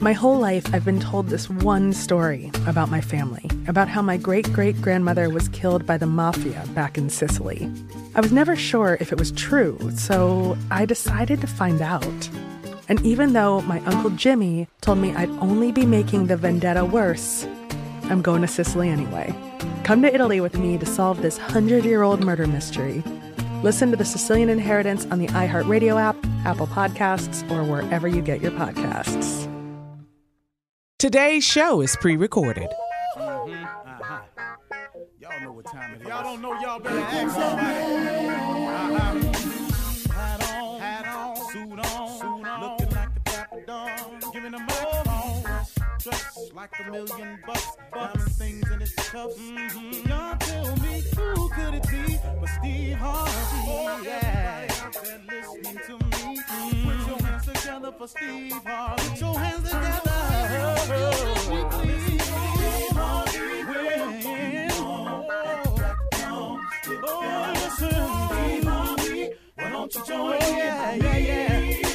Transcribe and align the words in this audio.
My 0.00 0.12
whole 0.12 0.38
life, 0.38 0.72
I've 0.72 0.84
been 0.84 1.00
told 1.00 1.26
this 1.26 1.50
one 1.50 1.92
story 1.92 2.52
about 2.68 2.88
my 2.88 3.00
family, 3.00 3.50
about 3.66 3.88
how 3.88 4.00
my 4.00 4.16
great 4.16 4.52
great 4.52 4.80
grandmother 4.80 5.28
was 5.28 5.48
killed 5.48 5.84
by 5.84 5.96
the 5.96 6.06
mafia 6.06 6.64
back 6.72 6.96
in 6.96 7.10
Sicily. 7.10 7.68
I 8.14 8.20
was 8.20 8.30
never 8.30 8.54
sure 8.54 8.96
if 9.00 9.10
it 9.10 9.18
was 9.18 9.32
true, 9.32 9.76
so 9.96 10.56
I 10.70 10.84
decided 10.84 11.40
to 11.40 11.48
find 11.48 11.82
out. 11.82 12.30
And 12.88 13.04
even 13.04 13.32
though 13.32 13.60
my 13.62 13.80
Uncle 13.86 14.10
Jimmy 14.10 14.68
told 14.82 14.98
me 14.98 15.12
I'd 15.16 15.30
only 15.40 15.72
be 15.72 15.84
making 15.84 16.28
the 16.28 16.36
vendetta 16.36 16.84
worse, 16.84 17.44
I'm 18.04 18.22
going 18.22 18.42
to 18.42 18.48
Sicily 18.48 18.88
anyway. 18.88 19.34
Come 19.82 20.00
to 20.02 20.14
Italy 20.14 20.40
with 20.40 20.56
me 20.56 20.78
to 20.78 20.86
solve 20.86 21.22
this 21.22 21.38
hundred 21.38 21.84
year 21.84 22.02
old 22.02 22.24
murder 22.24 22.46
mystery. 22.46 23.02
Listen 23.64 23.90
to 23.90 23.96
The 23.96 24.04
Sicilian 24.04 24.48
Inheritance 24.50 25.04
on 25.06 25.18
the 25.18 25.26
iHeartRadio 25.28 26.00
app, 26.00 26.16
Apple 26.44 26.68
Podcasts, 26.68 27.42
or 27.50 27.64
wherever 27.64 28.06
you 28.06 28.22
get 28.22 28.40
your 28.40 28.52
podcasts. 28.52 29.52
Today's 31.00 31.42
show 31.42 31.80
is 31.80 31.96
pre 31.96 32.16
recorded. 32.16 32.68
Mm-hmm. 33.16 33.64
Uh-huh. 33.64 34.20
Y'all 35.18 35.40
know 35.40 35.52
what 35.52 35.66
time 35.66 35.94
it 35.94 36.02
is. 36.02 36.06
Y'all 36.06 36.22
don't 36.22 36.40
know, 36.40 36.52
y'all 36.60 36.78
better 36.78 37.00
ask 37.00 37.34
somebody. 37.34 38.47
Like 46.58 46.70
a 46.84 46.90
million 46.90 47.38
bucks, 47.46 47.76
diamond 47.94 48.32
things 48.32 48.68
in 48.72 48.82
its 48.82 48.92
cuffs. 48.94 49.38
Mm-hmm. 49.38 50.08
Y'all 50.08 50.36
tell 50.38 50.76
me 50.78 51.02
who 51.14 51.48
could 51.50 51.74
it 51.74 51.86
be 51.88 52.18
but 52.40 52.48
Steve 52.48 52.96
Harvey? 52.96 53.30
Oh, 53.68 54.00
yeah. 54.02 54.66
Everybody 54.68 54.82
out 54.82 55.04
there 55.04 55.20
listening 55.28 55.78
to 55.86 55.92
me, 55.92 56.40
mm-hmm. 56.42 56.88
put 56.88 57.06
your 57.06 57.28
hands 57.28 57.46
together 57.46 57.92
for 57.96 58.08
Steve 58.08 58.60
Harvey. 58.66 59.08
Put 59.08 59.20
your 59.20 59.38
hands 59.38 59.70
together. 59.70 60.08
Won't 69.72 69.94
you 69.94 70.04
join? 70.06 70.30
Me? 70.32 70.38
Yeah, 70.40 70.94
yeah, 70.94 71.16
yeah. 71.18 71.87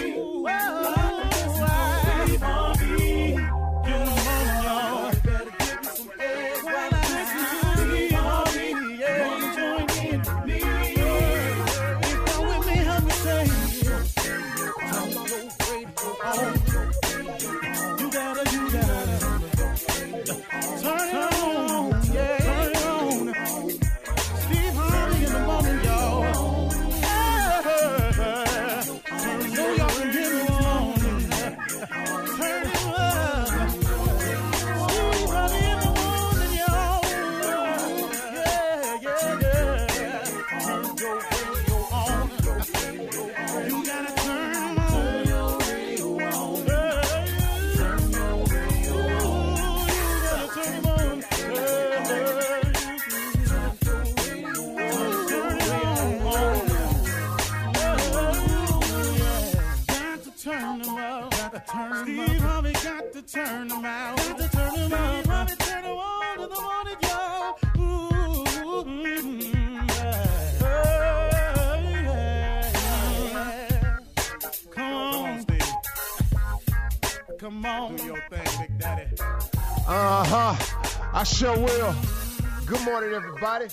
Everybody. 83.33 83.67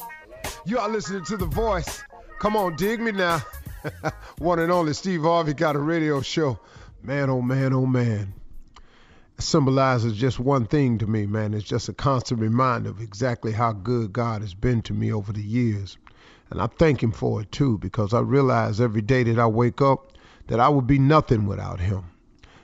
You 0.65 0.79
are 0.79 0.89
listening 0.89 1.25
to 1.27 1.37
The 1.37 1.45
Voice. 1.45 2.03
Come 2.39 2.57
on, 2.57 2.77
dig 2.77 2.99
me 3.01 3.13
now. 3.13 3.43
One 4.39 4.59
and 4.59 4.73
only 4.73 4.95
Steve 4.95 5.23
Harvey 5.23 5.53
got 5.53 5.77
a 5.77 5.79
radio 5.79 6.23
show. 6.23 6.59
Man, 7.03 7.29
oh 7.29 7.43
man, 7.43 7.75
oh 7.75 7.87
man 7.87 8.35
symbolizes 9.39 10.19
just 10.19 10.39
one 10.39 10.67
thing 10.67 10.99
to 10.99 11.07
me, 11.07 11.25
man. 11.25 11.55
It's 11.55 11.65
just 11.65 11.89
a 11.89 11.95
constant 11.95 12.41
reminder 12.43 12.91
of 12.91 13.01
exactly 13.01 13.53
how 13.53 13.73
good 13.73 14.13
God 14.13 14.43
has 14.43 14.53
been 14.53 14.83
to 14.83 14.93
me 14.93 15.11
over 15.11 15.33
the 15.33 15.43
years. 15.43 15.97
And 16.51 16.61
I 16.61 16.67
thank 16.67 17.03
Him 17.03 17.11
for 17.11 17.41
it 17.41 17.51
too, 17.51 17.79
because 17.79 18.13
I 18.13 18.21
realize 18.21 18.83
every 18.83 19.01
day 19.01 19.23
that 19.23 19.39
I 19.39 19.47
wake 19.47 19.81
up 19.81 20.13
that 20.49 20.61
I 20.61 20.69
would 20.69 20.87
be 20.87 20.99
nothing 20.99 21.47
without 21.47 21.81
Him. 21.81 22.05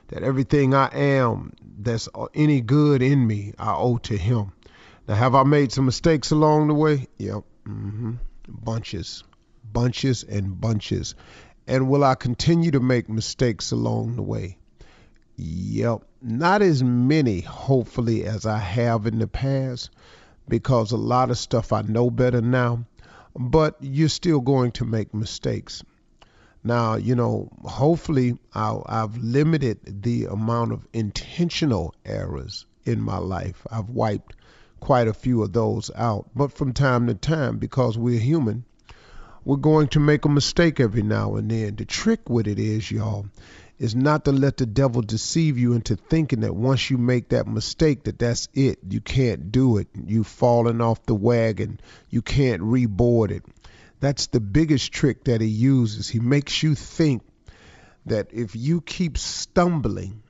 that 0.09 0.21
everything 0.21 0.75
I 0.75 0.87
am 0.93 1.53
that's 1.79 2.07
any 2.35 2.61
good 2.61 3.01
in 3.01 3.25
me, 3.25 3.53
I 3.57 3.73
owe 3.73 3.97
to 3.97 4.17
Him. 4.17 4.51
Now, 5.07 5.15
have 5.15 5.35
I 5.35 5.43
made 5.43 5.71
some 5.71 5.85
mistakes 5.85 6.31
along 6.31 6.67
the 6.67 6.73
way? 6.73 7.07
Yep. 7.17 7.43
Mm-hmm. 7.65 8.13
Bunches, 8.49 9.23
bunches, 9.71 10.23
and 10.23 10.59
bunches. 10.59 11.15
And 11.65 11.87
will 11.87 12.03
I 12.03 12.15
continue 12.15 12.71
to 12.71 12.81
make 12.81 13.07
mistakes 13.07 13.71
along 13.71 14.17
the 14.17 14.21
way? 14.21 14.57
Yep. 15.37 16.03
Not 16.21 16.61
as 16.61 16.83
many, 16.83 17.39
hopefully, 17.39 18.25
as 18.25 18.45
I 18.45 18.57
have 18.57 19.07
in 19.07 19.19
the 19.19 19.27
past, 19.27 19.91
because 20.49 20.91
a 20.91 20.97
lot 20.97 21.31
of 21.31 21.37
stuff 21.37 21.71
I 21.71 21.83
know 21.83 22.09
better 22.09 22.41
now. 22.41 22.85
But 23.33 23.77
you're 23.79 24.09
still 24.09 24.41
going 24.41 24.71
to 24.73 24.85
make 24.85 25.13
mistakes. 25.13 25.83
Now, 26.65 26.95
you 26.95 27.15
know, 27.15 27.49
hopefully 27.63 28.37
i 28.53 28.77
have 28.89 29.15
limited 29.15 30.01
the 30.03 30.25
amount 30.25 30.73
of 30.73 30.85
intentional 30.91 31.93
errors 32.03 32.65
in 32.83 32.99
my 32.99 33.19
life. 33.19 33.65
I've 33.71 33.89
wiped 33.89 34.35
quite 34.79 35.07
a 35.07 35.13
few 35.13 35.43
of 35.43 35.53
those 35.53 35.91
out. 35.95 36.29
But 36.35 36.51
from 36.51 36.73
time 36.73 37.07
to 37.07 37.13
time, 37.13 37.57
because 37.57 37.97
we're 37.97 38.19
human, 38.19 38.65
we're 39.43 39.57
going 39.57 39.87
to 39.89 39.99
make 39.99 40.25
a 40.25 40.29
mistake 40.29 40.79
every 40.79 41.03
now 41.03 41.35
and 41.35 41.49
then. 41.49 41.75
The 41.75 41.85
trick 41.85 42.29
with 42.29 42.47
it 42.47 42.59
is, 42.59 42.91
y'all, 42.91 43.27
is 43.79 43.95
not 43.95 44.25
to 44.25 44.31
let 44.31 44.57
the 44.57 44.65
devil 44.65 45.01
deceive 45.01 45.57
you 45.57 45.73
into 45.73 45.95
thinking 45.95 46.41
that 46.41 46.55
once 46.55 46.89
you 46.89 46.97
make 46.97 47.29
that 47.29 47.47
mistake 47.47 48.03
that 48.03 48.19
that's 48.19 48.47
it. 48.53 48.79
You 48.89 49.01
can't 49.01 49.51
do 49.51 49.77
it. 49.77 49.87
You've 50.05 50.27
fallen 50.27 50.81
off 50.81 51.05
the 51.05 51.15
wagon. 51.15 51.79
You 52.09 52.21
can't 52.21 52.61
reboard 52.61 53.31
it. 53.31 53.43
That's 53.99 54.27
the 54.27 54.39
biggest 54.39 54.91
trick 54.91 55.23
that 55.25 55.41
he 55.41 55.47
uses. 55.47 56.09
He 56.09 56.19
makes 56.19 56.61
you 56.61 56.75
think 56.75 57.23
that 58.05 58.27
if 58.31 58.55
you 58.55 58.81
keep 58.81 59.17
stumbling, 59.17 60.23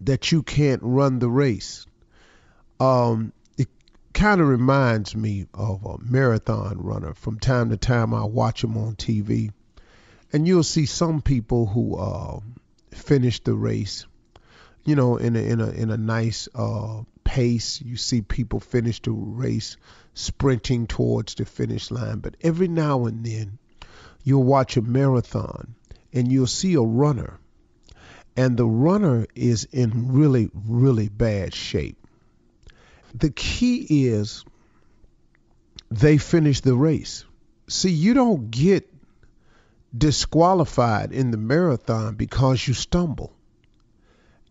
that 0.00 0.30
you 0.30 0.42
can't 0.42 0.80
run 0.82 1.18
the 1.18 1.28
race. 1.28 1.86
Um, 2.80 3.32
it 3.56 3.68
kind 4.12 4.40
of 4.40 4.48
reminds 4.48 5.16
me 5.16 5.46
of 5.52 5.84
a 5.84 5.98
marathon 5.98 6.78
runner. 6.78 7.14
From 7.14 7.38
time 7.38 7.70
to 7.70 7.76
time, 7.76 8.14
I 8.14 8.24
watch 8.24 8.62
them 8.62 8.76
on 8.76 8.94
TV, 8.94 9.50
and 10.32 10.46
you'll 10.46 10.62
see 10.62 10.86
some 10.86 11.20
people 11.20 11.66
who 11.66 11.96
uh, 11.96 12.40
finish 12.92 13.40
the 13.42 13.54
race, 13.54 14.06
you 14.84 14.94
know, 14.94 15.16
in 15.16 15.34
a 15.34 15.40
in 15.40 15.60
a 15.60 15.70
in 15.70 15.90
a 15.90 15.96
nice 15.96 16.48
uh, 16.54 17.02
pace. 17.24 17.80
You 17.82 17.96
see 17.96 18.22
people 18.22 18.60
finish 18.60 19.02
the 19.02 19.10
race 19.10 19.76
sprinting 20.14 20.86
towards 20.86 21.34
the 21.34 21.44
finish 21.44 21.90
line. 21.90 22.18
But 22.18 22.36
every 22.40 22.68
now 22.68 23.06
and 23.06 23.24
then, 23.24 23.58
you'll 24.24 24.44
watch 24.44 24.76
a 24.76 24.82
marathon 24.82 25.74
and 26.12 26.30
you'll 26.30 26.46
see 26.46 26.74
a 26.74 26.80
runner, 26.80 27.38
and 28.36 28.56
the 28.56 28.66
runner 28.66 29.26
is 29.34 29.64
in 29.72 30.12
really, 30.12 30.48
really 30.54 31.08
bad 31.08 31.54
shape. 31.54 31.96
The 33.18 33.30
key 33.30 34.06
is 34.06 34.44
they 35.90 36.18
finish 36.18 36.60
the 36.60 36.74
race. 36.74 37.24
See, 37.68 37.90
you 37.90 38.14
don't 38.14 38.50
get 38.50 38.88
disqualified 39.96 41.12
in 41.12 41.30
the 41.30 41.36
marathon 41.36 42.14
because 42.14 42.66
you 42.66 42.74
stumble. 42.74 43.32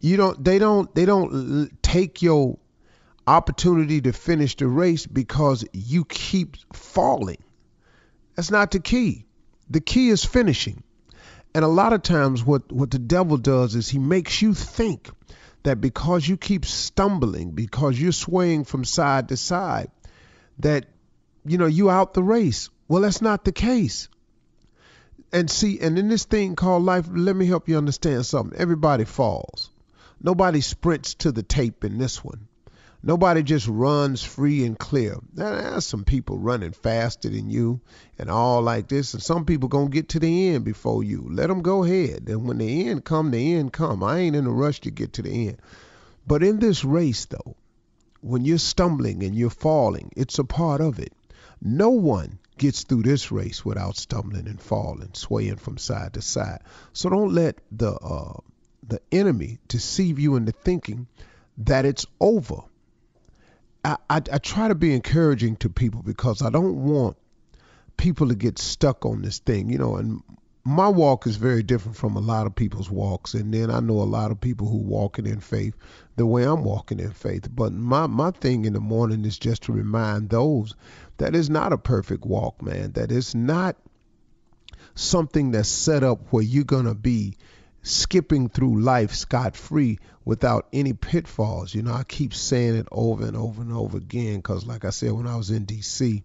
You 0.02 0.18
don't 0.18 0.44
they 0.44 0.60
don't 0.60 0.94
they 0.94 1.06
don't 1.06 1.82
take 1.82 2.22
your 2.22 2.58
opportunity 3.26 4.02
to 4.02 4.14
finish 4.14 4.56
the 4.56 4.68
race 4.68 5.06
because 5.06 5.66
you 5.74 6.04
keep 6.06 6.58
falling. 6.74 7.44
That's 8.36 8.52
not 8.52 8.72
the 8.72 8.80
key. 8.80 9.26
The 9.70 9.82
key 9.82 10.10
is 10.10 10.26
finishing. 10.26 10.84
And 11.56 11.64
a 11.64 11.70
lot 11.70 11.94
of 11.94 12.04
times 12.04 12.44
what 12.44 12.72
what 12.72 12.92
the 12.92 13.00
devil 13.00 13.38
does 13.38 13.76
is 13.76 13.88
he 13.88 14.00
makes 14.00 14.42
you 14.42 14.54
think 14.54 15.10
that 15.68 15.82
because 15.82 16.26
you 16.26 16.38
keep 16.38 16.66
stumbling, 16.66 17.52
because 17.52 18.00
you're 18.00 18.14
swaying 18.14 18.64
from 18.64 18.86
side 18.86 19.28
to 19.28 19.36
side, 19.36 19.92
that 20.60 20.86
you 21.46 21.58
know 21.58 21.66
you 21.66 21.90
out 21.90 22.14
the 22.14 22.24
race. 22.24 22.70
Well, 22.88 23.02
that's 23.02 23.22
not 23.22 23.44
the 23.44 23.52
case. 23.52 24.08
And 25.34 25.52
see, 25.52 25.80
and 25.82 26.00
in 26.00 26.08
this 26.08 26.24
thing 26.24 26.56
called 26.56 26.84
life, 26.84 27.08
let 27.12 27.36
me 27.36 27.46
help 27.46 27.68
you 27.68 27.78
understand 27.78 28.26
something. 28.26 28.58
Everybody 28.58 29.04
falls. 29.04 29.70
Nobody 30.22 30.62
sprints 30.62 31.16
to 31.16 31.34
the 31.34 31.44
tape 31.44 31.84
in 31.84 31.98
this 31.98 32.24
one. 32.24 32.48
Nobody 33.04 33.44
just 33.44 33.68
runs 33.68 34.24
free 34.24 34.66
and 34.66 34.78
clear. 34.78 35.18
There's 35.32 35.86
some 35.86 36.04
people 36.04 36.40
running 36.40 36.72
faster 36.72 37.30
than 37.30 37.50
you 37.50 37.80
and 38.18 38.30
all 38.30 38.64
like 38.64 38.88
this, 38.88 39.14
and 39.14 39.22
some 39.22 39.46
people 39.46 39.70
gonna 39.70 39.90
get 39.90 40.10
to 40.10 40.20
the 40.20 40.50
end 40.50 40.66
before 40.66 41.04
you. 41.04 41.28
Let 41.30 41.48
them 41.48 41.62
go 41.62 41.84
ahead. 41.84 42.28
And 42.28 42.48
when 42.48 42.58
the 42.58 42.88
end 42.88 43.06
come, 43.06 43.30
the 43.30 43.54
end 43.54 43.72
come. 43.72 44.04
I 44.04 44.18
ain't 44.18 44.36
in 44.36 44.48
a 44.48 44.52
rush 44.52 44.82
to 44.82 44.92
get 44.92 45.14
to 45.14 45.22
the 45.22 45.48
end. 45.48 45.62
But 46.26 46.42
in 46.42 46.58
this 46.60 46.84
race, 46.84 47.26
though, 47.26 47.56
when 48.22 48.46
you're 48.46 48.58
stumbling 48.58 49.24
and 49.24 49.36
you're 49.36 49.52
falling, 49.52 50.12
it's 50.18 50.40
a 50.40 50.44
part 50.44 50.82
of 50.82 50.98
it. 50.98 51.14
No 51.62 51.92
one 51.92 52.40
gets 52.58 52.84
through 52.84 53.04
this 53.04 53.32
race 53.32 53.64
without 53.64 53.96
stumbling 53.96 54.48
and 54.48 54.60
falling, 54.60 55.12
swaying 55.14 55.58
from 55.58 55.78
side 55.78 56.14
to 56.14 56.22
side. 56.22 56.62
So 56.94 57.10
don't 57.10 57.34
let 57.34 57.60
the 57.72 57.92
uh, 57.92 58.40
the 58.88 59.02
enemy 59.12 59.60
deceive 59.68 60.18
you 60.18 60.36
into 60.36 60.52
thinking 60.52 61.08
that 61.60 61.86
it's 61.86 62.06
over 62.20 62.64
I, 63.88 63.96
I, 64.10 64.18
I 64.18 64.38
try 64.40 64.68
to 64.68 64.76
be 64.76 64.94
encouraging 64.94 65.56
to 65.58 65.70
people 65.70 66.04
because 66.04 66.42
I 66.42 66.50
don't 66.50 66.84
want 66.84 67.16
people 67.96 68.28
to 68.28 68.36
get 68.36 68.60
stuck 68.60 69.06
on 69.06 69.22
this 69.22 69.40
thing, 69.40 69.70
you 69.70 69.78
know, 69.78 69.96
and 69.96 70.22
my 70.66 70.90
walk 70.90 71.26
is 71.26 71.38
very 71.38 71.64
different 71.64 71.96
from 71.96 72.18
a 72.18 72.20
lot 72.20 72.46
of 72.46 72.54
people's 72.54 72.92
walks. 72.92 73.34
And 73.34 73.54
then 73.54 73.72
I 73.72 73.80
know 73.80 74.02
a 74.02 74.04
lot 74.04 74.32
of 74.32 74.42
people 74.42 74.68
who 74.68 74.78
walking 74.78 75.26
in 75.26 75.40
faith 75.40 75.74
the 76.18 76.26
way 76.26 76.44
I'm 76.44 76.66
walking 76.66 77.00
in 77.00 77.12
faith. 77.12 77.48
But 77.50 77.72
my 77.72 78.08
my 78.08 78.32
thing 78.32 78.66
in 78.66 78.74
the 78.74 78.82
morning 78.82 79.24
is 79.24 79.40
just 79.40 79.64
to 79.64 79.72
remind 79.72 80.30
those 80.30 80.76
that 81.16 81.34
it's 81.34 81.48
not 81.48 81.72
a 81.72 81.78
perfect 81.78 82.26
walk 82.26 82.62
man 82.62 82.92
that 82.92 83.12
it's 83.12 83.34
not 83.34 83.78
something 84.96 85.52
that's 85.52 85.70
set 85.70 86.04
up 86.04 86.20
where 86.32 86.44
you're 86.44 86.64
going 86.66 86.86
to 86.86 86.96
be 86.96 87.38
skipping 87.88 88.50
through 88.50 88.82
life 88.82 89.14
scot 89.14 89.56
free 89.56 90.00
without 90.26 90.68
any 90.74 90.94
pitfalls. 90.94 91.74
You 91.74 91.84
know, 91.84 91.94
I 91.94 92.04
keep 92.04 92.34
saying 92.34 92.76
it 92.76 92.88
over 92.92 93.26
and 93.26 93.38
over 93.38 93.62
and 93.62 93.72
over 93.74 93.98
again 93.98 94.38
because, 94.38 94.66
like 94.66 94.86
I 94.86 94.90
said, 94.90 95.12
when 95.12 95.28
I 95.28 95.38
was 95.38 95.50
in 95.50 95.66
D.C., 95.66 96.24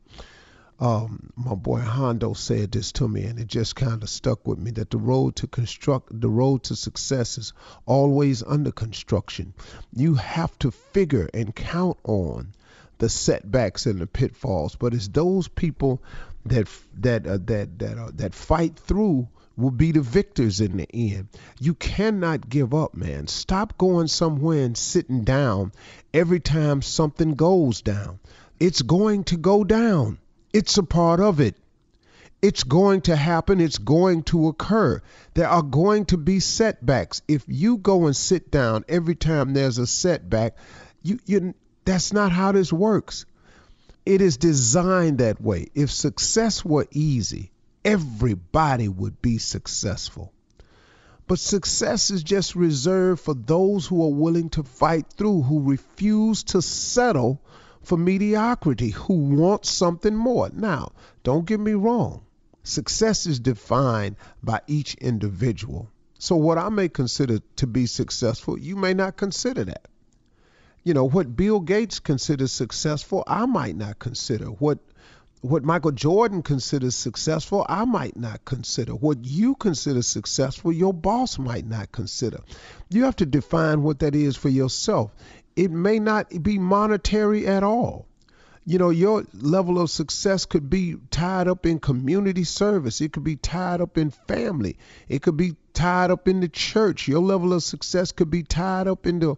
um, 0.81 1.33
my 1.37 1.55
boy 1.55 1.79
Hondo 1.79 2.33
said 2.33 2.73
this 2.73 2.91
to 2.93 3.07
me, 3.07 3.23
and 3.25 3.39
it 3.39 3.47
just 3.47 3.77
kind 3.77 4.03
of 4.03 4.09
stuck 4.09 4.49
with 4.49 4.59
me 4.59 4.73
that 4.73 4.91
the 4.91 4.99
road 4.99 5.37
to 5.37 5.47
construct, 5.47 6.21
the 6.21 6.29
road 6.29 6.65
to 6.65 6.75
success 6.75 7.39
is 7.39 7.53
always 7.87 8.43
under 8.43 8.73
construction. 8.73 9.55
You 9.95 10.15
have 10.15 10.59
to 10.59 10.73
figure 10.73 11.31
and 11.33 11.55
count 11.55 11.99
on 12.03 12.55
the 12.99 13.09
setbacks 13.09 13.87
and 13.87 14.01
the 14.01 14.09
pitfalls, 14.09 14.75
but 14.75 14.93
it's 14.93 15.07
those 15.07 15.47
people 15.47 16.03
that 16.47 16.69
that 16.99 17.27
uh, 17.29 17.39
that 17.45 17.79
that 17.79 17.99
uh, 17.99 18.11
that 18.15 18.35
fight 18.35 18.77
through 18.77 19.29
will 19.63 19.71
be 19.71 19.93
the 19.93 20.01
victors 20.01 20.61
in 20.61 20.77
the 20.77 20.87
end. 20.93 21.29
You 21.61 21.75
cannot 21.75 22.49
give 22.49 22.75
up, 22.75 22.95
man. 22.95 23.29
Stop 23.29 23.79
going 23.79 24.09
somewhere 24.09 24.65
and 24.65 24.77
sitting 24.77 25.25
down 25.25 25.73
every 26.13 26.41
time 26.41 26.83
something 26.83 27.35
goes 27.35 27.81
down. 27.81 28.19
It's 28.61 28.83
going 28.83 29.25
to 29.25 29.37
go 29.37 29.65
down. 29.65 30.19
It's 30.53 30.77
a 30.79 30.83
part 30.83 31.21
of 31.21 31.41
it. 31.41 31.57
It's 32.43 32.65
going 32.65 33.03
to 33.03 33.15
happen. 33.15 33.61
It's 33.61 33.79
going 33.79 34.25
to 34.25 34.49
occur. 34.49 35.01
There 35.35 35.49
are 35.49 35.63
going 35.63 36.07
to 36.07 36.17
be 36.17 36.41
setbacks. 36.41 37.23
If 37.29 37.45
you 37.47 37.77
go 37.77 38.07
and 38.07 38.17
sit 38.17 38.51
down 38.51 38.85
every 38.89 39.15
time 39.15 39.55
there's 39.55 39.79
a 39.79 39.87
setback, 39.87 40.57
you, 41.03 41.21
you 41.25 41.55
that's 41.85 42.13
not 42.13 42.33
how 42.33 42.53
this 42.53 42.73
works. 42.73 43.27
It 44.05 44.21
is 44.21 44.37
designed 44.37 45.19
that 45.19 45.41
way. 45.41 45.69
If 45.75 45.93
success 45.93 46.65
were 46.65 46.89
easy, 46.91 47.52
everybody 47.85 48.89
would 48.89 49.21
be 49.23 49.39
successful. 49.39 50.33
But 51.27 51.39
success 51.39 52.11
is 52.11 52.23
just 52.23 52.55
reserved 52.55 53.21
for 53.21 53.35
those 53.35 53.87
who 53.87 54.05
are 54.05 54.13
willing 54.13 54.51
to 54.51 54.63
fight 54.63 55.07
through, 55.17 55.43
who 55.43 55.63
refuse 55.63 56.43
to 56.45 56.61
settle 56.61 57.41
for 57.83 57.97
mediocrity, 57.97 58.91
who 58.91 59.15
want 59.15 59.65
something 59.65 60.15
more. 60.15 60.51
Now, 60.53 60.93
don't 61.23 61.47
get 61.47 61.61
me 61.61 61.73
wrong, 61.73 62.23
success 62.63 63.27
is 63.27 63.41
defined 63.41 64.17
by 64.43 64.61
each 64.67 64.95
individual. 64.97 65.89
So, 66.19 66.37
what 66.37 66.59
I 66.59 66.69
may 66.69 66.89
consider 66.89 67.39
to 67.57 67.67
be 67.67 67.87
successful, 67.87 68.59
you 68.59 68.77
may 68.77 68.95
not 68.95 69.17
consider 69.17 69.65
that. 69.65 69.89
You 70.85 70.95
know, 70.95 71.09
what 71.09 71.37
Bill 71.37 71.61
Gates 71.61 72.01
considers 72.01 72.53
successful, 72.53 73.25
I 73.27 73.47
might 73.47 73.77
not 73.77 73.99
consider. 73.99 74.47
What 74.47 74.79
what 75.43 75.65
Michael 75.65 75.91
Jordan 75.91 76.43
considers 76.43 76.95
successful, 76.95 77.67
I 77.69 77.85
might 77.85 78.17
not 78.17 78.45
consider. 78.45 78.93
What 78.93 79.25
you 79.25 79.57
consider 79.57 80.03
successful, 80.03 80.73
your 80.73 80.95
boss 80.95 81.37
might 81.37 81.67
not 81.67 81.91
consider. 81.91 82.39
You 82.91 83.05
have 83.05 83.17
to 83.17 83.27
define 83.27 83.83
what 83.83 83.99
that 83.99 84.15
is 84.15 84.37
for 84.37 84.49
yourself. 84.49 85.11
It 85.57 85.73
may 85.73 85.99
not 85.99 86.31
be 86.43 86.59
monetary 86.59 87.47
at 87.49 87.65
all. 87.65 88.07
You 88.65 88.79
know, 88.79 88.91
your 88.91 89.25
level 89.35 89.81
of 89.81 89.91
success 89.91 90.47
could 90.47 90.71
be 90.71 90.95
tied 91.11 91.49
up 91.49 91.67
in 91.67 91.81
community 91.81 92.45
service. 92.45 93.01
It 93.01 93.13
could 93.13 93.25
be 93.25 93.35
tied 93.35 93.81
up 93.81 93.99
in 93.99 94.11
family. 94.11 94.79
It 95.09 95.23
could 95.23 95.37
be 95.37 95.57
tied 95.75 96.13
up 96.13 96.29
in 96.29 96.39
the 96.39 96.49
church. 96.49 97.09
Your 97.09 97.21
level 97.21 97.53
of 97.53 97.65
success 97.65 98.13
could 98.13 98.31
be 98.31 98.45
tied 98.45 98.87
up 98.87 99.09
in 99.09 99.19
the 99.19 99.35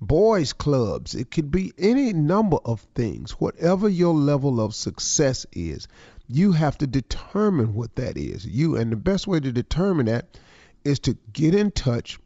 boys 0.00 0.52
clubs. 0.52 1.14
It 1.14 1.30
could 1.30 1.50
be 1.50 1.72
any 1.78 2.12
number 2.12 2.58
of 2.64 2.80
things. 2.94 3.32
Whatever 3.32 3.88
your 3.88 4.14
level 4.14 4.60
of 4.60 4.74
success 4.74 5.46
is, 5.52 5.88
you 6.28 6.52
have 6.52 6.76
to 6.78 6.86
determine 6.86 7.74
what 7.74 7.96
that 7.96 8.16
is. 8.16 8.44
You 8.44 8.76
and 8.76 8.92
the 8.92 8.96
best 8.96 9.26
way 9.26 9.40
to 9.40 9.52
determine 9.52 10.06
that 10.06 10.38
is 10.84 10.98
to 11.00 11.16
get 11.32 11.54
in 11.54 11.70
touch 11.70 12.18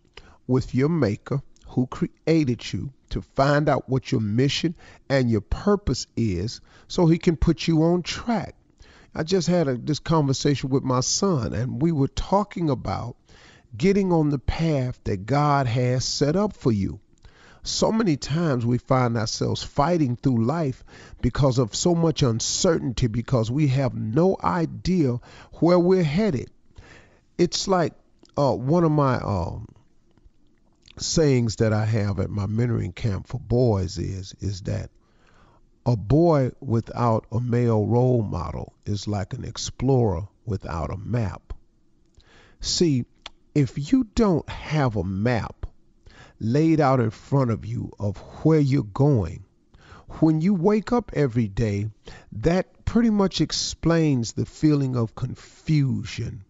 with 0.46 0.74
your 0.74 0.88
maker 0.88 1.42
who 1.68 1.86
created 1.86 2.72
you 2.72 2.92
to 3.10 3.22
find 3.22 3.68
out 3.68 3.88
what 3.88 4.10
your 4.10 4.20
mission 4.20 4.74
and 5.08 5.30
your 5.30 5.40
purpose 5.40 6.06
is 6.16 6.60
so 6.88 7.06
he 7.06 7.18
can 7.18 7.36
put 7.36 7.68
you 7.68 7.82
on 7.82 8.02
track. 8.02 8.54
I 9.14 9.22
just 9.22 9.48
had 9.48 9.68
a, 9.68 9.76
this 9.76 9.98
conversation 9.98 10.70
with 10.70 10.84
my 10.84 11.00
son, 11.00 11.52
and 11.52 11.82
we 11.82 11.92
were 11.92 12.08
talking 12.08 12.70
about 12.70 13.16
getting 13.76 14.12
on 14.12 14.30
the 14.30 14.38
path 14.38 15.00
that 15.04 15.26
God 15.26 15.66
has 15.66 16.04
set 16.04 16.36
up 16.36 16.52
for 16.56 16.72
you. 16.72 17.00
So 17.62 17.92
many 17.92 18.16
times 18.16 18.64
we 18.64 18.78
find 18.78 19.16
ourselves 19.16 19.62
fighting 19.62 20.16
through 20.16 20.44
life 20.44 20.82
because 21.20 21.58
of 21.58 21.74
so 21.74 21.94
much 21.94 22.22
uncertainty, 22.22 23.06
because 23.06 23.50
we 23.50 23.68
have 23.68 23.94
no 23.94 24.36
idea 24.42 25.20
where 25.54 25.78
we're 25.78 26.02
headed. 26.02 26.50
It's 27.36 27.68
like 27.68 27.92
uh, 28.36 28.54
one 28.54 28.84
of 28.84 28.92
my 28.92 29.16
um, 29.16 29.68
sayings 30.96 31.56
that 31.56 31.72
I 31.72 31.84
have 31.84 32.18
at 32.18 32.30
my 32.30 32.46
mentoring 32.46 32.94
camp 32.94 33.26
for 33.26 33.38
boys 33.38 33.98
is 33.98 34.34
is 34.40 34.62
that 34.62 34.90
a 35.86 35.96
boy 35.96 36.52
without 36.60 37.26
a 37.32 37.40
male 37.40 37.86
role 37.86 38.22
model 38.22 38.74
is 38.84 39.08
like 39.08 39.32
an 39.32 39.44
explorer 39.44 40.28
without 40.44 40.90
a 40.90 40.96
map. 40.96 41.54
See, 42.60 43.06
if 43.54 43.92
you 43.92 44.04
don't 44.14 44.48
have 44.48 44.96
a 44.96 45.04
map 45.04 45.66
laid 46.40 46.80
out 46.80 47.00
in 47.00 47.10
front 47.10 47.50
of 47.50 47.66
you 47.66 47.92
of 47.98 48.16
where 48.42 48.58
you're 48.58 48.82
going, 48.82 49.44
when 50.18 50.40
you 50.40 50.54
wake 50.54 50.92
up 50.92 51.12
every 51.14 51.46
day, 51.46 51.88
that 52.32 52.84
pretty 52.84 53.10
much 53.10 53.40
explains 53.40 54.32
the 54.32 54.46
feeling 54.46 54.96
of 54.96 55.14
confusion, 55.14 56.42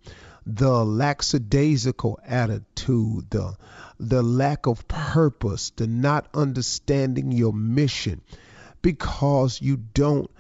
the 0.47 0.85
lackadaisical 0.85 2.18
attitude, 2.25 3.28
the 3.30 3.54
the 3.99 4.23
lack 4.23 4.66
of 4.66 4.88
purpose, 4.88 5.70
the 5.76 5.87
not 5.87 6.26
understanding 6.32 7.32
your 7.32 7.52
mission 7.52 8.23
because 8.80 9.61
you 9.61 9.76
don't 9.76 10.30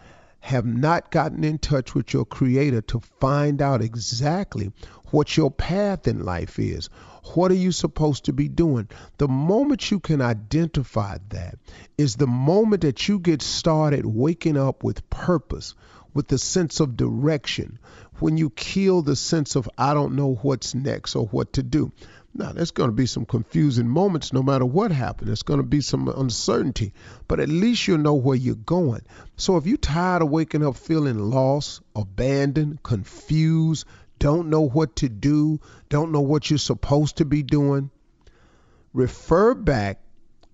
have 0.40 0.64
not 0.64 1.10
gotten 1.10 1.44
in 1.44 1.58
touch 1.58 1.94
with 1.94 2.14
your 2.14 2.24
creator 2.24 2.80
to 2.80 3.00
find 3.20 3.60
out 3.60 3.82
exactly 3.82 4.72
what 5.10 5.36
your 5.36 5.50
path 5.50 6.08
in 6.08 6.24
life 6.24 6.58
is. 6.58 6.88
What 7.34 7.50
are 7.50 7.56
you 7.56 7.72
supposed 7.72 8.24
to 8.24 8.32
be 8.32 8.48
doing? 8.48 8.88
The 9.18 9.28
moment 9.28 9.90
you 9.90 10.00
can 10.00 10.20
identify 10.20 11.18
that 11.30 11.58
is 11.98 12.16
the 12.16 12.26
moment 12.26 12.82
that 12.82 13.08
you 13.08 13.18
get 13.18 13.42
started 13.42 14.06
waking 14.06 14.56
up 14.56 14.82
with 14.82 15.08
purpose, 15.10 15.74
with 16.14 16.28
the 16.28 16.38
sense 16.38 16.80
of 16.80 16.96
direction, 16.96 17.78
when 18.18 18.36
you 18.36 18.50
kill 18.50 19.02
the 19.02 19.16
sense 19.16 19.56
of, 19.56 19.68
I 19.78 19.94
don't 19.94 20.16
know 20.16 20.34
what's 20.42 20.74
next 20.74 21.14
or 21.14 21.26
what 21.26 21.54
to 21.54 21.62
do. 21.62 21.92
Now, 22.32 22.52
there's 22.52 22.70
going 22.70 22.90
to 22.90 22.94
be 22.94 23.06
some 23.06 23.24
confusing 23.24 23.88
moments 23.88 24.32
no 24.32 24.42
matter 24.42 24.64
what 24.64 24.92
happens. 24.92 25.26
There's 25.26 25.42
going 25.42 25.58
to 25.58 25.66
be 25.66 25.80
some 25.80 26.06
uncertainty, 26.06 26.92
but 27.26 27.40
at 27.40 27.48
least 27.48 27.88
you'll 27.88 27.98
know 27.98 28.14
where 28.14 28.36
you're 28.36 28.54
going. 28.54 29.02
So 29.36 29.56
if 29.56 29.66
you're 29.66 29.76
tired 29.76 30.22
of 30.22 30.30
waking 30.30 30.64
up 30.64 30.76
feeling 30.76 31.18
lost, 31.18 31.80
abandoned, 31.96 32.84
confused, 32.84 33.84
don't 34.20 34.50
know 34.50 34.60
what 34.60 34.96
to 34.96 35.08
do, 35.08 35.58
don't 35.88 36.12
know 36.12 36.20
what 36.20 36.48
you're 36.48 36.58
supposed 36.58 37.16
to 37.16 37.24
be 37.24 37.42
doing, 37.42 37.90
refer 38.92 39.54
back 39.54 39.98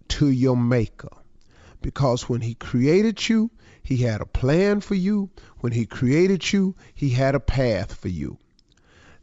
to 0.09 0.31
your 0.31 0.57
Maker. 0.57 1.11
Because 1.83 2.29
when 2.29 2.41
He 2.41 2.55
created 2.55 3.29
you, 3.29 3.51
He 3.83 3.99
had 3.99 4.23
a 4.23 4.27
plan 4.27 4.81
for 4.81 4.95
you. 4.95 5.31
When 5.59 5.73
He 5.73 5.85
created 5.85 6.51
you, 6.51 6.75
He 6.95 7.11
had 7.11 7.35
a 7.35 7.41
path 7.41 7.95
for 7.95 8.09
you. 8.09 8.39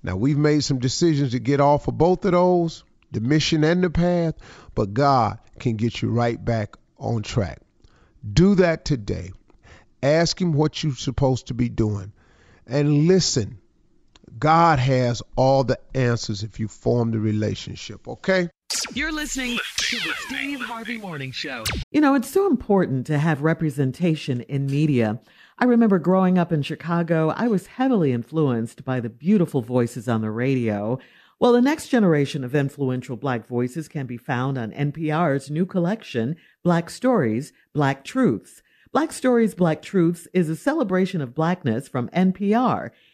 Now, 0.04 0.18
we've 0.18 0.38
made 0.38 0.64
some 0.64 0.80
decisions 0.80 1.32
to 1.32 1.40
get 1.40 1.62
off 1.62 1.88
of 1.88 1.98
both 1.98 2.26
of 2.26 2.34
those, 2.34 2.84
the 3.12 3.22
mission 3.22 3.64
and 3.64 3.82
the 3.82 3.90
path, 3.90 4.36
but 4.76 4.94
God 4.94 5.40
can 5.60 5.78
get 5.78 6.02
you 6.02 6.10
right 6.10 6.44
back 6.44 6.76
on 6.98 7.24
track. 7.24 7.62
Do 8.34 8.56
that 8.56 8.84
today. 8.84 9.32
Ask 10.02 10.42
Him 10.42 10.52
what 10.52 10.84
you're 10.84 10.96
supposed 10.96 11.48
to 11.48 11.54
be 11.54 11.70
doing 11.70 12.12
and 12.68 13.08
listen. 13.08 13.60
God 14.40 14.80
has 14.80 15.22
all 15.36 15.64
the 15.64 15.80
answers 15.94 16.44
if 16.44 16.60
you 16.60 16.68
form 16.68 17.12
the 17.12 17.20
relationship, 17.20 18.08
okay? 18.08 18.50
You're 18.94 19.12
listening 19.12 19.60
to 19.78 19.98
the 19.98 20.14
Steve 20.18 20.60
Harvey 20.62 20.98
Morning 20.98 21.32
Show. 21.32 21.64
You 21.92 22.02
know, 22.02 22.16
it's 22.16 22.30
so 22.30 22.48
important 22.48 23.06
to 23.08 23.20
have 23.20 23.42
representation 23.42 24.42
in 24.42 24.66
media. 24.66 25.22
I 25.60 25.66
remember 25.66 26.00
growing 26.00 26.38
up 26.38 26.52
in 26.52 26.64
Chicago, 26.64 27.30
I 27.30 27.48
was 27.48 27.68
heavily 27.68 28.12
influenced 28.12 28.84
by 28.84 29.00
the 29.00 29.10
beautiful 29.10 29.62
voices 29.62 30.08
on 30.08 30.22
the 30.22 30.32
radio. 30.32 30.98
Well, 31.40 31.54
the 31.54 31.62
next 31.62 31.90
generation 31.90 32.44
of 32.44 32.56
influential 32.56 33.16
Black 33.16 33.48
voices 33.48 33.88
can 33.88 34.08
be 34.08 34.18
found 34.18 34.58
on 34.58 34.72
NPR's 34.72 35.52
new 35.52 35.66
collection, 35.66 36.36
Black 36.64 36.90
Stories, 36.90 37.54
Black 37.74 38.04
Truths. 38.04 38.64
Black 38.92 39.12
Stories, 39.12 39.56
Black 39.56 39.82
Truths 39.82 40.28
is 40.34 40.50
a 40.50 40.56
celebration 40.56 41.20
of 41.22 41.34
Blackness 41.34 41.88
from 41.88 42.10
NPR. 42.10 42.92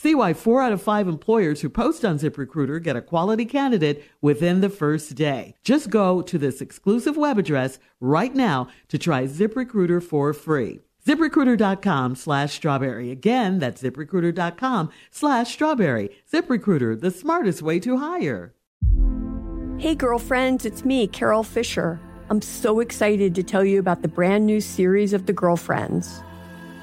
See 0.00 0.14
why 0.14 0.32
four 0.32 0.62
out 0.62 0.70
of 0.70 0.80
five 0.80 1.08
employers 1.08 1.60
who 1.60 1.68
post 1.68 2.04
on 2.04 2.20
ZipRecruiter 2.20 2.80
get 2.80 2.94
a 2.94 3.02
quality 3.02 3.44
candidate 3.44 4.04
within 4.20 4.60
the 4.60 4.70
first 4.70 5.16
day. 5.16 5.56
Just 5.64 5.90
go 5.90 6.22
to 6.22 6.38
this 6.38 6.60
exclusive 6.60 7.16
web 7.16 7.36
address 7.36 7.80
right 7.98 8.32
now 8.32 8.68
to 8.90 8.96
try 8.96 9.24
ZipRecruiter 9.24 10.00
for 10.00 10.32
free. 10.32 10.78
ZipRecruiter.com 11.04 12.14
slash 12.14 12.52
strawberry. 12.52 13.10
Again, 13.10 13.58
that's 13.58 13.82
ZipRecruiter.com 13.82 14.90
slash 15.10 15.52
strawberry. 15.52 16.16
ZipRecruiter, 16.32 17.00
the 17.00 17.10
smartest 17.10 17.60
way 17.60 17.80
to 17.80 17.96
hire. 17.96 18.54
Hey, 19.78 19.96
girlfriends, 19.96 20.64
it's 20.64 20.84
me, 20.84 21.08
Carol 21.08 21.42
Fisher. 21.42 21.98
I'm 22.30 22.40
so 22.40 22.78
excited 22.78 23.34
to 23.34 23.42
tell 23.42 23.64
you 23.64 23.80
about 23.80 24.02
the 24.02 24.08
brand 24.08 24.46
new 24.46 24.60
series 24.60 25.12
of 25.12 25.26
The 25.26 25.32
Girlfriends. 25.32 26.22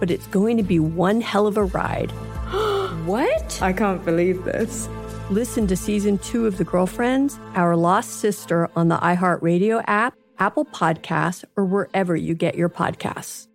but 0.00 0.10
it's 0.10 0.26
going 0.28 0.56
to 0.56 0.62
be 0.62 0.78
one 0.78 1.20
hell 1.20 1.46
of 1.46 1.56
a 1.56 1.64
ride. 1.64 2.10
what? 3.06 3.60
I 3.62 3.72
can't 3.72 4.04
believe 4.04 4.44
this. 4.44 4.88
Listen 5.30 5.66
to 5.66 5.76
season 5.76 6.18
two 6.18 6.46
of 6.46 6.56
The 6.56 6.64
Girlfriends, 6.64 7.38
Our 7.54 7.76
Lost 7.76 8.20
Sister 8.20 8.70
on 8.76 8.88
the 8.88 8.96
iHeartRadio 8.98 9.82
app, 9.86 10.14
Apple 10.38 10.64
Podcasts, 10.64 11.44
or 11.56 11.64
wherever 11.64 12.14
you 12.14 12.34
get 12.34 12.54
your 12.54 12.68
podcasts. 12.68 13.48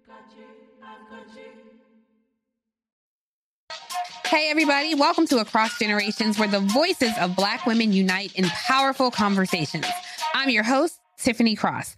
Hey, 4.26 4.50
everybody, 4.50 4.96
welcome 4.96 5.28
to 5.28 5.40
Across 5.40 5.80
Generations, 5.80 6.40
where 6.40 6.48
the 6.48 6.62
voices 6.62 7.12
of 7.20 7.36
Black 7.36 7.66
women 7.66 7.92
unite 7.92 8.34
in 8.36 8.46
powerful 8.46 9.12
conversations. 9.12 9.86
I'm 10.34 10.50
your 10.50 10.64
host, 10.64 11.00
Tiffany 11.18 11.56
Cross. 11.56 11.98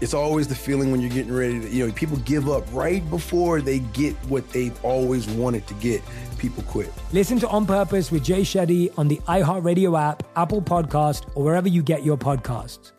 It's 0.00 0.14
always 0.14 0.48
the 0.48 0.54
feeling 0.54 0.90
when 0.90 1.00
you're 1.00 1.10
getting 1.10 1.32
ready 1.32 1.60
to, 1.60 1.68
you 1.68 1.86
know, 1.86 1.92
people 1.92 2.16
give 2.18 2.48
up 2.48 2.64
right 2.72 3.08
before 3.10 3.60
they 3.60 3.80
get 3.80 4.14
what 4.30 4.48
they've 4.50 4.82
always 4.84 5.28
wanted 5.28 5.66
to 5.66 5.74
get 5.74 6.00
people 6.38 6.62
quit. 6.62 6.90
Listen 7.12 7.38
to 7.40 7.48
On 7.48 7.66
Purpose 7.66 8.10
with 8.10 8.24
Jay 8.24 8.40
Shetty 8.40 8.96
on 8.98 9.08
the 9.08 9.16
iHeartRadio 9.28 10.00
app, 10.00 10.22
Apple 10.36 10.62
Podcast, 10.62 11.28
or 11.34 11.44
wherever 11.44 11.68
you 11.68 11.82
get 11.82 12.02
your 12.02 12.16
podcasts. 12.16 12.92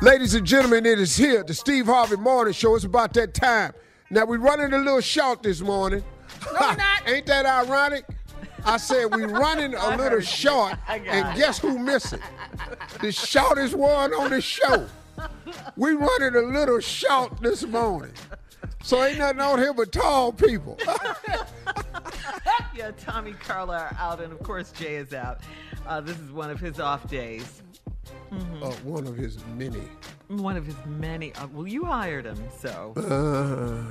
Ladies 0.00 0.34
and 0.34 0.46
gentlemen, 0.46 0.86
it 0.86 0.98
is 0.98 1.16
here, 1.16 1.44
the 1.44 1.54
Steve 1.54 1.86
Harvey 1.86 2.16
Morning 2.16 2.54
Show. 2.54 2.74
It's 2.74 2.84
about 2.84 3.12
that 3.12 3.34
time. 3.34 3.72
Now, 4.10 4.24
we're 4.24 4.38
running 4.38 4.72
a 4.72 4.78
little 4.78 5.00
short 5.00 5.42
this 5.42 5.60
morning. 5.60 6.02
No, 6.46 6.52
we're 6.60 6.76
not. 6.76 7.02
Ain't 7.08 7.26
that 7.26 7.44
ironic? 7.46 8.04
I 8.64 8.76
said 8.76 9.14
we 9.14 9.24
running 9.24 9.74
a 9.74 9.96
little 9.96 10.20
short, 10.20 10.76
and 10.88 11.04
guess 11.36 11.58
who 11.58 11.78
missing? 11.78 12.20
The 13.00 13.12
shortest 13.12 13.74
one 13.74 14.12
on 14.14 14.30
the 14.30 14.40
show. 14.40 14.86
We 15.76 15.92
running 15.92 16.34
a 16.36 16.42
little 16.42 16.80
short 16.80 17.40
this 17.40 17.64
morning. 17.64 18.12
So 18.82 19.02
ain't 19.04 19.18
nothing 19.18 19.40
on 19.40 19.58
here 19.58 19.72
but 19.72 19.92
tall 19.92 20.32
people. 20.32 20.78
yeah, 22.74 22.90
Tommy 22.98 23.32
Carla 23.32 23.76
are 23.78 23.96
out, 23.98 24.20
and 24.20 24.32
of 24.32 24.42
course 24.42 24.72
Jay 24.72 24.96
is 24.96 25.12
out. 25.12 25.40
Uh, 25.86 26.00
this 26.00 26.18
is 26.18 26.30
one 26.32 26.50
of 26.50 26.58
his 26.58 26.80
off 26.80 27.08
days. 27.08 27.62
Mm-hmm. 28.32 28.62
Uh, 28.62 28.70
one 28.90 29.06
of 29.06 29.16
his 29.16 29.36
many. 29.58 29.82
One 30.28 30.56
of 30.56 30.64
his 30.64 30.76
many. 30.86 31.34
Uh, 31.34 31.46
well, 31.48 31.66
you 31.66 31.84
hired 31.84 32.24
him, 32.24 32.38
so. 32.58 32.94
Uh, 32.96 33.84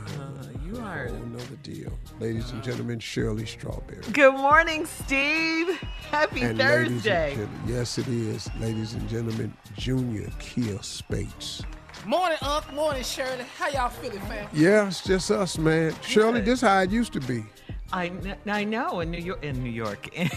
you 0.66 0.80
hired 0.80 1.12
him. 1.12 1.36
Another 1.36 1.56
deal. 1.62 1.94
Ladies 2.20 2.50
and 2.50 2.64
gentlemen, 2.64 3.00
Shirley 3.00 3.46
Strawberry. 3.46 4.02
Good 4.12 4.34
morning, 4.34 4.88
Steve. 4.88 5.70
Happy 6.10 6.42
and 6.42 6.58
Thursday. 6.58 7.38
yes, 7.68 8.00
it 8.00 8.08
is. 8.08 8.50
Ladies 8.60 8.94
and 8.94 9.08
gentlemen, 9.08 9.54
Junior 9.78 10.30
Kia 10.40 10.82
Spates. 10.82 11.62
Morning, 12.08 12.38
Unc. 12.42 12.74
Morning, 12.74 13.04
Shirley. 13.04 13.46
How 13.60 13.70
y'all 13.70 13.90
feeling, 13.90 14.22
fam? 14.22 14.50
Yeah, 14.54 14.88
it's 14.88 15.04
just 15.04 15.30
us, 15.30 15.60
man. 15.60 15.94
Shirley, 16.02 16.42
this 16.42 16.62
how 16.62 16.80
it 16.80 16.90
used 16.90 17.14
to 17.14 17.20
be. 17.20 17.46
I, 17.94 18.12
I 18.46 18.64
know 18.64 19.02
in 19.02 19.12
New 19.12 19.20
York, 19.20 19.44
in 19.44 19.64
New 19.64 19.70
York, 19.70 20.16
in 20.18 20.30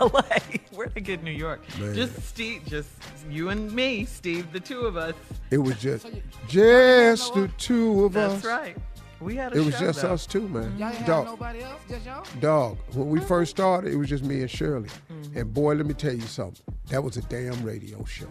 L.A. 0.00 0.40
Where 0.74 0.88
to 0.88 1.00
get 1.00 1.22
New 1.22 1.30
York? 1.30 1.60
Man. 1.78 1.94
Just 1.94 2.22
Steve, 2.22 2.62
just 2.66 2.88
you 3.30 3.50
and 3.50 3.70
me, 3.72 4.04
Steve, 4.04 4.52
the 4.52 4.60
two 4.60 4.80
of 4.80 4.96
us. 4.96 5.14
It 5.50 5.58
was 5.58 5.78
just, 5.78 6.06
just 6.48 7.34
the 7.34 7.48
two 7.58 8.04
of 8.04 8.14
That's 8.14 8.34
us. 8.34 8.42
That's 8.42 8.44
right. 8.44 8.76
We 9.22 9.36
had 9.36 9.52
a 9.54 9.58
It 9.58 9.64
was 9.64 9.74
show, 9.74 9.80
just 9.86 10.02
though. 10.02 10.12
us 10.12 10.26
two, 10.26 10.48
man. 10.48 10.76
Y'all 10.78 10.88
ain't 10.88 10.96
have 10.98 11.06
Dog, 11.06 11.24
nobody 11.26 11.62
else, 11.62 11.80
just 11.88 12.04
y'all. 12.06 12.24
dog. 12.40 12.78
When 12.92 13.08
we 13.08 13.20
first 13.20 13.50
started, 13.52 13.92
it 13.92 13.96
was 13.96 14.08
just 14.08 14.24
me 14.24 14.40
and 14.40 14.50
Shirley. 14.50 14.88
Mm-hmm. 15.12 15.38
And 15.38 15.54
boy, 15.54 15.74
let 15.74 15.86
me 15.86 15.94
tell 15.94 16.12
you 16.12 16.20
something. 16.22 16.62
That 16.88 17.02
was 17.02 17.16
a 17.16 17.22
damn 17.22 17.62
radio 17.64 18.04
show. 18.04 18.28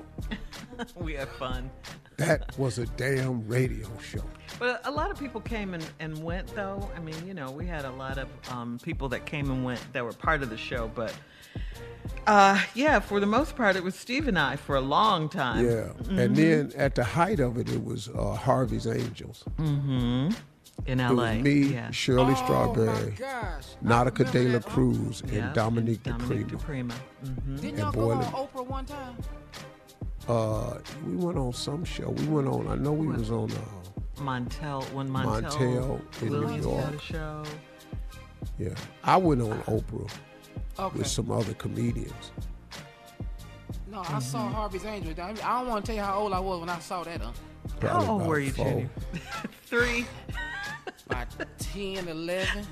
we 0.96 1.14
had 1.14 1.30
fun. 1.30 1.70
That 2.18 2.56
was 2.58 2.78
a 2.78 2.86
damn 2.86 3.48
radio 3.48 3.88
show. 4.00 4.24
But 4.60 4.82
a 4.86 4.92
lot 4.92 5.10
of 5.10 5.20
people 5.20 5.42
came 5.42 5.74
and, 5.74 5.86
and 6.00 6.22
went, 6.24 6.54
though. 6.56 6.90
I 6.96 7.00
mean, 7.00 7.16
you 7.26 7.34
know, 7.34 7.50
we 7.50 7.66
had 7.66 7.86
a 7.86 7.92
lot 7.92 8.18
of 8.18 8.28
um, 8.52 8.78
people 8.84 9.10
that 9.10 9.26
came 9.26 9.50
and 9.50 9.64
went 9.64 9.82
that 9.94 10.04
were 10.04 10.14
part 10.14 10.44
of 10.44 10.50
the 10.50 10.58
show. 10.58 10.92
But 10.94 11.16
uh, 12.28 12.62
yeah, 12.76 13.00
for 13.00 13.20
the 13.20 13.26
most 13.26 13.56
part, 13.56 13.76
it 13.76 13.84
was 13.84 13.96
Steve 13.96 14.28
and 14.28 14.38
I 14.38 14.56
for 14.56 14.76
a 14.76 14.82
long 14.82 15.30
time. 15.30 15.66
Yeah. 15.66 15.90
And 16.10 16.36
then 16.36 16.72
at 16.76 16.94
the 16.96 17.04
height 17.04 17.40
of 17.40 17.58
it, 17.58 17.70
it 17.70 17.84
was 17.84 18.10
uh, 18.10 18.34
Harvey's 18.36 18.86
Angels. 18.88 19.44
hmm 19.58 20.30
in 20.86 21.00
It 21.00 21.10
LA. 21.12 21.34
was 21.36 21.44
me, 21.44 21.54
yeah. 21.74 21.92
Shirley 21.92 22.36
Strawberry, 22.36 23.14
Nautica 23.84 24.32
De 24.32 24.48
La 24.54 24.60
Cruz, 24.60 25.22
and 25.22 25.32
Yeah, 25.34 25.54
Dominique 25.54 26.04
Dominique 26.04 26.48
DePrima. 26.48 26.92
DePrima. 26.92 26.94
hmm 27.44 27.56
Didn't 27.58 27.70
And 27.70 27.78
y'all 27.80 27.92
boy, 27.92 28.16
go 28.16 28.22
on 28.22 28.48
Oprah 28.48 28.66
one 28.68 28.86
time? 28.86 29.16
Uh, 30.28 30.78
we 31.06 31.16
went 31.16 31.38
on 31.38 31.52
some 31.54 31.84
show. 31.84 32.10
We 32.10 32.26
went 32.28 32.48
on. 32.48 32.68
I 32.68 32.76
know 32.76 32.92
we 32.94 33.08
was 33.08 33.32
on. 33.32 33.52
Uh, 33.52 33.56
Montel, 34.22 34.84
when 34.94 35.10
Montel, 35.10 35.42
Montel 35.42 36.22
in 36.22 36.28
New 36.30 36.40
Williams 36.42 36.66
York. 36.66 36.86
had 36.86 36.94
a 36.94 37.00
show. 37.00 37.44
yeah, 38.60 38.70
I 39.04 39.18
went 39.18 39.42
on 39.42 39.60
Oprah 39.64 40.10
Okay. 40.80 40.98
with 41.00 41.08
some 41.08 41.32
other 41.32 41.54
comedians. 41.56 42.32
No, 43.90 44.04
I 44.08 44.20
saw 44.20 44.48
Harvey's 44.50 44.86
Angel. 44.86 45.14
I, 45.22 45.28
mean, 45.34 45.42
I 45.44 45.60
don't 45.60 45.68
want 45.70 45.84
to 45.86 45.90
tell 45.92 45.96
you 45.98 46.02
how 46.04 46.20
old 46.20 46.34
I 46.34 46.40
was 46.40 46.60
when 46.62 46.70
I 46.70 46.80
saw 46.80 47.04
that. 47.04 47.20
Huh? 47.20 47.32
Probably 47.80 48.06
How 48.06 48.14
old 48.14 48.26
were 48.28 48.40
you, 48.40 48.52
four. 48.52 48.66
Junior? 48.68 48.90
Three. 49.66 50.06
About 51.08 51.28
10, 51.60 52.08
11. 52.08 52.68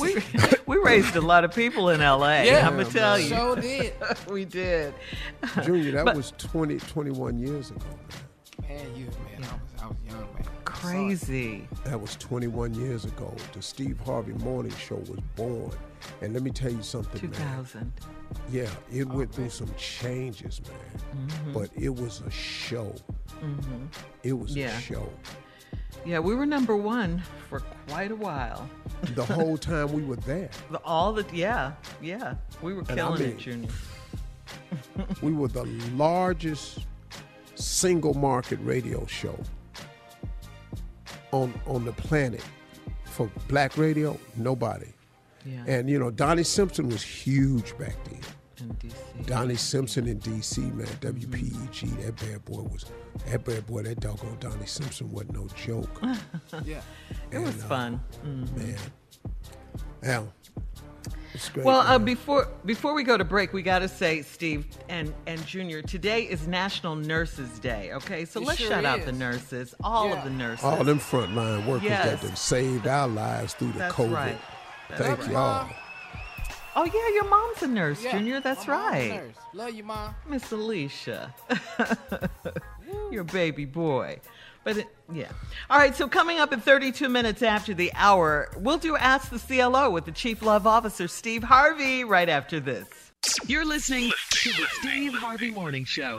we, 0.00 0.16
we 0.66 0.76
raised 0.78 1.16
a 1.16 1.20
lot 1.20 1.44
of 1.44 1.54
people 1.54 1.90
in 1.90 2.00
LA. 2.00 2.42
Yeah, 2.42 2.66
I'm 2.66 2.76
gonna 2.76 2.90
tell 2.90 3.18
you. 3.18 3.28
sure 3.28 3.56
did. 3.56 3.94
we 4.30 4.44
did. 4.44 4.94
Junior, 5.62 5.92
that 5.92 6.04
But- 6.06 6.16
was 6.16 6.32
20, 6.38 6.78
21 6.78 7.38
years 7.38 7.70
ago. 7.70 7.80
Man, 8.68 8.94
you, 8.94 9.06
man, 9.06 9.44
I 9.44 9.54
was, 9.54 9.82
I 9.82 9.86
was 9.86 9.96
young, 10.08 10.20
man. 10.34 10.44
Crazy. 10.64 11.68
That 11.84 12.00
was 12.00 12.16
21 12.16 12.74
years 12.74 13.04
ago. 13.04 13.34
The 13.52 13.62
Steve 13.62 13.98
Harvey 14.04 14.32
Morning 14.34 14.72
Show 14.76 14.96
was 14.96 15.18
born. 15.36 15.72
And 16.22 16.32
let 16.34 16.42
me 16.42 16.50
tell 16.50 16.70
you 16.70 16.82
something, 16.82 17.20
man. 17.30 17.32
2000. 17.40 17.92
Yeah, 18.50 18.68
it 18.92 19.06
went 19.08 19.32
through 19.34 19.50
some 19.50 19.70
changes, 19.76 20.60
man. 20.62 21.28
Mhm. 21.28 21.52
But 21.52 21.70
it 21.74 21.94
was 21.94 22.20
a 22.26 22.30
show. 22.30 22.94
Mhm. 23.40 23.88
It 24.22 24.32
was 24.32 24.54
Yeah. 24.56 24.76
a 24.76 24.80
show. 24.80 25.08
Yeah, 26.06 26.18
we 26.20 26.34
were 26.34 26.46
number 26.46 26.76
one 26.76 27.22
for 27.48 27.60
quite 27.88 28.10
a 28.10 28.16
while. 28.16 28.68
The 29.14 29.24
whole 29.24 29.58
time 29.70 29.92
we 29.92 30.02
were 30.02 30.16
there. 30.16 30.50
The- 30.70 30.78
All 30.84 31.12
the 31.12 31.24
yeah, 31.32 31.72
yeah, 32.00 32.36
we 32.62 32.72
were 32.74 32.80
And 32.88 32.92
I 32.92 32.94
killing 32.94 33.20
mean- 33.20 33.30
it, 33.30 33.38
Junior. 33.38 33.70
we 35.22 35.32
were 35.32 35.48
the 35.48 35.64
largest 35.94 36.86
single 37.56 38.14
market 38.14 38.58
radio 38.62 39.04
show 39.06 39.38
on 41.32 41.52
on 41.66 41.84
the 41.84 41.92
planet 41.92 42.44
for 43.04 43.30
black 43.48 43.76
radio. 43.76 44.18
Nobody. 44.36 44.86
Yeah. 45.44 45.62
And 45.66 45.88
you 45.88 45.98
know, 45.98 46.10
Donnie 46.10 46.42
Simpson 46.44 46.88
was 46.88 47.02
huge 47.02 47.76
back 47.78 47.96
then. 48.04 48.20
In 48.58 48.68
DC. 48.74 49.26
Donnie 49.26 49.54
Simpson 49.56 50.06
in 50.06 50.18
DC, 50.20 50.58
man, 50.74 50.86
WPGC, 51.00 52.04
that 52.04 52.16
bad 52.16 52.44
boy 52.44 52.60
was 52.62 52.84
that 53.28 53.42
bad 53.44 53.66
boy, 53.66 53.82
that 53.84 54.00
doggone 54.00 54.36
Donnie 54.38 54.66
Simpson 54.66 55.10
wasn't 55.10 55.32
no 55.34 55.46
joke. 55.56 56.02
Yeah. 56.64 56.82
It 57.30 57.38
was 57.38 57.54
uh, 57.64 57.66
fun. 57.68 58.00
Mhm. 58.24 58.56
Man. 58.56 58.76
Now, 60.02 60.26
great. 61.52 61.64
Well, 61.64 61.80
uh, 61.80 61.98
before 61.98 62.48
before 62.66 62.92
we 62.94 63.02
go 63.02 63.16
to 63.16 63.24
break, 63.24 63.52
we 63.52 63.62
got 63.62 63.78
to 63.80 63.88
say, 63.88 64.22
Steve 64.22 64.66
and 64.88 65.14
and 65.26 65.44
Junior, 65.46 65.80
today 65.80 66.24
is 66.24 66.46
National 66.46 66.96
Nurses 66.96 67.58
Day. 67.60 67.92
Okay, 67.94 68.24
so 68.24 68.40
It 68.40 68.46
let's 68.46 68.58
sure 68.60 68.68
shout 68.70 68.84
out 68.84 69.04
the 69.06 69.12
nurses, 69.12 69.74
all 69.82 70.08
Yeah. 70.08 70.18
of 70.18 70.24
the 70.24 70.30
nurses. 70.30 70.64
all 70.64 70.84
them 70.84 70.98
frontline 70.98 71.66
workers 71.66 71.84
Yes. 71.88 72.20
that 72.20 72.26
done 72.26 72.36
saved 72.36 72.86
our 72.86 73.08
lives 73.08 73.54
through 73.54 73.72
the 73.72 73.78
That's 73.78 73.94
COVID. 73.94 74.12
right. 74.14 74.38
That's 74.96 75.24
Thank 75.24 75.32
y'all. 75.32 75.68
Oh 76.76 76.84
yeah, 76.84 77.14
your 77.14 77.28
mom's 77.28 77.62
a 77.62 77.66
nurse, 77.66 78.02
Yeah, 78.02 78.12
Junior. 78.12 78.40
That's 78.40 78.66
my 78.66 78.74
mom's 78.74 78.94
a 78.94 78.98
right. 78.98 79.08
nurse. 79.24 79.36
Love 79.54 79.74
you, 79.74 79.84
mom. 79.84 80.14
Miss 80.28 80.50
Alicia. 80.52 81.34
Your 83.10 83.24
baby 83.24 83.64
boy. 83.64 84.20
But 84.62 84.76
it, 84.78 84.86
yeah. 85.12 85.30
All 85.68 85.78
right, 85.78 85.94
so 85.96 86.06
coming 86.06 86.38
up 86.38 86.52
in 86.52 86.60
32 86.60 87.08
minutes 87.08 87.42
after 87.42 87.72
the 87.74 87.90
hour, 87.94 88.50
we'll 88.58 88.78
do 88.78 88.96
Ask 88.96 89.30
the 89.30 89.38
CLO 89.38 89.90
with 89.90 90.04
the 90.04 90.12
Chief 90.12 90.42
Love 90.42 90.66
Officer, 90.66 91.08
Steve 91.08 91.42
Harvey, 91.42 92.04
right 92.04 92.28
after 92.28 92.60
this. 92.60 92.86
You're 93.46 93.64
listening 93.64 94.10
to 94.30 94.50
the 94.50 94.66
Steve 94.80 95.14
Harvey 95.14 95.50
Morning 95.50 95.84
Show. 95.84 96.16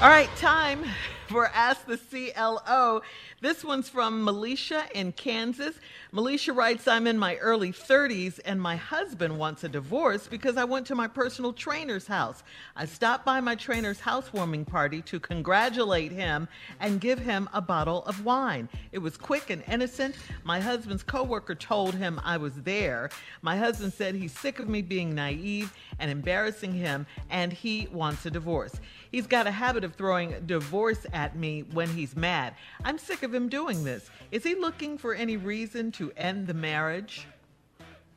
All 0.00 0.08
right, 0.08 0.28
time 0.36 0.84
for 1.28 1.46
Ask 1.48 1.86
the 1.86 1.98
CLO. 1.98 3.02
This 3.40 3.62
one's 3.64 3.88
from 3.88 4.24
Melisha 4.24 4.84
in 4.94 5.12
Kansas. 5.12 5.74
Melisha 6.16 6.56
writes, 6.56 6.88
I'm 6.88 7.06
in 7.06 7.18
my 7.18 7.36
early 7.36 7.74
30s 7.74 8.40
and 8.46 8.58
my 8.58 8.74
husband 8.74 9.38
wants 9.38 9.64
a 9.64 9.68
divorce 9.68 10.26
because 10.26 10.56
I 10.56 10.64
went 10.64 10.86
to 10.86 10.94
my 10.94 11.06
personal 11.06 11.52
trainer's 11.52 12.06
house. 12.06 12.42
I 12.74 12.86
stopped 12.86 13.26
by 13.26 13.42
my 13.42 13.54
trainer's 13.54 14.00
housewarming 14.00 14.64
party 14.64 15.02
to 15.02 15.20
congratulate 15.20 16.12
him 16.12 16.48
and 16.80 17.02
give 17.02 17.18
him 17.18 17.50
a 17.52 17.60
bottle 17.60 18.02
of 18.06 18.24
wine. 18.24 18.70
It 18.92 18.98
was 19.00 19.18
quick 19.18 19.50
and 19.50 19.62
innocent. 19.68 20.16
My 20.42 20.58
husband's 20.58 21.02
coworker 21.02 21.54
told 21.54 21.94
him 21.94 22.18
I 22.24 22.38
was 22.38 22.54
there. 22.62 23.10
My 23.42 23.58
husband 23.58 23.92
said 23.92 24.14
he's 24.14 24.32
sick 24.32 24.58
of 24.58 24.70
me 24.70 24.80
being 24.80 25.14
naive 25.14 25.70
and 25.98 26.10
embarrassing 26.10 26.72
him 26.72 27.04
and 27.28 27.52
he 27.52 27.88
wants 27.92 28.24
a 28.24 28.30
divorce. 28.30 28.72
He's 29.12 29.26
got 29.26 29.46
a 29.46 29.50
habit 29.50 29.84
of 29.84 29.94
throwing 29.94 30.46
divorce 30.46 31.04
at 31.12 31.36
me 31.36 31.62
when 31.72 31.90
he's 31.90 32.16
mad. 32.16 32.54
I'm 32.84 32.96
sick 32.96 33.22
of 33.22 33.34
him 33.34 33.50
doing 33.50 33.84
this. 33.84 34.10
Is 34.30 34.42
he 34.44 34.54
looking 34.54 34.98
for 34.98 35.14
any 35.14 35.36
reason 35.36 35.92
to 35.92 36.12
end 36.16 36.46
the 36.46 36.54
marriage? 36.54 37.26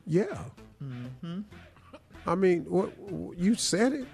Yeah. 0.06 0.44
Mm-hmm. 0.82 1.40
I 2.26 2.34
mean, 2.34 2.64
what, 2.64 2.92
you 3.38 3.54
said 3.54 3.92
it. 3.92 4.06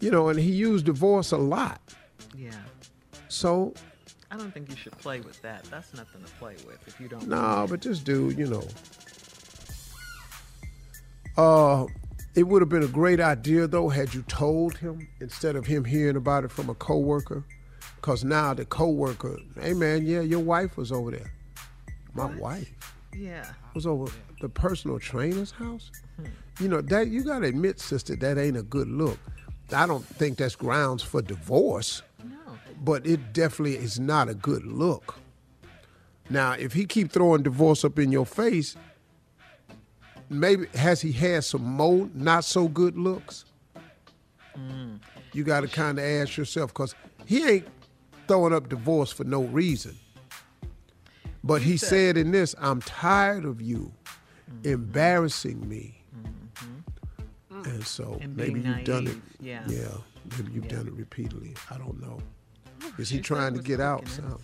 You 0.00 0.10
know, 0.10 0.28
and 0.28 0.38
he 0.38 0.50
used 0.50 0.86
divorce 0.86 1.32
a 1.32 1.36
lot. 1.36 1.80
Yeah. 2.36 2.50
So, 3.28 3.72
I 4.30 4.36
don't 4.36 4.52
think 4.52 4.68
you 4.68 4.76
should 4.76 4.96
play 4.98 5.20
with 5.20 5.40
that. 5.42 5.64
That's 5.64 5.94
nothing 5.94 6.22
to 6.24 6.30
play 6.32 6.56
with 6.66 6.86
if 6.86 7.00
you 7.00 7.08
don't. 7.08 7.28
nah, 7.28 7.66
but 7.66 7.82
this 7.82 8.00
dude, 8.00 8.38
you 8.38 8.46
know, 8.48 8.66
uh, 11.36 11.86
it 12.34 12.44
would 12.44 12.62
have 12.62 12.68
been 12.68 12.82
a 12.82 12.88
great 12.88 13.20
idea 13.20 13.66
though 13.66 13.88
had 13.88 14.14
you 14.14 14.22
told 14.22 14.76
him 14.76 15.06
instead 15.20 15.54
of 15.56 15.66
him 15.66 15.84
hearing 15.84 16.16
about 16.16 16.44
it 16.44 16.50
from 16.50 16.70
a 16.70 16.74
coworker. 16.74 17.44
Cause 18.02 18.24
now 18.24 18.52
the 18.52 18.64
coworker, 18.64 19.38
hey 19.60 19.72
man, 19.74 20.04
yeah, 20.04 20.20
your 20.20 20.40
wife 20.40 20.76
was 20.76 20.90
over 20.92 21.12
there. 21.12 21.32
My 22.14 22.26
wife 22.26 22.70
Yeah. 23.16 23.46
was 23.74 23.86
over 23.86 24.12
the 24.40 24.48
personal 24.48 24.98
trainer's 24.98 25.52
house. 25.52 25.90
Hmm. 26.16 26.26
You 26.60 26.68
know 26.68 26.80
that 26.82 27.08
you 27.08 27.22
gotta 27.22 27.46
admit, 27.46 27.78
sister, 27.80 28.16
that 28.16 28.38
ain't 28.38 28.56
a 28.56 28.62
good 28.64 28.88
look. 28.88 29.18
I 29.72 29.86
don't 29.86 30.04
think 30.04 30.36
that's 30.38 30.56
grounds 30.56 31.02
for 31.02 31.22
divorce. 31.22 32.02
No. 32.24 32.36
But 32.84 33.06
it 33.06 33.32
definitely 33.32 33.76
is 33.76 33.98
not 34.00 34.28
a 34.28 34.34
good 34.34 34.66
look. 34.66 35.14
Now, 36.28 36.52
if 36.52 36.72
he 36.72 36.84
keep 36.86 37.12
throwing 37.12 37.42
divorce 37.42 37.84
up 37.84 37.98
in 37.98 38.10
your 38.12 38.26
face, 38.26 38.76
maybe 40.28 40.66
has 40.74 41.00
he 41.00 41.12
had 41.12 41.44
some 41.44 41.62
more 41.62 42.08
not 42.14 42.44
so 42.44 42.66
good 42.68 42.96
looks? 42.98 43.44
Mm. 44.58 44.98
You 45.32 45.44
got 45.44 45.60
to 45.60 45.68
kind 45.68 45.98
of 45.98 46.04
ask 46.04 46.36
yourself 46.36 46.72
because 46.72 46.94
he 47.26 47.48
ain't 47.48 47.66
throwing 48.28 48.52
up 48.52 48.68
divorce 48.68 49.12
for 49.12 49.24
no 49.24 49.42
reason. 49.44 49.96
But 51.44 51.62
he 51.62 51.76
said 51.76 52.16
in 52.16 52.30
this, 52.30 52.54
I'm 52.60 52.80
tired 52.82 53.44
of 53.44 53.60
you 53.60 53.92
embarrassing 54.64 55.68
me. 55.68 55.98
And 57.64 57.86
so 57.86 58.18
And 58.20 58.36
maybe 58.36 58.60
you've 58.60 58.84
done 58.84 59.06
it. 59.06 59.16
yeah. 59.40 59.62
Yeah. 59.68 59.88
Maybe 60.36 60.52
you've 60.52 60.68
done 60.68 60.86
it 60.86 60.92
repeatedly. 60.94 61.54
I 61.70 61.78
don't 61.78 62.00
know. 62.00 62.18
Is 62.98 63.08
she 63.08 63.16
he 63.16 63.20
trying 63.20 63.54
to 63.54 63.60
get 63.62 63.80
out? 63.80 64.06
So. 64.08 64.40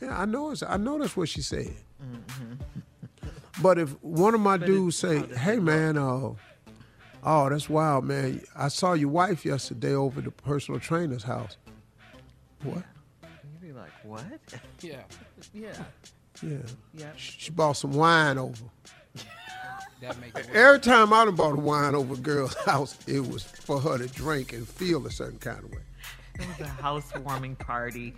Yeah, 0.00 0.18
I 0.20 0.24
know. 0.24 0.50
It's, 0.50 0.62
I 0.62 0.76
know 0.76 0.98
that's 0.98 1.16
what 1.16 1.28
she 1.28 1.42
said. 1.42 1.72
Mm-hmm. 2.02 2.54
But 3.62 3.78
if 3.78 3.90
one 4.02 4.34
of 4.34 4.40
my 4.40 4.56
But 4.56 4.66
dudes 4.66 4.96
say, 4.96 5.22
"Hey 5.36 5.58
man, 5.58 5.98
uh, 5.98 6.30
oh 7.24 7.48
that's 7.50 7.68
wild, 7.68 8.04
man. 8.04 8.40
I 8.56 8.68
saw 8.68 8.94
your 8.94 9.10
wife 9.10 9.44
yesterday 9.44 9.92
over 9.94 10.20
at 10.20 10.24
the 10.24 10.30
personal 10.30 10.80
trainer's 10.80 11.24
house." 11.24 11.56
What? 12.62 12.82
You'd 13.22 13.60
be 13.60 13.72
like, 13.72 13.90
what? 14.02 14.24
Yeah. 14.80 15.02
Yeah. 15.52 15.72
Yeah. 16.42 16.56
Yeah. 16.94 17.10
She 17.16 17.50
bought 17.50 17.72
some 17.72 17.92
wine 17.92 18.38
over. 18.38 18.64
That 20.00 20.18
make 20.18 20.34
it. 20.34 20.48
Every 20.54 20.80
time 20.80 21.12
I 21.12 21.26
done 21.26 21.34
bought 21.34 21.52
a 21.52 21.60
wine 21.60 21.94
over 21.94 22.14
a 22.14 22.16
girl's 22.16 22.54
house, 22.64 22.96
it 23.06 23.20
was 23.20 23.42
for 23.42 23.78
her 23.80 23.98
to 23.98 24.06
drink 24.06 24.54
and 24.54 24.66
feel 24.66 25.06
a 25.06 25.10
certain 25.10 25.38
kind 25.38 25.58
of 25.58 25.70
way. 25.70 25.80
It 26.38 26.48
was 26.48 26.60
a 26.60 26.68
housewarming 26.68 27.56
party. 27.56 28.14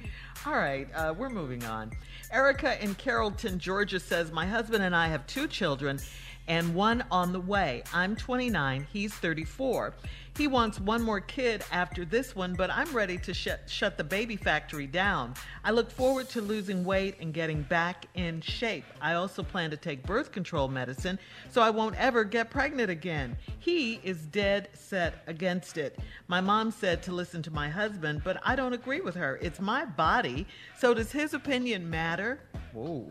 All 0.46 0.52
right, 0.54 0.86
uh, 0.94 1.12
we're 1.18 1.28
moving 1.28 1.64
on. 1.64 1.90
Erica 2.30 2.80
in 2.80 2.94
Carrollton, 2.94 3.58
Georgia 3.58 3.98
says, 3.98 4.30
My 4.30 4.46
husband 4.46 4.84
and 4.84 4.94
I 4.94 5.08
have 5.08 5.26
two 5.26 5.48
children 5.48 5.98
and 6.46 6.72
one 6.72 7.04
on 7.10 7.32
the 7.32 7.40
way. 7.40 7.82
I'm 7.92 8.14
29, 8.14 8.86
he's 8.92 9.12
34. 9.14 9.92
He 10.36 10.46
wants 10.46 10.80
one 10.80 11.02
more 11.02 11.20
kid 11.20 11.62
after 11.70 12.06
this 12.06 12.34
one, 12.34 12.54
but 12.54 12.70
I'm 12.70 12.90
ready 12.94 13.18
to 13.18 13.34
sh- 13.34 13.48
shut 13.66 13.98
the 13.98 14.04
baby 14.04 14.36
factory 14.36 14.86
down. 14.86 15.34
I 15.62 15.72
look 15.72 15.90
forward 15.90 16.30
to 16.30 16.40
losing 16.40 16.84
weight 16.84 17.16
and 17.20 17.34
getting 17.34 17.62
back 17.62 18.06
in 18.14 18.40
shape. 18.40 18.84
I 19.02 19.12
also 19.12 19.42
plan 19.42 19.70
to 19.70 19.76
take 19.76 20.06
birth 20.06 20.32
control 20.32 20.68
medicine 20.68 21.18
so 21.50 21.60
I 21.60 21.68
won't 21.68 21.96
ever 21.96 22.24
get 22.24 22.50
pregnant 22.50 22.90
again. 22.90 23.36
He 23.58 24.00
is 24.02 24.24
dead 24.26 24.70
set 24.72 25.22
against 25.26 25.76
it. 25.76 25.98
My 26.28 26.40
mom 26.40 26.70
said 26.70 27.02
to 27.02 27.12
listen 27.12 27.42
to 27.42 27.50
my 27.50 27.68
husband, 27.68 28.22
but 28.24 28.40
I 28.42 28.56
don't 28.56 28.72
agree 28.72 29.02
with 29.02 29.14
her. 29.16 29.38
It's 29.42 29.60
my 29.60 29.84
body, 29.84 30.46
so 30.78 30.94
does 30.94 31.12
his 31.12 31.34
opinion 31.34 31.90
matter? 31.90 32.40
Whoa. 32.72 33.06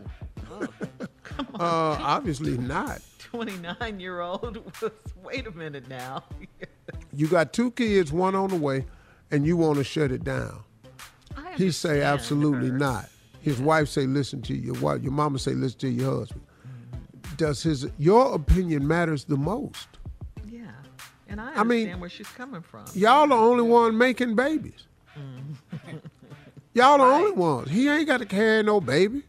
Come 1.24 1.48
on. 1.54 1.62
Uh, 1.62 1.98
obviously 2.02 2.58
not. 2.58 3.00
29 3.20 4.00
year 4.00 4.22
old 4.22 4.58
was, 4.82 4.92
wait 5.24 5.46
a 5.46 5.52
minute 5.52 5.88
now. 5.88 6.24
You 7.14 7.28
got 7.28 7.54
two 7.54 7.72
kids, 7.72 8.12
one 8.12 8.36
on 8.36 8.50
the 8.50 8.56
way, 8.56 8.86
and 9.30 9.46
you 9.46 9.58
want 9.58 9.78
to 9.78 9.84
shut 9.84 10.12
it 10.12 10.24
down. 10.24 10.64
He 11.58 11.72
say 11.72 12.02
absolutely 12.02 12.72
not. 12.72 13.10
His 13.42 13.60
wife 13.60 13.90
say 13.90 14.06
listen 14.06 14.42
to 14.44 14.54
your 14.54 14.76
wife. 14.76 15.02
Your 15.02 15.12
mama 15.12 15.40
say 15.40 15.54
listen 15.54 15.80
to 15.80 15.90
your 15.90 16.20
husband. 16.20 16.42
Does 17.38 17.64
his 17.64 17.88
your 17.98 18.34
opinion 18.36 18.88
matters 18.88 19.26
the 19.26 19.38
most? 19.38 19.88
yeah. 20.50 20.72
And 21.28 21.42
I 21.42 21.54
I 21.56 21.64
mean, 21.64 22.00
where 22.00 22.10
she's 22.10 22.28
coming 22.28 22.62
from. 22.62 22.86
Y'all 22.94 23.28
the 23.28 23.36
only 23.36 23.64
one 23.64 23.98
making 23.98 24.36
babies. 24.36 24.86
Mm. 25.18 26.02
Y'all 26.74 26.98
the 26.98 27.04
only 27.04 27.32
ones. 27.32 27.70
He 27.70 27.90
ain't 27.90 28.08
got 28.08 28.18
to 28.20 28.26
carry 28.26 28.64
no 28.64 28.80
baby. 28.80 29.24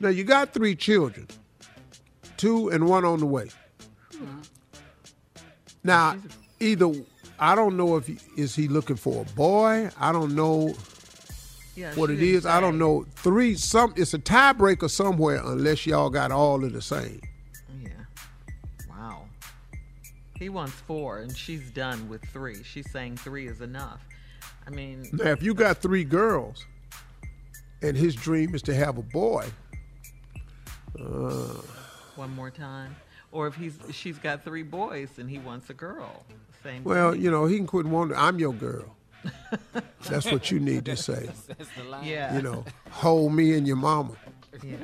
Now 0.00 0.08
you 0.08 0.24
got 0.24 0.52
three 0.52 0.74
children, 0.74 1.28
two 2.36 2.68
and 2.68 2.88
one 2.88 3.04
on 3.04 3.20
the 3.20 3.26
way. 3.26 3.48
Now, 5.84 6.16
either 6.60 6.90
I 7.38 7.54
don't 7.54 7.76
know 7.76 7.96
if 7.96 8.06
he, 8.06 8.18
is 8.36 8.54
he 8.54 8.68
looking 8.68 8.96
for 8.96 9.22
a 9.22 9.24
boy. 9.34 9.90
I 10.00 10.12
don't 10.12 10.34
know 10.34 10.74
Yeah, 11.76 11.94
what 11.94 12.10
it 12.10 12.22
is. 12.22 12.46
I 12.46 12.60
don't 12.60 12.78
know. 12.78 13.04
Three 13.16 13.54
some 13.54 13.92
it's 13.96 14.14
a 14.14 14.18
tiebreaker 14.18 14.88
somewhere 14.90 15.40
unless 15.44 15.86
y'all 15.86 16.10
got 16.10 16.32
all 16.32 16.64
of 16.64 16.72
the 16.72 16.82
same. 16.82 17.20
Yeah. 17.82 17.88
Wow. 18.88 19.24
He 20.38 20.48
wants 20.48 20.72
four, 20.72 21.18
and 21.18 21.36
she's 21.36 21.70
done 21.70 22.08
with 22.08 22.24
three. 22.26 22.62
She's 22.62 22.90
saying 22.90 23.18
three 23.18 23.46
is 23.46 23.60
enough. 23.60 24.00
I 24.66 24.70
mean, 24.70 25.06
Now, 25.12 25.26
if 25.30 25.42
you 25.42 25.52
got 25.52 25.78
three 25.78 26.04
girls, 26.04 26.64
and 27.82 27.94
his 27.96 28.14
dream 28.14 28.54
is 28.54 28.62
to 28.62 28.74
have 28.74 28.96
a 28.96 29.02
boy, 29.02 29.46
uh, 30.98 31.60
one 32.16 32.30
more 32.34 32.50
time. 32.50 32.96
Or 33.34 33.48
if 33.48 33.56
he's 33.56 33.76
she's 33.90 34.16
got 34.16 34.44
three 34.44 34.62
boys 34.62 35.18
and 35.18 35.28
he 35.28 35.38
wants 35.38 35.68
a 35.68 35.74
girl. 35.74 36.24
Same. 36.62 36.84
well, 36.84 37.12
thing. 37.12 37.20
you 37.20 37.30
know, 37.30 37.46
he 37.46 37.56
can 37.56 37.66
quit 37.66 37.84
wondering. 37.84 38.18
I'm 38.18 38.38
your 38.38 38.54
girl. 38.54 38.94
That's 40.08 40.30
what 40.30 40.52
you 40.52 40.60
need 40.60 40.84
to 40.84 40.96
say. 40.96 41.28
That's 41.48 41.68
the 41.76 41.84
line. 41.84 42.06
Yeah. 42.06 42.36
You 42.36 42.42
know, 42.42 42.64
hold 42.90 43.34
me 43.34 43.54
and 43.54 43.66
your 43.66 43.76
mama. 43.76 44.12
Yeah. 44.62 44.76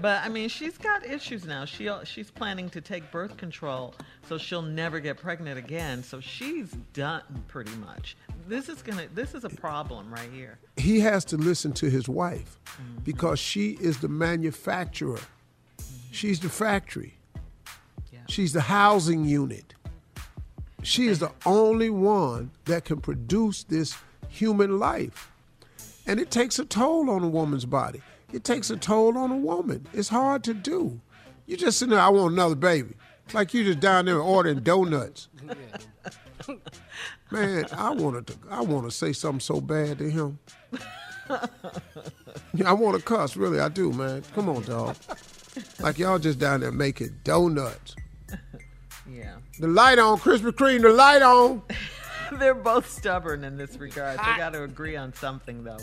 But 0.00 0.24
I 0.24 0.30
mean, 0.30 0.48
she's 0.48 0.78
got 0.78 1.04
issues 1.04 1.44
now. 1.44 1.66
She 1.66 1.90
she's 2.04 2.30
planning 2.30 2.70
to 2.70 2.80
take 2.80 3.10
birth 3.10 3.36
control, 3.36 3.94
so 4.26 4.38
she'll 4.38 4.62
never 4.62 4.98
get 4.98 5.18
pregnant 5.18 5.58
again. 5.58 6.02
So 6.02 6.20
she's 6.20 6.70
done 6.94 7.22
pretty 7.46 7.74
much. 7.76 8.16
This 8.48 8.70
is 8.70 8.80
gonna. 8.80 9.08
This 9.14 9.34
is 9.34 9.44
a 9.44 9.50
problem 9.50 10.12
right 10.12 10.30
here. 10.32 10.58
He 10.78 11.00
has 11.00 11.24
to 11.26 11.36
listen 11.36 11.72
to 11.74 11.90
his 11.90 12.08
wife 12.08 12.58
mm-hmm. 12.64 13.00
because 13.04 13.38
she 13.38 13.72
is 13.80 13.98
the 13.98 14.08
manufacturer. 14.08 15.18
Mm-hmm. 15.18 16.12
She's 16.12 16.40
the 16.40 16.48
factory. 16.48 17.18
She's 18.26 18.52
the 18.52 18.62
housing 18.62 19.24
unit. 19.24 19.74
She 20.82 21.06
is 21.06 21.18
the 21.18 21.32
only 21.46 21.90
one 21.90 22.50
that 22.66 22.84
can 22.84 23.00
produce 23.00 23.64
this 23.64 23.96
human 24.28 24.78
life. 24.78 25.30
And 26.06 26.20
it 26.20 26.30
takes 26.30 26.58
a 26.58 26.64
toll 26.64 27.08
on 27.10 27.22
a 27.22 27.28
woman's 27.28 27.64
body. 27.64 28.02
It 28.32 28.44
takes 28.44 28.68
a 28.70 28.76
toll 28.76 29.16
on 29.16 29.30
a 29.30 29.36
woman. 29.36 29.86
It's 29.92 30.08
hard 30.08 30.44
to 30.44 30.54
do. 30.54 31.00
You 31.46 31.56
just 31.56 31.78
sitting 31.78 31.90
there, 31.92 32.00
I 32.00 32.08
want 32.08 32.32
another 32.32 32.54
baby. 32.54 32.94
Like 33.32 33.54
you 33.54 33.64
just 33.64 33.80
down 33.80 34.04
there 34.04 34.18
ordering 34.18 34.60
donuts. 34.60 35.28
Man, 37.30 37.64
I 37.72 37.90
wanted 37.90 38.26
to 38.28 38.34
I 38.50 38.60
want 38.60 38.84
to 38.84 38.90
say 38.90 39.12
something 39.12 39.40
so 39.40 39.60
bad 39.60 39.98
to 39.98 40.10
him. 40.10 40.38
I 42.64 42.72
want 42.72 42.96
to 42.96 43.02
cuss, 43.02 43.36
really, 43.36 43.58
I 43.58 43.68
do, 43.68 43.92
man. 43.92 44.22
Come 44.34 44.48
on, 44.50 44.62
dog. 44.62 44.94
Like 45.80 45.98
y'all 45.98 46.18
just 46.18 46.38
down 46.38 46.60
there 46.60 46.70
making 46.70 47.18
donuts. 47.24 47.96
Yeah. 49.10 49.36
The 49.58 49.68
light 49.68 49.98
on, 49.98 50.18
Krispy 50.18 50.52
Kreme, 50.52 50.82
the 50.82 50.90
light 50.90 51.22
on. 51.22 51.62
They're 52.38 52.54
both 52.54 52.90
stubborn 52.90 53.44
in 53.44 53.56
this 53.56 53.76
regard. 53.76 54.18
They 54.18 54.36
got 54.36 54.54
to 54.54 54.62
agree 54.64 54.96
on 54.96 55.12
something, 55.12 55.62
though. 55.62 55.78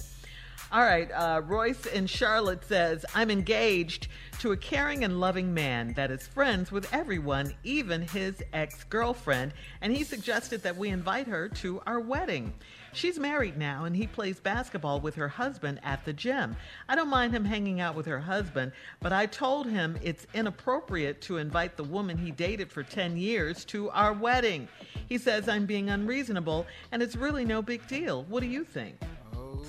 All 0.72 0.82
right. 0.82 1.12
Uh, 1.12 1.42
Royce 1.46 1.86
in 1.86 2.08
Charlotte 2.08 2.64
says, 2.64 3.06
I'm 3.14 3.30
engaged 3.30 4.08
to 4.40 4.54
a 4.54 4.58
caring 4.58 5.04
and 5.04 5.20
loving 5.20 5.54
man 5.54 5.94
that 5.94 6.12
is 6.12 6.26
friends 6.26 6.72
with 6.72 6.92
everyone, 6.94 7.54
even 7.64 8.02
his 8.04 8.42
ex 8.54 8.86
girlfriend, 8.86 9.54
and 9.82 9.94
he 9.94 10.04
suggested 10.06 10.64
that 10.64 10.78
we 10.78 10.90
invite 10.90 11.28
her 11.28 11.50
to 11.50 11.82
our 11.86 12.00
wedding. 12.00 12.54
She's 12.94 13.18
married 13.18 13.58
now, 13.58 13.86
and 13.86 13.96
he 13.96 14.06
plays 14.06 14.40
basketball 14.40 15.00
with 15.00 15.16
her 15.16 15.30
husband 15.30 15.80
at 15.84 16.04
the 16.04 16.12
gym. 16.14 16.56
I 16.90 16.96
don't 16.96 17.10
mind 17.10 17.34
him 17.34 17.46
hanging 17.46 17.80
out 17.80 17.96
with 17.96 18.06
her 18.06 18.20
husband, 18.20 18.74
but 19.00 19.14
I 19.14 19.26
told 19.26 19.68
him 19.68 19.98
it's 20.02 20.28
inappropriate 20.34 21.22
to 21.22 21.38
invite 21.38 21.78
the 21.78 21.84
woman 21.84 22.18
he 22.18 22.32
dated 22.32 22.72
for 22.72 22.84
10 22.84 23.16
years 23.18 23.64
to 23.66 23.90
our 23.92 24.14
wedding. 24.14 24.68
He 25.08 25.18
says 25.18 25.48
I'm 25.48 25.66
being 25.66 25.90
unreasonable, 25.90 26.66
and 26.92 27.02
it's 27.02 27.16
really 27.16 27.46
no 27.46 27.62
big 27.62 27.88
deal. 27.88 28.24
What 28.24 28.42
do 28.42 28.48
you 28.48 28.66
think? 28.66 28.96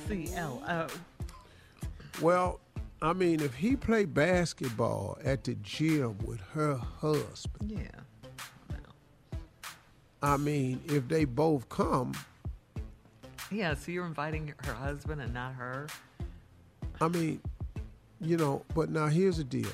CL. 0.09 0.63
Uh, 0.67 0.89
Well, 2.21 2.61
I 3.01 3.13
mean, 3.13 3.41
if 3.41 3.55
he 3.55 3.77
play 3.77 4.05
basketball 4.05 5.19
at 5.25 5.45
the 5.45 5.55
gym 5.57 6.19
with 6.25 6.41
her 6.55 6.75
husband, 6.77 7.71
yeah. 7.71 7.89
I 10.23 10.37
mean, 10.37 10.81
if 10.87 11.09
they 11.09 11.25
both 11.25 11.69
come, 11.69 12.15
Yeah, 13.53 13.75
so 13.75 13.93
you're 13.93 14.07
inviting 14.07 14.55
her 14.65 14.73
husband 14.73 15.21
and 15.21 15.35
not 15.35 15.55
her? 15.55 15.87
I 17.01 17.09
mean, 17.09 17.41
you 18.21 18.37
know, 18.37 18.65
but 18.75 18.89
now 18.91 19.07
here's 19.09 19.37
the 19.37 19.45
deal. 19.45 19.69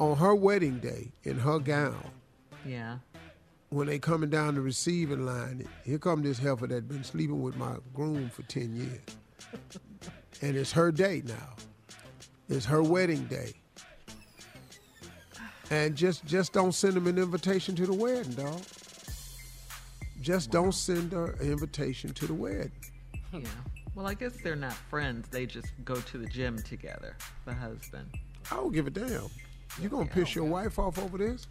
On 0.00 0.16
her 0.16 0.34
wedding 0.34 0.78
day, 0.78 1.12
in 1.22 1.38
her 1.38 1.58
gown, 1.60 2.10
Yeah. 2.66 2.98
when 3.70 3.86
they 3.86 3.98
coming 3.98 4.30
down 4.30 4.56
the 4.56 4.60
receiving 4.60 5.24
line, 5.24 5.68
here 5.84 5.98
come 5.98 6.22
this 6.22 6.38
heifer 6.38 6.66
that 6.66 6.88
been 6.88 7.04
sleeping 7.04 7.42
with 7.42 7.56
my 7.56 7.76
groom 7.94 8.28
for 8.30 8.42
10 8.42 8.74
years. 8.74 9.00
and 10.42 10.56
it's 10.56 10.72
her 10.72 10.90
day 10.90 11.22
now. 11.24 11.54
It's 12.48 12.66
her 12.66 12.82
wedding 12.82 13.24
day. 13.26 13.52
And 15.70 15.94
just 15.96 16.26
just 16.26 16.52
don't 16.52 16.72
send 16.72 16.96
him 16.96 17.06
an 17.06 17.16
invitation 17.16 17.74
to 17.76 17.86
the 17.86 17.94
wedding, 17.94 18.32
dog. 18.32 18.60
Just 20.24 20.50
don't 20.50 20.72
send 20.72 21.12
her 21.12 21.32
an 21.38 21.52
invitation 21.52 22.14
to 22.14 22.26
the 22.26 22.32
wedding. 22.34 22.72
Yeah. 23.32 23.40
Well, 23.96 24.06
I 24.06 24.14
guess 24.14 24.32
they're 24.44 24.54
not 24.54 24.72
friends. 24.74 25.26
They 25.28 25.44
just 25.44 25.66
go 25.84 25.96
to 25.96 26.18
the 26.18 26.26
gym 26.26 26.56
together, 26.56 27.16
the 27.46 27.52
husband. 27.52 28.06
I 28.50 28.54
don't 28.54 28.72
give 28.72 28.86
a 28.86 28.90
damn. 28.90 29.24
You 29.82 29.88
gonna 29.88 30.06
piss 30.06 30.36
your 30.36 30.44
wife 30.44 30.78
off 30.78 30.98
over 31.00 31.18
this? 31.18 31.48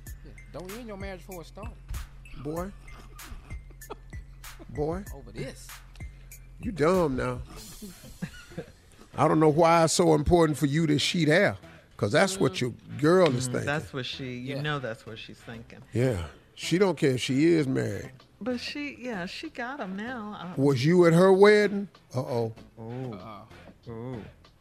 Don't 0.53 0.71
end 0.77 0.87
your 0.87 0.95
marriage 0.95 1.27
before 1.27 1.41
it 1.41 1.47
started. 1.47 1.73
Boy. 2.41 2.71
Boy. 4.69 5.03
Over 5.13 5.31
this. 5.33 5.67
You 6.61 6.71
dumb 6.71 7.17
now. 7.17 7.41
I 9.17 9.27
don't 9.27 9.41
know 9.41 9.49
why 9.49 9.83
it's 9.83 9.93
so 9.93 10.13
important 10.15 10.57
for 10.57 10.67
you 10.67 10.87
that 10.87 10.99
she 10.99 11.25
there. 11.25 11.57
Cause 11.97 12.13
that's 12.13 12.39
what 12.39 12.61
your 12.61 12.73
girl 12.99 13.27
is 13.35 13.47
Mm, 13.49 13.51
thinking. 13.51 13.65
That's 13.67 13.91
what 13.93 14.05
she, 14.05 14.33
you 14.37 14.61
know, 14.61 14.79
that's 14.79 15.05
what 15.05 15.19
she's 15.19 15.37
thinking. 15.37 15.79
Yeah. 15.91 16.23
She 16.55 16.77
don't 16.77 16.97
care 16.97 17.11
if 17.11 17.21
she 17.21 17.45
is 17.45 17.67
married. 17.67 18.09
But 18.43 18.59
she, 18.59 18.97
yeah, 18.99 19.25
she 19.25 19.49
got 19.49 19.79
him 19.79 19.95
now. 19.95 20.37
I- 20.57 20.59
Was 20.59 20.83
you 20.85 21.05
at 21.05 21.13
her 21.13 21.31
wedding? 21.31 21.87
Uh 22.13 22.19
oh. 22.19 22.53
Oh. 22.77 23.19
Oh. 23.89 24.15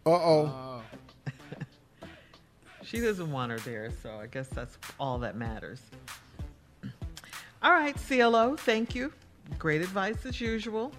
Uh 0.07 0.11
oh. 0.11 0.83
She 2.85 3.01
doesn't 3.01 3.33
want 3.33 3.51
her 3.53 3.59
there, 3.61 3.91
so 4.03 4.11
I 4.17 4.27
guess 4.27 4.49
that's 4.49 4.77
all 5.01 5.19
that 5.21 5.35
matters. 5.35 5.81
All 7.63 7.71
right, 7.71 7.97
CLO, 8.07 8.55
thank 8.57 8.95
you. 8.95 9.11
Great 9.59 9.81
advice 9.81 10.27
as 10.27 10.39
usual. 10.41 10.93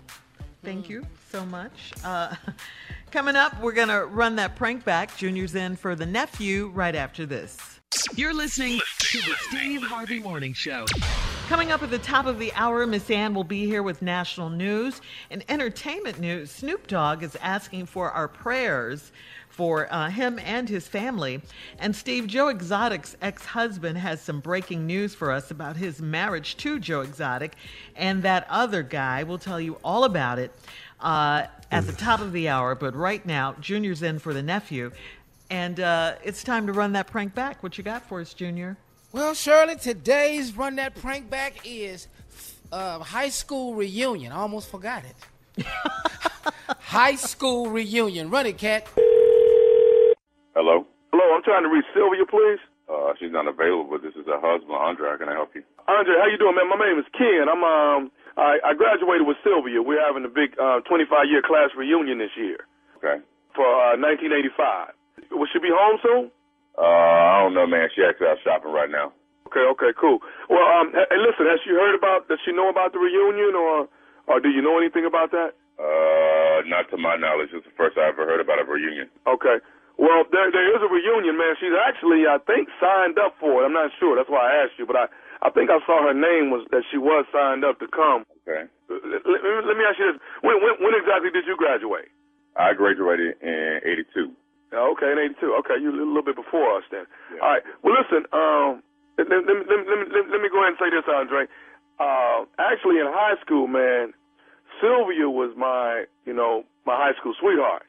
Thank 0.63 0.89
you 0.89 1.05
so 1.29 1.45
much. 1.45 1.91
Uh, 2.03 2.33
coming 3.11 3.35
up, 3.35 3.61
we're 3.61 3.73
going 3.73 3.89
to 3.89 4.05
run 4.05 4.37
that 4.37 4.55
prank 4.55 4.83
back. 4.85 5.15
Junior's 5.17 5.53
in 5.53 5.75
for 5.75 5.93
the 5.93 6.05
nephew 6.05 6.69
right 6.73 6.95
after 6.95 7.27
this. 7.27 7.57
You're 8.15 8.33
listening 8.33 8.79
to 8.99 9.17
the 9.19 9.35
Steve 9.49 9.83
Harvey 9.83 10.19
Morning 10.19 10.53
Show. 10.53 10.85
Coming 11.49 11.71
up 11.73 11.83
at 11.83 11.91
the 11.91 11.99
top 11.99 12.25
of 12.25 12.39
the 12.39 12.53
hour, 12.53 12.87
Miss 12.87 13.11
Ann 13.11 13.33
will 13.33 13.43
be 13.43 13.65
here 13.65 13.83
with 13.83 14.01
national 14.01 14.49
news. 14.49 15.01
and 15.29 15.43
entertainment 15.49 16.17
news, 16.19 16.49
Snoop 16.49 16.87
Dogg 16.87 17.21
is 17.21 17.35
asking 17.41 17.85
for 17.87 18.09
our 18.09 18.29
prayers 18.29 19.11
for 19.49 19.91
uh, 19.93 20.09
him 20.09 20.39
and 20.39 20.67
his 20.67 20.87
family. 20.87 21.41
And 21.77 21.95
Steve, 21.95 22.27
Joe 22.27 22.47
Exotic's 22.47 23.17
ex 23.21 23.45
husband 23.45 23.97
has 23.97 24.21
some 24.21 24.39
breaking 24.39 24.87
news 24.87 25.13
for 25.13 25.31
us 25.31 25.51
about 25.51 25.75
his 25.75 26.01
marriage 26.01 26.55
to 26.57 26.79
Joe 26.79 27.01
Exotic 27.01 27.55
and 27.95 28.23
that 28.23 28.47
other 28.49 28.81
guy. 28.81 29.23
We'll 29.23 29.37
tell 29.37 29.59
you 29.59 29.77
all 29.83 30.05
about 30.05 30.39
it 30.39 30.51
uh, 31.01 31.47
at 31.71 31.85
the 31.85 31.93
top 31.93 32.21
of 32.21 32.31
the 32.31 32.47
hour. 32.47 32.73
But 32.73 32.95
right 32.95 33.23
now, 33.25 33.53
Junior's 33.59 34.01
in 34.01 34.17
for 34.17 34.33
the 34.33 34.41
nephew. 34.41 34.91
And 35.49 35.79
uh, 35.79 36.15
it's 36.23 36.43
time 36.43 36.65
to 36.67 36.73
run 36.73 36.93
that 36.93 37.07
prank 37.07 37.35
back. 37.35 37.61
What 37.61 37.77
you 37.77 37.83
got 37.83 38.07
for 38.07 38.21
us, 38.21 38.33
Junior? 38.33 38.77
Well, 39.13 39.35
Shirley, 39.35 39.75
today's 39.77 40.57
run 40.57 40.77
that 40.81 40.97
prank 40.97 41.29
back 41.29 41.61
is 41.69 42.07
uh, 42.73 42.97
high 42.97 43.29
school 43.29 43.77
reunion. 43.77 44.31
I 44.31 44.41
almost 44.41 44.71
forgot 44.71 45.03
it. 45.05 45.13
high 46.81 47.13
school 47.13 47.69
reunion. 47.69 48.31
Run 48.31 48.47
it, 48.47 48.57
cat. 48.57 48.89
Hello. 50.57 50.89
Hello, 51.13 51.25
I'm 51.29 51.45
trying 51.45 51.61
to 51.61 51.69
reach 51.69 51.85
Sylvia, 51.93 52.25
please. 52.25 52.57
Uh, 52.89 53.13
she's 53.21 53.29
not 53.29 53.45
available. 53.45 54.01
This 54.01 54.17
is 54.17 54.25
her 54.25 54.41
husband, 54.41 54.73
Andre. 54.73 55.13
How 55.13 55.17
can 55.21 55.29
I 55.29 55.37
help 55.37 55.53
you? 55.53 55.61
Andre, 55.85 56.17
how 56.17 56.25
you 56.25 56.41
doing, 56.41 56.57
man? 56.57 56.65
My 56.73 56.81
name 56.81 56.97
is 56.97 57.05
Ken. 57.13 57.45
I'm 57.45 57.61
um, 57.61 58.09
I, 58.33 58.57
I 58.65 58.73
graduated 58.73 59.29
with 59.29 59.37
Sylvia. 59.45 59.85
We're 59.85 60.01
having 60.01 60.25
a 60.25 60.33
big 60.33 60.57
uh, 60.57 60.81
25 60.89 61.29
year 61.29 61.45
class 61.45 61.69
reunion 61.77 62.17
this 62.17 62.33
year. 62.33 62.65
Okay. 62.97 63.21
For 63.53 63.61
uh, 63.61 63.93
1985. 63.93 65.37
Will 65.37 65.45
she 65.53 65.61
be 65.61 65.69
home 65.69 66.01
soon? 66.01 66.33
Uh, 66.77 66.83
I 66.83 67.41
don't 67.43 67.53
know, 67.53 67.67
man. 67.67 67.89
She 67.93 68.01
actually 68.01 68.27
out 68.27 68.41
shopping 68.43 68.73
right 68.73 68.89
now. 68.89 69.13
Okay, 69.47 69.65
okay, 69.77 69.93
cool. 69.99 70.17
Well, 70.49 70.65
um, 70.65 70.89
hey, 70.93 71.19
listen, 71.21 71.45
has 71.45 71.61
she 71.61 71.69
heard 71.69 71.93
about? 71.93 72.25
Does 72.25 72.41
she 72.41 72.51
know 72.51 72.69
about 72.73 72.93
the 72.93 72.99
reunion, 72.99 73.53
or, 73.53 73.85
or 74.25 74.41
do 74.41 74.49
you 74.49 74.65
know 74.65 74.81
anything 74.81 75.05
about 75.05 75.29
that? 75.29 75.53
Uh, 75.77 76.65
not 76.65 76.89
to 76.89 76.97
my 76.97 77.13
knowledge. 77.17 77.53
It's 77.53 77.65
the 77.65 77.75
first 77.77 77.97
I 77.97 78.09
ever 78.09 78.25
heard 78.25 78.41
about 78.41 78.57
a 78.57 78.65
reunion. 78.65 79.09
Okay. 79.29 79.61
Well, 79.97 80.25
there 80.33 80.49
there 80.49 80.69
is 80.73 80.81
a 80.81 80.89
reunion, 80.89 81.37
man. 81.37 81.53
She's 81.61 81.73
actually, 81.85 82.25
I 82.25 82.41
think, 82.49 82.65
signed 82.81 83.21
up 83.21 83.37
for 83.37 83.61
it. 83.61 83.65
I'm 83.69 83.77
not 83.77 83.93
sure. 84.01 84.17
That's 84.17 84.29
why 84.29 84.41
I 84.41 84.65
asked 84.65 84.77
you, 84.81 84.89
but 84.89 84.97
I 84.97 85.05
I 85.45 85.53
think 85.53 85.69
I 85.69 85.77
saw 85.85 86.01
her 86.01 86.17
name 86.17 86.49
was 86.49 86.65
that 86.73 86.81
she 86.89 86.97
was 86.97 87.25
signed 87.29 87.61
up 87.61 87.77
to 87.77 87.87
come. 87.93 88.25
Okay. 88.41 88.65
Let, 88.89 89.21
let, 89.21 89.39
let 89.69 89.75
me 89.77 89.85
ask 89.85 90.01
you 90.01 90.09
this: 90.13 90.21
when, 90.41 90.57
when 90.65 90.81
when 90.81 90.93
exactly 90.97 91.29
did 91.29 91.45
you 91.45 91.53
graduate? 91.57 92.09
I 92.57 92.73
graduated 92.73 93.37
in 93.41 93.81
'82. 93.85 94.33
Okay, 94.77 95.11
in 95.11 95.19
'82. 95.19 95.53
Okay, 95.65 95.77
you 95.81 95.91
a 95.91 95.95
little 95.95 96.23
bit 96.23 96.35
before 96.35 96.77
us 96.77 96.83
then. 96.89 97.05
Yeah. 97.33 97.41
All 97.41 97.49
right. 97.53 97.63
Well, 97.83 97.93
listen. 97.93 98.25
Um, 98.33 98.81
let, 99.17 99.29
let, 99.29 99.45
let, 99.45 99.57
let, 99.69 99.79
let, 99.85 99.99
let, 100.09 100.23
let 100.33 100.41
me 100.41 100.49
go 100.49 100.65
ahead 100.65 100.73
and 100.73 100.81
say 100.81 100.89
this, 100.89 101.05
Andre. 101.05 101.45
Uh, 102.01 102.49
actually, 102.57 102.97
in 102.97 103.05
high 103.05 103.37
school, 103.45 103.67
man, 103.67 104.13
Sylvia 104.81 105.29
was 105.29 105.53
my, 105.53 106.05
you 106.25 106.33
know, 106.33 106.65
my 106.85 106.97
high 106.97 107.13
school 107.21 107.37
sweetheart, 107.37 107.85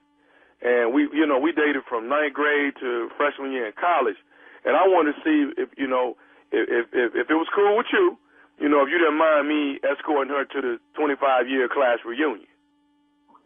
and 0.60 0.92
we, 0.92 1.08
you 1.12 1.24
know, 1.24 1.40
we 1.40 1.52
dated 1.52 1.82
from 1.88 2.08
ninth 2.08 2.34
grade 2.36 2.76
to 2.80 3.08
freshman 3.16 3.52
year 3.52 3.66
in 3.66 3.72
college. 3.72 4.20
And 4.64 4.76
I 4.76 4.84
wanted 4.88 5.16
to 5.16 5.20
see 5.24 5.38
if, 5.60 5.68
you 5.76 5.88
know, 5.88 6.16
if 6.52 6.88
if 6.92 7.16
if 7.16 7.26
it 7.30 7.36
was 7.36 7.48
cool 7.54 7.76
with 7.76 7.88
you, 7.92 8.16
you 8.60 8.68
know, 8.68 8.84
if 8.84 8.88
you 8.92 8.98
didn't 8.98 9.18
mind 9.18 9.48
me 9.48 9.80
escorting 9.82 10.32
her 10.32 10.44
to 10.44 10.58
the 10.60 10.74
25 10.94 11.48
year 11.48 11.68
class 11.68 11.98
reunion. 12.04 12.46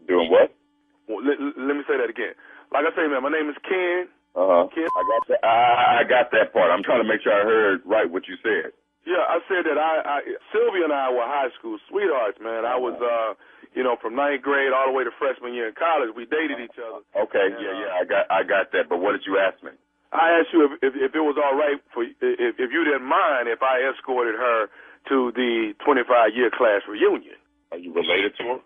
Doing 0.07 0.31
what? 0.31 0.55
Well, 1.09 1.24
let, 1.24 1.40
let 1.40 1.74
me 1.77 1.83
say 1.88 1.96
that 1.96 2.11
again. 2.11 2.37
Like 2.72 2.85
I 2.85 2.92
say, 2.96 3.09
man, 3.09 3.22
my 3.22 3.33
name 3.33 3.48
is 3.48 3.59
Ken. 3.64 4.09
Uh 4.37 4.46
huh. 4.46 4.64
Ken. 4.74 4.87
I 4.87 5.02
got 5.02 5.22
that. 5.28 5.40
I, 5.44 6.00
I 6.00 6.02
got 6.04 6.31
that 6.33 6.52
part. 6.52 6.70
I'm 6.70 6.85
trying 6.85 7.02
to 7.02 7.09
make 7.09 7.22
sure 7.22 7.33
I 7.33 7.44
heard 7.44 7.81
right 7.85 8.09
what 8.09 8.28
you 8.28 8.37
said. 8.42 8.72
Yeah, 9.09 9.24
I 9.24 9.40
said 9.48 9.64
that 9.64 9.81
I, 9.81 9.92
I 10.04 10.18
Sylvia 10.52 10.85
and 10.85 10.92
I 10.92 11.09
were 11.09 11.24
high 11.24 11.48
school 11.57 11.81
sweethearts, 11.88 12.37
man. 12.44 12.68
I 12.68 12.76
was 12.76 12.92
uh 13.00 13.35
you 13.74 13.85
know, 13.85 13.96
from 14.00 14.16
ninth 14.16 14.42
grade 14.42 14.72
all 14.72 14.88
the 14.88 14.96
way 14.96 15.04
to 15.04 15.12
freshman 15.18 15.54
year 15.54 15.68
in 15.68 15.74
college. 15.76 16.11
We 16.16 16.24
dated 16.24 16.61
each 16.61 16.76
other. 16.81 17.04
Okay, 17.14 17.52
and, 17.52 17.61
yeah, 17.61 17.72
yeah, 17.72 18.00
I 18.00 18.04
got 18.04 18.24
I 18.31 18.40
got 18.44 18.72
that. 18.72 18.88
But 18.88 19.00
what 19.00 19.12
did 19.12 19.24
you 19.26 19.38
ask 19.38 19.61
me? 19.62 19.72
I 20.12 20.40
asked 20.40 20.52
you 20.52 20.64
if 20.64 20.72
if, 20.83 20.92
if 20.96 21.12
it 21.14 21.24
was 21.24 21.37
all 21.37 21.57
right 21.57 21.81
for 21.92 22.04
if 22.04 22.52
if 22.59 22.68
you 22.72 22.83
didn't 22.85 23.07
mind 23.09 23.48
if 23.48 23.62
I 23.62 23.81
escorted 23.88 24.35
her 24.35 24.68
to 25.09 25.33
the 25.33 25.72
25 25.85 26.35
year 26.35 26.50
class 26.50 26.83
reunion. 26.88 27.37
Are 27.72 27.78
you 27.78 27.92
related 27.92 28.37
to 28.38 28.44
her? 28.44 28.61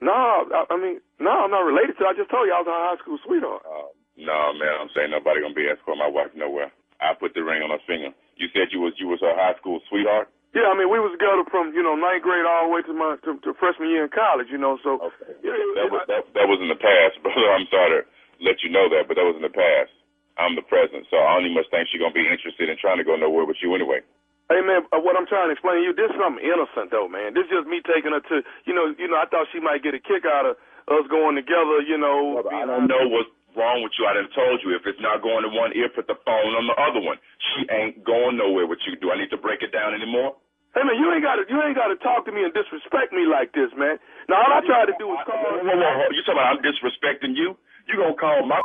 No, 0.00 0.14
I, 0.14 0.62
I 0.70 0.76
mean, 0.78 1.02
no, 1.18 1.46
I'm 1.46 1.50
not 1.50 1.66
related 1.66 1.98
to. 1.98 2.06
her. 2.06 2.10
I 2.10 2.18
just 2.18 2.30
told 2.30 2.46
you 2.46 2.54
I 2.54 2.62
was 2.62 2.70
her 2.70 2.86
high 2.86 3.00
school 3.02 3.18
sweetheart. 3.26 3.62
Uh, 3.66 3.90
no, 4.18 4.54
man, 4.54 4.74
I'm 4.78 4.90
saying 4.94 5.10
nobody 5.10 5.42
gonna 5.42 5.54
be 5.54 5.66
escorting 5.66 6.02
my 6.02 6.10
wife 6.10 6.30
nowhere. 6.34 6.70
I 6.98 7.14
put 7.14 7.34
the 7.34 7.42
ring 7.42 7.62
on 7.62 7.70
her 7.70 7.82
finger. 7.86 8.10
You 8.38 8.46
said 8.54 8.70
you 8.70 8.82
was 8.82 8.94
you 8.98 9.10
was 9.10 9.22
her 9.22 9.34
high 9.34 9.58
school 9.58 9.82
sweetheart. 9.90 10.30
Yeah, 10.54 10.70
I 10.70 10.74
mean, 10.74 10.88
we 10.88 10.98
was 10.98 11.12
together 11.14 11.44
from 11.50 11.74
you 11.74 11.82
know 11.82 11.94
ninth 11.98 12.22
grade 12.22 12.46
all 12.46 12.66
the 12.66 12.72
way 12.74 12.82
to 12.86 12.94
my 12.94 13.18
to, 13.26 13.38
to 13.42 13.54
freshman 13.58 13.90
year 13.90 14.06
in 14.06 14.12
college. 14.14 14.50
You 14.50 14.58
know, 14.58 14.78
so 14.82 15.02
okay. 15.02 15.34
yeah, 15.42 15.54
that 15.82 15.86
was 15.90 16.02
that, 16.06 16.22
that 16.34 16.46
was 16.46 16.58
in 16.62 16.70
the 16.70 16.78
past, 16.78 17.18
brother. 17.22 17.50
I'm 17.54 17.66
sorry 17.70 18.02
to 18.02 18.08
let 18.42 18.62
you 18.62 18.70
know 18.70 18.86
that, 18.90 19.06
but 19.06 19.18
that 19.18 19.26
was 19.26 19.38
in 19.38 19.46
the 19.46 19.54
past. 19.54 19.90
I'm 20.38 20.54
the 20.54 20.62
present, 20.62 21.02
so 21.10 21.18
I 21.18 21.34
only 21.34 21.50
must 21.50 21.70
think 21.74 21.90
she's 21.90 21.98
gonna 21.98 22.14
be 22.14 22.22
interested 22.22 22.70
in 22.70 22.78
trying 22.78 23.02
to 23.02 23.06
go 23.06 23.18
nowhere 23.18 23.46
with 23.46 23.58
you 23.58 23.74
anyway. 23.74 24.02
Hey 24.48 24.64
man, 24.64 24.88
uh, 24.96 25.00
what 25.04 25.12
I'm 25.12 25.28
trying 25.28 25.52
to 25.52 25.54
explain 25.54 25.84
to 25.84 25.84
you, 25.84 25.92
this 25.92 26.08
is 26.08 26.16
something 26.16 26.40
innocent 26.40 26.88
though, 26.88 27.04
man. 27.04 27.36
This 27.36 27.44
is 27.52 27.60
just 27.60 27.68
me 27.68 27.84
taking 27.84 28.16
her 28.16 28.24
to, 28.32 28.36
you 28.64 28.72
know, 28.72 28.96
you 28.96 29.04
know, 29.04 29.20
I 29.20 29.28
thought 29.28 29.44
she 29.52 29.60
might 29.60 29.84
get 29.84 29.92
a 29.92 30.00
kick 30.00 30.24
out 30.24 30.48
of 30.48 30.56
us 30.88 31.04
going 31.12 31.36
together, 31.36 31.84
you 31.84 32.00
know. 32.00 32.40
I 32.48 32.64
don't 32.64 32.88
know 32.88 33.12
what's 33.12 33.28
wrong 33.52 33.84
with 33.84 33.92
you. 34.00 34.08
I 34.08 34.16
done 34.16 34.32
told 34.32 34.64
you 34.64 34.72
if 34.72 34.88
it's 34.88 35.04
not 35.04 35.20
going 35.20 35.44
to 35.44 35.52
one 35.52 35.76
ear, 35.76 35.92
put 35.92 36.08
the 36.08 36.16
phone 36.24 36.56
on 36.56 36.64
the 36.64 36.76
other 36.80 37.04
one. 37.04 37.20
She 37.52 37.68
ain't 37.68 38.00
going 38.08 38.40
nowhere 38.40 38.64
with 38.64 38.80
you. 38.88 38.96
Do 38.96 39.12
I 39.12 39.20
need 39.20 39.28
to 39.36 39.40
break 39.40 39.60
it 39.60 39.68
down 39.68 39.92
anymore? 39.92 40.40
Hey 40.72 40.80
man, 40.80 40.96
you 40.96 41.12
ain't 41.12 41.24
got 41.24 41.36
to 41.36 41.44
you 41.44 41.60
ain't 41.60 41.76
got 41.76 41.92
to 41.92 42.00
talk 42.00 42.24
to 42.24 42.32
me 42.32 42.40
and 42.40 42.52
disrespect 42.56 43.12
me 43.12 43.28
like 43.28 43.52
this, 43.52 43.68
man. 43.76 44.00
Now 44.32 44.48
all 44.48 44.52
I 44.56 44.64
tried 44.64 44.88
to 44.88 44.96
do 44.96 45.12
was 45.12 45.20
call. 45.28 45.36
Whoa, 45.36 45.60
whoa, 45.60 45.76
whoa. 45.76 46.08
You 46.08 46.24
talking 46.24 46.40
about 46.40 46.56
I'm 46.56 46.64
disrespecting 46.64 47.36
you? 47.36 47.52
You 47.84 48.00
gonna 48.00 48.16
call 48.16 48.48
my 48.48 48.60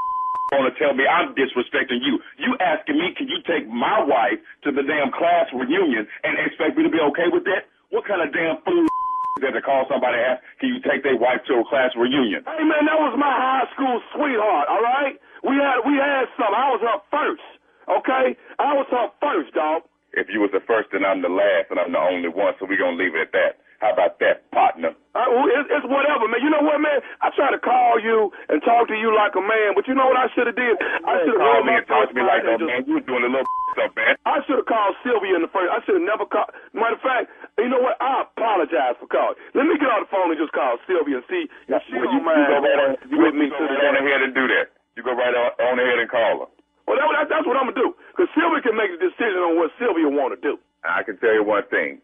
phone 0.52 0.66
to 0.70 0.74
tell 0.78 0.94
me 0.94 1.06
I'm 1.10 1.34
disrespecting 1.34 2.02
you. 2.02 2.22
You 2.38 2.54
asking 2.62 2.98
me, 2.98 3.14
can 3.18 3.28
you 3.28 3.42
take 3.46 3.66
my 3.68 4.02
wife 4.04 4.38
to 4.64 4.72
the 4.72 4.84
damn 4.86 5.12
class 5.12 5.50
reunion 5.54 6.06
and 6.24 6.38
expect 6.42 6.78
me 6.78 6.84
to 6.86 6.94
be 6.94 7.02
okay 7.14 7.30
with 7.32 7.44
that? 7.46 7.70
What 7.90 8.06
kind 8.06 8.22
of 8.22 8.34
damn 8.34 8.62
fool 8.66 8.86
is 8.86 9.42
that 9.42 9.54
to 9.54 9.62
call 9.62 9.86
somebody 9.90 10.18
and 10.18 10.38
ask, 10.38 10.40
can 10.62 10.70
you 10.70 10.82
take 10.82 11.02
their 11.02 11.18
wife 11.18 11.42
to 11.50 11.62
a 11.62 11.66
class 11.66 11.94
reunion? 11.98 12.46
Hey 12.46 12.66
man, 12.66 12.86
that 12.86 13.00
was 13.02 13.18
my 13.18 13.34
high 13.34 13.68
school 13.74 14.02
sweetheart, 14.14 14.70
all 14.70 14.82
right? 14.82 15.18
We 15.42 15.58
had 15.58 15.82
we 15.86 15.98
had 15.98 16.30
some. 16.38 16.54
I 16.54 16.72
was 16.72 16.82
her 16.82 17.00
first, 17.12 17.46
okay? 17.90 18.38
I 18.58 18.74
was 18.78 18.88
her 18.94 19.10
first, 19.20 19.54
dog. 19.54 19.84
If 20.14 20.30
you 20.30 20.40
was 20.42 20.54
the 20.54 20.62
first, 20.66 20.94
then 20.94 21.04
I'm 21.04 21.26
the 21.26 21.34
last, 21.34 21.74
and 21.74 21.82
I'm 21.82 21.92
the 21.92 22.00
only 22.00 22.30
one, 22.30 22.54
so 22.60 22.70
we 22.70 22.78
gonna 22.78 22.96
leave 22.96 23.18
it 23.18 23.30
at 23.30 23.34
that. 23.34 23.52
How 23.82 23.92
about 23.92 24.20
that, 24.20 24.50
partner? 24.52 24.93
Uh, 25.30 25.60
it's, 25.60 25.70
it's 25.72 25.88
whatever, 25.88 26.28
man. 26.28 26.42
You 26.44 26.52
know 26.52 26.64
what, 26.64 26.80
man? 26.80 27.00
I 27.24 27.32
try 27.36 27.52
to 27.52 27.62
call 27.62 28.00
you 28.00 28.32
and 28.50 28.60
talk 28.64 28.88
to 28.90 28.98
you 28.98 29.14
like 29.16 29.36
a 29.36 29.44
man, 29.44 29.76
but 29.78 29.88
you 29.88 29.96
know 29.96 30.08
what 30.08 30.20
I 30.20 30.28
should 30.36 30.48
have 30.48 30.58
did? 30.58 30.76
I 31.08 31.24
should 31.24 31.36
have 31.36 31.44
called 31.44 31.66
me 31.68 31.74
and 31.80 31.88
talked 31.88 32.10
to 32.12 32.16
me 32.16 32.24
like 32.24 32.44
a 32.44 32.56
man. 32.60 32.84
You 32.88 33.00
were 33.00 33.08
doing 33.08 33.24
a 33.26 33.32
little 33.32 33.48
stuff, 33.76 33.92
man. 33.96 34.16
I 34.28 34.44
should 34.46 34.60
have 34.60 34.70
called 34.70 34.96
Sylvia 35.02 35.40
in 35.40 35.44
the 35.44 35.52
first. 35.52 35.70
I 35.72 35.80
should 35.88 35.98
have 36.00 36.08
never 36.08 36.28
called. 36.28 36.52
Matter 36.76 36.98
of 36.98 37.04
fact, 37.04 37.32
you 37.58 37.70
know 37.70 37.80
what? 37.80 37.96
I 38.02 38.28
apologize 38.28 39.00
for 39.00 39.08
calling. 39.08 39.38
Let 39.56 39.66
me 39.70 39.80
get 39.80 39.90
on 39.90 40.06
the 40.06 40.10
phone 40.12 40.30
and 40.34 40.40
just 40.40 40.52
call 40.52 40.76
Sylvia 40.90 41.22
and 41.22 41.28
see 41.32 41.48
if 41.48 41.80
she 41.88 41.96
well, 41.96 42.10
don't 42.10 42.20
you, 42.20 42.22
mind 42.26 42.40
you 42.42 42.48
go 42.50 42.60
right 42.60 42.80
on, 42.84 42.92
you 43.08 43.18
with 43.22 43.36
me 43.38 43.46
to 43.50 43.64
the 43.64 43.78
right 43.80 43.94
on 43.94 44.02
ahead 44.02 44.22
and 44.26 44.34
do 44.36 44.46
that. 44.50 44.74
You 44.98 45.02
go 45.02 45.16
right 45.16 45.34
on, 45.34 45.50
on 45.58 45.76
ahead 45.80 45.98
and 46.04 46.10
call 46.12 46.46
her. 46.46 46.50
Well, 46.84 47.00
that, 47.00 47.32
that's 47.32 47.48
what 47.48 47.56
I'm 47.56 47.72
gonna 47.72 47.80
do. 47.80 47.96
Because 48.12 48.28
Sylvia 48.36 48.60
can 48.60 48.76
make 48.76 48.92
the 48.92 49.00
decision 49.00 49.40
on 49.40 49.56
what 49.56 49.72
Sylvia 49.80 50.12
want 50.12 50.36
to 50.36 50.40
do. 50.44 50.60
I 50.84 51.02
can 51.08 51.16
tell 51.18 51.32
you 51.32 51.44
one 51.48 51.64
thing. 51.72 52.03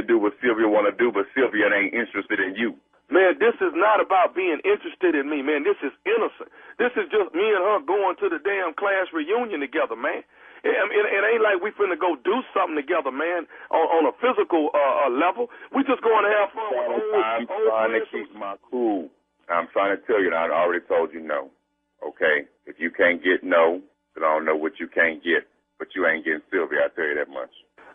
Sylvia 0.00 0.16
do 0.16 0.22
what 0.22 0.32
Sylvia 0.40 0.68
want 0.68 0.88
to 0.88 0.96
do, 0.96 1.12
but 1.12 1.28
Sylvia 1.36 1.68
ain't 1.68 1.92
interested 1.92 2.40
in 2.40 2.56
you. 2.56 2.76
Man, 3.10 3.36
this 3.42 3.54
is 3.58 3.74
not 3.74 3.98
about 4.00 4.38
being 4.38 4.62
interested 4.62 5.18
in 5.18 5.28
me, 5.28 5.42
man. 5.42 5.66
This 5.66 5.76
is 5.82 5.90
innocent. 6.06 6.48
This 6.78 6.94
is 6.94 7.10
just 7.10 7.34
me 7.34 7.42
and 7.42 7.60
her 7.60 7.82
going 7.82 8.14
to 8.22 8.30
the 8.30 8.38
damn 8.38 8.72
class 8.78 9.10
reunion 9.12 9.60
together, 9.60 9.98
man. 9.98 10.22
It, 10.62 10.70
it, 10.70 11.04
it 11.10 11.22
ain't 11.26 11.42
like 11.42 11.58
we 11.58 11.74
finna 11.74 11.98
go 11.98 12.14
do 12.22 12.40
something 12.54 12.76
together, 12.76 13.10
man, 13.10 13.48
on, 13.72 13.86
on 13.98 14.02
a 14.06 14.14
physical 14.22 14.70
uh, 14.72 15.08
uh, 15.08 15.10
level. 15.10 15.50
We 15.74 15.82
just 15.82 16.04
going 16.04 16.22
to 16.22 16.32
have 16.32 16.48
fun. 16.54 16.70
With 16.70 17.02
old, 17.02 17.24
I'm 17.24 17.44
old 17.50 17.68
trying 17.68 17.94
to 17.98 18.04
keep 18.12 18.30
my 18.36 18.54
cool. 18.70 19.10
I'm 19.50 19.66
trying 19.74 19.96
to 19.96 20.00
tell 20.06 20.22
you, 20.22 20.30
I 20.30 20.46
already 20.52 20.84
told 20.86 21.10
you 21.12 21.20
no. 21.20 21.50
Okay? 22.06 22.46
If 22.64 22.78
you 22.78 22.92
can't 22.94 23.18
get 23.24 23.42
no, 23.42 23.82
then 24.14 24.22
I 24.22 24.30
don't 24.30 24.46
know 24.46 24.56
what 24.56 24.78
you 24.78 24.86
can't 24.86 25.18
get. 25.24 25.50
But 25.80 25.96
you 25.96 26.06
ain't 26.06 26.28
getting 26.28 26.44
Sylvia, 26.52 26.86
I 26.86 26.94
tell 26.94 27.08
you 27.08 27.16
that 27.16 27.32
much. 27.32 27.50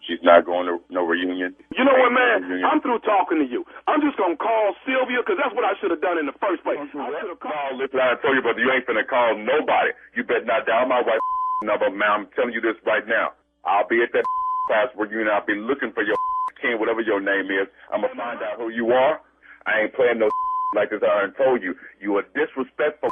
She's 0.06 0.22
not 0.22 0.46
going 0.46 0.70
to 0.70 0.78
no 0.94 1.02
reunion. 1.02 1.58
You 1.74 1.82
know 1.84 1.98
what, 1.98 2.14
man? 2.14 2.62
I'm 2.62 2.78
through 2.82 3.02
talking 3.02 3.42
to 3.42 3.48
you. 3.50 3.66
I'm 3.90 4.02
just 4.06 4.18
gonna 4.22 4.38
call 4.38 4.78
Sylvia 4.86 5.26
because 5.26 5.42
that's 5.42 5.54
what 5.58 5.66
I 5.66 5.74
should 5.82 5.90
have 5.90 6.02
done 6.02 6.22
in 6.22 6.30
the 6.30 6.38
first 6.38 6.62
place. 6.62 6.78
I 6.78 6.86
should 6.94 7.02
have 7.34 7.42
called. 7.42 7.82
Listen, 7.82 7.98
I 7.98 8.14
told 8.22 8.38
you, 8.38 8.46
but 8.46 8.54
you 8.62 8.70
ain't 8.70 8.86
finna 8.86 9.02
call 9.06 9.34
nobody. 9.34 9.98
You 10.14 10.22
better 10.22 10.46
not 10.46 10.70
dial 10.70 10.86
my 10.86 11.02
wife 11.02 11.22
number, 11.66 11.90
man. 11.90 12.10
I'm 12.10 12.26
telling 12.38 12.54
you 12.54 12.62
this 12.62 12.78
right 12.86 13.06
now. 13.10 13.34
I'll 13.66 13.90
be 13.90 14.06
at 14.06 14.14
that 14.14 14.26
class 14.70 14.94
reunion. 14.94 15.34
I'll 15.34 15.46
be 15.46 15.58
looking 15.58 15.90
for 15.98 16.06
your 16.06 16.18
Ken, 16.62 16.78
whatever 16.78 17.02
your 17.02 17.20
name 17.20 17.50
is. 17.50 17.66
I'm 17.90 18.06
gonna 18.06 18.14
find 18.14 18.38
out 18.46 18.62
who 18.62 18.70
you 18.70 18.94
are. 18.94 19.18
I 19.66 19.90
ain't 19.90 19.94
playing 19.98 20.22
no 20.22 20.30
like 20.78 20.94
this. 20.94 21.02
I 21.02 21.26
done 21.26 21.34
told 21.34 21.66
you. 21.66 21.74
You 21.98 22.18
are 22.22 22.26
disrespectful 22.38 23.10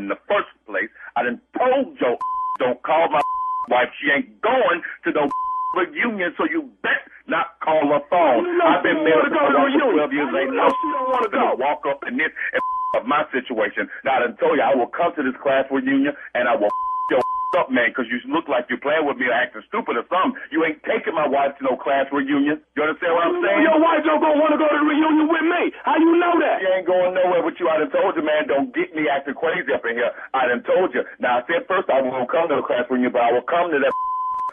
in 0.00 0.08
the 0.08 0.16
first 0.28 0.48
place. 0.64 0.88
I 1.16 1.24
done 1.28 1.40
told 1.58 1.98
Joe, 2.00 2.16
don't 2.58 2.80
call 2.82 3.08
my 3.12 3.20
wife. 3.68 3.92
She 4.00 4.08
ain't 4.08 4.40
going 4.40 4.80
to 5.04 5.12
no 5.12 5.28
reunion, 5.76 6.34
so 6.36 6.44
you 6.48 6.70
bet 6.82 7.02
not 7.28 7.58
call 7.62 7.86
a 7.94 8.00
phone. 8.10 8.44
You 8.46 8.58
know 8.58 8.66
I've 8.66 8.82
been 8.82 9.00
married 9.06 9.30
wanna 9.30 9.34
go 9.34 9.42
to 9.46 9.52
the 9.54 9.62
reunion. 9.70 9.90
for 9.94 10.10
12 10.10 10.12
years. 10.12 10.30
Ain't 10.34 10.54
no 10.54 10.66
she 10.68 10.88
don't 10.90 11.08
wanna 11.10 11.28
gonna 11.30 11.56
go. 11.56 11.62
walk 11.62 11.82
up 11.86 12.00
in 12.08 12.16
this 12.18 12.32
and 12.52 12.62
of 12.98 13.06
my 13.06 13.22
situation. 13.30 13.86
Now, 14.02 14.18
I 14.18 14.26
done 14.26 14.34
told 14.42 14.58
you 14.58 14.64
I 14.66 14.74
will 14.74 14.90
come 14.90 15.14
to 15.14 15.22
this 15.22 15.36
class 15.38 15.62
reunion 15.70 16.10
and 16.34 16.48
I 16.50 16.56
will 16.58 16.70
your 17.10 17.22
up, 17.58 17.70
man, 17.70 17.90
because 17.90 18.06
you 18.10 18.18
look 18.30 18.46
like 18.46 18.66
you're 18.70 18.78
playing 18.82 19.06
with 19.06 19.18
me 19.18 19.26
or 19.26 19.34
acting 19.34 19.62
stupid 19.66 19.98
or 19.98 20.06
something. 20.06 20.38
You 20.54 20.62
ain't 20.62 20.78
taking 20.86 21.14
my 21.14 21.26
wife 21.26 21.54
to 21.58 21.62
no 21.66 21.74
class 21.74 22.06
reunion. 22.14 22.62
You 22.78 22.80
understand 22.82 23.10
what 23.14 23.26
I'm 23.26 23.38
saying? 23.42 23.62
Your 23.66 23.78
wife 23.82 24.02
don't 24.06 24.22
gonna 24.22 24.38
want 24.38 24.54
to 24.54 24.60
go 24.60 24.70
to 24.70 24.78
the 24.78 24.86
reunion 24.86 25.26
with 25.26 25.46
me. 25.46 25.62
How 25.82 25.98
you 25.98 26.14
know 26.18 26.34
that? 26.38 26.62
She 26.62 26.70
ain't 26.70 26.86
going 26.86 27.14
nowhere 27.14 27.42
with 27.42 27.58
you. 27.58 27.66
I 27.70 27.82
done 27.82 27.90
told 27.90 28.14
you, 28.14 28.22
man, 28.22 28.46
don't 28.46 28.70
get 28.74 28.94
me 28.94 29.10
acting 29.10 29.34
crazy 29.34 29.70
up 29.74 29.82
in 29.86 29.98
here. 29.98 30.10
I 30.34 30.46
done 30.46 30.62
told 30.62 30.94
you. 30.94 31.02
Now, 31.18 31.42
I 31.42 31.46
said 31.50 31.66
first 31.66 31.90
I 31.90 32.02
won't 32.02 32.30
come 32.30 32.50
to 32.50 32.58
the 32.58 32.66
class 32.66 32.86
reunion, 32.90 33.10
but 33.10 33.22
I 33.22 33.34
will 33.34 33.46
come 33.46 33.70
to 33.74 33.78
that 33.82 33.94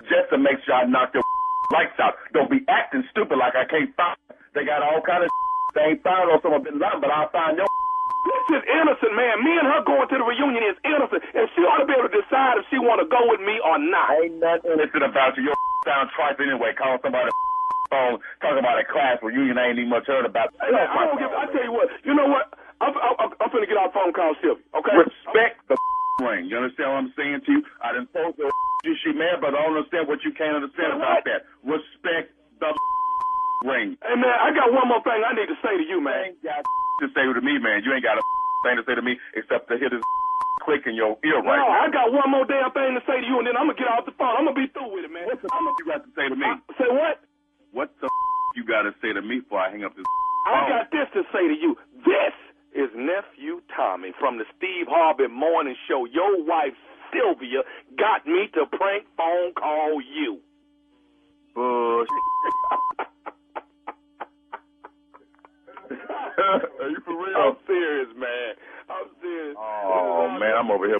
just 0.08 0.32
to 0.32 0.38
make 0.38 0.60
sure 0.66 0.76
I 0.76 0.86
knock 0.88 1.14
your 1.14 1.24
lights 1.76 2.00
out. 2.00 2.16
Don't 2.34 2.50
be 2.52 2.64
acting 2.68 3.04
stupid 3.12 3.38
like 3.38 3.56
I 3.56 3.68
can't 3.68 3.92
find. 3.96 4.18
They 4.56 4.66
got 4.66 4.82
all 4.82 5.04
kind 5.04 5.24
of 5.24 5.30
they 5.76 5.94
ain't 5.94 6.02
found 6.04 6.32
on 6.32 6.42
some 6.42 6.56
of 6.56 6.64
Bin 6.64 6.80
Laden, 6.82 7.00
but 7.00 7.12
I'll 7.12 7.30
find 7.30 7.56
your 7.60 7.68
this 8.28 8.60
is 8.60 8.64
innocent, 8.68 9.14
man. 9.16 9.40
Me 9.46 9.54
and 9.56 9.68
her 9.68 9.82
going 9.88 10.08
to 10.10 10.18
the 10.20 10.26
reunion 10.26 10.64
is 10.66 10.78
innocent, 10.84 11.22
and 11.36 11.46
she 11.56 11.62
ought 11.64 11.80
to 11.80 11.88
be 11.88 11.96
able 11.96 12.10
to 12.10 12.16
decide 12.16 12.60
if 12.60 12.66
she 12.72 12.80
want 12.82 13.00
to 13.00 13.08
go 13.08 13.20
with 13.30 13.40
me 13.40 13.60
or 13.64 13.78
not. 13.80 14.18
Ain't 14.20 14.40
nothing 14.42 14.76
innocent 14.76 15.04
about 15.06 15.38
you. 15.38 15.48
Your 15.48 15.56
sound 15.86 16.10
tripe 16.16 16.40
anyway. 16.42 16.74
Calling 16.76 17.00
somebody 17.04 17.32
phone, 17.88 18.20
talking 18.44 18.60
about 18.60 18.80
a 18.80 18.86
class 18.88 19.20
reunion 19.24 19.56
I 19.56 19.72
ain't 19.72 19.80
even 19.80 19.92
much 19.92 20.08
heard 20.08 20.28
about. 20.28 20.52
Hey, 20.60 20.72
man, 20.72 20.88
I 20.92 21.08
don't 21.08 21.20
give. 21.20 21.32
I 21.32 21.48
tell 21.52 21.64
you 21.64 21.72
what. 21.72 21.88
You 22.04 22.14
know 22.16 22.28
what? 22.28 22.52
I'm 22.82 22.94
I'm, 22.94 23.32
I'm 23.42 23.50
finna 23.50 23.68
get 23.68 23.78
our 23.80 23.92
phone 23.92 24.12
call 24.14 24.36
Sylvia. 24.44 24.62
Okay. 24.76 24.94
Respect 24.96 25.64
the 25.72 25.76
ring. 26.20 26.50
You 26.50 26.58
understand 26.58 26.88
what 26.92 27.00
I'm 27.06 27.14
saying 27.18 27.42
to 27.46 27.52
you? 27.52 27.62
I 27.82 27.94
didn't 27.94 28.12
post 28.14 28.38
the 28.38 28.50
you 28.86 28.94
she 29.04 29.12
mad, 29.12 29.42
but 29.42 29.52
I 29.58 29.66
don't 29.68 29.76
understand 29.76 30.08
what 30.08 30.22
you 30.24 30.32
can't 30.32 30.56
understand 30.56 30.96
about 30.96 31.26
that. 31.28 31.44
Respect 31.66 32.32
the 32.62 32.72
ring. 33.68 33.98
Hey 34.06 34.16
man, 34.16 34.32
I 34.38 34.54
got 34.54 34.70
one 34.72 34.88
more 34.88 35.02
thing 35.04 35.18
I 35.26 35.34
need 35.34 35.50
to 35.52 35.58
say 35.66 35.76
to 35.76 35.86
you, 35.86 36.00
man. 36.00 36.38
You 36.40 36.50
ain't 36.50 36.64
got 36.64 36.64
to 37.04 37.08
say 37.12 37.26
to 37.26 37.42
me, 37.42 37.58
man. 37.60 37.82
You 37.84 37.92
ain't 37.94 38.06
got 38.06 38.18
a 38.18 38.24
thing 38.66 38.78
to 38.80 38.84
say 38.86 38.96
to 38.96 39.04
me 39.04 39.18
except 39.36 39.68
to 39.70 39.78
hit 39.78 39.92
this 39.92 40.02
click 40.64 40.86
in 40.86 40.96
your 40.96 41.18
ear 41.26 41.42
right 41.42 41.58
No, 41.60 41.68
now. 41.70 41.84
I 41.84 41.90
got 41.92 42.12
one 42.14 42.30
more 42.32 42.46
damn 42.46 42.70
thing 42.72 42.96
to 42.96 43.04
say 43.10 43.22
to 43.22 43.26
you, 43.28 43.38
and 43.42 43.46
then 43.50 43.58
I'm 43.58 43.68
gonna 43.70 43.80
get 43.80 43.90
off 43.90 44.06
the 44.06 44.16
phone. 44.16 44.34
I'm 44.38 44.46
gonna 44.48 44.58
be 44.58 44.70
through 44.72 44.94
with 44.94 45.06
it, 45.06 45.12
man. 45.12 45.26
What 45.28 45.42
the 45.42 45.50
I'm 45.52 45.66
you 45.68 45.86
got 45.90 46.02
to 46.06 46.12
say 46.16 46.26
to 46.30 46.36
me? 46.38 46.48
say 46.80 46.90
what? 46.90 47.16
What 47.74 47.90
the 48.00 48.08
you 48.56 48.64
got 48.64 48.84
to 48.88 48.94
say 49.04 49.12
to 49.14 49.22
me 49.22 49.42
before 49.42 49.60
I 49.62 49.70
hang 49.74 49.84
up 49.84 49.94
this 49.98 50.06
I 50.48 50.64
phone? 50.64 50.70
got 50.72 50.86
this 50.94 51.08
to 51.18 51.22
say 51.36 51.44
to 51.50 51.58
you. 51.60 51.76
This 52.08 52.34
is 52.74 52.90
nephew 52.96 53.62
Tommy 53.76 54.12
from 54.20 54.38
the 54.38 54.46
Steve 54.58 54.88
Harvey 54.90 55.28
Morning 55.28 55.76
Show. 55.88 56.06
Your 56.06 56.44
wife 56.44 56.74
Sylvia 57.14 57.64
got 57.98 58.26
me 58.26 58.48
to 58.54 58.66
prank 58.78 59.06
phone 59.18 59.54
call 59.54 60.02
you. 60.02 60.40
Bush. 61.56 62.08
Are 66.38 66.90
you 66.90 67.00
for 67.06 67.16
real? 67.16 67.36
I'm 67.38 67.58
serious, 67.66 68.10
man. 68.16 68.56
I'm 68.90 69.08
serious. 69.22 69.56
Oh 69.58 70.30
man, 70.40 70.54
I'm 70.58 70.72
over 70.72 70.88
here 70.88 70.98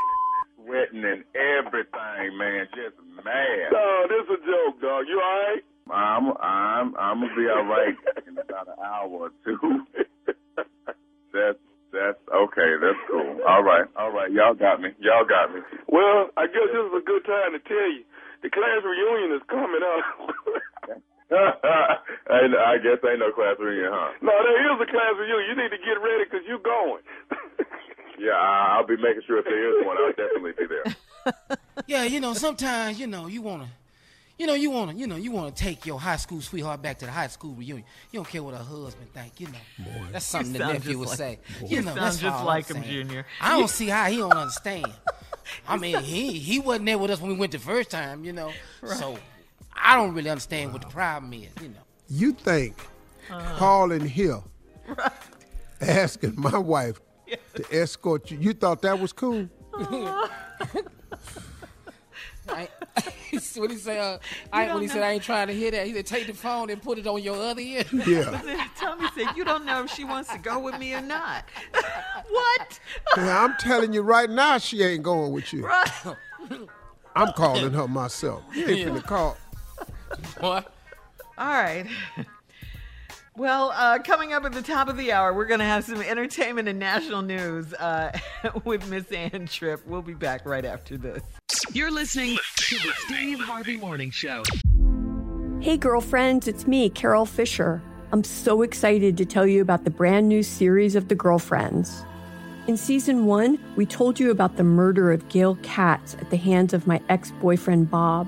sweating 0.56 1.04
and 1.06 1.24
everything, 1.36 2.38
man. 2.38 2.68
Just 2.76 2.98
mad. 3.24 3.72
No, 3.72 4.08
this 4.10 4.24
is 4.26 4.32
a 4.32 4.46
joke, 4.46 4.82
dog. 4.82 5.06
You 5.08 5.22
all 5.22 5.40
right? 5.46 5.64
I'm 5.92 6.30
I'm 6.42 6.96
I'm 6.98 7.22
gonna 7.22 7.36
be 7.36 7.48
all 7.50 7.66
right 7.66 7.96
in 8.28 8.38
about 8.38 8.68
an 8.68 8.74
hour 8.84 9.08
or 9.10 9.32
two. 9.46 9.86
That's 11.34 11.60
that's 11.94 12.20
okay. 12.34 12.70
That's 12.82 13.00
cool. 13.10 13.40
All 13.48 13.64
right, 13.64 13.86
all 13.96 14.12
right. 14.12 14.32
Y'all 14.32 14.54
got 14.54 14.82
me. 14.82 14.90
Y'all 15.00 15.26
got 15.26 15.54
me. 15.54 15.62
Well, 15.88 16.30
I 16.38 16.48
guess 16.48 16.68
this 16.72 16.84
is 16.84 16.94
a 16.96 17.04
good 17.06 17.24
time 17.26 17.54
to 17.56 17.60
tell 17.64 17.90
you. 17.92 18.04
The 18.44 18.50
class 18.52 18.84
reunion 18.86 19.36
is 19.36 19.44
coming 19.50 19.82
up. 19.82 20.04
I, 21.32 21.98
I 22.30 22.78
guess 22.80 23.04
ain't 23.04 23.20
no 23.20 23.32
class 23.36 23.56
reunion, 23.60 23.92
huh? 23.92 24.12
no, 24.22 24.32
there 24.32 24.74
is 24.74 24.80
a 24.80 24.86
class 24.90 25.14
reunion. 25.20 25.48
You 25.50 25.56
need 25.64 25.72
to 25.76 25.82
get 25.84 26.00
ready 26.00 26.24
because 26.24 26.46
you're 26.48 26.60
going. 26.64 27.04
Yeah, 28.20 28.32
I- 28.34 28.78
I'll 28.80 28.88
be 28.88 28.98
making 28.98 29.22
sure 29.28 29.38
if 29.38 29.46
there 29.46 29.80
is 29.80 29.86
one, 29.86 29.96
I'll 30.00 30.10
definitely 30.10 30.54
be 30.58 30.66
there. 30.66 30.96
Yeah, 31.86 32.04
you 32.06 32.20
know, 32.20 32.34
sometimes 32.34 33.00
you 33.00 33.06
know 33.06 33.28
you 33.28 33.44
wanna, 33.44 33.68
you 34.38 34.46
know, 34.48 34.54
you 34.54 34.70
wanna, 34.70 34.94
you 34.94 35.08
know, 35.08 35.16
you 35.16 35.32
wanna 35.32 35.52
take 35.52 35.86
your 35.86 36.00
high 36.00 36.16
school 36.18 36.42
sweetheart 36.42 36.82
back 36.82 37.00
to 37.00 37.06
the 37.06 37.12
high 37.12 37.28
school 37.28 37.54
reunion. 37.56 37.84
You 38.12 38.20
don't 38.20 38.30
care 38.30 38.44
what 38.44 38.54
her 38.56 38.64
husband 38.64 39.12
think, 39.14 39.40
you 39.40 39.48
know. 39.48 39.54
boy, 39.80 40.06
That's 40.12 40.26
something 40.26 40.54
You 40.54 40.60
the 40.60 40.64
sound 40.66 40.74
nephew 40.74 40.98
would 41.00 41.08
like- 41.10 41.18
say. 41.18 41.40
Boy. 41.62 41.68
You 41.68 41.76
You 41.78 41.82
know, 41.84 41.88
sound 41.92 41.98
that's 42.02 42.18
just 42.20 42.34
all 42.34 42.40
I'm 42.42 42.46
like 42.46 42.68
him, 42.70 42.84
saying. 42.84 42.92
Junior. 43.08 43.26
I 43.42 43.58
don't 43.58 43.70
see 43.70 43.88
how 43.88 44.06
he 44.10 44.18
don't 44.18 44.34
understand. 44.34 44.92
I 45.68 45.78
mean, 45.84 45.98
he 46.04 46.34
he 46.40 46.60
wasn't 46.60 46.86
there 46.86 46.98
with 46.98 47.12
us 47.12 47.20
when 47.22 47.32
we 47.32 47.38
went 47.38 47.52
the 47.52 47.60
first 47.60 47.90
time, 47.90 48.24
you 48.26 48.34
know. 48.34 48.52
So 48.86 49.18
I 49.74 49.96
don't 49.96 50.14
really 50.14 50.30
understand 50.30 50.72
what 50.74 50.82
the 50.82 50.88
problem 50.90 51.34
is, 51.34 51.50
you 51.62 51.70
know. 51.70 51.84
You 52.10 52.34
think 52.34 52.76
Uh. 53.30 53.56
calling 53.58 54.06
here, 54.06 54.42
asking 55.82 56.34
my 56.38 56.58
wife 56.58 57.00
to 57.56 57.66
escort 57.72 58.30
you, 58.32 58.38
you 58.40 58.54
thought 58.54 58.82
that 58.84 59.00
was 59.00 59.12
cool? 59.14 59.50
I, 62.50 62.70
what 63.56 63.72
he 63.72 63.78
say? 63.78 64.00
Uh, 64.00 64.18
I, 64.52 64.74
when 64.74 64.82
he 64.84 64.88
said 64.88 65.04
I 65.04 65.12
ain't 65.12 65.24
trying 65.24 65.48
to 65.48 65.54
hear 65.54 65.72
that, 65.72 65.86
he 65.86 65.94
said 65.94 66.06
take 66.06 66.28
the 66.28 66.34
phone 66.34 66.70
and 66.70 66.82
put 66.82 66.98
it 66.98 67.08
on 67.08 67.22
your 67.22 67.36
other 67.42 67.62
ear. 67.62 67.84
Yeah. 68.06 68.68
Tommy 68.78 69.08
said, 69.16 69.36
You 69.36 69.44
don't 69.46 69.66
know 69.66 69.84
if 69.84 69.92
she 69.92 70.04
wants 70.04 70.32
to 70.32 70.38
go 70.38 70.60
with 70.60 70.78
me 70.80 70.94
or 70.94 71.02
not. 71.02 71.46
what? 72.30 72.80
Yeah, 73.18 73.44
I'm 73.44 73.56
telling 73.60 73.94
you 73.94 74.02
right 74.02 74.30
now, 74.30 74.58
she 74.58 74.84
ain't 74.84 75.04
going 75.04 75.32
with 75.32 75.54
you. 75.54 75.66
Right. 75.66 75.92
I'm 77.16 77.34
calling 77.34 77.74
her 77.74 77.88
myself. 77.88 78.44
You 78.54 78.68
ain't 78.68 78.80
Yeah. 78.80 78.86
finna 78.90 79.04
call. 79.04 79.38
What? 80.40 80.72
All 81.38 81.48
right. 81.48 81.88
Well, 83.38 83.72
uh, 83.76 84.00
coming 84.00 84.34
up 84.34 84.46
at 84.46 84.52
the 84.52 84.64
top 84.64 84.88
of 84.88 84.98
the 84.98 85.12
hour, 85.12 85.32
we're 85.32 85.46
going 85.46 85.60
to 85.60 85.66
have 85.66 85.84
some 85.84 86.02
entertainment 86.02 86.68
and 86.68 86.80
national 86.80 87.22
news 87.22 87.72
uh, 87.76 88.18
with 88.64 88.90
Miss 88.90 89.12
Ann 89.12 89.46
Tripp. 89.46 89.86
We'll 89.86 90.02
be 90.02 90.16
back 90.16 90.44
right 90.44 90.66
after 90.66 90.98
this. 90.98 91.22
You're 91.72 91.92
listening 91.92 92.40
to 92.56 92.76
the 92.80 92.94
Steve 93.06 93.40
Harvey 93.40 93.78
Morning 93.78 94.10
Show. 94.10 94.42
Hey, 95.60 95.78
girlfriends, 95.78 96.48
it's 96.48 96.66
me, 96.66 96.90
Carol 96.90 97.28
Fisher. 97.28 97.80
I'm 98.12 98.24
so 98.24 98.64
excited 98.64 99.18
to 99.18 99.26
tell 99.26 99.46
you 99.46 99.62
about 99.62 99.84
the 99.84 99.92
brand 99.92 100.28
new 100.28 100.42
series 100.42 100.96
of 100.96 101.08
The 101.08 101.16
Girlfriends. 101.16 102.04
In 102.66 102.76
season 102.76 103.28
one, 103.28 103.60
we 103.76 103.86
told 103.86 104.20
you 104.20 104.32
about 104.32 104.58
the 104.58 104.64
murder 104.64 105.12
of 105.12 105.30
Gail 105.30 105.60
Katz 105.62 106.16
at 106.16 106.32
the 106.32 106.38
hands 106.38 106.74
of 106.74 106.88
my 106.88 107.00
ex 107.08 107.30
boyfriend, 107.40 107.92
Bob. 107.92 108.28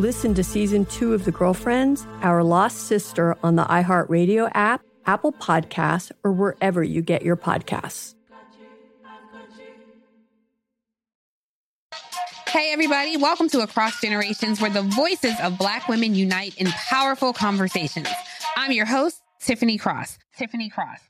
Listen 0.00 0.32
to 0.32 0.42
season 0.42 0.86
two 0.86 1.12
of 1.12 1.26
The 1.26 1.30
Girlfriends, 1.30 2.06
Our 2.22 2.42
Lost 2.42 2.86
Sister 2.86 3.36
on 3.42 3.56
the 3.56 3.64
iHeartRadio 3.64 4.50
app, 4.54 4.80
Apple 5.04 5.30
Podcasts, 5.30 6.10
or 6.24 6.32
wherever 6.32 6.82
you 6.82 7.02
get 7.02 7.20
your 7.20 7.36
podcasts. 7.36 8.14
Hey, 12.48 12.72
everybody, 12.72 13.18
welcome 13.18 13.50
to 13.50 13.60
Across 13.60 14.00
Generations, 14.00 14.58
where 14.58 14.70
the 14.70 14.80
voices 14.80 15.34
of 15.42 15.58
Black 15.58 15.86
women 15.86 16.14
unite 16.14 16.56
in 16.56 16.68
powerful 16.68 17.34
conversations. 17.34 18.08
I'm 18.56 18.72
your 18.72 18.86
host, 18.86 19.20
Tiffany 19.42 19.76
Cross. 19.76 20.16
Tiffany 20.34 20.70
Cross. 20.70 21.09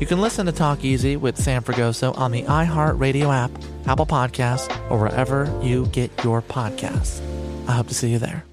You 0.00 0.06
can 0.06 0.20
listen 0.20 0.46
to 0.46 0.52
Talk 0.52 0.84
Easy 0.84 1.16
with 1.16 1.38
Sam 1.38 1.62
Fragoso 1.62 2.18
on 2.18 2.32
the 2.32 2.42
iHeartRadio 2.42 3.32
app, 3.32 3.52
Apple 3.86 4.06
Podcasts, 4.06 4.68
or 4.90 4.98
wherever 4.98 5.48
you 5.62 5.86
get 5.86 6.10
your 6.24 6.42
podcasts. 6.42 7.20
I 7.68 7.72
hope 7.72 7.86
to 7.86 7.94
see 7.94 8.10
you 8.10 8.18
there. 8.18 8.44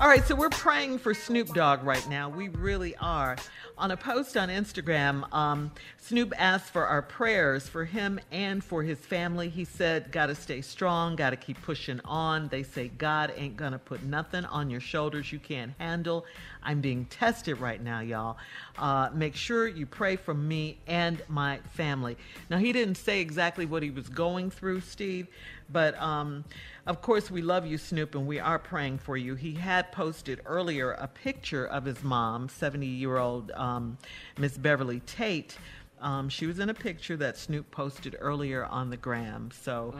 All 0.00 0.08
right, 0.08 0.24
so 0.26 0.34
we're 0.34 0.48
praying 0.48 0.98
for 0.98 1.12
Snoop 1.12 1.54
Dogg 1.54 1.82
right 1.82 2.06
now. 2.08 2.30
We 2.30 2.48
really 2.48 2.96
are. 2.96 3.36
On 3.76 3.90
a 3.90 3.96
post 3.96 4.36
on 4.36 4.50
Instagram, 4.50 5.32
um, 5.34 5.72
Snoop 5.96 6.32
asked 6.36 6.72
for 6.72 6.86
our 6.86 7.02
prayers 7.02 7.66
for 7.66 7.84
him 7.84 8.20
and 8.30 8.62
for 8.62 8.82
his 8.82 8.98
family. 8.98 9.48
He 9.48 9.64
said, 9.64 10.12
Got 10.12 10.26
to 10.26 10.34
stay 10.34 10.60
strong, 10.60 11.16
got 11.16 11.30
to 11.30 11.36
keep 11.36 11.60
pushing 11.62 12.00
on. 12.04 12.48
They 12.48 12.62
say 12.62 12.88
God 12.88 13.32
ain't 13.36 13.56
to 13.72 13.78
put 13.78 14.02
nothing 14.02 14.44
on 14.44 14.70
your 14.70 14.80
shoulders 14.80 15.32
you 15.32 15.38
can't 15.38 15.72
handle. 15.78 16.24
I'm 16.64 16.80
being 16.80 17.04
tested 17.06 17.58
right 17.58 17.82
now, 17.82 18.00
y'all. 18.00 18.38
Uh, 18.78 19.10
make 19.12 19.36
sure 19.36 19.68
you 19.68 19.86
pray 19.86 20.16
for 20.16 20.34
me 20.34 20.78
and 20.86 21.22
my 21.28 21.58
family. 21.72 22.16
Now, 22.50 22.58
he 22.58 22.72
didn't 22.72 22.96
say 22.96 23.20
exactly 23.20 23.66
what 23.66 23.82
he 23.82 23.90
was 23.90 24.08
going 24.08 24.50
through, 24.50 24.80
Steve, 24.80 25.28
but 25.70 26.00
um, 26.00 26.44
of 26.86 27.02
course, 27.02 27.30
we 27.30 27.42
love 27.42 27.66
you, 27.66 27.78
Snoop, 27.78 28.14
and 28.14 28.26
we 28.26 28.38
are 28.38 28.58
praying 28.58 28.98
for 28.98 29.16
you. 29.16 29.34
He 29.34 29.54
had 29.54 29.92
posted 29.92 30.40
earlier 30.46 30.92
a 30.92 31.06
picture 31.06 31.66
of 31.66 31.84
his 31.84 32.02
mom, 32.02 32.48
70 32.48 32.86
year 32.86 33.18
old 33.18 33.50
um, 33.52 33.98
Miss 34.38 34.56
Beverly 34.58 35.00
Tate. 35.00 35.56
Um, 36.00 36.28
she 36.28 36.46
was 36.46 36.58
in 36.58 36.68
a 36.68 36.74
picture 36.74 37.16
that 37.16 37.38
Snoop 37.38 37.70
posted 37.70 38.16
earlier 38.20 38.66
on 38.66 38.90
the 38.90 38.96
gram. 38.96 39.50
So, 39.62 39.94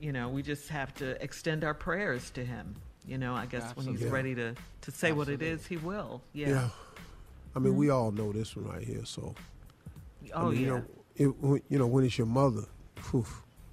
you 0.00 0.12
know, 0.12 0.28
we 0.28 0.42
just 0.42 0.68
have 0.68 0.94
to 0.94 1.22
extend 1.22 1.64
our 1.64 1.74
prayers 1.74 2.30
to 2.30 2.44
him. 2.44 2.76
You 3.06 3.18
know, 3.18 3.34
I 3.34 3.46
guess 3.46 3.62
when 3.76 3.86
he's 3.86 4.02
Absolutely. 4.02 4.08
ready 4.10 4.34
to, 4.36 4.54
to 4.82 4.90
say 4.90 5.12
what 5.12 5.28
it 5.28 5.42
is, 5.42 5.66
he 5.66 5.76
will. 5.76 6.22
Yeah. 6.32 6.48
Yeah. 6.48 6.68
I 7.54 7.58
mean, 7.58 7.76
we 7.76 7.90
all 7.90 8.10
know 8.10 8.32
this 8.32 8.56
one 8.56 8.66
right 8.66 8.82
here. 8.82 9.04
So, 9.04 9.34
Oh, 10.32 10.48
I 10.48 10.50
mean, 10.50 10.54
yeah. 10.54 10.60
you 10.60 10.66
know, 10.66 10.84
it, 11.16 11.26
when- 11.42 11.62
you 11.68 11.78
know, 11.78 11.86
when 11.86 12.04
it's 12.04 12.16
your 12.18 12.26
mother, 12.26 12.64
phew, 12.96 13.26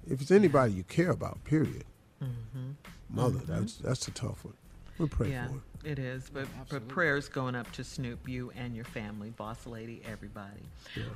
if 0.08 0.20
it's 0.20 0.30
anybody 0.30 0.72
you 0.74 0.82
care 0.84 1.10
about, 1.10 1.42
period, 1.44 1.84
Mhm. 2.22 2.74
mother, 3.08 3.38
Mhm. 3.40 3.46
that's 3.46 3.76
that's 3.78 4.06
a 4.08 4.10
tough 4.10 4.44
one. 4.44 4.54
We 4.98 5.08
pray 5.08 5.30
yeah, 5.30 5.46
for 5.48 5.52
her. 5.54 5.60
it 5.84 5.98
is. 5.98 6.30
But, 6.32 6.46
but 6.68 6.86
prayers 6.86 7.28
going 7.28 7.54
up 7.56 7.72
to 7.72 7.82
Snoop, 7.82 8.28
you 8.28 8.52
and 8.54 8.76
your 8.76 8.84
family, 8.84 9.30
boss 9.30 9.66
lady, 9.66 10.02
everybody. 10.04 10.62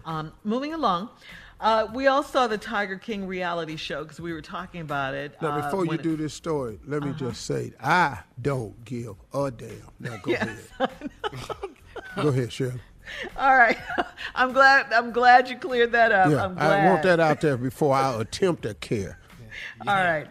Um, 0.06 0.32
moving 0.42 0.72
along, 0.72 1.10
uh, 1.60 1.86
we 1.94 2.06
all 2.06 2.22
saw 2.22 2.46
the 2.46 2.58
Tiger 2.58 2.96
King 2.96 3.26
reality 3.26 3.76
show 3.76 4.02
because 4.02 4.20
we 4.20 4.32
were 4.32 4.42
talking 4.42 4.80
about 4.82 5.14
it. 5.14 5.36
Now, 5.40 5.50
uh, 5.52 5.62
before 5.62 5.84
you 5.86 5.92
it- 5.92 6.02
do 6.02 6.16
this 6.16 6.34
story, 6.34 6.78
let 6.86 7.02
me 7.02 7.10
Uh-huh. 7.10 7.18
just 7.30 7.46
say, 7.46 7.72
I 7.82 8.18
don't 8.40 8.84
give 8.84 9.14
a 9.32 9.50
damn. 9.50 9.70
Now 9.98 10.16
go 10.22 10.30
Yes, 10.32 10.48
ahead. 10.78 11.10
Go 12.16 12.28
ahead, 12.28 12.52
Shirley. 12.52 12.80
All 13.36 13.56
right, 13.56 13.78
I'm 14.34 14.52
glad. 14.52 14.92
I'm 14.92 15.12
glad 15.12 15.48
you 15.48 15.56
cleared 15.56 15.92
that 15.92 16.10
up. 16.12 16.30
yeah, 16.30 16.44
I'm 16.44 16.54
glad. 16.54 16.86
I 16.86 16.90
want 16.90 17.02
that 17.04 17.20
out 17.20 17.40
there 17.40 17.56
before 17.70 17.94
I 17.94 18.20
attempt 18.20 18.62
to 18.62 18.74
care. 18.74 19.18
All 19.86 19.94
right, 19.94 20.26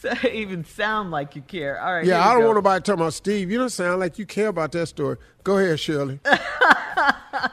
so 0.00 0.12
even 0.28 0.64
sound 0.64 1.10
like 1.10 1.36
you 1.36 1.42
care. 1.42 1.80
All 1.80 1.94
right. 1.94 2.04
Yeah, 2.04 2.20
I 2.26 2.32
don't 2.32 2.40
go. 2.40 2.46
want 2.48 2.56
nobody 2.56 2.82
talking 2.82 3.00
about 3.00 3.14
Steve. 3.14 3.50
You 3.50 3.58
don't 3.58 3.70
sound 3.70 4.00
like 4.00 4.18
you 4.18 4.26
care 4.26 4.48
about 4.48 4.72
that 4.72 4.86
story. 4.88 5.16
Go 5.44 5.58
ahead, 5.58 5.78
Shirley. 5.80 6.18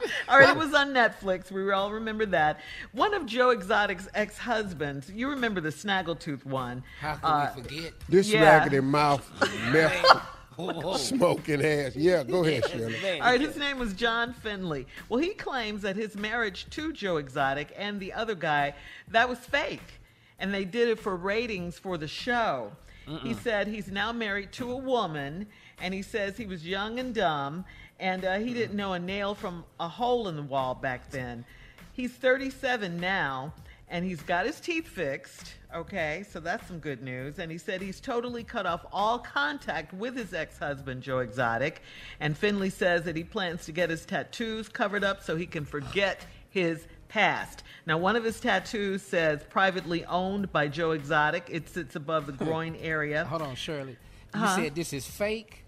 all 0.29 0.39
right, 0.39 0.49
it 0.49 0.57
was 0.57 0.73
on 0.73 0.93
Netflix. 0.93 1.51
We 1.51 1.71
all 1.71 1.91
remember 1.91 2.25
that. 2.27 2.59
One 2.91 3.13
of 3.13 3.25
Joe 3.25 3.49
Exotic's 3.51 4.07
ex-husbands. 4.13 5.09
You 5.11 5.29
remember 5.29 5.61
the 5.61 5.69
snaggletooth 5.69 6.45
one? 6.45 6.83
How 6.99 7.15
can 7.15 7.25
Uh, 7.29 7.53
we 7.55 7.61
forget? 7.63 7.93
This 8.09 8.29
Yeah. 8.29 8.41
raggedy 8.43 8.79
mouth, 8.81 9.29
meth, 9.71 10.99
smoking 10.99 11.65
ass. 11.65 11.95
Yeah, 11.95 12.23
go 12.23 12.43
ahead, 12.43 12.69
Shirley. 12.69 13.19
All 13.19 13.27
right, 13.31 13.41
his 13.41 13.57
name 13.57 13.79
was 13.79 13.93
John 13.93 14.33
Finlay. 14.33 14.85
Well, 15.09 15.19
he 15.19 15.29
claims 15.29 15.81
that 15.81 15.95
his 15.95 16.15
marriage 16.15 16.67
to 16.71 16.93
Joe 16.93 17.17
Exotic 17.17 17.73
and 17.77 17.99
the 17.99 18.13
other 18.13 18.35
guy 18.35 18.75
that 19.09 19.27
was 19.29 19.39
fake, 19.39 19.99
and 20.39 20.53
they 20.53 20.65
did 20.65 20.89
it 20.89 20.99
for 20.99 21.15
ratings 21.15 21.79
for 21.79 21.97
the 21.97 22.07
show. 22.07 22.71
He 23.05 23.11
Mm-mm. 23.33 23.43
said 23.43 23.67
he's 23.67 23.89
now 23.91 24.13
married 24.13 24.53
to 24.53 24.71
a 24.71 24.77
woman, 24.77 25.47
and 25.81 25.93
he 25.93 26.01
says 26.01 26.37
he 26.37 26.45
was 26.45 26.65
young 26.65 26.99
and 26.99 27.13
dumb, 27.13 27.65
and 28.03 28.25
uh, 28.25 28.37
he 28.37 28.53
didn't 28.53 28.75
know 28.75 28.91
a 28.91 28.99
nail 28.99 29.33
from 29.33 29.63
a 29.79 29.87
hole 29.87 30.27
in 30.27 30.35
the 30.35 30.43
wall 30.43 30.75
back 30.75 31.09
then. 31.09 31.45
He's 31.93 32.11
37 32.11 32.99
now, 32.99 33.53
and 33.87 34.03
he's 34.03 34.21
got 34.21 34.45
his 34.45 34.59
teeth 34.59 34.87
fixed. 34.89 35.53
Okay, 35.73 36.25
so 36.29 36.41
that's 36.41 36.67
some 36.67 36.79
good 36.79 37.01
news. 37.01 37.39
And 37.39 37.49
he 37.49 37.57
said 37.57 37.81
he's 37.81 38.01
totally 38.01 38.43
cut 38.43 38.65
off 38.65 38.85
all 38.91 39.19
contact 39.19 39.93
with 39.93 40.17
his 40.17 40.33
ex 40.33 40.57
husband, 40.57 41.01
Joe 41.01 41.19
Exotic. 41.19 41.81
And 42.19 42.37
Finlay 42.37 42.71
says 42.71 43.03
that 43.03 43.15
he 43.15 43.23
plans 43.23 43.65
to 43.67 43.71
get 43.71 43.89
his 43.89 44.05
tattoos 44.05 44.67
covered 44.67 45.05
up 45.05 45.23
so 45.23 45.37
he 45.37 45.45
can 45.45 45.63
forget 45.63 46.25
his 46.49 46.85
past. 47.07 47.63
Now, 47.85 47.97
one 47.97 48.17
of 48.17 48.25
his 48.25 48.37
tattoos 48.41 49.01
says 49.01 49.45
privately 49.49 50.03
owned 50.05 50.51
by 50.51 50.67
Joe 50.67 50.91
Exotic. 50.91 51.47
It 51.49 51.69
sits 51.69 51.95
above 51.95 52.25
the 52.25 52.33
groin 52.33 52.75
area. 52.81 53.23
Hold 53.23 53.43
on, 53.43 53.55
Shirley. 53.55 53.97
You 54.35 54.41
Huh? 54.41 54.55
said 54.57 54.75
this 54.75 54.91
is 54.91 55.05
fake. 55.07 55.62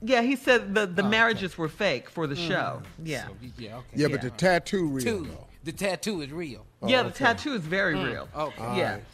Yeah, 0.00 0.22
he 0.22 0.36
said 0.36 0.74
the, 0.74 0.86
the 0.86 1.02
Oh, 1.04 1.08
marriages 1.08 1.58
were 1.58 1.68
fake 1.68 2.08
for 2.08 2.26
the 2.26 2.34
Mm. 2.36 2.48
show. 2.48 2.82
Yeah. 3.02 3.26
So, 3.26 3.36
yeah, 3.58 3.76
okay. 3.78 3.86
Yeah, 3.96 4.08
but 4.08 4.20
the 4.22 4.30
tattoo 4.30 4.86
real 4.88 5.04
Two. 5.04 5.28
The 5.64 5.72
tattoo 5.72 6.20
is 6.22 6.30
real. 6.30 6.64
yeah, 6.86 7.02
the 7.02 7.10
tattoo 7.10 7.52
is 7.54 7.62
very 7.62 7.94
Mm, 7.94 8.04
real. 8.12 8.28
okay. 8.34 8.62
All 8.62 8.76
Yeah. 8.78 8.92
right. 8.94 9.04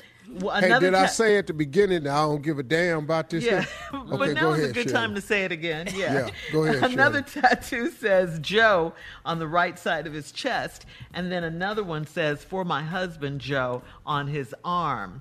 Well, 0.40 0.58
Hey, 0.58 0.66
another 0.66 0.86
did 0.90 0.94
I 0.94 1.04
say 1.06 1.36
at 1.36 1.46
the 1.46 1.52
beginning 1.52 2.04
that 2.04 2.12
I 2.12 2.22
don't 2.22 2.42
give 2.42 2.58
a 2.58 2.62
damn 2.62 2.98
about 3.04 3.28
this? 3.28 3.44
Yeah, 3.44 3.62
thing? 3.62 4.06
but 4.08 4.20
Okay, 4.22 4.32
now 4.34 4.40
go 4.40 4.52
is 4.52 4.58
ahead, 4.58 4.70
a 4.70 4.72
good 4.72 4.82
Shirley. 4.84 4.92
time 4.94 5.14
to 5.16 5.20
say 5.20 5.44
it 5.44 5.52
again. 5.52 5.88
Yeah. 5.94 6.14
Yeah, 6.14 6.30
go 6.52 6.64
ahead, 6.64 6.82
Another 6.92 7.20
tattoo 7.22 7.90
says 7.90 8.38
Joe 8.40 8.94
on 9.26 9.38
the 9.38 9.46
right 9.48 9.78
side 9.78 10.06
of 10.06 10.12
his 10.14 10.32
chest, 10.32 10.86
and 11.12 11.30
then 11.30 11.44
another 11.44 11.82
one 11.84 12.06
says 12.06 12.42
"For 12.42 12.64
my 12.64 12.82
husband 12.82 13.40
Joe" 13.40 13.82
on 14.06 14.26
his 14.28 14.54
arm. 14.64 15.20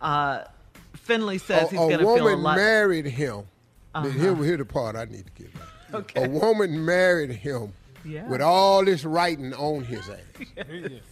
Uh, 0.00 0.44
Finlay 0.94 1.38
says 1.38 1.64
a, 1.68 1.70
he's 1.70 1.78
going 1.78 1.98
to 1.98 2.04
feel 2.04 2.28
a 2.28 2.36
woman 2.36 2.56
married 2.56 3.06
him. 3.06 3.44
Uh-huh. 3.94 4.08
Here, 4.08 4.34
here 4.36 4.56
the 4.56 4.64
part 4.64 4.96
I 4.96 5.04
need 5.06 5.24
to 5.26 5.42
get. 5.42 5.50
Right. 5.54 5.94
Okay. 6.00 6.24
A 6.24 6.28
woman 6.28 6.84
married 6.84 7.30
him 7.30 7.72
Yeah. 8.04 8.28
with 8.28 8.42
all 8.42 8.84
this 8.84 9.04
writing 9.04 9.54
on 9.54 9.84
his 9.84 10.08
ass 10.08 10.18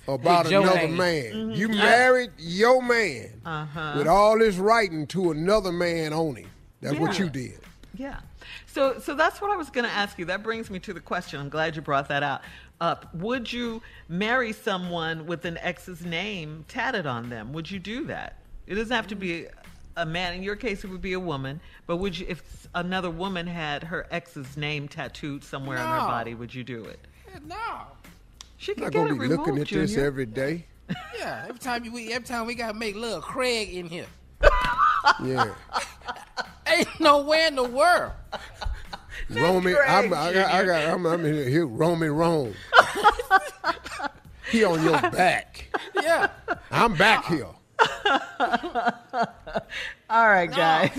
about 0.07 0.45
With 0.45 0.53
your 0.53 0.63
another 0.63 0.89
man. 0.89 0.97
man. 0.97 1.33
Mhm. 1.33 1.57
You 1.57 1.69
Yeah. 1.71 1.83
married 1.83 2.31
your 2.39 2.83
man 2.83 3.41
Uh-huh. 3.45 3.95
with 3.97 4.07
all 4.07 4.39
this 4.39 4.57
writing 4.57 5.07
to 5.09 5.31
another 5.31 5.73
man 5.73 6.13
on 6.13 6.37
him. 6.37 6.51
That's 6.81 6.99
what 6.99 7.19
you 7.19 7.29
did. 7.31 7.59
Yeah. 7.95 8.21
So 8.67 8.99
so 8.99 9.15
that's 9.15 9.41
what 9.41 9.51
I 9.51 9.57
was 9.57 9.71
going 9.71 9.87
to 9.87 9.91
ask 9.91 10.19
you. 10.19 10.27
That 10.27 10.43
brings 10.43 10.69
me 10.71 10.79
to 10.81 10.93
the 10.93 11.01
question. 11.01 11.41
I'm 11.41 11.49
glad 11.49 11.75
you 11.77 11.83
brought 11.83 12.09
that 12.09 12.23
out. 12.23 12.43
Up. 12.79 13.13
Would 13.15 13.51
you 13.51 13.81
marry 14.09 14.53
someone 14.53 15.25
with 15.27 15.47
an 15.47 15.57
ex's 15.63 16.05
name 16.05 16.67
tatted 16.69 17.07
on 17.07 17.31
them? 17.31 17.55
Would 17.55 17.71
you 17.71 17.79
do 17.79 18.05
that? 18.05 18.37
It 18.67 18.75
doesn't 18.75 18.95
have 18.95 19.07
to 19.07 19.15
be 19.17 19.47
a 19.97 20.07
man. 20.07 20.35
In 20.35 20.43
your 20.43 20.57
case, 20.57 20.85
it 20.85 20.91
would 20.91 21.03
be 21.03 21.15
a 21.15 21.21
woman. 21.21 21.61
But 21.87 21.97
would 21.97 22.19
you, 22.19 22.27
if 22.29 22.69
another 22.75 23.11
woman 23.11 23.47
had 23.47 23.85
her 23.85 24.07
ex's 24.11 24.57
name 24.57 24.89
tattooed 24.89 25.43
somewhere 25.43 25.79
on 25.79 26.01
her 26.01 26.07
body, 26.07 26.35
would 26.35 26.55
you 26.55 26.65
do 26.65 26.85
it? 26.85 27.01
No. 27.47 27.57
She 28.59 28.73
I'm 28.77 28.85
not 28.85 28.93
gonna 28.93 29.15
it 29.15 29.19
be 29.19 29.29
looking 29.29 29.55
removed, 29.55 29.73
at 29.73 29.79
this 29.79 29.97
every 29.97 30.27
day. 30.27 30.67
Yeah. 31.19 31.45
Every 31.49 31.59
time 31.59 31.85
you 31.85 31.93
we 31.93 32.13
every 32.13 32.27
time 32.27 32.47
we 32.47 32.55
gotta 32.55 32.75
make 32.75 32.95
little 32.95 33.21
Craig 33.21 33.75
in 33.75 33.87
here. 33.87 34.07
Yeah. 35.23 35.55
Ain't 36.67 37.01
nowhere 37.01 37.49
in 37.49 37.57
the 37.57 37.65
world. 37.65 38.13
Roman, 39.31 39.77
I'm, 39.87 40.13
I 40.13 40.33
got, 40.33 40.51
I 40.53 40.65
got, 40.65 40.85
I'm, 40.87 41.07
I'm 41.07 41.25
in 41.25 41.51
here, 41.51 41.67
Roman 41.67 42.13
Rome. 42.13 42.55
he 44.51 44.65
on 44.65 44.83
your 44.83 45.01
back. 45.11 45.67
Yeah. 46.01 46.29
I'm 46.71 46.95
back 46.95 47.27
here. 47.27 47.49
All 50.11 50.29
right, 50.29 50.51
guys. 50.51 50.91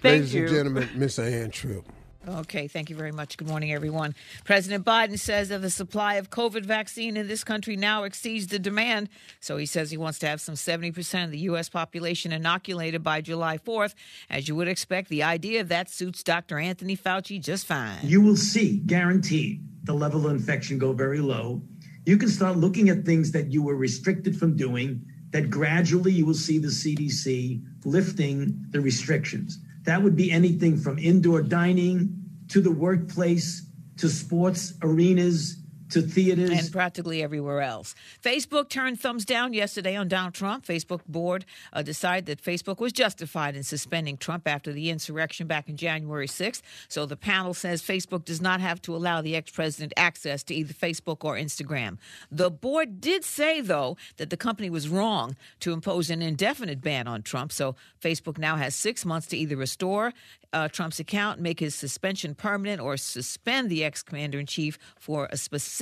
Thank 0.00 0.02
Ladies 0.02 0.34
you. 0.34 0.42
and 0.42 0.50
gentlemen, 0.50 0.88
Miss 0.94 1.18
Ann 1.18 1.50
Tripp. 1.50 1.84
Okay, 2.28 2.66
thank 2.66 2.90
you 2.90 2.96
very 2.96 3.12
much. 3.12 3.36
Good 3.36 3.46
morning, 3.46 3.72
everyone. 3.72 4.12
President 4.44 4.84
Biden 4.84 5.16
says 5.16 5.48
that 5.50 5.62
the 5.62 5.70
supply 5.70 6.14
of 6.14 6.28
COVID 6.28 6.64
vaccine 6.64 7.16
in 7.16 7.28
this 7.28 7.44
country 7.44 7.76
now 7.76 8.02
exceeds 8.02 8.48
the 8.48 8.58
demand. 8.58 9.08
So 9.38 9.56
he 9.56 9.66
says 9.66 9.92
he 9.92 9.96
wants 9.96 10.18
to 10.20 10.26
have 10.26 10.40
some 10.40 10.56
70% 10.56 11.24
of 11.24 11.30
the 11.30 11.38
U.S. 11.38 11.68
population 11.68 12.32
inoculated 12.32 13.04
by 13.04 13.20
July 13.20 13.58
4th. 13.58 13.94
As 14.28 14.48
you 14.48 14.56
would 14.56 14.66
expect, 14.66 15.08
the 15.08 15.22
idea 15.22 15.60
of 15.60 15.68
that 15.68 15.88
suits 15.88 16.24
Dr. 16.24 16.58
Anthony 16.58 16.96
Fauci 16.96 17.40
just 17.40 17.64
fine. 17.64 17.98
You 18.02 18.20
will 18.20 18.36
see, 18.36 18.78
guaranteed, 18.78 19.62
the 19.84 19.94
level 19.94 20.26
of 20.26 20.32
infection 20.32 20.78
go 20.78 20.92
very 20.92 21.20
low. 21.20 21.62
You 22.06 22.16
can 22.16 22.28
start 22.28 22.56
looking 22.56 22.88
at 22.88 23.04
things 23.04 23.30
that 23.32 23.52
you 23.52 23.62
were 23.62 23.76
restricted 23.76 24.36
from 24.36 24.56
doing, 24.56 25.04
that 25.30 25.50
gradually 25.50 26.12
you 26.12 26.26
will 26.26 26.34
see 26.34 26.58
the 26.58 26.68
CDC 26.68 27.62
lifting 27.84 28.64
the 28.70 28.80
restrictions. 28.80 29.58
That 29.82 30.02
would 30.02 30.16
be 30.16 30.30
anything 30.30 30.76
from 30.76 30.98
indoor 30.98 31.42
dining 31.42 32.16
to 32.48 32.60
the 32.60 32.70
workplace 32.70 33.66
to 33.98 34.08
sports 34.08 34.74
arenas 34.82 35.56
to 35.90 36.02
theaters. 36.02 36.50
and 36.50 36.72
practically 36.72 37.22
everywhere 37.22 37.60
else. 37.60 37.94
Facebook 38.22 38.68
turned 38.68 39.00
thumbs 39.00 39.24
down 39.24 39.52
yesterday 39.52 39.96
on 39.96 40.08
Donald 40.08 40.34
Trump. 40.34 40.64
Facebook 40.64 41.00
board 41.06 41.44
uh, 41.72 41.82
decided 41.82 42.26
that 42.26 42.42
Facebook 42.42 42.78
was 42.78 42.92
justified 42.92 43.54
in 43.54 43.62
suspending 43.62 44.16
Trump 44.16 44.48
after 44.48 44.72
the 44.72 44.90
insurrection 44.90 45.46
back 45.46 45.68
in 45.68 45.76
January 45.76 46.26
6th. 46.26 46.62
So 46.88 47.06
the 47.06 47.16
panel 47.16 47.54
says 47.54 47.82
Facebook 47.82 48.24
does 48.24 48.40
not 48.40 48.60
have 48.60 48.82
to 48.82 48.94
allow 48.94 49.22
the 49.22 49.36
ex-president 49.36 49.92
access 49.96 50.42
to 50.44 50.54
either 50.54 50.72
Facebook 50.72 51.24
or 51.24 51.36
Instagram. 51.36 51.98
The 52.30 52.50
board 52.50 53.00
did 53.00 53.24
say 53.24 53.60
though 53.60 53.96
that 54.16 54.30
the 54.30 54.36
company 54.36 54.70
was 54.70 54.88
wrong 54.88 55.36
to 55.60 55.72
impose 55.72 56.10
an 56.10 56.22
indefinite 56.22 56.80
ban 56.80 57.06
on 57.06 57.22
Trump. 57.22 57.52
So 57.52 57.76
Facebook 58.00 58.38
now 58.38 58.56
has 58.56 58.74
6 58.74 59.04
months 59.04 59.26
to 59.28 59.36
either 59.36 59.56
restore 59.56 60.12
uh, 60.52 60.68
Trump's 60.68 61.00
account, 61.00 61.40
make 61.40 61.60
his 61.60 61.74
suspension 61.74 62.34
permanent, 62.34 62.80
or 62.80 62.96
suspend 62.96 63.68
the 63.68 63.84
ex 63.84 64.02
commander 64.02 64.38
in 64.38 64.46
chief 64.46 64.78
for 64.98 65.28
a 65.30 65.36
specific 65.36 65.75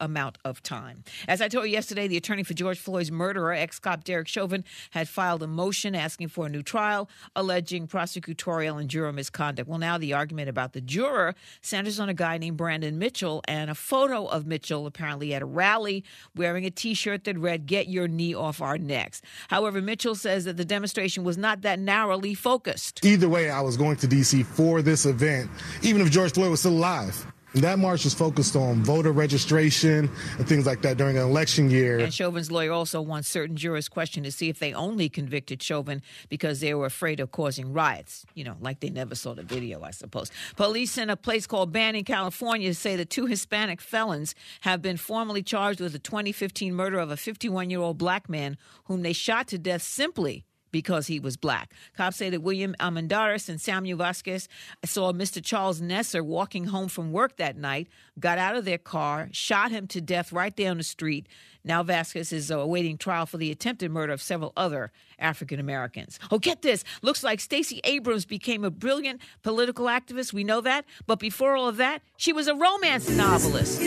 amount 0.00 0.38
of 0.44 0.62
time. 0.62 1.04
As 1.26 1.40
I 1.40 1.48
told 1.48 1.66
you 1.66 1.72
yesterday, 1.72 2.08
the 2.08 2.16
attorney 2.16 2.42
for 2.42 2.54
George 2.54 2.78
Floyd's 2.78 3.10
murderer, 3.10 3.52
ex 3.52 3.78
cop 3.78 4.04
Derek 4.04 4.28
Chauvin, 4.28 4.64
had 4.90 5.08
filed 5.08 5.42
a 5.42 5.46
motion 5.46 5.94
asking 5.94 6.28
for 6.28 6.46
a 6.46 6.48
new 6.48 6.62
trial, 6.62 7.08
alleging 7.34 7.86
prosecutorial 7.86 8.80
and 8.80 8.88
juror 8.88 9.12
misconduct. 9.12 9.68
Well, 9.68 9.78
now 9.78 9.98
the 9.98 10.12
argument 10.12 10.48
about 10.48 10.72
the 10.72 10.80
juror 10.80 11.34
centers 11.60 11.98
on 12.00 12.08
a 12.08 12.14
guy 12.14 12.38
named 12.38 12.56
Brandon 12.56 12.98
Mitchell 12.98 13.42
and 13.46 13.70
a 13.70 13.74
photo 13.74 14.26
of 14.26 14.46
Mitchell 14.46 14.86
apparently 14.86 15.34
at 15.34 15.42
a 15.42 15.46
rally 15.46 16.04
wearing 16.34 16.64
a 16.64 16.70
t 16.70 16.94
shirt 16.94 17.24
that 17.24 17.38
read, 17.38 17.66
Get 17.66 17.88
your 17.88 18.08
knee 18.08 18.34
off 18.34 18.60
our 18.60 18.78
necks. 18.78 19.20
However, 19.48 19.80
Mitchell 19.80 20.14
says 20.14 20.44
that 20.44 20.56
the 20.56 20.64
demonstration 20.64 21.24
was 21.24 21.38
not 21.38 21.62
that 21.62 21.78
narrowly 21.78 22.34
focused. 22.34 23.04
Either 23.04 23.28
way, 23.28 23.50
I 23.50 23.60
was 23.60 23.76
going 23.76 23.96
to 23.96 24.06
D.C. 24.06 24.42
for 24.42 24.82
this 24.82 25.06
event, 25.06 25.50
even 25.82 26.00
if 26.00 26.10
George 26.10 26.32
Floyd 26.32 26.50
was 26.50 26.60
still 26.60 26.72
alive. 26.72 27.26
That 27.54 27.78
march 27.78 28.04
was 28.04 28.12
focused 28.12 28.56
on 28.56 28.84
voter 28.84 29.10
registration 29.10 30.10
and 30.38 30.46
things 30.46 30.66
like 30.66 30.82
that 30.82 30.98
during 30.98 31.16
an 31.16 31.22
election 31.22 31.70
year. 31.70 31.98
And 31.98 32.12
Chauvin's 32.12 32.50
lawyer 32.50 32.72
also 32.72 33.00
wants 33.00 33.26
certain 33.26 33.56
jurors 33.56 33.88
questioned 33.88 34.26
to 34.26 34.32
see 34.32 34.50
if 34.50 34.58
they 34.58 34.74
only 34.74 35.08
convicted 35.08 35.62
Chauvin 35.62 36.02
because 36.28 36.60
they 36.60 36.74
were 36.74 36.84
afraid 36.84 37.20
of 37.20 37.30
causing 37.30 37.72
riots. 37.72 38.26
You 38.34 38.44
know, 38.44 38.56
like 38.60 38.80
they 38.80 38.90
never 38.90 39.14
saw 39.14 39.34
the 39.34 39.42
video, 39.42 39.82
I 39.82 39.92
suppose. 39.92 40.30
Police 40.56 40.98
in 40.98 41.08
a 41.08 41.16
place 41.16 41.46
called 41.46 41.72
Banning, 41.72 42.04
California, 42.04 42.74
say 42.74 42.96
the 42.96 43.06
two 43.06 43.24
Hispanic 43.24 43.80
felons 43.80 44.34
have 44.60 44.82
been 44.82 44.98
formally 44.98 45.42
charged 45.42 45.80
with 45.80 45.92
the 45.92 45.98
2015 45.98 46.74
murder 46.74 46.98
of 46.98 47.10
a 47.10 47.16
51 47.16 47.70
year 47.70 47.80
old 47.80 47.96
black 47.96 48.28
man 48.28 48.58
whom 48.84 49.02
they 49.02 49.14
shot 49.14 49.48
to 49.48 49.58
death 49.58 49.82
simply 49.82 50.44
because 50.70 51.06
he 51.06 51.20
was 51.20 51.36
black. 51.36 51.72
Cops 51.96 52.16
say 52.16 52.30
that 52.30 52.42
William 52.42 52.74
Almendares 52.80 53.48
and 53.48 53.60
Samuel 53.60 53.98
Vasquez 53.98 54.48
saw 54.84 55.12
Mr. 55.12 55.42
Charles 55.44 55.80
Nesser 55.80 56.24
walking 56.24 56.64
home 56.66 56.88
from 56.88 57.12
work 57.12 57.36
that 57.36 57.56
night, 57.56 57.88
got 58.18 58.38
out 58.38 58.56
of 58.56 58.64
their 58.64 58.78
car, 58.78 59.28
shot 59.32 59.70
him 59.70 59.86
to 59.88 60.00
death 60.00 60.32
right 60.32 60.56
there 60.56 60.70
on 60.70 60.78
the 60.78 60.82
street. 60.82 61.26
Now 61.64 61.82
Vasquez 61.82 62.32
is 62.32 62.50
uh, 62.50 62.58
awaiting 62.58 62.96
trial 62.96 63.26
for 63.26 63.36
the 63.36 63.50
attempted 63.50 63.90
murder 63.90 64.12
of 64.12 64.22
several 64.22 64.52
other 64.56 64.90
African 65.18 65.60
Americans. 65.60 66.18
Oh, 66.30 66.38
get 66.38 66.62
this. 66.62 66.84
Looks 67.02 67.22
like 67.22 67.40
Stacey 67.40 67.80
Abrams 67.84 68.24
became 68.24 68.64
a 68.64 68.70
brilliant 68.70 69.20
political 69.42 69.86
activist. 69.86 70.32
We 70.32 70.44
know 70.44 70.60
that. 70.62 70.84
But 71.06 71.18
before 71.18 71.56
all 71.56 71.68
of 71.68 71.76
that, 71.76 72.02
she 72.16 72.32
was 72.32 72.48
a 72.48 72.54
romance 72.54 73.08
novelist. 73.10 73.80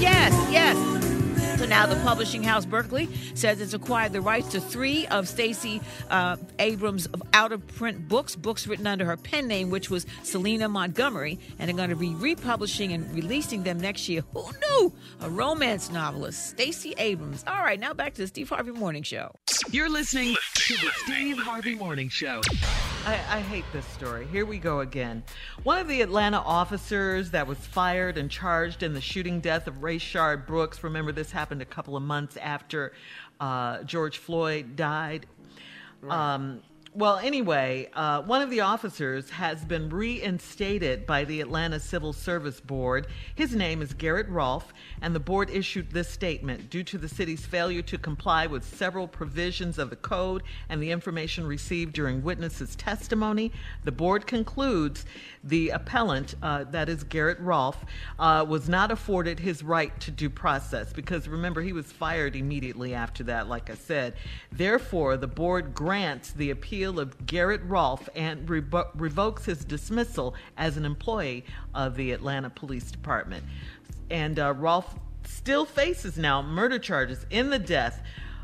Yes, 0.00 0.32
yes. 0.52 0.97
So 1.58 1.66
now 1.66 1.86
the 1.86 1.96
publishing 1.96 2.44
house 2.44 2.64
Berkley 2.64 3.08
says 3.34 3.60
it's 3.60 3.74
acquired 3.74 4.12
the 4.12 4.20
rights 4.20 4.52
to 4.52 4.60
three 4.60 5.08
of 5.08 5.26
Stacey 5.26 5.80
uh, 6.08 6.36
Abrams' 6.60 7.08
out 7.32 7.50
of 7.50 7.66
print 7.66 8.08
books, 8.08 8.36
books 8.36 8.68
written 8.68 8.86
under 8.86 9.04
her 9.04 9.16
pen 9.16 9.48
name, 9.48 9.68
which 9.68 9.90
was 9.90 10.06
Selena 10.22 10.68
Montgomery, 10.68 11.40
and 11.58 11.68
they're 11.68 11.76
going 11.76 11.90
to 11.90 11.96
be 11.96 12.14
republishing 12.14 12.92
and 12.92 13.12
releasing 13.12 13.64
them 13.64 13.80
next 13.80 14.08
year. 14.08 14.22
Who 14.34 14.44
knew? 14.52 14.92
A 15.20 15.28
romance 15.28 15.90
novelist, 15.90 16.46
Stacey 16.46 16.94
Abrams. 16.96 17.42
All 17.48 17.64
right, 17.64 17.80
now 17.80 17.92
back 17.92 18.14
to 18.14 18.20
the 18.20 18.28
Steve 18.28 18.50
Harvey 18.50 18.70
Morning 18.70 19.02
Show. 19.02 19.32
You're 19.72 19.90
listening 19.90 20.36
to 20.54 20.74
the 20.74 20.90
Steve 20.98 21.38
Harvey 21.38 21.74
Morning 21.74 22.08
Show. 22.08 22.40
I, 23.08 23.14
I, 23.14 23.40
hate 23.40 23.64
this 23.72 23.86
story. 23.86 24.26
Here 24.26 24.44
we 24.44 24.58
go 24.58 24.80
again. 24.80 25.22
One 25.62 25.78
of 25.78 25.88
the 25.88 26.02
Atlanta 26.02 26.40
officers 26.40 27.30
that 27.30 27.46
was 27.46 27.56
fired 27.56 28.18
and 28.18 28.30
charged 28.30 28.82
in 28.82 28.92
the 28.92 29.00
shooting 29.00 29.40
death 29.40 29.66
of 29.66 29.76
Rayshard 29.76 30.46
Brooks. 30.46 30.84
Remember, 30.84 31.10
this 31.10 31.30
happened 31.30 31.47
a 31.52 31.64
couple 31.64 31.96
of 31.96 32.02
months 32.02 32.36
after 32.36 32.92
uh, 33.40 33.82
George 33.82 34.18
Floyd 34.18 34.76
died. 34.76 35.26
Right. 36.00 36.34
Um, 36.34 36.62
well, 36.98 37.18
anyway, 37.18 37.88
uh, 37.94 38.20
one 38.22 38.42
of 38.42 38.50
the 38.50 38.60
officers 38.60 39.30
has 39.30 39.64
been 39.64 39.88
reinstated 39.88 41.06
by 41.06 41.22
the 41.22 41.40
Atlanta 41.40 41.78
Civil 41.78 42.12
Service 42.12 42.58
Board. 42.58 43.06
His 43.36 43.54
name 43.54 43.82
is 43.82 43.94
Garrett 43.94 44.28
Rolfe, 44.28 44.72
and 45.00 45.14
the 45.14 45.20
board 45.20 45.48
issued 45.48 45.92
this 45.92 46.08
statement 46.08 46.70
due 46.70 46.82
to 46.82 46.98
the 46.98 47.08
city's 47.08 47.46
failure 47.46 47.82
to 47.82 47.98
comply 47.98 48.48
with 48.48 48.64
several 48.64 49.06
provisions 49.06 49.78
of 49.78 49.90
the 49.90 49.96
code 49.96 50.42
and 50.68 50.82
the 50.82 50.90
information 50.90 51.46
received 51.46 51.92
during 51.92 52.20
witnesses' 52.20 52.74
testimony. 52.74 53.52
The 53.84 53.92
board 53.92 54.26
concludes 54.26 55.06
the 55.44 55.68
appellant, 55.68 56.34
uh, 56.42 56.64
that 56.64 56.88
is 56.88 57.04
Garrett 57.04 57.38
Rolfe, 57.38 57.84
uh, 58.18 58.44
was 58.48 58.68
not 58.68 58.90
afforded 58.90 59.38
his 59.38 59.62
right 59.62 59.98
to 60.00 60.10
due 60.10 60.30
process 60.30 60.92
because 60.92 61.28
remember, 61.28 61.62
he 61.62 61.72
was 61.72 61.92
fired 61.92 62.34
immediately 62.34 62.92
after 62.92 63.22
that, 63.22 63.48
like 63.48 63.70
I 63.70 63.76
said. 63.76 64.14
Therefore, 64.50 65.16
the 65.16 65.28
board 65.28 65.74
grants 65.74 66.32
the 66.32 66.50
appeal 66.50 66.87
of 66.96 67.26
Garrett 67.26 67.62
Rolfe 67.64 68.08
and 68.14 68.46
revo- 68.46 68.90
revokes 68.94 69.44
his 69.46 69.64
dismissal 69.64 70.36
as 70.56 70.76
an 70.76 70.84
employee 70.84 71.44
of 71.74 71.96
the 71.96 72.12
Atlanta 72.12 72.50
Police 72.50 72.92
Department. 72.92 73.44
And 74.10 74.38
uh, 74.38 74.54
Rolfe 74.54 74.94
still 75.24 75.64
faces 75.64 76.16
now 76.16 76.40
murder 76.40 76.78
charges 76.78 77.26
in 77.30 77.50
the 77.50 77.58
death 77.58 78.02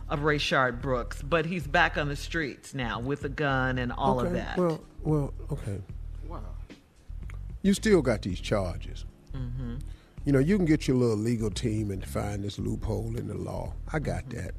of 0.09 0.21
Rayshard 0.21 0.81
Brooks, 0.81 1.23
but 1.23 1.47
he's 1.47 1.67
back 1.67 1.97
on 1.97 2.09
the 2.09 2.17
streets 2.17 2.75
now 2.75 3.01
with 3.01 3.25
a 3.25 3.29
gun 3.29 3.79
and 3.79 3.93
all 3.93 4.19
okay, 4.19 4.27
of 4.27 4.33
that. 4.35 4.59
Well, 4.59 4.85
well, 5.03 5.35
okay. 5.53 5.81
Wow. 6.29 6.43
You 7.63 7.73
still 7.75 8.03
got 8.03 8.23
these 8.23 8.41
charges. 8.41 9.05
Mm-hmm. 9.35 9.77
You 10.25 10.33
know, 10.33 10.39
you 10.39 10.57
can 10.57 10.67
get 10.67 10.89
your 10.89 10.97
little 10.97 11.17
legal 11.17 11.51
team 11.51 11.91
and 11.91 12.05
find 12.05 12.45
this 12.45 12.59
loophole 12.59 13.17
in 13.17 13.29
the 13.29 13.35
law. 13.35 13.73
I 13.93 13.99
got 13.99 14.25
mm-hmm. 14.25 14.39
that. 14.39 14.55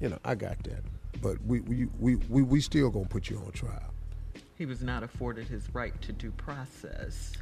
You 0.00 0.10
know, 0.10 0.18
I 0.24 0.34
got 0.34 0.62
that. 0.64 0.82
But 1.22 1.42
we 1.44 1.60
we 1.60 1.86
we 1.98 2.16
we, 2.16 2.42
we 2.42 2.60
still 2.60 2.90
gonna 2.90 3.06
put 3.06 3.30
you 3.30 3.38
on 3.38 3.52
trial. 3.52 3.94
He 4.56 4.66
was 4.66 4.82
not 4.82 5.02
afforded 5.02 5.48
his 5.48 5.68
right 5.74 6.00
to 6.02 6.12
due 6.12 6.30
process. 6.32 7.32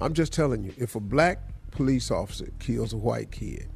I'm 0.00 0.14
just 0.14 0.32
telling 0.32 0.62
you, 0.62 0.72
if 0.76 0.94
a 0.94 1.00
black 1.00 1.40
police 1.70 2.10
officer 2.10 2.48
kills 2.58 2.92
a 2.92 2.96
white 2.96 3.30
kid, 3.30 3.68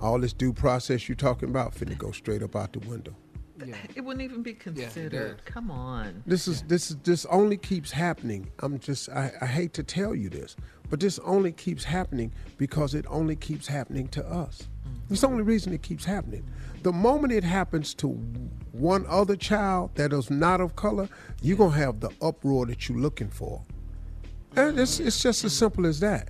all 0.00 0.18
this 0.18 0.32
due 0.32 0.52
process 0.52 1.08
you're 1.08 1.16
talking 1.16 1.48
about 1.48 1.74
finna 1.74 1.96
go 1.96 2.10
straight 2.12 2.42
up 2.42 2.56
out 2.56 2.72
the 2.72 2.80
window. 2.80 3.14
Yeah. 3.64 3.74
It 3.94 4.00
wouldn't 4.00 4.22
even 4.22 4.42
be 4.42 4.54
considered. 4.54 5.38
Yeah, 5.38 5.52
Come 5.52 5.70
on. 5.70 6.22
This 6.26 6.48
is 6.48 6.62
this 6.62 6.90
is 6.90 6.96
this 7.02 7.26
only 7.26 7.56
keeps 7.56 7.90
happening. 7.90 8.50
I'm 8.60 8.78
just 8.78 9.08
I, 9.10 9.32
I 9.40 9.46
hate 9.46 9.74
to 9.74 9.82
tell 9.82 10.14
you 10.14 10.30
this, 10.30 10.56
but 10.90 11.00
this 11.00 11.18
only 11.20 11.52
keeps 11.52 11.84
happening 11.84 12.32
because 12.58 12.94
it 12.94 13.06
only 13.08 13.36
keeps 13.36 13.66
happening 13.66 14.08
to 14.08 14.26
us. 14.26 14.68
Mm-hmm. 14.86 15.12
It's 15.12 15.22
the 15.22 15.28
only 15.28 15.44
reason 15.44 15.72
it 15.72 15.82
keeps 15.82 16.04
happening. 16.04 16.44
The 16.82 16.92
moment 16.92 17.32
it 17.32 17.44
happens 17.44 17.94
to 17.94 18.08
one 18.72 19.06
other 19.08 19.36
child 19.36 19.92
that 19.94 20.12
is 20.12 20.30
not 20.30 20.60
of 20.60 20.76
color, 20.76 21.08
you're 21.40 21.56
gonna 21.56 21.76
have 21.76 22.00
the 22.00 22.10
uproar 22.20 22.66
that 22.66 22.88
you're 22.88 22.98
looking 22.98 23.28
for. 23.28 23.62
And 24.56 24.78
it's 24.78 24.98
it's 24.98 25.22
just 25.22 25.44
as 25.44 25.56
simple 25.56 25.86
as 25.86 26.00
that. 26.00 26.28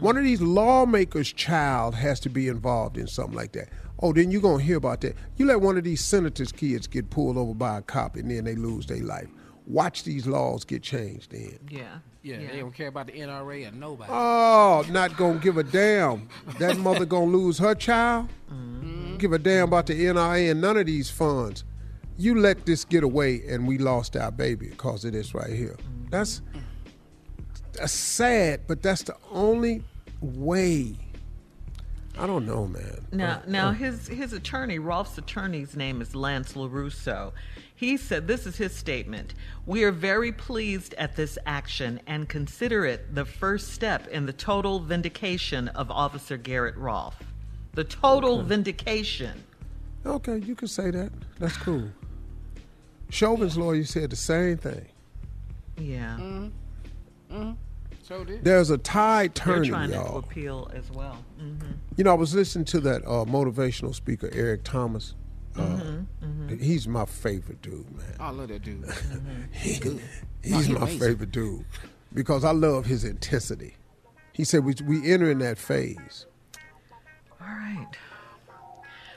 One 0.00 0.18
of 0.18 0.24
these 0.24 0.42
lawmakers' 0.42 1.32
child 1.32 1.94
has 1.94 2.20
to 2.20 2.28
be 2.28 2.48
involved 2.48 2.98
in 2.98 3.06
something 3.06 3.34
like 3.34 3.52
that. 3.52 3.70
Oh, 4.00 4.12
then 4.12 4.30
you're 4.30 4.42
gonna 4.42 4.62
hear 4.62 4.76
about 4.76 5.00
that. 5.00 5.16
You 5.36 5.46
let 5.46 5.62
one 5.62 5.78
of 5.78 5.84
these 5.84 6.04
senators' 6.04 6.52
kids 6.52 6.86
get 6.86 7.08
pulled 7.08 7.38
over 7.38 7.54
by 7.54 7.78
a 7.78 7.82
cop 7.82 8.16
and 8.16 8.30
then 8.30 8.44
they 8.44 8.54
lose 8.54 8.86
their 8.86 9.02
life. 9.02 9.28
Watch 9.66 10.04
these 10.04 10.26
laws 10.26 10.64
get 10.64 10.82
changed 10.82 11.30
then. 11.32 11.58
Yeah. 11.70 11.98
Yeah, 12.26 12.40
yeah. 12.40 12.50
they 12.50 12.58
don't 12.58 12.74
care 12.74 12.88
about 12.88 13.06
the 13.06 13.12
NRA 13.12 13.68
or 13.68 13.70
nobody. 13.70 14.10
Oh, 14.12 14.84
not 14.90 15.16
gonna 15.16 15.38
give 15.38 15.58
a 15.58 15.62
damn. 15.62 16.28
That 16.58 16.76
mother 16.78 17.04
gonna 17.04 17.26
lose 17.26 17.56
her 17.58 17.72
child. 17.76 18.28
Mm-hmm. 18.52 19.16
Give 19.18 19.32
a 19.32 19.38
damn 19.38 19.68
about 19.68 19.86
the 19.86 19.94
NRA 20.06 20.50
and 20.50 20.60
none 20.60 20.76
of 20.76 20.86
these 20.86 21.08
funds. 21.08 21.62
You 22.18 22.40
let 22.40 22.66
this 22.66 22.84
get 22.84 23.04
away, 23.04 23.42
and 23.46 23.68
we 23.68 23.78
lost 23.78 24.16
our 24.16 24.32
baby 24.32 24.70
because 24.70 25.04
of 25.04 25.12
this 25.12 25.36
right 25.36 25.52
here. 25.52 25.76
Mm-hmm. 25.78 26.10
That's 26.10 26.42
that's 27.74 27.92
sad, 27.92 28.62
but 28.66 28.82
that's 28.82 29.04
the 29.04 29.14
only 29.30 29.84
way. 30.20 30.96
I 32.18 32.26
don't 32.26 32.44
know, 32.44 32.66
man. 32.66 33.06
Now, 33.12 33.34
uh, 33.34 33.42
now 33.46 33.68
uh, 33.68 33.72
his 33.72 34.08
his 34.08 34.32
attorney, 34.32 34.80
Rolfe's 34.80 35.16
attorney's 35.16 35.76
name 35.76 36.02
is 36.02 36.16
Lance 36.16 36.54
LaRusso. 36.54 37.30
He 37.76 37.98
said, 37.98 38.26
"This 38.26 38.46
is 38.46 38.56
his 38.56 38.74
statement. 38.74 39.34
We 39.66 39.84
are 39.84 39.92
very 39.92 40.32
pleased 40.32 40.94
at 40.94 41.14
this 41.14 41.38
action 41.44 42.00
and 42.06 42.26
consider 42.26 42.86
it 42.86 43.14
the 43.14 43.26
first 43.26 43.68
step 43.68 44.08
in 44.08 44.24
the 44.24 44.32
total 44.32 44.80
vindication 44.80 45.68
of 45.68 45.90
Officer 45.90 46.38
Garrett 46.38 46.76
Rolfe. 46.76 47.22
The 47.74 47.84
total 47.84 48.38
okay. 48.38 48.48
vindication." 48.48 49.44
Okay, 50.06 50.38
you 50.38 50.54
can 50.54 50.68
say 50.68 50.90
that. 50.90 51.12
That's 51.38 51.56
cool. 51.58 51.90
Chauvin's 53.10 53.58
lawyer 53.58 53.84
said 53.84 54.10
the 54.10 54.16
same 54.16 54.56
thing. 54.56 54.86
Yeah. 55.76 56.16
Mm-hmm. 56.18 57.36
Mm-hmm. 57.36 57.52
So 58.02 58.24
did. 58.24 58.44
There's 58.44 58.70
a 58.70 58.78
tide 58.78 59.34
turning, 59.34 59.62
They're 59.62 59.70
trying 59.72 59.90
y'all. 59.90 60.22
to 60.22 60.26
appeal 60.26 60.70
as 60.72 60.90
well. 60.90 61.24
Mm-hmm. 61.40 61.72
You 61.96 62.04
know, 62.04 62.12
I 62.12 62.14
was 62.14 62.34
listening 62.34 62.64
to 62.66 62.80
that 62.80 63.02
uh, 63.04 63.24
motivational 63.24 63.94
speaker, 63.94 64.30
Eric 64.32 64.62
Thomas. 64.64 65.14
Uh, 65.58 66.24
mm-hmm. 66.24 66.58
He's 66.58 66.86
my 66.86 67.04
favorite 67.04 67.62
dude, 67.62 67.90
man. 67.96 68.16
I 68.20 68.30
love 68.30 68.48
that 68.48 68.62
dude. 68.62 68.84
he, 69.52 69.72
he's 70.42 70.68
my 70.68 70.82
amazing. 70.82 71.00
favorite 71.00 71.32
dude 71.32 71.64
because 72.12 72.44
I 72.44 72.52
love 72.52 72.86
his 72.86 73.04
intensity. 73.04 73.76
He 74.32 74.44
said 74.44 74.64
we 74.64 74.74
we 74.84 75.10
enter 75.10 75.30
in 75.30 75.38
that 75.38 75.58
phase. 75.58 76.26
All 77.40 77.46
right. 77.46 77.86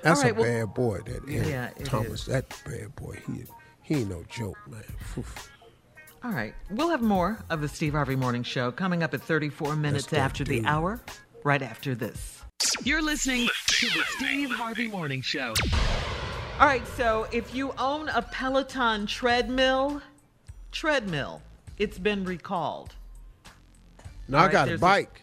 That's 0.02 0.20
All 0.20 0.24
right, 0.24 0.32
a 0.32 0.36
well, 0.36 0.66
bad 0.66 0.74
boy, 0.74 1.00
that 1.06 1.22
Eric 1.30 1.48
yeah, 1.48 1.70
Thomas. 1.84 2.26
That 2.26 2.50
bad 2.66 2.96
boy. 2.96 3.20
He 3.28 3.44
he 3.82 3.96
ain't 3.96 4.10
no 4.10 4.24
joke, 4.30 4.58
man. 4.68 4.84
Oof. 5.18 5.52
All 6.24 6.32
right. 6.32 6.54
We'll 6.70 6.90
have 6.90 7.02
more 7.02 7.44
of 7.50 7.62
the 7.62 7.68
Steve 7.68 7.94
Harvey 7.94 8.16
Morning 8.16 8.44
Show 8.44 8.72
coming 8.72 9.04
up 9.04 9.14
at 9.14 9.22
34 9.22 9.76
minutes 9.76 10.12
after 10.14 10.44
the 10.44 10.66
hour, 10.66 11.00
right 11.44 11.62
after 11.62 11.96
this. 11.96 12.39
You're 12.84 13.02
listening 13.02 13.48
to 13.68 13.86
the 13.88 14.04
Steve 14.18 14.52
Harvey 14.52 14.88
Morning 14.88 15.22
Show. 15.22 15.54
All 16.60 16.68
right. 16.68 16.86
So 16.88 17.28
if 17.32 17.54
you 17.54 17.74
own 17.78 18.10
a 18.10 18.22
Peloton 18.22 19.06
treadmill, 19.06 20.02
treadmill, 20.72 21.42
it's 21.78 21.98
been 21.98 22.24
recalled. 22.26 22.96
Now 24.28 24.40
I 24.40 24.52
got 24.52 24.70
a 24.70 24.78
bike. 24.78 25.22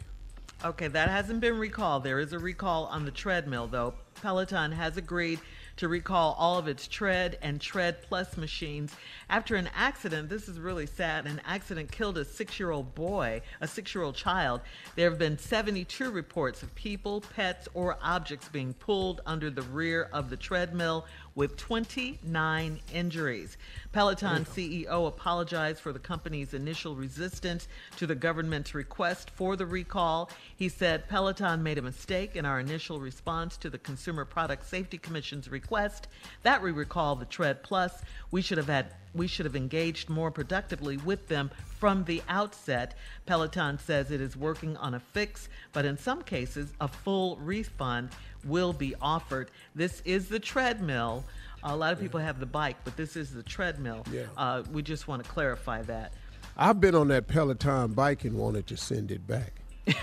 A, 0.62 0.68
okay, 0.68 0.88
that 0.88 1.08
hasn't 1.08 1.40
been 1.40 1.58
recalled. 1.58 2.04
There 2.04 2.20
is 2.20 2.32
a 2.32 2.38
recall 2.38 2.86
on 2.86 3.04
the 3.04 3.10
treadmill, 3.10 3.66
though. 3.66 3.94
Peloton 4.22 4.72
has 4.72 4.96
agreed 4.96 5.38
to 5.76 5.88
recall 5.88 6.34
all 6.38 6.58
of 6.58 6.68
its 6.68 6.88
Tread 6.88 7.38
and 7.42 7.60
Tread 7.60 8.02
Plus 8.02 8.36
machines 8.36 8.94
after 9.28 9.56
an 9.56 9.68
accident. 9.74 10.28
This 10.28 10.48
is 10.48 10.58
really 10.58 10.86
sad. 10.86 11.26
An 11.26 11.40
accident 11.44 11.92
killed 11.92 12.18
a 12.18 12.24
six 12.24 12.58
year 12.58 12.70
old 12.70 12.94
boy, 12.94 13.42
a 13.60 13.68
six 13.68 13.94
year 13.94 14.04
old 14.04 14.14
child. 14.14 14.60
There 14.94 15.08
have 15.10 15.18
been 15.18 15.38
72 15.38 16.10
reports 16.10 16.62
of 16.62 16.74
people, 16.74 17.22
pets, 17.34 17.68
or 17.74 17.98
objects 18.02 18.48
being 18.48 18.74
pulled 18.74 19.20
under 19.26 19.50
the 19.50 19.62
rear 19.62 20.08
of 20.12 20.30
the 20.30 20.36
treadmill 20.36 21.06
with 21.36 21.56
29 21.56 22.80
injuries. 22.92 23.56
Peloton 23.92 24.44
CEO 24.44 25.06
apologized 25.06 25.80
for 25.80 25.92
the 25.92 25.98
company's 26.00 26.54
initial 26.54 26.96
resistance 26.96 27.68
to 27.96 28.06
the 28.06 28.14
government's 28.14 28.74
request 28.74 29.30
for 29.30 29.54
the 29.54 29.66
recall. 29.66 30.30
He 30.56 30.68
said 30.68 31.08
Peloton 31.08 31.62
made 31.62 31.78
a 31.78 31.82
mistake 31.82 32.34
in 32.34 32.44
our 32.44 32.58
initial 32.58 32.98
response 32.98 33.56
to 33.58 33.70
the 33.70 33.78
Consumer 33.78 34.24
Product 34.24 34.66
Safety 34.66 34.98
Commission's 34.98 35.48
request 35.48 36.08
that 36.42 36.60
we 36.60 36.72
recall 36.72 37.14
the 37.14 37.26
Tread 37.26 37.62
Plus. 37.62 38.02
We 38.32 38.42
should 38.42 38.58
have 38.58 38.66
had 38.66 38.86
we 39.14 39.26
should 39.26 39.46
have 39.46 39.56
engaged 39.56 40.10
more 40.10 40.30
productively 40.30 40.98
with 40.98 41.28
them 41.28 41.50
from 41.78 42.04
the 42.04 42.22
outset. 42.28 42.94
Peloton 43.24 43.78
says 43.78 44.10
it 44.10 44.20
is 44.20 44.36
working 44.36 44.76
on 44.76 44.94
a 44.94 45.00
fix, 45.00 45.48
but 45.72 45.84
in 45.84 45.96
some 45.96 46.22
cases, 46.22 46.72
a 46.80 46.88
full 46.88 47.36
refund 47.36 48.10
will 48.46 48.72
be 48.72 48.94
offered. 49.00 49.50
This 49.74 50.02
is 50.04 50.28
the 50.28 50.38
treadmill. 50.40 51.24
A 51.62 51.74
lot 51.76 51.92
of 51.92 52.00
people 52.00 52.20
have 52.20 52.38
the 52.38 52.46
bike, 52.46 52.76
but 52.84 52.96
this 52.96 53.16
is 53.16 53.30
the 53.32 53.42
treadmill. 53.42 54.04
Yeah. 54.12 54.24
Uh, 54.36 54.62
we 54.72 54.82
just 54.82 55.08
want 55.08 55.24
to 55.24 55.28
clarify 55.30 55.82
that. 55.82 56.12
I've 56.56 56.80
been 56.80 56.94
on 56.94 57.08
that 57.08 57.26
Peloton 57.26 57.92
bike 57.92 58.24
and 58.24 58.36
wanted 58.36 58.66
to 58.68 58.76
send 58.76 59.10
it 59.10 59.26
back. 59.26 59.52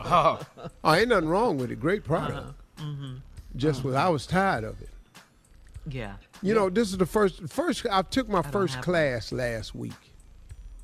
oh. 0.00 0.40
oh, 0.84 0.94
ain't 0.94 1.08
nothing 1.08 1.28
wrong 1.28 1.56
with 1.58 1.70
it. 1.70 1.80
Great 1.80 2.04
product. 2.04 2.54
Uh-huh. 2.78 3.14
Just 3.56 3.82
was 3.84 3.94
I 3.94 4.08
was 4.08 4.26
tired 4.26 4.64
of 4.64 4.80
it. 4.80 4.90
Yeah. 5.88 6.14
You 6.42 6.54
know, 6.54 6.68
this 6.68 6.90
is 6.90 6.98
the 6.98 7.06
first 7.06 7.48
first 7.48 7.86
I 7.90 8.02
took 8.02 8.28
my 8.28 8.42
don't 8.42 8.52
first 8.52 8.74
have 8.76 8.84
class 8.84 9.32
last 9.32 9.74
week. 9.74 9.92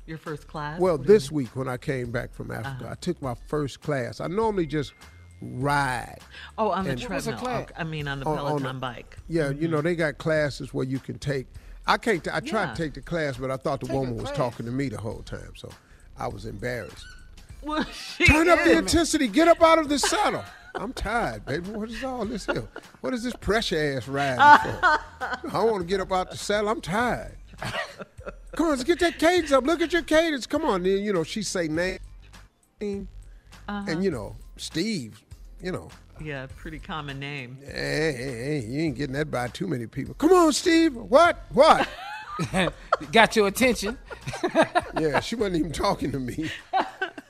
Your 0.05 0.17
first 0.17 0.47
class? 0.47 0.79
Well, 0.79 0.97
What 0.97 1.07
this 1.07 1.31
week 1.31 1.55
when 1.55 1.67
I 1.67 1.77
came 1.77 2.11
back 2.11 2.33
from 2.33 2.51
Africa, 2.51 2.85
Uh-huh. 2.85 2.91
I 2.91 2.95
took 2.95 3.21
my 3.21 3.35
first 3.47 3.81
class. 3.81 4.19
I 4.19 4.27
normally 4.27 4.65
just 4.65 4.93
ride. 5.41 6.19
Oh, 6.57 6.69
on 6.71 6.85
the 6.85 6.91
And- 6.91 7.01
treadmill. 7.01 7.35
Okay, 7.39 7.65
I 7.77 7.83
mean, 7.83 8.07
on 8.07 8.19
the 8.19 8.25
On- 8.25 8.37
on 8.37 8.45
Peloton 8.45 8.63
the- 8.75 8.79
bike. 8.79 9.17
Yeah, 9.27 9.49
you 9.49 9.67
know 9.67 9.81
they 9.81 9.95
got 9.95 10.17
classes 10.17 10.73
where 10.73 10.85
you 10.85 10.99
can 10.99 11.19
take. 11.19 11.47
I 11.87 11.97
can't. 11.97 12.23
T- 12.23 12.31
I 12.33 12.39
tried 12.39 12.75
to 12.75 12.81
take 12.83 12.93
the 12.95 13.01
class, 13.01 13.37
but 13.37 13.51
I 13.51 13.57
thought 13.57 13.79
the 13.79 13.87
Take 13.87 13.95
woman 13.95 14.17
was 14.17 14.31
talking 14.31 14.65
to 14.65 14.71
me 14.71 14.89
the 14.89 14.97
whole 14.97 15.21
time, 15.23 15.51
so 15.55 15.69
I 16.17 16.27
was 16.27 16.45
embarrassed. 16.45 17.05
Well, 17.61 17.85
Turn 18.25 18.49
up 18.49 18.59
the 18.63 18.71
is. 18.71 18.77
intensity. 18.77 19.27
Get 19.27 19.47
up 19.47 19.61
out 19.61 19.77
of 19.79 19.89
the 19.89 19.99
saddle. 19.99 20.43
I'm 20.73 20.93
tired, 20.93 21.45
baby. 21.45 21.69
What 21.69 21.89
is 21.89 22.03
all 22.03 22.25
this 22.25 22.45
here? 22.47 22.67
What 23.01 23.13
is 23.13 23.23
this 23.23 23.35
pressure 23.35 23.95
ass 23.97 24.07
riding 24.07 24.37
for? 24.39 24.99
I 25.57 25.63
want 25.63 25.79
to 25.81 25.85
get 25.87 25.99
up 26.01 26.11
out 26.11 26.27
of 26.27 26.31
the 26.33 26.37
saddle. 26.37 26.69
I'm 26.69 26.81
tired. 26.81 27.37
Come 28.55 28.65
on, 28.67 28.69
let's 28.71 28.83
get 28.83 28.99
that 28.99 29.17
cadence 29.19 29.51
up. 29.51 29.63
Look 29.65 29.81
at 29.81 29.93
your 29.93 30.01
cadence. 30.01 30.45
Come 30.47 30.63
on, 30.65 30.83
then. 30.83 31.01
You 31.03 31.13
know 31.13 31.23
she 31.23 31.43
say 31.43 31.67
name, 31.67 31.99
Uh-huh. 32.81 33.85
and 33.87 34.03
you 34.03 34.11
know 34.11 34.35
Steve. 34.57 35.21
You 35.65 35.71
know, 35.71 35.89
Yeah, 36.23 36.45
pretty 36.57 36.77
common 36.77 37.17
name. 37.17 37.57
hey, 37.65 38.13
hey, 38.15 38.59
hey, 38.61 38.65
you 38.67 38.81
ain't 38.81 38.95
getting 38.95 39.15
that 39.15 39.31
by 39.31 39.47
too 39.47 39.65
many 39.65 39.87
people. 39.87 40.13
Come 40.13 40.31
on, 40.31 40.53
Steve. 40.53 40.93
What? 40.93 41.43
What? 41.53 41.89
Got 43.11 43.35
your 43.35 43.47
attention. 43.47 43.97
yeah, 44.99 45.19
she 45.21 45.35
wasn't 45.35 45.55
even 45.55 45.71
talking 45.71 46.11
to 46.11 46.19
me. 46.19 46.51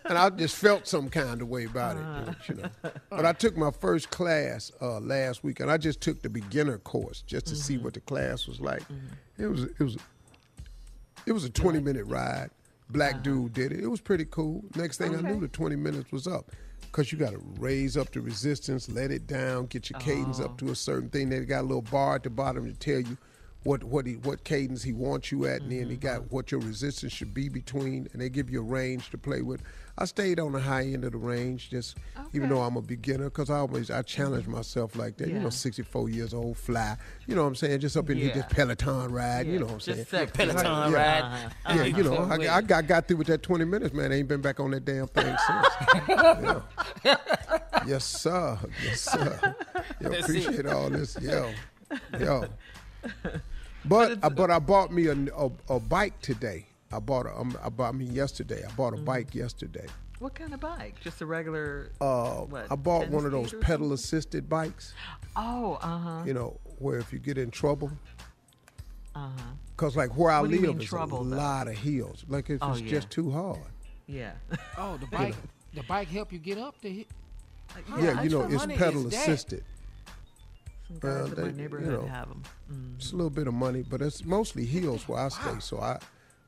And 0.07 0.19
I 0.19 0.29
just 0.29 0.55
felt 0.55 0.87
some 0.87 1.09
kind 1.09 1.41
of 1.41 1.47
way 1.49 1.65
about 1.65 1.97
it, 1.97 2.03
uh-huh. 2.03 2.33
you 2.47 2.55
know. 2.55 2.69
But 3.09 3.25
I 3.25 3.33
took 3.33 3.57
my 3.57 3.71
first 3.71 4.11
class 4.11 4.71
uh, 4.79 4.99
last 4.99 5.43
week, 5.43 5.59
and 5.59 5.71
I 5.71 5.77
just 5.77 5.99
took 5.99 6.21
the 6.21 6.29
beginner 6.29 6.77
course 6.77 7.23
just 7.25 7.47
to 7.47 7.55
see 7.55 7.73
mm-hmm. 7.73 7.85
what 7.85 7.95
the 7.95 8.01
class 8.01 8.45
was 8.45 8.61
like. 8.61 8.83
Mm-hmm. 8.83 9.43
It 9.43 9.47
was 9.47 9.63
it 9.63 9.79
was 9.79 9.97
it 11.25 11.31
was 11.31 11.43
a 11.43 11.49
twenty 11.49 11.79
minute 11.79 12.05
ride. 12.05 12.51
Black 12.91 13.13
uh-huh. 13.13 13.23
dude 13.23 13.53
did 13.53 13.71
it. 13.71 13.79
It 13.79 13.87
was 13.87 13.99
pretty 13.99 14.25
cool. 14.25 14.63
Next 14.75 14.99
thing 14.99 15.15
I 15.15 15.21
knew, 15.21 15.39
the 15.39 15.47
twenty 15.47 15.75
minutes 15.75 16.11
was 16.11 16.27
up. 16.27 16.51
Cause 16.95 17.11
you 17.11 17.17
got 17.17 17.33
to 17.33 17.41
raise 17.59 17.97
up 17.97 18.09
the 18.13 18.21
resistance, 18.21 18.87
let 18.87 19.11
it 19.11 19.27
down, 19.27 19.65
get 19.65 19.89
your 19.89 19.99
cadence 19.99 20.39
up 20.39 20.51
oh. 20.53 20.55
to 20.65 20.71
a 20.71 20.75
certain 20.75 21.09
thing. 21.09 21.27
They 21.27 21.41
got 21.41 21.59
a 21.59 21.67
little 21.67 21.81
bar 21.81 22.15
at 22.15 22.23
the 22.23 22.29
bottom 22.29 22.65
to 22.65 22.73
tell 22.73 23.01
you 23.01 23.17
what 23.65 23.83
what 23.83 24.05
he 24.05 24.13
what 24.13 24.43
cadence 24.43 24.83
he 24.83 24.93
wants 24.93 25.31
you 25.31 25.45
at, 25.47 25.61
and 25.61 25.71
then 25.71 25.89
he 25.89 25.97
got 25.97 26.31
what 26.31 26.51
your 26.51 26.61
resistance 26.61 27.11
should 27.11 27.33
be 27.33 27.49
between, 27.49 28.07
and 28.13 28.21
they 28.21 28.29
give 28.29 28.47
you 28.49 28.59
a 28.59 28.63
range 28.63 29.09
to 29.09 29.17
play 29.17 29.41
with. 29.41 29.63
I 29.97 30.05
stayed 30.05 30.39
on 30.39 30.51
the 30.51 30.59
high 30.59 30.83
end 30.83 31.03
of 31.03 31.13
the 31.13 31.17
range, 31.17 31.71
just 31.71 31.97
even 32.33 32.49
though 32.49 32.61
I'm 32.61 32.75
a 32.77 32.81
beginner, 32.81 33.25
because 33.25 33.49
I 33.49 33.57
always 33.57 33.89
I 33.89 34.03
challenge 34.03 34.45
myself 34.45 34.95
like 34.95 35.17
that. 35.17 35.29
You 35.29 35.39
know, 35.39 35.49
64 35.49 36.09
years 36.09 36.33
old, 36.33 36.57
fly. 36.57 36.95
You 37.25 37.33
know 37.35 37.41
what 37.41 37.47
I'm 37.47 37.55
saying? 37.55 37.79
Just 37.79 37.97
up 37.97 38.07
in 38.11 38.17
here, 38.17 38.27
Yeah. 38.27 38.35
just 38.35 38.49
Peloton 38.49 39.11
ride. 39.11 39.47
You 39.47 39.57
know 39.59 39.65
what 39.65 39.71
I'm 39.73 39.79
just 39.79 40.09
saying? 40.09 40.27
sexy. 40.27 40.33
Peloton 40.37 40.91
yeah. 40.91 40.97
ride. 40.97 41.21
Uh-huh. 41.23 41.73
Yeah, 41.75 41.83
you 41.85 42.03
know, 42.03 42.15
Uh-huh. 42.17 42.37
I, 42.41 42.57
I 42.57 42.61
got 42.61 42.85
got 42.85 43.07
through 43.07 43.17
with 43.17 43.27
that 43.27 43.41
20 43.41 43.65
minutes, 43.65 43.95
man. 43.95 44.11
I 44.11 44.15
ain't 44.17 44.27
been 44.27 44.41
back 44.41 44.59
on 44.59 44.71
that 44.71 44.85
damn 44.85 45.07
thing 45.07 45.35
since. 45.47 45.67
Yeah. 47.03 47.17
Yes, 47.87 48.05
sir. 48.05 48.59
Yes, 48.83 49.01
sir. 49.01 49.55
Yo, 50.01 50.11
appreciate 50.11 50.65
all 50.67 50.89
this. 50.89 51.17
Yo, 51.21 51.51
yo. 52.19 52.45
But 53.87 54.19
I, 54.23 54.29
but 54.29 54.49
I 54.51 54.59
bought 54.59 54.91
me 54.91 55.07
a, 55.07 55.13
a, 55.37 55.51
a 55.69 55.79
bike 55.79 56.19
today. 56.21 56.65
I 56.91 56.99
bought 56.99 57.25
a, 57.25 57.37
um, 57.37 57.57
I 57.63 57.69
bought 57.69 57.95
me 57.95 58.05
yesterday. 58.05 58.63
I 58.67 58.71
bought 58.73 58.93
a 58.93 58.95
Mm-hmm. 58.97 59.05
bike 59.05 59.35
yesterday. 59.35 59.85
What 60.19 60.33
kind 60.33 60.53
of 60.53 60.59
bike? 60.61 60.95
Just 61.01 61.21
a 61.21 61.25
regular. 61.25 61.91
Uh, 61.99 62.41
what, 62.41 62.71
I 62.71 62.75
bought 62.75 63.09
one 63.09 63.25
of 63.25 63.31
those 63.31 63.53
pedal 63.61 63.91
assisted 63.93 64.47
bikes. 64.49 64.93
Oh, 65.35 65.77
uh 65.81 65.97
huh. 65.97 66.23
You 66.25 66.33
know, 66.33 66.59
where 66.79 66.97
if 66.99 67.11
you 67.11 67.19
get 67.19 67.37
in 67.37 67.51
trouble, 67.51 67.91
Uh 69.13 69.27
huh. 69.37 69.41
cause 69.75 69.95
like 69.97 70.15
where 70.17 70.31
I 70.31 70.39
What 70.41 70.49
do 70.51 70.55
live 70.59 70.69
mean 70.69 70.81
is 70.81 70.87
trouble, 70.87 71.21
a 71.21 71.25
though? 71.25 71.35
lot 71.35 71.67
of 71.67 71.75
hills. 71.75 72.23
Like 72.29 72.49
if 72.49 72.59
Oh, 72.63 72.71
it's 72.71 72.81
yeah. 72.81 72.89
just 72.89 73.09
too 73.09 73.29
hard. 73.31 73.59
Yeah. 74.07 74.31
Oh, 74.77 74.97
the 74.97 75.07
bike. 75.07 75.35
The 75.73 75.83
bike 75.83 76.07
help 76.07 76.31
you 76.31 76.39
get 76.39 76.57
up 76.57 76.79
the 76.81 76.89
hill. 76.89 77.05
yeah, 77.99 78.21
you 78.21 78.29
know, 78.29 78.41
it's 78.49 78.65
pedal 78.65 79.05
is 79.07 79.11
that? 79.11 79.27
assisted. 79.27 79.63
Some 80.87 80.99
Well, 81.01 81.27
guys 81.27 81.29
in 81.29 81.35
they- 81.57 81.67
my 81.67 81.79
you 81.79 81.85
know, 81.91 82.05
have 82.07 82.29
them. 82.29 82.43
It's 82.97 83.11
a 83.11 83.15
little 83.15 83.29
bit 83.29 83.47
of 83.47 83.53
money, 83.53 83.83
but 83.83 84.01
it's 84.01 84.23
mostly 84.23 84.65
hills 84.65 85.07
where 85.07 85.19
I 85.19 85.29
stay. 85.29 85.59
So 85.59 85.79
I, 85.79 85.99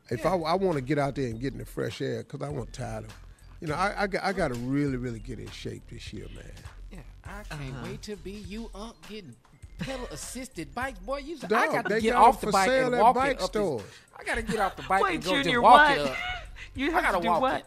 if 0.09 0.25
I, 0.25 0.35
I 0.35 0.53
want 0.53 0.75
to 0.75 0.81
get 0.81 0.97
out 0.99 1.15
there 1.15 1.27
and 1.27 1.39
get 1.39 1.53
in 1.53 1.59
the 1.59 1.65
fresh 1.65 2.01
air, 2.01 2.23
because 2.23 2.41
I 2.41 2.49
want 2.49 2.71
tired 2.73 3.05
of, 3.05 3.13
you 3.59 3.67
know, 3.67 3.75
I, 3.75 4.03
I, 4.03 4.07
got, 4.07 4.23
I 4.23 4.33
got 4.33 4.49
to 4.49 4.59
really, 4.59 4.97
really 4.97 5.19
get 5.19 5.39
in 5.39 5.49
shape 5.49 5.83
this 5.89 6.13
year, 6.13 6.27
man. 6.35 6.45
Yeah, 6.91 6.99
I 7.25 7.43
can't 7.55 7.61
Uh-huh. 7.73 7.85
wait 7.85 8.01
to 8.03 8.15
be 8.17 8.31
you, 8.31 8.69
Unc, 8.75 8.95
getting 9.09 9.35
pedal 9.79 10.05
assisted 10.11 10.73
bikes. 10.75 10.99
Boy, 10.99 11.17
you. 11.19 11.37
I 11.43 11.47
got 11.47 11.85
to 11.89 11.99
get 11.99 12.15
off 12.15 12.39
the 12.41 12.51
bike 12.51 12.69
and 12.69 12.97
walk 12.97 13.15
bike 13.15 13.37
it 13.37 13.41
up. 13.43 13.51
This, 13.51 13.81
I 14.17 14.23
got 14.23 14.35
to 14.35 14.41
get 14.43 14.59
off 14.59 14.75
the 14.75 14.83
bike 14.83 15.03
Wait, 15.03 15.15
and 15.15 15.23
go 15.23 15.31
Junior, 15.31 15.43
just 15.53 15.61
walk 15.63 15.89
what? 15.89 15.97
it 15.97 16.07
up. 16.07 16.17
You 16.75 16.89
I 16.89 16.91
have 16.93 17.03
gotta 17.05 17.17
to 17.17 17.23
do 17.23 17.29
walk 17.29 17.41
what? 17.41 17.55
it. 17.61 17.65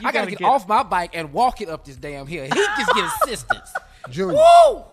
You 0.00 0.08
I 0.08 0.12
gotta 0.12 0.18
gotta 0.18 0.30
get, 0.30 0.38
get- 0.40 0.48
off 0.48 0.66
my 0.68 0.82
bike 0.82 1.10
and 1.14 1.32
walk 1.32 1.60
it 1.60 1.68
up 1.68 1.84
this 1.84 1.94
damn 1.96 2.26
hill. 2.26 2.42
He 2.44 2.50
just 2.50 2.94
get 2.94 3.04
assistance. 3.22 3.72
Junior, 4.10 4.34
Woo! 4.34 4.84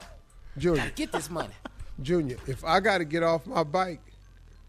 Junior, 0.59 0.81
Gotta 0.83 0.91
get 0.93 1.11
this 1.11 1.29
money. 1.29 1.53
Junior, 2.01 2.37
if 2.47 2.63
I 2.63 2.79
got 2.79 2.99
to 2.99 3.05
get 3.05 3.23
off 3.23 3.45
my 3.47 3.63
bike, 3.63 4.01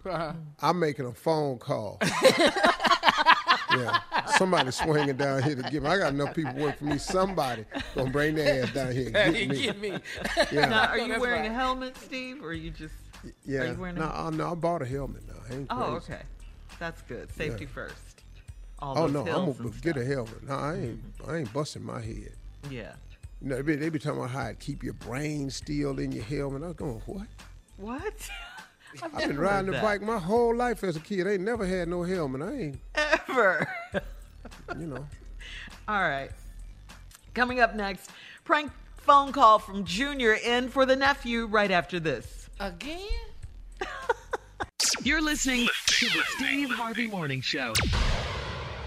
Uh-huh. 0.04 0.32
I'm 0.62 0.78
making 0.80 1.06
a 1.06 1.12
phone 1.12 1.58
call. 1.58 1.98
yeah, 3.72 4.00
somebody 4.36 4.70
swinging 4.70 5.16
down 5.16 5.42
here 5.42 5.54
to 5.56 5.62
get 5.62 5.82
me. 5.82 5.88
I 5.88 5.98
got 5.98 6.12
enough 6.14 6.34
people 6.34 6.54
working 6.54 6.78
for 6.78 6.84
me. 6.94 6.98
Somebody 6.98 7.64
gonna 7.94 8.10
bring 8.10 8.34
their 8.34 8.64
ass 8.64 8.72
down 8.72 8.92
here 8.92 9.10
and 9.14 9.34
get 9.34 9.48
me. 9.48 9.62
get 9.62 9.78
me. 9.80 9.98
Yeah. 10.50 10.66
Now, 10.66 10.86
are 10.86 10.98
you 10.98 11.20
wearing 11.20 11.42
right. 11.42 11.50
a 11.50 11.54
helmet, 11.54 11.96
Steve, 11.98 12.42
or 12.42 12.48
are 12.48 12.52
you 12.52 12.70
just? 12.70 12.94
Yeah, 13.44 13.60
Are 13.60 13.66
you 13.66 13.74
wearing 13.74 13.96
a- 13.98 14.00
no, 14.00 14.06
I, 14.12 14.30
no, 14.30 14.52
I 14.52 14.54
bought 14.54 14.80
a 14.82 14.86
helmet 14.86 15.22
now. 15.28 15.34
I 15.50 15.54
ain't 15.54 15.66
Oh, 15.70 15.94
okay. 15.96 16.22
That's 16.78 17.02
good. 17.02 17.30
Safety 17.34 17.64
Yeah. 17.64 17.70
first. 17.74 18.22
All 18.78 18.96
Oh 18.96 19.06
no, 19.06 19.20
I'm 19.20 19.26
hills 19.26 19.56
gonna 19.58 19.68
and 19.68 19.82
get 19.82 19.96
a 19.98 20.04
helmet. 20.04 20.48
No, 20.48 20.54
I 20.54 20.74
ain't. 20.76 21.00
I 21.28 21.36
ain't 21.36 21.52
busting 21.52 21.84
my 21.84 22.00
head. 22.00 22.32
Yeah. 22.70 22.92
You 23.42 23.48
know, 23.48 23.56
they 23.56 23.62
be, 23.62 23.76
they 23.76 23.88
be 23.88 23.98
talking 23.98 24.18
about 24.18 24.30
how 24.30 24.46
it 24.46 24.60
keep 24.60 24.82
your 24.82 24.92
brain 24.92 25.48
still 25.48 25.98
in 25.98 26.12
your 26.12 26.24
helmet. 26.24 26.62
I 26.62 26.66
was 26.66 26.76
going, 26.76 27.02
what? 27.06 27.26
What? 27.78 28.30
I've, 29.02 29.14
I've 29.14 29.28
been 29.28 29.38
riding 29.38 29.72
heard 29.72 29.76
the 29.76 29.80
bike 29.80 30.02
my 30.02 30.18
whole 30.18 30.54
life 30.54 30.84
as 30.84 30.96
a 30.96 31.00
kid. 31.00 31.26
I 31.26 31.32
ain't 31.32 31.42
never 31.42 31.64
had 31.64 31.88
no 31.88 32.02
helmet. 32.02 32.42
I 32.42 32.52
ain't, 32.52 32.80
ever. 32.94 33.66
you 34.78 34.86
know. 34.86 35.06
All 35.88 36.02
right. 36.02 36.30
Coming 37.32 37.60
up 37.60 37.74
next, 37.74 38.10
prank 38.44 38.70
phone 38.98 39.32
call 39.32 39.58
from 39.58 39.84
Junior 39.84 40.34
in 40.34 40.68
for 40.68 40.84
the 40.84 40.96
nephew 40.96 41.46
right 41.46 41.70
after 41.70 41.98
this. 41.98 42.50
Again? 42.60 43.00
You're 45.02 45.22
listening 45.22 45.66
to 45.86 46.06
the 46.06 46.22
Steve 46.36 46.70
Harvey 46.70 47.06
Morning 47.06 47.40
Show. 47.40 47.72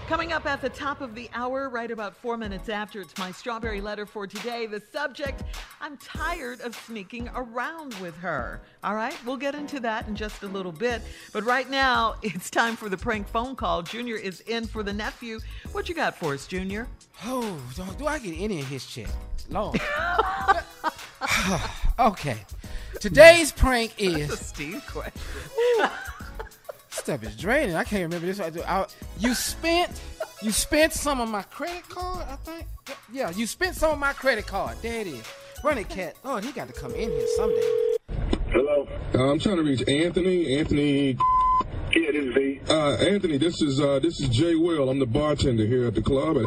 Coming 0.08 0.34
up 0.34 0.44
at 0.44 0.60
the 0.60 0.68
top 0.68 1.00
of 1.00 1.14
the 1.14 1.30
hour, 1.32 1.70
right 1.70 1.90
about 1.90 2.14
four 2.14 2.36
minutes 2.36 2.68
after, 2.68 3.00
it's 3.00 3.16
my 3.16 3.32
strawberry 3.32 3.80
letter 3.80 4.04
for 4.04 4.26
today. 4.26 4.66
The 4.66 4.82
subject 4.92 5.42
I'm 5.80 5.96
tired 5.96 6.60
of 6.60 6.74
sneaking 6.74 7.30
around 7.34 7.94
with 7.94 8.14
her. 8.18 8.60
All 8.82 8.94
right, 8.94 9.16
we'll 9.24 9.38
get 9.38 9.54
into 9.54 9.80
that 9.80 10.06
in 10.06 10.14
just 10.14 10.42
a 10.42 10.46
little 10.46 10.72
bit. 10.72 11.00
But 11.32 11.44
right 11.44 11.68
now, 11.70 12.16
it's 12.22 12.50
time 12.50 12.76
for 12.76 12.90
the 12.90 12.98
prank 12.98 13.26
phone 13.28 13.56
call. 13.56 13.80
Junior 13.80 14.16
is 14.16 14.40
in 14.40 14.66
for 14.66 14.82
the 14.82 14.92
nephew. 14.92 15.40
What 15.72 15.88
you 15.88 15.94
got 15.94 16.14
for 16.14 16.34
us, 16.34 16.46
Junior? 16.46 16.86
Oh, 17.24 17.58
do, 17.74 17.82
do 17.98 18.06
I 18.06 18.18
get 18.18 18.38
any 18.38 18.60
of 18.60 18.68
his 18.68 18.84
check? 18.84 19.08
Lord. 19.48 19.80
okay. 21.98 22.36
Today's 23.00 23.52
prank 23.52 23.94
is. 23.96 24.28
That's 24.28 24.40
a 24.40 24.44
Steve 24.44 24.86
question. 24.86 25.20
stuff 27.04 27.22
is 27.22 27.36
draining. 27.36 27.76
I 27.76 27.84
can't 27.84 28.02
remember 28.02 28.26
this. 28.26 28.40
I, 28.40 28.50
I, 28.66 28.86
you 29.18 29.34
spent 29.34 30.00
you 30.42 30.50
spent 30.50 30.94
some 30.94 31.20
of 31.20 31.28
my 31.28 31.42
credit 31.42 31.86
card. 31.88 32.26
I 32.28 32.36
think. 32.36 32.66
Yeah, 33.12 33.30
you 33.30 33.46
spent 33.46 33.76
some 33.76 33.92
of 33.92 33.98
my 33.98 34.14
credit 34.14 34.46
card. 34.46 34.78
There 34.80 35.02
it 35.02 35.06
is. 35.06 35.22
Run 35.62 35.78
it, 35.78 35.88
cat. 35.88 36.16
Oh, 36.24 36.38
he 36.38 36.50
got 36.52 36.66
to 36.68 36.72
come 36.72 36.94
in 36.94 37.10
here 37.10 37.26
someday. 37.36 37.96
Hello. 38.50 38.88
Uh, 39.14 39.30
I'm 39.30 39.38
trying 39.38 39.56
to 39.56 39.62
reach 39.62 39.86
Anthony. 39.86 40.56
Anthony. 40.58 41.18
Yeah, 41.94 42.10
this 42.10 42.24
is 42.24 42.34
V. 42.34 42.60
Uh, 42.68 42.94
Anthony, 42.94 43.36
this 43.36 43.60
is 43.60 43.80
uh, 43.80 43.98
this 43.98 44.20
is 44.20 44.28
Jay 44.30 44.54
Will. 44.54 44.88
I'm 44.88 44.98
the 44.98 45.06
bartender 45.06 45.66
here 45.66 45.86
at 45.86 45.94
the 45.94 46.02
club. 46.02 46.38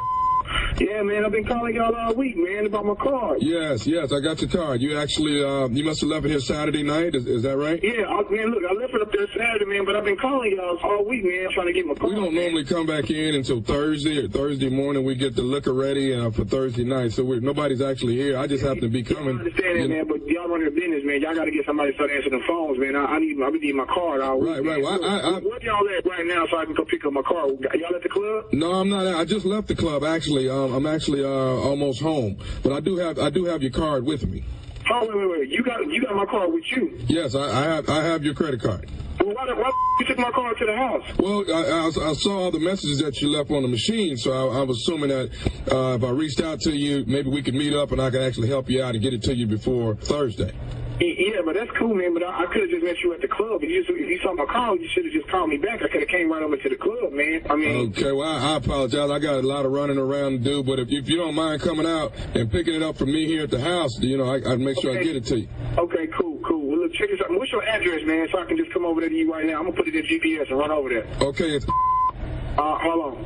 Yeah, 0.80 1.02
man, 1.02 1.26
I've 1.26 1.32
been 1.32 1.46
calling 1.46 1.76
y'all 1.76 1.94
all 1.96 2.14
week, 2.14 2.38
man, 2.38 2.66
about 2.66 2.86
my 2.86 2.96
card. 2.96 3.40
Yes, 3.42 3.86
yes, 3.88 4.12
I 4.14 4.20
got 4.20 4.42
your 4.42 4.50
card. 4.50 4.82
You 4.82 4.98
actually, 4.98 5.44
uh, 5.44 5.68
you 5.70 5.84
must 5.84 6.02
have 6.02 6.10
left 6.10 6.26
it 6.26 6.30
here 6.30 6.40
Saturday 6.40 6.84
night. 6.84 7.16
Is, 7.16 7.26
is 7.26 7.44
that 7.44 7.58
right? 7.58 7.80
Yeah, 7.84 8.06
I, 8.08 8.22
man, 8.30 8.52
look, 8.52 8.64
I 8.70 8.74
left 8.74 8.94
it 8.94 9.02
up 9.02 9.12
there 9.12 9.28
Saturday, 9.36 9.66
man, 9.66 9.86
but 9.86 9.96
I've 9.96 10.04
been 10.06 10.18
calling 10.18 10.56
y'all 10.56 10.78
all 10.84 11.06
week, 11.06 11.24
man, 11.26 11.50
trying 11.54 11.68
to 11.68 11.74
get 11.74 11.86
my 11.86 11.96
card. 11.96 12.14
We 12.14 12.16
don't 12.20 12.34
normally 12.36 12.66
come 12.66 12.86
back 12.86 13.10
in 13.10 13.36
until 13.36 13.62
Thursday 13.62 14.18
or 14.26 14.28
Thursday 14.28 14.70
morning. 14.70 15.04
We 15.04 15.16
get 15.16 15.36
the 15.36 15.42
liquor 15.44 15.74
ready 15.74 16.14
uh, 16.14 16.30
for 16.32 16.46
Thursday 16.46 16.84
night, 16.84 17.14
so 17.14 17.24
we're, 17.24 17.40
nobody's 17.40 17.82
actually 17.82 18.16
here. 18.16 18.38
I 18.38 18.48
just 18.48 18.64
happen 18.64 18.82
to 18.82 18.90
be 18.90 19.00
I 19.00 19.14
coming. 19.14 19.40
understand 19.40 19.78
that, 19.78 19.82
You 19.82 19.88
know- 19.88 19.96
man, 19.96 20.08
but 20.08 20.27
y'all 20.48 20.56
run 20.56 20.62
your 20.62 20.72
business, 20.72 21.04
man. 21.04 21.22
Y'all 21.22 21.36
got 21.36 21.46
to 21.46 21.52
get 21.52 21.66
somebody 21.66 21.92
to 21.92 21.96
start 21.96 22.12
answering 22.12 22.40
the 22.40 22.46
phones, 22.48 22.80
man. 22.80 22.96
I, 22.96 23.06
I 23.06 23.20
need, 23.20 23.38
I 23.42 23.50
need 23.50 23.76
my 23.76 23.86
card. 23.86 24.22
Right, 24.22 24.64
right. 24.64 24.82
Well, 24.82 25.04
I- 25.04 25.08
I- 25.08 25.20
I- 25.38 25.40
Where 25.40 25.64
y'all 25.64 25.88
at 25.90 26.06
right 26.06 26.26
now 26.26 26.46
so 26.50 26.58
I 26.58 26.66
can 26.66 26.74
go 26.74 26.86
pick 26.86 27.06
up 27.06 27.14
my 27.14 27.22
car? 27.22 27.48
Y'all 27.48 27.96
at 27.96 28.04
the 28.04 28.10
club? 28.10 28.46
No, 28.54 28.72
I'm 28.74 28.90
not. 28.90 29.08
I 29.08 29.26
just 29.26 29.46
left 29.46 29.68
the 29.68 29.76
club. 29.76 30.04
Actually, 30.04 30.50
um, 30.50 30.74
I'm 30.74 30.86
actually 30.86 31.24
uh, 31.24 31.28
almost 31.28 32.02
home, 32.02 32.38
but 32.64 32.72
I 32.74 32.80
do 32.80 32.98
have 32.98 33.20
I 33.20 33.30
do 33.30 33.46
have 33.46 33.62
your 33.62 33.72
card 33.72 34.06
with 34.06 34.26
me. 34.28 34.44
Oh 34.90 35.02
wait, 35.02 35.16
wait, 35.16 35.40
wait. 35.40 35.50
You 35.50 35.64
got 35.64 35.86
you 35.90 36.02
got 36.02 36.16
my 36.16 36.26
card 36.26 36.52
with 36.54 36.64
you. 36.72 36.98
Yes, 37.08 37.36
I, 37.36 37.42
I 37.50 37.64
have 37.64 37.90
I 37.90 38.04
have 38.04 38.24
your 38.24 38.34
credit 38.34 38.62
card. 38.62 38.90
Well, 39.20 39.34
why, 39.36 39.46
the- 39.48 39.56
why 39.56 39.72
you 40.00 40.06
took 40.06 40.18
my 40.20 40.32
car 40.32 40.54
to 40.54 40.66
the 40.66 40.76
house? 40.76 41.04
Well, 41.18 41.44
I, 41.52 41.88
I, 41.88 42.10
I 42.10 42.14
saw 42.14 42.44
all 42.44 42.52
the 42.52 42.60
messages 42.60 43.00
that 43.00 43.20
you 43.22 43.30
left 43.30 43.50
on 43.52 43.64
the 43.64 43.68
machine, 43.68 44.18
so 44.18 44.50
I, 44.52 44.64
was 44.64 44.78
assuming 44.78 45.10
that 45.10 45.32
uh, 45.72 45.96
if 45.96 46.04
I 46.04 46.10
reached 46.10 46.40
out 46.42 46.60
to 46.62 46.72
you, 46.72 47.04
maybe 47.08 47.30
we 47.30 47.42
could 47.42 47.56
meet 47.56 47.74
up 47.74 47.92
and 47.92 48.02
I 48.02 48.10
could 48.12 48.22
actually 48.22 48.50
help 48.50 48.70
you 48.70 48.84
out 48.84 48.94
and 48.96 49.04
get 49.04 49.14
it 49.14 49.24
to 49.24 49.36
you 49.36 49.48
before 49.48 49.96
Thursday. 49.96 50.52
Yeah, 51.00 51.42
but 51.46 51.54
that's 51.54 51.70
cool, 51.78 51.94
man. 51.94 52.14
But 52.16 52.24
I, 52.24 52.44
I 52.44 52.46
could 52.48 52.62
have 52.62 52.70
just 52.72 52.84
met 52.84 52.96
you 53.04 53.14
at 53.14 53.22
the 53.22 53.28
club. 53.28 53.62
If 53.62 53.70
you, 53.70 53.84
just, 53.86 53.90
if 54.00 54.10
you 54.10 54.20
saw 54.24 54.34
my 54.34 54.46
call, 54.46 54.76
you 54.78 54.88
should 54.94 55.06
have 55.06 55.14
just 55.14 55.28
called 55.30 55.50
me 55.50 55.58
back. 55.58 55.84
I 55.84 55.88
could 55.90 56.02
have 56.02 56.10
came 56.10 56.32
right 56.32 56.42
over 56.42 56.58
to 56.58 56.70
the 56.70 56.76
club, 56.76 57.12
man. 57.14 57.46
I 57.50 57.56
mean, 57.56 57.90
Okay, 57.90 58.12
well, 58.12 58.28
I, 58.28 58.54
I 58.54 58.56
apologize. 58.58 59.10
I 59.12 59.20
got 59.20 59.36
a 59.36 59.42
lot 59.48 59.66
of 59.68 59.72
running 59.72 60.00
around 60.00 60.32
to 60.32 60.38
do, 60.40 60.64
but 60.64 60.80
if, 60.80 60.88
if 60.90 61.08
you 61.08 61.18
don't 61.18 61.36
mind 61.36 61.62
coming 61.62 61.86
out 61.86 62.14
and 62.34 62.52
picking 62.52 62.74
it 62.74 62.82
up 62.82 62.98
from 62.98 63.12
me 63.12 63.28
here 63.28 63.44
at 63.44 63.52
the 63.52 63.62
house, 63.62 64.00
you 64.00 64.18
know, 64.18 64.26
I, 64.26 64.38
I'd 64.54 64.60
make 64.60 64.80
sure 64.82 64.98
I 64.98 65.04
get 65.04 65.16
it 65.16 65.26
to 65.26 65.40
you. 65.42 65.48
okay, 65.78 66.08
cool, 66.18 66.40
cool. 66.44 66.57
Look, 66.88 66.96
check 66.96 67.10
this 67.10 67.20
out. 67.20 67.30
What's 67.32 67.52
your 67.52 67.64
address, 67.64 68.02
man? 68.06 68.30
So 68.32 68.40
I 68.40 68.46
can 68.46 68.56
just 68.56 68.72
come 68.72 68.86
over 68.86 69.02
there 69.02 69.10
to 69.10 69.16
you 69.16 69.30
right 69.30 69.46
now. 69.46 69.58
I'm 69.60 69.66
gonna 69.66 69.76
put 69.76 69.90
it 69.90 69.96
in 69.96 70.06
GPS 70.06 70.50
and 70.50 70.58
run 70.58 70.72
over 70.72 70.88
there. 70.88 71.06
Okay, 71.20 71.50
it's 71.58 71.66
Uh, 71.68 72.78
hold 72.80 73.14
on. 73.14 73.24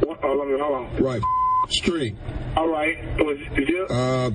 What, 0.00 0.18
hold 0.20 0.40
on, 0.40 0.58
hold 0.58 0.74
on. 0.74 0.96
right. 1.02 1.22
Street. 1.68 2.16
All 2.56 2.66
right. 2.68 2.98
Was 3.18 3.38
is 3.38 3.68
it? 3.68 3.88
Uh, 3.90 4.30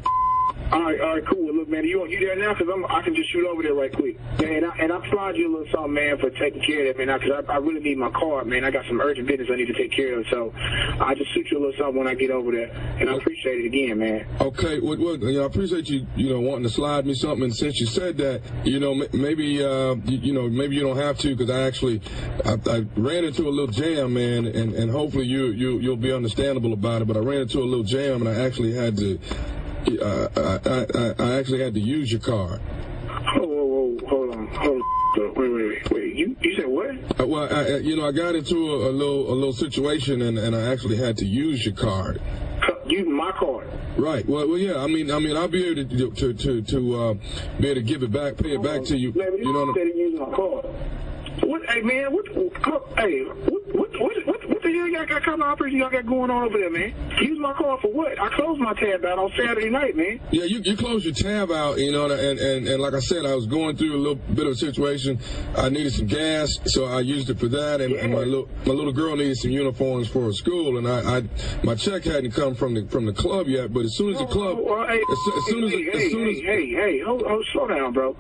All 0.72 0.84
right, 0.84 1.02
all 1.02 1.16
right, 1.16 1.26
cool. 1.26 1.52
Look, 1.52 1.68
man, 1.68 1.84
you 1.84 2.06
you 2.06 2.20
there 2.20 2.36
now? 2.36 2.54
Cause 2.54 2.68
I'm, 2.72 2.86
I 2.86 3.02
can 3.02 3.16
just 3.16 3.32
shoot 3.32 3.44
over 3.48 3.64
there 3.64 3.74
right 3.74 3.92
quick. 3.92 4.20
Man, 4.40 4.58
and 4.58 4.66
I, 4.68 4.78
and 4.78 4.94
I 4.94 4.98
applaud 4.98 5.36
you 5.36 5.48
a 5.48 5.52
little 5.52 5.74
something, 5.74 5.94
man, 5.94 6.20
for 6.20 6.30
taking 6.30 6.62
care 6.62 6.82
of 6.88 6.96
that, 6.96 7.06
man. 7.06 7.20
Cause 7.20 7.44
I, 7.50 7.54
I 7.54 7.58
really 7.58 7.80
need 7.80 7.98
my 7.98 8.12
car, 8.12 8.46
man. 8.46 8.64
I 8.64 8.70
got 8.70 8.86
some 8.86 9.02
urgent 9.02 9.28
business 9.28 9.50
I 9.52 9.56
need 9.56 9.66
to 9.66 9.74
take 9.74 9.92
care 9.92 10.20
of, 10.20 10.28
so 10.30 10.54
I 10.56 11.16
just 11.16 11.34
shoot 11.34 11.48
you 11.50 11.58
a 11.58 11.60
little 11.60 11.74
something 11.76 11.98
when 11.98 12.08
I 12.08 12.14
get 12.14 12.30
over 12.30 12.52
there, 12.52 12.70
and 13.00 13.10
I 13.10 13.16
appreciate 13.16 13.66
it 13.66 13.66
again, 13.66 13.98
man. 13.98 14.28
Okay, 14.40 14.80
well, 14.80 14.96
well, 15.00 15.18
you 15.18 15.40
know, 15.40 15.44
I 15.44 15.46
appreciate 15.48 15.90
you, 15.90 16.06
you 16.16 16.30
know, 16.30 16.40
wanting 16.40 16.64
to 16.64 16.70
slide 16.70 17.04
me 17.08 17.16
something. 17.16 17.46
And 17.46 17.56
since 17.56 17.80
you 17.80 17.88
said 17.88 18.18
that, 18.18 18.42
you 18.64 18.80
know, 18.80 18.94
maybe, 19.12 19.66
uh, 19.66 19.96
you, 20.06 20.18
you 20.20 20.34
know, 20.34 20.48
maybe 20.50 20.76
you 20.76 20.84
don't 20.84 20.98
have 20.98 21.18
to 21.20 21.36
because 21.36 21.50
I 21.50 21.64
actually, 21.64 22.00
I, 22.46 22.58
I 22.70 22.86
ran 22.96 23.24
into 23.24 23.48
a 23.48 23.50
little 23.50 23.74
jam, 23.74 24.14
man, 24.14 24.46
and, 24.46 24.76
and 24.76 24.92
hopefully 24.92 25.26
you, 25.26 25.48
you, 25.48 25.80
you'll 25.80 25.98
be 25.98 26.14
understandable 26.14 26.74
about 26.74 27.02
it. 27.02 27.08
But 27.08 27.18
I 27.18 27.22
ran 27.22 27.42
into 27.42 27.58
a 27.58 27.66
little 27.66 27.84
jam, 27.84 28.22
and 28.22 28.30
I 28.30 28.46
actually 28.46 28.74
had 28.74 28.96
to, 28.98 29.20
I, 29.88 30.60
I, 30.66 31.14
I- 31.20 31.40
actually 31.40 31.62
had 31.64 31.74
to 31.74 31.80
use 31.80 32.12
your 32.12 32.22
card. 32.22 32.60
Whoa, 33.08 33.46
whoa, 33.46 33.64
whoa, 33.66 34.08
hold 34.08 34.36
on, 34.36 34.48
hold 34.48 34.82
on. 34.82 34.84
Wait, 35.18 35.36
wait, 35.36 35.50
wait, 35.52 35.92
wait. 35.92 36.16
You, 36.16 36.36
you 36.42 36.56
said 36.56 36.68
what? 36.68 36.92
Uh, 37.20 37.26
well, 37.28 37.52
I, 37.54 37.78
you 37.78 37.96
know, 37.96 38.08
I 38.08 38.12
got 38.12 38.36
into 38.36 38.56
a, 38.56 38.90
a 38.90 38.92
little, 38.92 39.32
a 39.32 39.34
little 39.34 39.54
situation, 39.54 40.22
and, 40.22 40.38
and 40.38 40.56
I 40.56 40.72
actually 40.72 40.98
had 40.98 41.18
to 41.18 41.26
use 41.26 41.66
your 41.66 41.76
card. 41.76 42.22
Use 42.86 43.08
my 43.08 43.32
card. 43.34 43.68
Right. 43.98 44.28
Well, 44.28 44.48
well, 44.48 44.58
yeah. 44.58 44.78
I 44.84 44.88
mean, 44.88 45.12
I 45.12 45.20
mean, 45.20 45.38
I'll 45.38 45.48
be 45.48 45.64
able 45.66 45.84
to 45.86 46.12
to 46.12 46.34
to, 46.34 46.62
to 46.62 46.96
uh, 47.02 47.14
be 47.60 47.68
able 47.68 47.76
to 47.76 47.82
give 47.84 48.02
it 48.04 48.12
back, 48.12 48.38
pay 48.38 48.56
it 48.56 48.64
back 48.64 48.84
to 48.86 48.98
you. 48.98 49.14
Man, 49.14 49.38
You 49.38 49.54
know. 49.54 49.68
instead 49.70 49.88
of 49.88 49.96
using 49.96 50.20
my 50.20 50.36
card. 50.36 50.66
What, 51.44 51.66
hey, 51.70 51.82
man, 51.82 52.12
what, 52.12 52.36
what 52.36 53.00
hey, 53.00 53.22
what, 53.24 53.76
what, 53.76 53.89
what, 54.00 54.26
what, 54.26 54.50
what 54.50 54.62
the 54.62 54.72
hell 54.72 54.88
y'all 54.88 55.06
got 55.06 55.24
kind 55.24 55.42
of 55.42 55.48
operation 55.48 55.80
y'all 55.80 55.90
got 55.90 56.06
going 56.06 56.32
on 56.32 56.44
over 56.44 56.58
there, 56.58 56.70
man? 56.70 56.94
Use 57.22 57.40
my 57.40 57.54
car 57.54 57.78
for 57.82 57.92
what? 57.92 58.20
I 58.20 58.30
closed 58.30 58.60
my 58.60 58.74
tab 58.74 59.06
out 59.06 59.20
on 59.20 59.32
Saturday 59.38 59.70
night, 59.70 59.96
man. 59.96 60.20
Yeah, 60.32 60.46
you, 60.46 60.60
you 60.60 60.78
closed 60.78 61.06
your 61.06 61.14
tab 61.14 61.52
out, 61.52 61.78
you 61.78 61.92
know, 61.92 62.06
and, 62.10 62.40
and, 62.40 62.68
and 62.68 62.82
like 62.82 62.94
I 62.94 63.00
said, 63.00 63.26
I 63.26 63.36
was 63.36 63.46
going 63.46 63.78
through 63.78 63.96
a 63.96 63.98
little 63.98 64.16
bit 64.16 64.46
of 64.46 64.54
a 64.54 64.56
situation. 64.56 65.20
I 65.56 65.70
needed 65.70 65.94
some 65.94 66.08
gas, 66.08 66.58
so 66.66 66.86
I 66.86 67.02
used 67.02 67.30
it 67.30 67.40
for 67.40 67.48
that, 67.50 67.82
and, 67.82 67.94
and 67.94 68.14
my 68.14 68.20
little 68.20 68.50
my 68.66 68.74
little 68.74 68.94
girl 68.94 69.16
needed 69.16 69.38
some 69.38 69.52
uniforms 69.52 70.08
for 70.08 70.24
her 70.26 70.34
school, 70.34 70.78
and 70.78 70.88
I, 70.88 71.18
I 71.18 71.24
my 71.64 71.76
check 71.76 72.04
hadn't 72.04 72.32
come 72.32 72.56
from 72.56 72.74
the 72.74 72.86
from 72.88 73.06
the 73.06 73.14
club 73.14 73.48
yet, 73.48 73.74
but 73.74 73.86
as 73.86 73.96
soon 73.96 74.14
as 74.14 74.20
the 74.20 74.26
club, 74.26 74.60
Well, 74.60 74.88
hey, 74.88 75.00
as, 75.00 75.34
as 75.38 75.46
soon 75.46 75.64
as 75.66 75.72
hey, 75.72 75.88
as 75.88 75.94
hey, 75.94 76.10
soon 76.10 76.28
as 76.28 76.36
hey, 76.38 76.44
hey, 76.44 76.70
hey, 76.74 77.00
hold, 77.00 77.24
hold, 77.26 77.46
slow 77.54 77.68
down, 77.68 77.94
bro. 77.94 78.16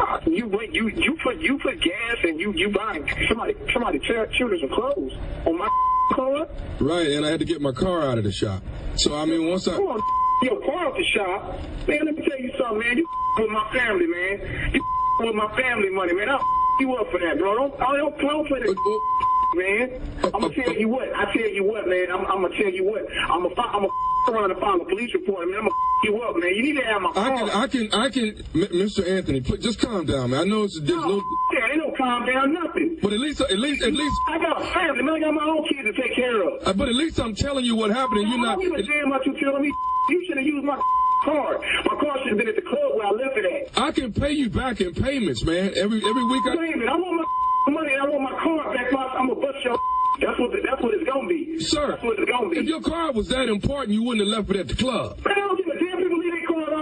Uh, 0.00 0.20
you 0.26 0.46
went, 0.48 0.74
you, 0.74 0.88
you 0.88 1.16
put, 1.22 1.38
you 1.38 1.58
put 1.58 1.80
gas 1.80 2.16
and 2.22 2.38
you, 2.38 2.52
you 2.54 2.70
buying 2.70 3.08
somebody, 3.28 3.54
somebody 3.72 3.98
children 3.98 4.60
some 4.60 4.70
clothes 4.70 5.01
on 5.46 5.58
my 5.58 5.68
car. 6.12 6.46
right, 6.80 7.06
and 7.08 7.24
I 7.24 7.30
had 7.30 7.40
to 7.40 7.46
get 7.46 7.60
my 7.60 7.72
car 7.72 8.02
out 8.02 8.18
of 8.18 8.24
the 8.24 8.32
shop. 8.32 8.62
So 8.96 9.14
I 9.16 9.24
mean, 9.24 9.48
once 9.48 9.66
I 9.68 9.72
Come 9.76 9.86
on, 9.86 10.02
your 10.42 10.60
car 10.60 10.86
out 10.86 10.96
the 10.96 11.04
shop, 11.04 11.58
man. 11.88 12.04
Let 12.04 12.16
me 12.16 12.28
tell 12.28 12.38
you 12.38 12.52
something, 12.58 12.78
man. 12.78 12.98
You 12.98 13.08
with 13.38 13.50
my 13.50 13.70
family, 13.72 14.06
man. 14.06 14.74
You 14.74 14.84
with 15.20 15.34
my 15.34 15.56
family 15.56 15.90
money, 15.90 16.12
man. 16.14 16.28
I'll 16.28 16.44
you 16.80 16.94
up 16.96 17.10
for 17.10 17.20
that, 17.20 17.38
bro. 17.38 17.54
Don't, 17.54 17.80
I 17.80 17.96
don't, 17.96 18.18
play 18.18 18.60
this, 18.60 18.74
oh, 18.76 18.76
oh. 18.76 19.52
man. 19.54 20.00
I'm 20.24 20.40
gonna 20.40 20.54
tell 20.54 20.74
you 20.74 20.88
what. 20.88 21.14
I 21.14 21.32
tell 21.32 21.48
you 21.48 21.64
what, 21.64 21.86
man. 21.86 22.10
I'm, 22.10 22.26
I'm 22.26 22.42
gonna 22.42 22.56
tell 22.56 22.72
you 22.72 22.84
what. 22.84 23.06
I'm 23.30 23.42
gonna, 23.42 23.54
I'm 23.56 23.82
gonna 23.82 23.88
around 24.28 24.50
and 24.50 24.60
file 24.60 24.80
a 24.80 24.84
police 24.84 25.12
report, 25.14 25.48
man. 25.48 25.58
I'm 25.58 25.64
gonna 25.68 25.74
you 26.04 26.20
up, 26.22 26.36
man. 26.36 26.54
You 26.54 26.62
need 26.62 26.80
to 26.80 26.86
have 26.86 27.02
my. 27.02 27.10
I 27.14 27.36
can 27.36 27.50
I 27.50 27.66
can 27.68 27.92
I 27.92 28.10
can, 28.10 28.28
M- 28.54 28.72
Mr. 28.74 29.06
Anthony, 29.08 29.40
please, 29.40 29.62
just 29.62 29.78
calm 29.80 30.04
down, 30.06 30.30
man. 30.30 30.40
I 30.40 30.44
know 30.44 30.64
it's 30.64 30.76
a 30.76 30.80
di- 30.80 30.92
little, 30.92 31.22
Yeah, 31.52 31.68
they 31.68 31.76
don't 31.76 31.91
calm 32.02 32.26
down 32.26 32.52
nothing. 32.52 32.98
but 33.02 33.12
at 33.12 33.20
least 33.20 33.40
at 33.40 33.58
least 33.58 33.82
at 33.82 33.92
least. 33.92 34.16
I 34.28 34.38
got 34.38 34.60
a 34.62 34.66
family, 34.74 35.02
man. 35.02 35.14
I 35.14 35.20
got 35.20 35.34
my 35.34 35.44
own 35.44 35.64
kids 35.68 35.84
to 35.84 35.92
take 36.02 36.14
care 36.14 36.42
of. 36.42 36.66
Uh, 36.66 36.72
but 36.72 36.88
at 36.88 36.94
least 36.94 37.18
I'm 37.20 37.34
telling 37.34 37.64
you 37.64 37.76
what 37.76 37.90
happened, 37.90 38.20
and 38.20 38.28
you're 38.28 38.38
not. 38.38 38.58
I 38.58 38.62
don't 38.62 38.76
give 38.76 38.84
a 38.84 38.92
damn 38.92 39.10
what 39.10 39.24
you 39.26 39.38
telling 39.40 39.62
me. 39.62 39.72
You 40.10 40.24
should 40.26 40.36
have 40.36 40.46
used 40.46 40.64
my 40.64 40.78
card. 41.24 41.60
My 41.86 41.96
car 42.00 42.18
should 42.18 42.28
have 42.28 42.38
been 42.38 42.48
at 42.48 42.56
the 42.56 42.62
club 42.62 42.96
where 42.96 43.06
I 43.06 43.10
left 43.10 43.36
it 43.36 43.44
at. 43.46 43.78
I 43.78 43.92
can 43.92 44.12
pay 44.12 44.32
you 44.32 44.50
back 44.50 44.80
in 44.80 44.92
payments, 44.94 45.44
man. 45.44 45.72
Every 45.76 45.98
every 46.04 46.24
week. 46.24 46.42
I, 46.46 46.56
Wait 46.56 46.74
a 46.74 46.76
minute, 46.78 46.88
I 46.90 46.96
want 46.96 47.28
my 47.68 47.72
money. 47.72 47.94
I 47.94 48.04
want 48.06 48.22
my 48.22 48.38
car 48.42 48.74
back. 48.74 48.92
I'm 48.92 49.28
gonna 49.28 49.40
bust 49.40 49.64
your. 49.64 49.78
That's 50.20 50.38
what. 50.38 50.50
The, 50.52 50.60
that's 50.68 50.82
what 50.82 50.94
it's 50.94 51.08
gonna 51.08 51.28
be. 51.28 51.60
Sir, 51.60 51.88
That's 51.92 52.02
what 52.02 52.18
it's 52.18 52.30
gonna 52.30 52.50
be. 52.50 52.58
if 52.58 52.66
your 52.66 52.80
car 52.82 53.12
was 53.12 53.28
that 53.28 53.48
important, 53.48 53.90
you 53.94 54.02
wouldn't 54.02 54.26
have 54.28 54.36
left 54.38 54.50
it 54.50 54.56
at 54.60 54.68
the 54.68 54.74
club. 54.76 55.20
I 55.24 55.34
don't 55.34 55.56
give 55.56 55.66
a 55.68 55.78
damn. 55.78 55.98
People 56.02 56.18
leave 56.18 56.32
their 56.32 56.46
car 56.46 56.74
all 56.74 56.80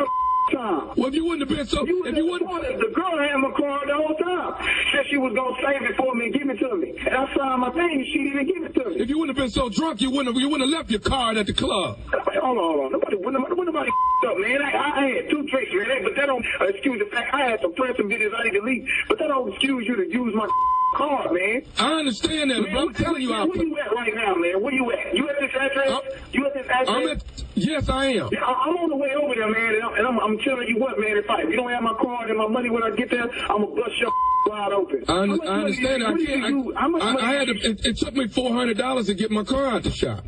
the 0.50 0.50
time. 0.61 0.93
Well, 0.97 1.09
if 1.09 1.15
you 1.15 1.25
wouldn't 1.25 1.49
have 1.49 1.57
been 1.57 1.67
so, 1.67 1.87
You 1.87 2.05
if 2.05 2.17
you 2.17 2.27
wouldn't, 2.27 2.51
the 2.81 2.93
girl 2.95 3.19
had 3.19 3.37
my 3.37 3.51
car 3.57 3.87
the 3.87 3.95
whole 3.95 4.17
time. 4.17 4.55
Said 4.93 5.07
she 5.09 5.17
was 5.17 5.33
gonna 5.35 5.57
save 5.65 5.83
it 5.83 5.97
for 5.97 6.15
me 6.15 6.27
and 6.27 6.35
give 6.35 6.51
it 6.51 6.59
to 6.59 6.77
me. 6.77 6.95
And 7.07 7.15
I 7.15 7.25
signed 7.35 7.61
my 7.61 7.71
thing. 7.71 8.01
and 8.01 8.07
She 8.07 8.19
didn't 8.31 8.47
give 8.47 8.63
it 8.65 8.75
to 8.75 8.91
me. 8.91 9.01
if 9.01 9.09
you 9.09 9.19
wouldn't 9.19 9.37
have 9.37 9.43
been 9.43 9.51
so 9.51 9.69
drunk, 9.69 10.01
you 10.01 10.11
wouldn't 10.11 10.35
have, 10.35 10.41
you 10.41 10.49
wouldn't 10.49 10.69
have 10.71 10.79
left 10.79 10.91
your 10.91 11.01
card 11.01 11.37
at 11.37 11.47
the 11.47 11.55
club. 11.55 11.99
Wait, 12.13 12.37
hold 12.39 12.59
on, 12.59 12.65
hold 12.65 12.81
on. 12.87 12.93
Nobody, 12.93 13.17
when 13.17 13.35
nobody, 13.35 13.55
when 13.55 13.67
nobody 13.67 13.91
up, 14.27 14.37
man. 14.39 14.61
I, 14.63 14.71
I 14.71 15.07
had 15.17 15.31
two 15.31 15.43
drinks, 15.49 15.73
man. 15.73 16.03
But 16.05 16.15
that 16.17 16.27
don't 16.27 16.45
uh, 16.61 16.65
excuse 16.65 16.99
the 16.99 17.07
fact 17.07 17.33
I 17.35 17.51
had 17.51 17.61
to 17.63 17.69
press 17.71 17.97
some 17.97 18.09
pressing 18.09 18.09
business 18.09 18.33
I 18.37 18.45
need 18.45 18.59
to 18.59 18.63
leave. 18.63 18.87
But 19.09 19.19
that 19.19 19.29
don't 19.29 19.49
excuse 19.53 19.87
you 19.87 19.97
to 19.97 20.07
use 20.11 20.35
my 20.35 20.49
card, 20.97 21.33
man. 21.33 21.63
I 21.79 21.93
understand 22.01 22.51
that, 22.51 22.63
Man, 22.63 22.73
but 22.75 22.81
I'm 22.81 22.95
telling 22.95 23.23
you, 23.23 23.33
I, 23.33 23.45
where 23.45 23.63
you 23.63 23.79
at 23.79 23.93
right 23.93 24.15
now, 24.15 24.35
man? 24.35 24.63
Where 24.63 24.73
you 24.75 24.91
at? 24.93 25.15
You 25.17 25.29
at 25.29 25.41
this 25.41 25.51
address? 25.55 26.01
you 26.33 26.47
at 26.47 26.55
this 26.55 26.67
address? 26.67 26.89
I'm 26.89 27.09
at. 27.09 27.23
Yes, 27.55 27.89
I 27.89 28.07
am. 28.07 28.29
Yeah, 28.33 28.45
I- 28.45 28.65
I'm 28.69 28.77
on 28.77 28.89
the 28.91 28.97
way 28.97 29.15
over 29.15 29.35
there, 29.35 29.49
man, 29.51 29.75
and 29.75 29.83
I'm, 29.83 29.95
and 29.95 30.07
I'm, 30.07 30.19
I'm 30.21 30.39
telling 30.39 30.69
you 30.69 30.79
what, 30.79 30.99
man. 30.99 31.17
If, 31.17 31.29
I, 31.29 31.43
if 31.43 31.51
you 31.51 31.57
don't 31.57 31.71
have 31.71 31.83
my 31.83 31.95
card 32.01 32.29
and 32.31 32.39
my 32.39 32.49
money 32.49 32.71
when 32.71 32.83
I 32.83 32.91
get 32.91 33.11
there, 33.11 33.23
I'm 33.23 33.63
gonna 33.63 33.67
bust 33.67 33.99
your 34.01 34.11
wide 34.47 34.73
open. 34.73 35.05
I, 35.09 35.13
un- 35.19 35.41
I 35.47 35.61
understand. 35.61 36.05
I 36.05 36.15
can't. 36.15 36.77
I, 36.77 36.87
I, 36.87 37.15
I 37.17 37.33
had 37.35 37.47
to. 37.49 37.55
It, 37.55 37.87
it 37.87 37.97
took 37.99 38.15
me 38.15 38.29
four 38.29 38.53
hundred 38.55 38.79
dollars 38.79 39.07
to 39.07 39.15
get 39.15 39.31
my 39.31 39.45
car 39.45 39.67
out 39.67 39.83
the 39.83 39.91
shop. 39.91 40.25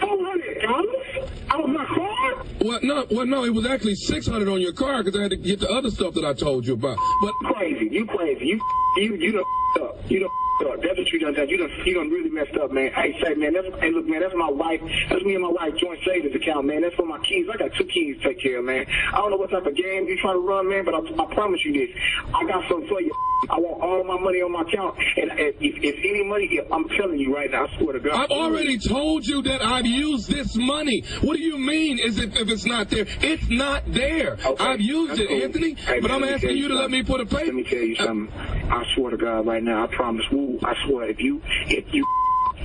Four 0.00 0.18
hundred 0.24 0.60
dollars 0.62 1.30
out 1.50 1.64
of 1.64 1.70
my 1.70 1.84
card? 1.86 2.46
Well, 2.60 2.80
no, 2.82 3.06
well, 3.10 3.26
no, 3.26 3.44
it 3.44 3.50
was 3.54 3.66
actually 3.66 3.94
six 3.94 4.26
hundred 4.26 4.48
on 4.48 4.60
your 4.60 4.72
car 4.72 5.02
because 5.02 5.18
I 5.18 5.22
had 5.22 5.30
to 5.30 5.36
get 5.36 5.60
the 5.60 5.70
other 5.70 5.90
stuff 5.90 6.14
that 6.14 6.24
I 6.24 6.32
told 6.34 6.66
you 6.66 6.74
about. 6.74 6.98
But 7.22 7.34
crazy. 7.54 7.88
You 7.90 8.04
crazy. 8.06 8.46
You 8.46 8.60
you 8.96 9.14
you 9.16 9.32
done 9.32 9.44
up. 9.80 10.10
You 10.10 10.20
done 10.20 10.28
That's 10.60 10.98
what 10.98 11.08
you 11.12 11.18
done 11.18 11.34
done. 11.34 11.48
You 11.48 11.56
done 11.56 11.70
you 11.84 11.94
done 11.94 12.10
really 12.10 12.30
messed 12.30 12.56
up, 12.56 12.70
man. 12.70 12.92
Hey, 12.92 13.18
say 13.22 13.34
man, 13.34 13.54
that's 13.54 13.66
hey 13.80 13.90
look, 13.90 14.06
man, 14.06 14.20
that's 14.20 14.34
my 14.34 14.50
wife. 14.50 14.80
That's 15.08 15.24
me 15.24 15.34
and 15.34 15.42
my 15.42 15.50
wife 15.50 15.74
joint 15.76 16.00
savings 16.06 16.34
account, 16.34 16.66
man. 16.66 16.82
That's 16.82 16.94
for 16.94 17.06
my 17.06 17.18
kids. 17.18 17.48
I 17.52 17.56
got 17.56 17.70
two 17.74 17.84
kids 17.86 18.20
to 18.22 18.28
take 18.28 18.40
care 18.40 18.58
of, 18.58 18.64
man. 18.64 18.86
I 19.12 19.16
don't 19.16 19.30
know 19.30 19.36
what 19.36 19.50
type 19.50 19.66
of 19.66 19.74
game 19.74 20.06
you 20.06 20.18
trying 20.20 20.36
to 20.36 20.46
run, 20.46 20.68
man, 20.68 20.84
but 20.84 20.94
I, 20.94 20.98
I 20.98 21.34
promise 21.34 21.60
you 21.64 21.72
this. 21.72 21.96
I 22.34 22.44
got 22.46 22.68
something 22.68 22.88
for 22.88 23.00
you. 23.00 23.12
I 23.50 23.58
want 23.58 23.82
all 23.82 24.04
my 24.04 24.22
money 24.22 24.40
on 24.40 24.52
my 24.52 24.62
account, 24.62 24.96
and 25.16 25.32
if, 25.36 25.56
if 25.60 25.96
any 25.98 26.22
money, 26.22 26.60
I'm 26.70 26.88
telling 26.90 27.18
you 27.18 27.34
right 27.34 27.50
now, 27.50 27.66
I 27.66 27.76
swear 27.76 27.94
to 27.94 28.00
God. 28.00 28.14
I've 28.14 28.30
already 28.30 28.78
told 28.78 29.26
you 29.26 29.42
that 29.42 29.64
I've 29.64 29.84
used 29.84 30.30
this 30.30 30.54
money. 30.54 31.02
What 31.22 31.36
do 31.36 31.42
you 31.42 31.58
mean? 31.58 31.98
Is 31.98 32.18
it 32.18 32.36
if 32.36 32.48
it's 32.48 32.64
not 32.64 32.88
there? 32.90 33.04
It's 33.20 33.48
not 33.48 33.82
there. 33.88 34.38
I've 34.60 34.80
used 34.80 35.12
That's 35.12 35.20
it, 35.22 35.28
cool. 35.28 35.42
Anthony. 35.42 35.74
Hey, 35.74 35.98
but 35.98 36.12
man, 36.12 36.22
I'm 36.22 36.28
asking 36.34 36.50
tell 36.50 36.56
you 36.56 36.68
to 36.68 36.74
let 36.74 36.90
me 36.92 37.02
put 37.02 37.20
a 37.20 37.26
pay. 37.26 37.46
Let 37.46 37.54
me 37.54 37.64
tell 37.64 37.78
you 37.80 37.96
something. 37.96 38.32
I 38.32 38.84
swear 38.94 39.10
to 39.10 39.16
God, 39.16 39.44
right 39.44 39.62
now, 39.62 39.84
I 39.84 39.86
promise. 39.88 40.24
I 40.62 40.74
swear, 40.86 41.08
if 41.08 41.20
you, 41.20 41.40
if 41.68 41.92
you, 41.92 42.06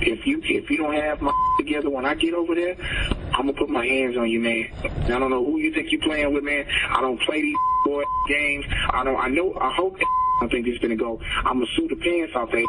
if 0.00 0.26
you, 0.26 0.40
if 0.44 0.70
you 0.70 0.76
don't 0.76 0.94
have 0.94 1.20
my 1.20 1.32
together 1.58 1.90
when 1.90 2.04
I 2.04 2.14
get 2.14 2.34
over 2.34 2.54
there, 2.54 2.76
I'm 3.32 3.46
gonna 3.46 3.52
put 3.52 3.68
my 3.68 3.84
hands 3.84 4.16
on 4.16 4.30
you, 4.30 4.40
man. 4.40 4.70
I 4.82 5.18
don't 5.18 5.30
know 5.30 5.44
who 5.44 5.58
you 5.58 5.72
think 5.72 5.90
you're 5.90 6.00
playing 6.02 6.32
with, 6.32 6.44
man. 6.44 6.66
I 6.90 7.00
don't 7.00 7.20
play 7.20 7.42
these 7.42 7.56
boy 7.84 8.04
games. 8.28 8.66
I 8.90 9.04
don't. 9.04 9.18
I 9.18 9.28
know. 9.28 9.54
I 9.60 9.72
hope. 9.74 9.98
I 10.40 10.46
think 10.46 10.68
is 10.68 10.78
gonna 10.78 10.96
go. 10.96 11.20
I'm 11.38 11.54
gonna 11.54 11.66
sue 11.74 11.88
the 11.88 11.96
pants 11.96 12.34
off 12.36 12.50
that. 12.52 12.66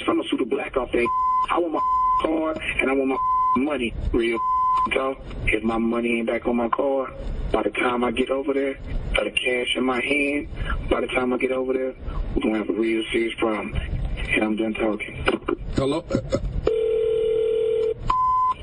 I'm 0.00 0.16
gonna 0.16 0.28
sue 0.28 0.38
the 0.38 0.46
black 0.46 0.76
off 0.76 0.90
that. 0.92 1.08
I 1.50 1.58
want 1.58 1.74
my 1.74 1.80
card 2.22 2.58
and 2.80 2.90
I 2.90 2.94
want 2.94 3.08
my 3.08 3.18
money, 3.56 3.94
real 4.12 4.38
talk. 4.92 5.18
If 5.46 5.62
my 5.62 5.78
money 5.78 6.18
ain't 6.18 6.28
back 6.28 6.46
on 6.46 6.56
my 6.56 6.68
card, 6.68 7.12
by 7.52 7.62
the 7.62 7.70
time 7.70 8.04
I 8.04 8.10
get 8.10 8.30
over 8.30 8.54
there, 8.54 8.78
got 9.14 9.24
the 9.24 9.30
cash 9.30 9.76
in 9.76 9.84
my 9.84 10.00
hand, 10.00 10.48
by 10.88 11.00
the 11.00 11.08
time 11.08 11.32
I 11.32 11.38
get 11.38 11.52
over 11.52 11.72
there, 11.72 11.94
we're 12.34 12.42
gonna 12.42 12.58
have 12.58 12.70
a 12.70 12.72
real 12.72 13.04
serious 13.12 13.34
problem. 13.34 13.99
And 14.28 14.44
I'm 14.44 14.56
done 14.56 14.74
talking. 14.74 15.16
Hello. 15.74 16.04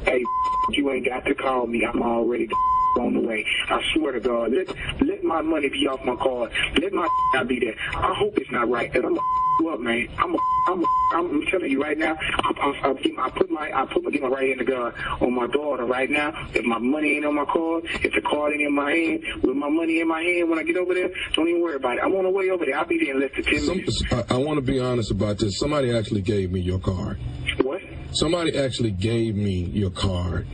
Hey, 0.04 0.24
you 0.70 0.90
ain't 0.92 1.06
got 1.06 1.26
to 1.26 1.36
call 1.36 1.68
me. 1.68 1.86
I'm 1.86 2.02
already 2.02 2.50
on 3.00 3.14
the 3.14 3.20
way. 3.20 3.46
I 3.70 3.82
swear 3.94 4.14
to 4.14 4.20
God, 4.20 4.52
let 4.54 4.68
let 5.02 5.24
my 5.24 5.42
money 5.42 5.70
be 5.70 5.88
off 5.88 6.04
my 6.06 6.16
card. 6.16 6.52
Let 6.82 6.94
my 6.94 7.08
not 7.34 7.48
be 7.48 7.60
there. 7.60 7.76
I 7.96 8.14
hope 8.14 8.38
it's 8.38 8.52
not 8.52 8.70
right, 8.70 8.92
cause 8.92 9.04
I'm 9.06 9.18
up, 9.66 9.80
man. 9.80 10.08
I'm 10.18 10.36
a, 10.36 10.38
I'm 10.68 10.84
a, 10.84 10.88
I'm 11.14 11.46
telling 11.48 11.72
you 11.72 11.82
right 11.82 11.98
now. 11.98 12.18
I, 12.20 12.52
I, 12.60 12.90
I, 12.90 13.26
I 13.26 13.30
put 13.30 13.50
my 13.50 13.72
I 13.74 13.86
put 13.86 14.04
my, 14.04 14.12
get 14.12 14.22
my 14.22 14.28
right 14.28 14.48
hand 14.50 14.60
to 14.60 14.66
God 14.66 14.94
on 15.22 15.34
my 15.34 15.48
daughter 15.48 15.86
right 15.86 16.10
now. 16.10 16.32
If 16.54 16.66
my 16.66 16.78
money 16.78 17.16
ain't 17.16 17.26
on 17.26 17.36
my 17.36 17.46
card, 17.46 17.86
if 18.04 18.14
the 18.14 18.22
card 18.22 18.54
ain't 18.54 18.62
in 18.62 18.74
my 18.74 18.92
hand, 18.92 19.24
with 19.42 19.56
my 19.56 19.70
money 19.70 20.02
in 20.02 20.08
my 20.08 20.22
hand 20.22 20.50
when 20.50 20.60
I 20.60 20.64
get 20.64 20.78
over 20.78 20.94
there, 20.94 21.10
don't 21.34 21.48
even 21.48 21.62
worry 21.62 21.76
about 21.76 21.98
it. 21.98 22.04
I'm 22.04 22.14
on 22.16 22.24
the 22.24 22.30
way 22.30 22.50
over 22.50 22.66
there. 22.66 22.78
I'll 22.78 22.86
be 22.86 23.00
there 23.04 23.16
in 23.16 23.22
less 23.22 23.32
than 23.34 23.44
ten 23.44 23.68
minutes. 23.68 24.04
I, 24.12 24.24
I 24.30 24.38
want 24.38 24.58
to 24.58 24.62
be 24.62 24.80
honest 24.80 25.12
about 25.12 25.40
this. 25.40 25.58
Somebody 25.58 25.96
actually 25.96 26.22
gave 26.22 26.52
me 26.52 26.60
your 26.60 26.80
card. 26.80 27.20
What? 27.62 27.82
Somebody 28.12 28.58
actually 28.58 28.92
gave 28.92 29.36
me 29.36 29.64
your 29.66 29.92
card. 29.92 30.48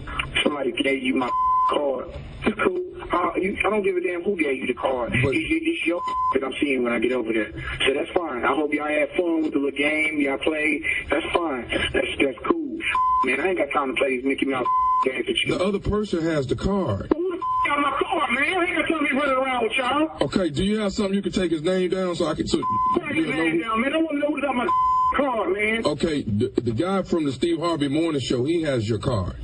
Somebody 0.44 0.72
gave 0.72 1.04
you 1.04 1.16
my 1.16 1.30
card. 1.70 2.08
It's 2.46 2.62
cool. 2.62 2.84
Uh, 3.12 3.32
you, 3.36 3.58
I 3.60 3.70
don't 3.70 3.84
give 3.84 3.96
a 3.96 4.02
damn 4.02 4.24
who 4.24 4.36
gave 4.36 4.58
you 4.58 4.68
the 4.68 4.74
card. 4.74 5.12
It's, 5.14 5.24
it's 5.26 5.86
your 5.86 6.02
that 6.34 6.44
I'm 6.44 6.54
seeing 6.60 6.84
when 6.84 6.94
I 6.94 7.00
get 7.00 7.12
over 7.12 7.32
there. 7.32 7.52
So 7.86 7.94
that's 7.94 8.10
fine. 8.12 8.44
I 8.44 8.56
hope 8.56 8.74
y'all 8.74 8.88
had 8.88 9.10
fun 9.12 9.44
with 9.44 9.54
the 9.54 9.60
little 9.60 9.78
game 9.78 10.20
y'all 10.20 10.38
played. 10.38 10.84
That's 11.10 11.26
fine. 11.34 11.68
That's 11.94 12.08
that's 12.20 12.38
cool. 12.46 12.80
Man, 13.26 13.40
I 13.40 13.50
ain't 13.50 13.58
got 13.58 13.72
time 13.72 13.96
to 13.96 14.00
play 14.00 14.18
these 14.18 14.26
Mickey 14.26 14.46
Mouse 14.46 14.66
games 15.06 15.26
with 15.28 15.38
you. 15.46 15.58
The 15.58 15.64
other 15.64 15.80
person 15.80 16.22
has 16.24 16.48
the 16.48 16.56
card. 16.56 17.12
Who 17.16 17.32
the 17.32 17.38
got 17.68 17.80
my 17.80 17.98
card, 18.02 18.32
man? 18.32 18.58
I 18.60 18.66
ain't 18.66 18.76
got 18.76 18.88
time 18.90 19.06
to 19.06 19.10
be 19.10 19.16
running 19.16 19.36
around 19.36 19.64
with 19.64 19.74
y'all. 19.74 20.18
Okay, 20.22 20.50
do 20.50 20.64
you 20.64 20.80
have 20.80 20.92
something 20.94 21.14
you 21.14 21.22
can 21.22 21.32
take 21.32 21.52
his 21.52 21.62
name 21.62 21.90
down 21.90 22.16
so 22.16 22.26
I 22.26 22.34
can 22.34 22.48
so 22.48 22.62
Write 23.00 23.16
his 23.16 23.28
name 23.28 23.62
down, 23.62 23.82
man. 23.82 23.94
I 23.94 23.98
want 23.98 24.10
to 24.12 24.18
know 24.18 24.28
who 24.28 24.42
got 24.42 24.56
my 24.56 24.68
card, 25.16 25.54
man. 25.54 25.86
Okay, 25.86 26.24
the, 26.24 26.50
the 26.62 26.72
guy 26.72 27.04
from 27.04 27.26
the 27.26 27.32
Steve 27.32 27.60
Harvey 27.60 27.88
Morning 27.88 28.20
Show, 28.20 28.44
he 28.44 28.64
has 28.64 28.90
your 28.90 29.00
card. 29.00 29.38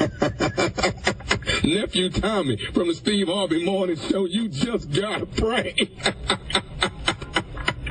Nephew 1.64 2.08
Tommy 2.08 2.56
from 2.72 2.88
the 2.88 2.94
Steve 2.94 3.28
Harvey 3.28 3.62
Morning 3.62 3.96
Show, 3.96 4.24
you 4.24 4.48
just 4.48 4.90
got 4.90 5.20
a 5.20 5.26
prank. 5.26 5.90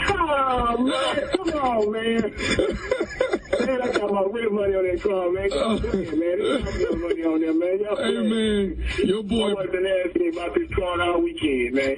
Oh, 0.07 0.77
man. 0.77 1.29
Come 1.37 1.49
on, 1.53 1.91
man. 1.91 2.33
man, 3.59 3.81
I 3.81 3.91
got 3.91 4.11
my 4.13 4.23
real 4.31 4.51
money 4.51 4.75
on 4.75 4.85
that 4.85 5.01
card, 5.01 5.33
man. 5.33 5.49
Come 5.49 5.59
on, 5.59 5.81
oh. 5.83 6.15
man. 6.15 6.63
Not 6.63 6.73
real 6.75 6.95
money 6.97 7.23
on 7.23 7.41
there, 7.41 7.53
man. 7.53 7.79
Y'all 7.79 7.95
Hey, 7.97 8.17
man, 8.17 9.07
your 9.07 9.23
boy. 9.23 9.53
My 9.53 9.65
been 9.65 9.85
asking 9.85 10.21
me 10.21 10.27
about 10.29 10.55
this 10.55 10.69
card 10.75 10.99
all 10.99 11.21
weekend, 11.21 11.75
man. 11.75 11.97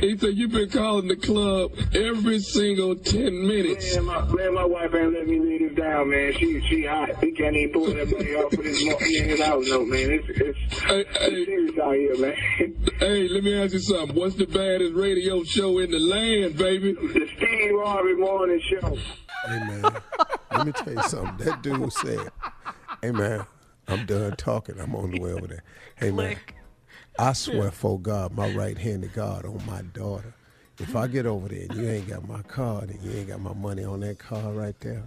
He 0.00 0.16
said 0.16 0.36
you've 0.36 0.52
been 0.52 0.70
calling 0.70 1.08
the 1.08 1.16
club 1.16 1.72
every 1.94 2.40
single 2.40 2.96
10 2.96 3.46
minutes. 3.46 3.96
Man, 3.96 4.04
my, 4.06 4.24
man, 4.32 4.54
my 4.54 4.64
wife 4.64 4.94
ain't 4.94 5.12
let 5.12 5.26
me 5.26 5.38
leave 5.38 5.60
this 5.60 5.78
down, 5.78 6.10
man. 6.10 6.32
She 6.38 6.60
she 6.68 6.84
hot. 6.84 7.10
He 7.22 7.32
can't 7.32 7.56
even 7.56 7.72
pull 7.72 7.86
that 7.86 8.10
money 8.10 8.34
off 8.34 8.52
of 8.52 8.62
this 8.62 8.84
million 8.84 9.38
dollars 9.38 9.68
note, 9.68 9.88
man. 9.88 10.10
It's, 10.10 10.28
it's, 10.28 10.58
it's 10.84 11.46
serious 11.46 11.78
out 11.78 11.94
here, 11.94 12.16
man. 12.18 12.34
Hey, 13.02 13.26
let 13.28 13.42
me 13.42 13.60
ask 13.60 13.72
you 13.72 13.80
something. 13.80 14.14
What's 14.14 14.36
the 14.36 14.46
baddest 14.46 14.94
radio 14.94 15.42
show 15.42 15.78
in 15.78 15.90
the 15.90 15.98
land, 15.98 16.56
baby? 16.56 16.92
The 16.92 17.28
Steve 17.36 17.72
Harvey 17.82 18.14
Morning 18.14 18.60
Show. 18.70 18.96
Hey 19.48 19.58
man, 19.58 19.96
let 20.52 20.64
me 20.66 20.72
tell 20.72 20.92
you 20.92 21.02
something. 21.02 21.36
That 21.44 21.62
dude 21.62 21.92
said, 21.92 22.30
"Hey 23.00 23.10
man, 23.10 23.44
I'm 23.88 24.04
done 24.06 24.36
talking. 24.36 24.78
I'm 24.80 24.94
on 24.94 25.10
the 25.12 25.20
way 25.20 25.32
over 25.32 25.46
there. 25.46 25.62
Hey 25.96 26.10
man, 26.10 26.36
I 27.18 27.32
swear 27.32 27.70
for 27.70 27.98
God, 27.98 28.32
my 28.32 28.46
right 28.46 28.78
hand 28.78 29.02
to 29.02 29.08
God 29.08 29.44
on 29.44 29.60
my 29.66 29.82
daughter. 29.82 30.34
If 30.78 30.96
I 30.96 31.06
get 31.06 31.26
over 31.26 31.48
there 31.48 31.62
and 31.62 31.74
you 31.74 31.88
ain't 31.88 32.08
got 32.08 32.26
my 32.26 32.42
card 32.42 32.90
and 32.90 33.00
you 33.02 33.12
ain't 33.12 33.28
got 33.28 33.40
my 33.40 33.52
money 33.52 33.84
on 33.84 34.00
that 34.00 34.18
card 34.18 34.56
right 34.56 34.78
there, 34.80 35.02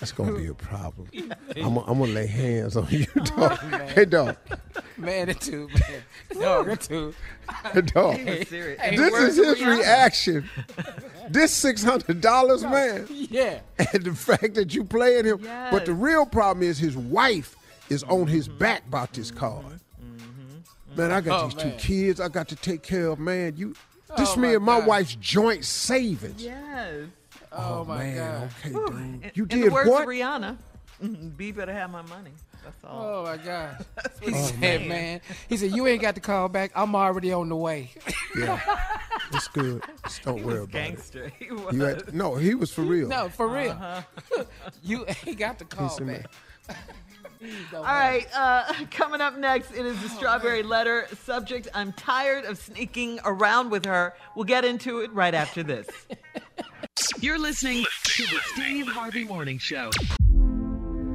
it's 0.00 0.12
gonna 0.12 0.32
be 0.32 0.46
a 0.46 0.54
problem. 0.54 1.08
I'm, 1.56 1.74
gonna- 1.74 1.80
I'm 1.86 1.98
gonna 1.98 2.12
lay 2.12 2.26
hands 2.26 2.76
on 2.76 2.86
you, 2.90 3.06
oh, 3.16 3.24
dog. 3.36 3.58
hey 3.94 4.04
dog, 4.04 4.36
Man, 4.96 5.26
that 5.28 5.40
too, 5.40 5.68
man. 5.68 6.02
No, 6.34 6.62
that 6.64 6.80
too. 6.80 7.14
hey 7.72 7.80
dog. 7.82 8.16
Hey, 8.16 8.44
hey, 8.44 8.96
this 8.96 9.12
where's 9.12 9.38
is 9.38 9.46
his 9.46 9.58
Rihanna? 9.60 9.78
reaction. 9.78 10.50
This 11.30 11.52
six 11.52 11.82
hundred 11.82 12.20
dollars, 12.20 12.62
man. 12.62 13.06
Yeah. 13.10 13.60
and 13.92 14.04
the 14.04 14.14
fact 14.14 14.54
that 14.54 14.74
you 14.74 14.84
playing 14.84 15.24
him. 15.24 15.40
yes. 15.42 15.72
But 15.72 15.86
the 15.86 15.94
real 15.94 16.26
problem 16.26 16.62
is 16.66 16.78
his 16.78 16.96
wife 16.96 17.56
is 17.88 18.02
on 18.04 18.26
his 18.26 18.48
back 18.48 18.86
about 18.86 19.12
this 19.12 19.30
card. 19.30 19.64
Mm 20.02 20.20
hmm. 20.20 20.96
Man, 20.96 21.12
I 21.12 21.20
got 21.20 21.40
Oh, 21.42 21.48
these 21.48 21.56
man. 21.56 21.72
two 21.72 21.76
kids 21.78 22.20
I 22.20 22.28
got 22.28 22.48
to 22.48 22.56
take 22.56 22.82
care 22.82 23.08
of. 23.08 23.18
Man, 23.18 23.54
you, 23.56 23.74
this 24.16 24.30
Oh, 24.34 24.36
me 24.36 24.48
my 24.48 24.54
and 24.54 24.64
my 24.64 24.78
God. 24.80 24.88
wife's 24.88 25.14
joint 25.16 25.64
savings. 25.64 26.42
Yes. 26.42 27.04
Oh, 27.52 27.84
my 27.84 27.98
man, 27.98 28.16
God. 28.16 28.50
okay, 28.60 28.70
Whew. 28.70 28.86
dude. 29.22 29.32
You 29.34 29.42
in 29.44 29.48
did 29.48 29.64
the 29.64 29.70
words 29.70 29.90
what? 29.90 30.02
Of 30.02 30.08
Rihanna. 30.08 30.56
B 31.36 31.52
better 31.52 31.72
have 31.72 31.90
my 31.90 32.02
money. 32.02 32.30
That's 32.68 32.84
all. 32.84 33.02
Oh 33.04 33.24
my 33.24 33.36
God. 33.38 33.84
He 34.20 34.32
what 34.32 34.44
said, 34.44 34.80
he's 34.80 34.88
man. 34.88 35.20
He 35.48 35.56
said, 35.56 35.70
you 35.72 35.86
ain't 35.86 36.02
got 36.02 36.14
to 36.16 36.20
call 36.20 36.48
back. 36.48 36.70
I'm 36.74 36.94
already 36.94 37.32
on 37.32 37.48
the 37.48 37.56
way. 37.56 37.90
Yeah, 38.36 38.60
it's 39.32 39.48
good. 39.48 39.82
Just 40.04 40.22
don't 40.22 40.44
worry 40.44 40.58
about 40.58 40.70
gangster. 40.72 41.24
it. 41.24 41.32
He 41.38 41.46
You 41.46 41.80
had- 41.82 42.12
no, 42.12 42.34
he 42.34 42.54
was 42.54 42.70
for 42.72 42.82
real. 42.82 43.08
No, 43.08 43.28
for 43.30 43.48
real. 43.48 43.70
Uh-huh. 43.70 44.44
you 44.82 45.06
ain't 45.26 45.38
got 45.38 45.58
to 45.60 45.64
call 45.64 45.84
Listen, 45.86 46.06
back. 46.08 46.26
All 47.72 47.82
right, 47.84 48.26
uh, 48.34 48.74
coming 48.90 49.20
up 49.20 49.38
next, 49.38 49.70
it 49.70 49.86
is 49.86 50.00
the 50.02 50.08
strawberry 50.08 50.62
letter. 50.64 51.06
Subject 51.24 51.68
I'm 51.72 51.92
tired 51.92 52.44
of 52.44 52.58
sneaking 52.58 53.20
around 53.24 53.70
with 53.70 53.84
her. 53.86 54.14
We'll 54.34 54.44
get 54.44 54.64
into 54.64 54.98
it 55.00 55.12
right 55.12 55.34
after 55.34 55.62
this. 55.62 55.86
You're 57.20 57.38
listening 57.38 57.84
to 58.04 58.22
the 58.24 58.40
Steve 58.54 58.88
Harvey 58.88 59.24
Morning 59.24 59.58
Show. 59.58 59.90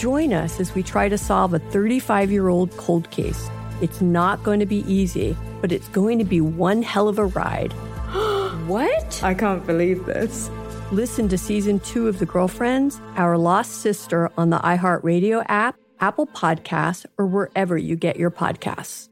Join 0.00 0.32
us 0.32 0.60
as 0.60 0.74
we 0.74 0.82
try 0.82 1.10
to 1.10 1.18
solve 1.18 1.52
a 1.52 1.58
35 1.58 2.32
year 2.32 2.48
old 2.48 2.74
cold 2.78 3.10
case. 3.10 3.50
It's 3.82 4.00
not 4.00 4.42
going 4.42 4.58
to 4.60 4.64
be 4.64 4.78
easy, 4.90 5.36
but 5.60 5.72
it's 5.72 5.88
going 5.88 6.18
to 6.18 6.24
be 6.24 6.40
one 6.40 6.80
hell 6.80 7.06
of 7.06 7.18
a 7.18 7.26
ride. 7.26 7.72
what? 8.66 9.22
I 9.22 9.34
can't 9.34 9.66
believe 9.66 10.06
this. 10.06 10.48
Listen 10.90 11.28
to 11.28 11.36
season 11.36 11.80
two 11.80 12.08
of 12.08 12.18
The 12.18 12.24
Girlfriends, 12.24 12.98
Our 13.16 13.36
Lost 13.36 13.82
Sister 13.82 14.30
on 14.38 14.48
the 14.48 14.56
iHeartRadio 14.60 15.44
app, 15.48 15.76
Apple 16.00 16.26
Podcasts, 16.28 17.04
or 17.18 17.26
wherever 17.26 17.76
you 17.76 17.94
get 17.94 18.16
your 18.16 18.30
podcasts. 18.30 19.10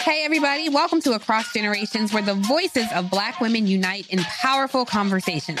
Hey, 0.00 0.24
everybody, 0.24 0.68
welcome 0.70 1.00
to 1.02 1.12
Across 1.12 1.52
Generations, 1.52 2.12
where 2.12 2.22
the 2.22 2.34
voices 2.34 2.86
of 2.96 3.10
Black 3.10 3.40
women 3.40 3.68
unite 3.68 4.08
in 4.08 4.18
powerful 4.42 4.84
conversations. 4.84 5.60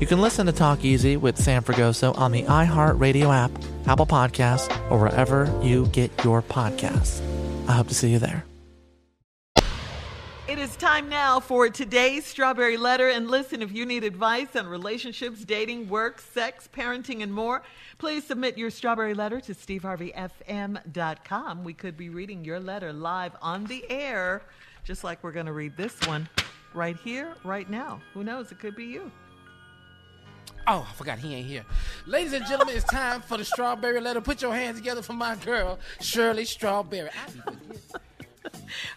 You 0.00 0.06
can 0.06 0.20
listen 0.22 0.46
to 0.46 0.52
Talk 0.52 0.82
Easy 0.82 1.18
with 1.18 1.36
Sam 1.36 1.62
Fragoso 1.62 2.16
on 2.16 2.32
the 2.32 2.44
iHeartRadio 2.44 3.34
app, 3.34 3.50
Apple 3.86 4.06
Podcasts, 4.06 4.74
or 4.90 4.98
wherever 4.98 5.44
you 5.62 5.88
get 5.88 6.10
your 6.24 6.40
podcasts. 6.40 7.20
I 7.68 7.72
hope 7.72 7.88
to 7.88 7.94
see 7.94 8.10
you 8.10 8.18
there. 8.18 8.46
It 10.48 10.58
is 10.58 10.74
time 10.76 11.10
now 11.10 11.38
for 11.38 11.68
today's 11.68 12.24
Strawberry 12.24 12.78
Letter. 12.78 13.10
And 13.10 13.30
listen, 13.30 13.60
if 13.60 13.72
you 13.72 13.84
need 13.84 14.02
advice 14.02 14.56
on 14.56 14.68
relationships, 14.68 15.44
dating, 15.44 15.90
work, 15.90 16.18
sex, 16.18 16.66
parenting, 16.74 17.22
and 17.22 17.30
more, 17.30 17.62
please 17.98 18.24
submit 18.24 18.56
your 18.56 18.70
Strawberry 18.70 19.12
Letter 19.12 19.38
to 19.42 19.54
steveharveyfm.com. 19.54 21.62
We 21.62 21.74
could 21.74 21.98
be 21.98 22.08
reading 22.08 22.42
your 22.42 22.58
letter 22.58 22.94
live 22.94 23.32
on 23.42 23.66
the 23.66 23.84
air, 23.90 24.40
just 24.82 25.04
like 25.04 25.22
we're 25.22 25.32
going 25.32 25.44
to 25.44 25.52
read 25.52 25.76
this 25.76 26.00
one 26.06 26.26
right 26.72 26.96
here, 27.04 27.34
right 27.44 27.68
now. 27.68 28.00
Who 28.14 28.24
knows? 28.24 28.50
It 28.50 28.60
could 28.60 28.74
be 28.74 28.86
you. 28.86 29.12
Oh, 30.72 30.86
I 30.88 30.94
forgot 30.94 31.18
he 31.18 31.34
ain't 31.34 31.48
here. 31.48 31.64
Ladies 32.06 32.32
and 32.32 32.46
gentlemen, 32.46 32.76
it's 32.76 32.84
time 32.84 33.22
for 33.22 33.36
the 33.36 33.44
strawberry 33.44 34.00
letter. 34.00 34.20
Put 34.20 34.40
your 34.40 34.54
hands 34.54 34.78
together 34.78 35.02
for 35.02 35.14
my 35.14 35.34
girl, 35.34 35.80
Shirley 36.00 36.44
Strawberry. 36.44 37.10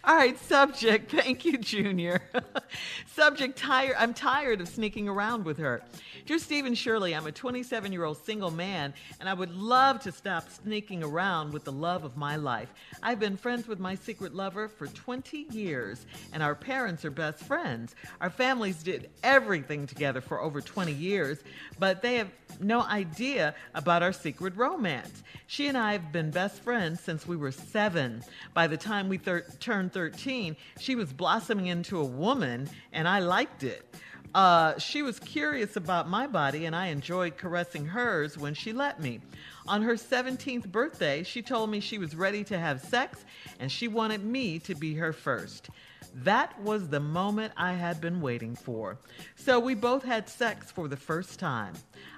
All 0.04 0.16
right, 0.16 0.38
subject. 0.38 1.10
Thank 1.16 1.46
you, 1.46 1.58
Junior. 1.58 2.22
subject, 3.08 3.58
tired. 3.58 3.96
I'm 3.98 4.14
tired 4.14 4.62
of 4.62 4.68
sneaking 4.68 5.10
around 5.10 5.46
with 5.46 5.58
her. 5.58 5.82
Dear 6.26 6.40
Stephen 6.40 6.74
Shirley, 6.74 7.14
I'm 7.14 7.28
a 7.28 7.34
27 7.34 7.92
year 7.92 8.06
old 8.06 8.16
single 8.24 8.50
man, 8.50 8.94
and 9.20 9.28
I 9.28 9.34
would 9.34 9.54
love 9.54 10.00
to 10.04 10.12
stop 10.14 10.50
sneaking 10.50 11.04
around 11.04 11.52
with 11.52 11.66
the 11.66 11.72
love 11.74 12.06
of 12.06 12.16
my 12.16 12.38
life. 12.38 12.74
I've 13.02 13.20
been 13.20 13.36
friends 13.36 13.68
with 13.68 13.78
my 13.78 13.96
secret 13.96 14.34
lover 14.34 14.70
for 14.70 14.88
20 14.88 15.48
years, 15.52 16.06
and 16.32 16.42
our 16.42 16.56
parents 16.56 17.04
are 17.04 17.12
best 17.12 17.40
friends. 17.44 17.94
Our 18.22 18.30
families 18.30 18.82
did 18.84 19.10
everything 19.22 19.86
together 19.86 20.22
for 20.22 20.40
over 20.40 20.62
20 20.62 20.94
years, 20.94 21.40
but 21.78 22.02
they 22.02 22.16
have 22.16 22.32
no 22.62 22.84
idea 22.84 23.54
about 23.76 24.02
our 24.02 24.14
secret 24.14 24.56
romance. 24.56 25.24
She 25.48 25.68
and 25.68 25.78
I 25.78 25.92
have 25.92 26.14
been 26.14 26.32
best 26.32 26.62
friends 26.62 27.02
since 27.02 27.28
we 27.28 27.36
were 27.36 27.52
seven. 27.52 28.24
By 28.54 28.68
the 28.68 28.78
time 28.78 29.10
we 29.10 29.18
thir- 29.18 29.46
turned 29.60 29.92
13, 29.92 30.56
she 30.80 30.96
was 30.96 31.12
blossoming 31.12 31.68
into 31.68 32.00
a 32.00 32.06
woman, 32.06 32.70
and 32.94 33.10
I 33.10 33.20
liked 33.20 33.64
it. 33.64 33.86
Uh, 34.34 34.78
she 34.80 35.04
was 35.04 35.20
curious 35.20 35.76
about 35.76 36.10
my 36.10 36.26
body, 36.26 36.66
and 36.66 36.76
I 36.76 36.88
enjoyed 36.88 37.38
caressing 37.38 37.86
hers 37.86 38.38
when 38.38 38.56
she 38.56 38.74
let 38.74 39.00
me. 39.00 39.22
On 39.68 39.82
her 39.84 39.94
17th 39.94 40.72
birthday, 40.72 41.24
she 41.24 41.42
told 41.42 41.70
me 41.70 41.80
she 41.80 41.98
was 41.98 42.16
ready 42.16 42.44
to 42.46 42.58
have 42.58 42.82
sex 42.82 43.24
and 43.60 43.72
she 43.72 43.88
wanted 43.88 44.24
me 44.24 44.60
to 44.60 44.76
be 44.76 44.96
her 44.96 45.14
first. 45.14 45.70
That 46.16 46.60
was 46.62 46.90
the 46.90 47.00
moment 47.00 47.54
I 47.58 47.74
had 47.74 48.00
been 48.00 48.22
waiting 48.22 48.56
for. 48.56 49.00
So 49.36 49.60
we 49.60 49.74
both 49.74 50.04
had 50.04 50.30
sex 50.30 50.72
for 50.72 50.88
the 50.88 50.96
first 50.96 51.40
time. 51.40 51.74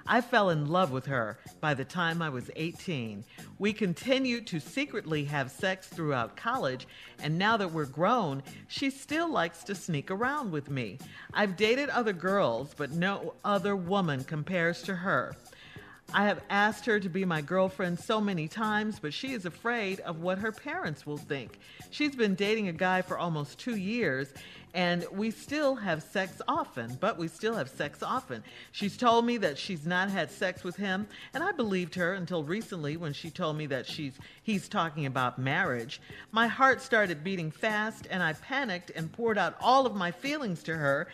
I 0.06 0.20
fell 0.20 0.50
in 0.50 0.66
love 0.66 0.92
with 0.92 1.06
her 1.06 1.38
by 1.60 1.72
the 1.72 1.84
time 1.84 2.20
I 2.20 2.28
was 2.28 2.50
18. 2.56 3.24
We 3.58 3.72
continued 3.72 4.46
to 4.48 4.60
secretly 4.60 5.24
have 5.24 5.50
sex 5.50 5.86
throughout 5.86 6.36
college, 6.36 6.86
and 7.22 7.38
now 7.38 7.56
that 7.56 7.72
we're 7.72 7.86
grown, 7.86 8.42
she 8.68 8.90
still 8.90 9.30
likes 9.30 9.64
to 9.64 9.74
sneak 9.74 10.10
around 10.10 10.52
with 10.52 10.68
me. 10.70 10.98
I've 11.32 11.56
dated 11.56 11.88
other 11.88 12.12
girls, 12.12 12.74
but 12.76 12.90
no 12.90 13.32
other 13.44 13.74
woman 13.74 14.24
compares 14.24 14.82
to 14.82 14.94
her. 14.94 15.34
I 16.12 16.24
have 16.26 16.40
asked 16.48 16.86
her 16.86 17.00
to 17.00 17.08
be 17.08 17.24
my 17.24 17.42
girlfriend 17.42 17.98
so 17.98 18.20
many 18.20 18.48
times, 18.48 18.98
but 19.00 19.12
she 19.12 19.32
is 19.32 19.44
afraid 19.44 20.00
of 20.00 20.20
what 20.20 20.38
her 20.38 20.52
parents 20.52 21.04
will 21.04 21.16
think. 21.16 21.58
She's 21.90 22.14
been 22.14 22.34
dating 22.34 22.68
a 22.68 22.72
guy 22.72 23.02
for 23.02 23.18
almost 23.18 23.58
two 23.58 23.76
years, 23.76 24.32
and 24.72 25.04
we 25.10 25.30
still 25.30 25.74
have 25.74 26.02
sex 26.02 26.40
often, 26.46 26.96
but 27.00 27.18
we 27.18 27.28
still 27.28 27.54
have 27.56 27.68
sex 27.68 28.02
often. 28.02 28.44
She's 28.72 28.96
told 28.96 29.24
me 29.24 29.36
that 29.38 29.58
she's 29.58 29.84
not 29.84 30.10
had 30.10 30.30
sex 30.30 30.62
with 30.62 30.76
him, 30.76 31.08
and 31.34 31.42
I 31.42 31.52
believed 31.52 31.94
her 31.96 32.14
until 32.14 32.44
recently 32.44 32.96
when 32.96 33.12
she 33.12 33.30
told 33.30 33.56
me 33.56 33.66
that 33.66 33.86
she's 33.86 34.14
he's 34.42 34.68
talking 34.68 35.06
about 35.06 35.38
marriage. 35.38 36.00
My 36.30 36.46
heart 36.46 36.82
started 36.82 37.24
beating 37.24 37.50
fast, 37.50 38.06
and 38.10 38.22
I 38.22 38.34
panicked 38.34 38.90
and 38.94 39.10
poured 39.10 39.38
out 39.38 39.56
all 39.60 39.86
of 39.86 39.96
my 39.96 40.12
feelings 40.12 40.62
to 40.64 40.76
her 40.76 41.08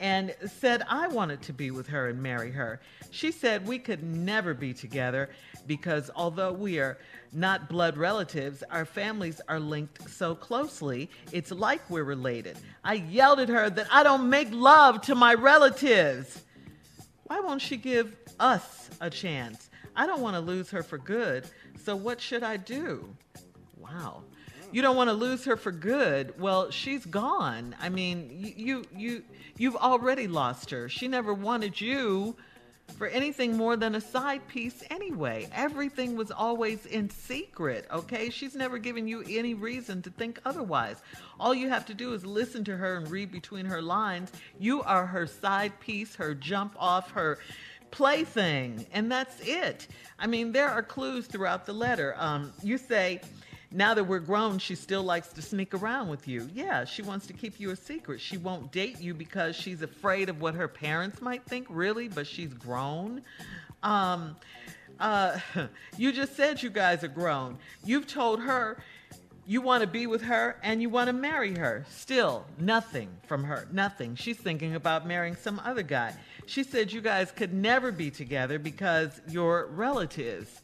and 0.00 0.34
said 0.46 0.82
I 0.88 1.08
wanted 1.08 1.42
to 1.42 1.52
be 1.52 1.70
with 1.70 1.88
her 1.88 2.08
and 2.08 2.22
marry 2.22 2.50
her. 2.52 2.80
She 3.10 3.32
said 3.32 3.66
we 3.66 3.78
could 3.78 4.02
never 4.02 4.54
be 4.54 4.72
together 4.72 5.30
because 5.66 6.10
although 6.14 6.52
we 6.52 6.78
are 6.78 6.98
not 7.32 7.68
blood 7.68 7.96
relatives, 7.96 8.62
our 8.70 8.84
families 8.84 9.40
are 9.48 9.60
linked 9.60 10.08
so 10.10 10.34
closely, 10.34 11.10
it's 11.32 11.50
like 11.50 11.88
we're 11.90 12.04
related. 12.04 12.56
I 12.84 12.94
yelled 12.94 13.40
at 13.40 13.48
her 13.48 13.68
that 13.70 13.86
I 13.90 14.02
don't 14.02 14.30
make 14.30 14.48
love 14.50 15.02
to 15.02 15.14
my 15.14 15.34
relatives. 15.34 16.44
Why 17.24 17.40
won't 17.40 17.60
she 17.60 17.76
give 17.76 18.16
us 18.40 18.88
a 19.00 19.10
chance? 19.10 19.68
I 19.94 20.06
don't 20.06 20.20
want 20.20 20.36
to 20.36 20.40
lose 20.40 20.70
her 20.70 20.82
for 20.82 20.96
good, 20.96 21.44
so 21.84 21.96
what 21.96 22.20
should 22.20 22.42
I 22.42 22.56
do? 22.56 23.14
Wow. 23.76 24.22
You 24.70 24.82
don't 24.82 24.96
want 24.96 25.08
to 25.08 25.14
lose 25.14 25.44
her 25.44 25.56
for 25.56 25.72
good. 25.72 26.38
Well, 26.38 26.70
she's 26.70 27.04
gone. 27.06 27.74
I 27.80 27.88
mean, 27.88 28.28
you 28.56 28.84
you, 28.94 29.22
you've 29.58 29.76
already 29.76 30.26
lost 30.26 30.70
her. 30.70 30.88
She 30.88 31.08
never 31.08 31.34
wanted 31.34 31.80
you 31.80 32.36
for 32.96 33.06
anything 33.08 33.56
more 33.56 33.76
than 33.76 33.94
a 33.94 34.00
side 34.00 34.46
piece 34.48 34.82
anyway. 34.90 35.48
Everything 35.52 36.16
was 36.16 36.30
always 36.30 36.86
in 36.86 37.10
secret, 37.10 37.86
okay? 37.92 38.30
She's 38.30 38.54
never 38.54 38.78
given 38.78 39.06
you 39.06 39.22
any 39.28 39.54
reason 39.54 40.00
to 40.02 40.10
think 40.10 40.40
otherwise. 40.44 41.02
All 41.38 41.54
you 41.54 41.68
have 41.68 41.84
to 41.86 41.94
do 41.94 42.14
is 42.14 42.24
listen 42.24 42.64
to 42.64 42.76
her 42.76 42.96
and 42.96 43.10
read 43.10 43.30
between 43.30 43.66
her 43.66 43.82
lines. 43.82 44.32
You 44.58 44.82
are 44.82 45.06
her 45.06 45.26
side 45.26 45.78
piece, 45.80 46.14
her 46.16 46.34
jump 46.34 46.74
off, 46.78 47.10
her 47.10 47.38
plaything, 47.90 48.86
and 48.92 49.10
that's 49.10 49.40
it. 49.40 49.88
I 50.18 50.26
mean, 50.26 50.52
there 50.52 50.68
are 50.68 50.82
clues 50.82 51.26
throughout 51.26 51.66
the 51.66 51.72
letter. 51.72 52.14
Um, 52.18 52.52
you 52.62 52.78
say, 52.78 53.20
now 53.70 53.92
that 53.94 54.04
we're 54.04 54.20
grown, 54.20 54.58
she 54.58 54.74
still 54.74 55.02
likes 55.02 55.28
to 55.34 55.42
sneak 55.42 55.74
around 55.74 56.08
with 56.08 56.26
you. 56.26 56.48
Yeah, 56.54 56.84
she 56.84 57.02
wants 57.02 57.26
to 57.26 57.34
keep 57.34 57.60
you 57.60 57.70
a 57.70 57.76
secret. 57.76 58.20
She 58.20 58.38
won't 58.38 58.72
date 58.72 59.00
you 59.00 59.12
because 59.12 59.56
she's 59.56 59.82
afraid 59.82 60.30
of 60.30 60.40
what 60.40 60.54
her 60.54 60.68
parents 60.68 61.20
might 61.20 61.44
think, 61.44 61.66
really, 61.68 62.08
but 62.08 62.26
she's 62.26 62.52
grown. 62.54 63.22
Um, 63.82 64.36
uh, 64.98 65.38
you 65.98 66.12
just 66.12 66.34
said 66.34 66.62
you 66.62 66.70
guys 66.70 67.04
are 67.04 67.08
grown. 67.08 67.58
You've 67.84 68.06
told 68.06 68.40
her 68.40 68.82
you 69.46 69.60
want 69.60 69.82
to 69.82 69.86
be 69.86 70.06
with 70.06 70.22
her 70.22 70.56
and 70.62 70.80
you 70.80 70.88
want 70.88 71.08
to 71.08 71.12
marry 71.12 71.56
her. 71.56 71.84
Still, 71.90 72.46
nothing 72.58 73.08
from 73.26 73.44
her. 73.44 73.68
Nothing. 73.72 74.14
She's 74.14 74.36
thinking 74.36 74.74
about 74.74 75.06
marrying 75.06 75.36
some 75.36 75.60
other 75.64 75.82
guy. 75.82 76.14
She 76.46 76.62
said 76.62 76.90
you 76.92 77.00
guys 77.00 77.30
could 77.32 77.52
never 77.52 77.92
be 77.92 78.10
together 78.10 78.58
because 78.58 79.20
you're 79.28 79.66
relatives 79.66 80.62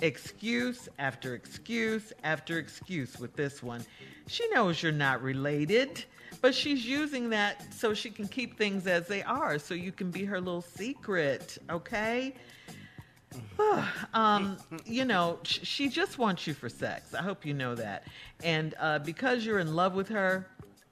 excuse 0.00 0.88
after 0.98 1.34
excuse 1.34 2.12
after 2.24 2.58
excuse 2.58 3.18
with 3.18 3.34
this 3.36 3.62
one. 3.62 3.84
She 4.26 4.48
knows 4.48 4.82
you're 4.82 4.92
not 4.92 5.22
related, 5.22 6.04
but 6.40 6.54
she's 6.54 6.84
using 6.84 7.30
that 7.30 7.72
so 7.72 7.94
she 7.94 8.10
can 8.10 8.28
keep 8.28 8.58
things 8.58 8.86
as 8.86 9.06
they 9.06 9.22
are, 9.22 9.58
so 9.58 9.74
you 9.74 9.92
can 9.92 10.10
be 10.10 10.24
her 10.24 10.40
little 10.40 10.62
secret, 10.62 11.58
okay? 11.70 12.34
um, 14.14 14.56
you 14.84 15.04
know, 15.04 15.38
she 15.42 15.88
just 15.88 16.18
wants 16.18 16.46
you 16.46 16.54
for 16.54 16.68
sex. 16.68 17.14
I 17.14 17.22
hope 17.22 17.44
you 17.44 17.54
know 17.54 17.74
that. 17.74 18.04
And 18.42 18.74
uh, 18.80 18.98
because 19.00 19.44
you're 19.44 19.58
in 19.58 19.74
love 19.74 19.94
with 19.94 20.08
her, 20.08 20.46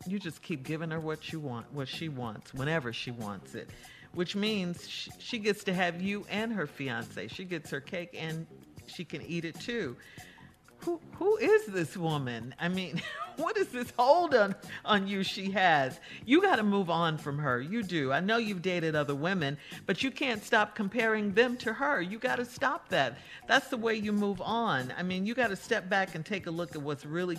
you 0.06 0.18
just 0.18 0.42
keep 0.42 0.64
giving 0.64 0.90
her 0.90 1.00
what 1.00 1.32
you 1.32 1.40
want, 1.40 1.72
what 1.72 1.88
she 1.88 2.08
wants, 2.08 2.52
whenever 2.54 2.92
she 2.92 3.10
wants 3.10 3.54
it. 3.54 3.70
Which 4.12 4.36
means 4.36 5.08
she 5.18 5.38
gets 5.38 5.64
to 5.64 5.74
have 5.74 6.00
you 6.00 6.24
and 6.30 6.52
her 6.52 6.66
fiance. 6.66 7.26
She 7.28 7.44
gets 7.44 7.70
her 7.70 7.80
cake 7.80 8.16
and 8.16 8.46
she 8.86 9.04
can 9.04 9.22
eat 9.22 9.44
it 9.44 9.58
too. 9.60 9.96
Who 10.78 11.00
who 11.12 11.36
is 11.38 11.66
this 11.66 11.96
woman? 11.96 12.54
I 12.60 12.68
mean, 12.68 13.00
what 13.36 13.56
is 13.56 13.68
this 13.68 13.90
hold 13.96 14.34
on 14.34 14.54
on 14.84 15.06
you 15.06 15.22
she 15.22 15.50
has? 15.52 15.98
You 16.26 16.42
got 16.42 16.56
to 16.56 16.62
move 16.62 16.90
on 16.90 17.16
from 17.16 17.38
her. 17.38 17.60
You 17.60 17.82
do. 17.82 18.12
I 18.12 18.20
know 18.20 18.36
you've 18.36 18.62
dated 18.62 18.94
other 18.94 19.14
women, 19.14 19.56
but 19.86 20.02
you 20.02 20.10
can't 20.10 20.44
stop 20.44 20.74
comparing 20.74 21.32
them 21.32 21.56
to 21.58 21.72
her. 21.72 22.02
You 22.02 22.18
got 22.18 22.36
to 22.36 22.44
stop 22.44 22.88
that. 22.90 23.16
That's 23.46 23.68
the 23.68 23.76
way 23.76 23.94
you 23.94 24.12
move 24.12 24.40
on. 24.42 24.92
I 24.96 25.02
mean, 25.02 25.26
you 25.26 25.34
got 25.34 25.48
to 25.48 25.56
step 25.56 25.88
back 25.88 26.14
and 26.14 26.24
take 26.24 26.46
a 26.46 26.50
look 26.50 26.74
at 26.74 26.82
what's 26.82 27.06
really 27.06 27.38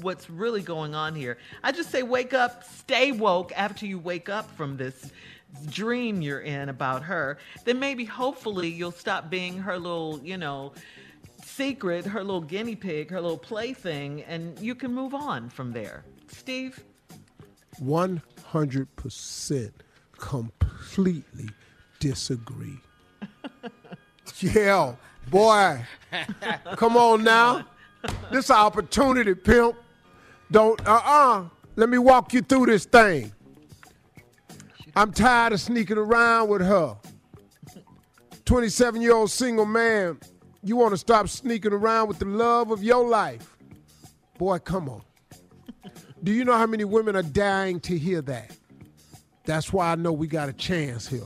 what's 0.00 0.30
really 0.30 0.62
going 0.62 0.94
on 0.94 1.14
here. 1.14 1.36
I 1.62 1.72
just 1.72 1.90
say 1.90 2.02
wake 2.02 2.32
up, 2.32 2.64
stay 2.64 3.12
woke 3.12 3.52
after 3.56 3.86
you 3.86 3.98
wake 3.98 4.28
up 4.28 4.50
from 4.56 4.76
this 4.76 5.10
dream 5.68 6.22
you're 6.22 6.40
in 6.40 6.68
about 6.68 7.02
her, 7.04 7.38
then 7.64 7.78
maybe 7.78 8.04
hopefully 8.04 8.68
you'll 8.68 8.90
stop 8.92 9.30
being 9.30 9.58
her 9.58 9.78
little, 9.78 10.20
you 10.22 10.36
know, 10.36 10.72
secret, 11.44 12.06
her 12.06 12.22
little 12.22 12.40
guinea 12.40 12.76
pig, 12.76 13.10
her 13.10 13.20
little 13.20 13.38
plaything, 13.38 14.22
and 14.22 14.58
you 14.60 14.74
can 14.74 14.94
move 14.94 15.14
on 15.14 15.48
from 15.48 15.72
there. 15.72 16.04
Steve? 16.28 16.82
100% 17.82 19.70
completely 20.18 21.48
disagree. 21.98 22.78
yeah, 24.40 24.94
boy. 25.30 25.84
Come 26.76 26.96
on 26.96 27.24
now. 27.24 27.64
This 28.30 28.50
opportunity, 28.50 29.34
pimp. 29.34 29.76
Don't, 30.50 30.80
uh 30.86 31.00
uh 31.04 31.44
Let 31.76 31.88
me 31.88 31.98
walk 31.98 32.32
you 32.32 32.42
through 32.42 32.66
this 32.66 32.84
thing. 32.84 33.32
I'm 34.96 35.12
tired 35.12 35.52
of 35.52 35.60
sneaking 35.60 35.98
around 35.98 36.48
with 36.48 36.62
her. 36.62 36.96
27 38.44 39.00
year 39.00 39.14
old 39.14 39.30
single 39.30 39.64
man, 39.64 40.18
you 40.62 40.76
want 40.76 40.92
to 40.92 40.98
stop 40.98 41.28
sneaking 41.28 41.72
around 41.72 42.08
with 42.08 42.18
the 42.18 42.24
love 42.24 42.70
of 42.70 42.82
your 42.82 43.06
life. 43.06 43.56
Boy, 44.38 44.58
come 44.58 44.88
on. 44.88 45.02
Do 46.22 46.32
you 46.32 46.44
know 46.44 46.56
how 46.56 46.66
many 46.66 46.84
women 46.84 47.16
are 47.16 47.22
dying 47.22 47.80
to 47.80 47.96
hear 47.96 48.20
that? 48.22 48.56
That's 49.44 49.72
why 49.72 49.92
I 49.92 49.94
know 49.94 50.12
we 50.12 50.26
got 50.26 50.48
a 50.48 50.52
chance 50.52 51.06
here. 51.06 51.24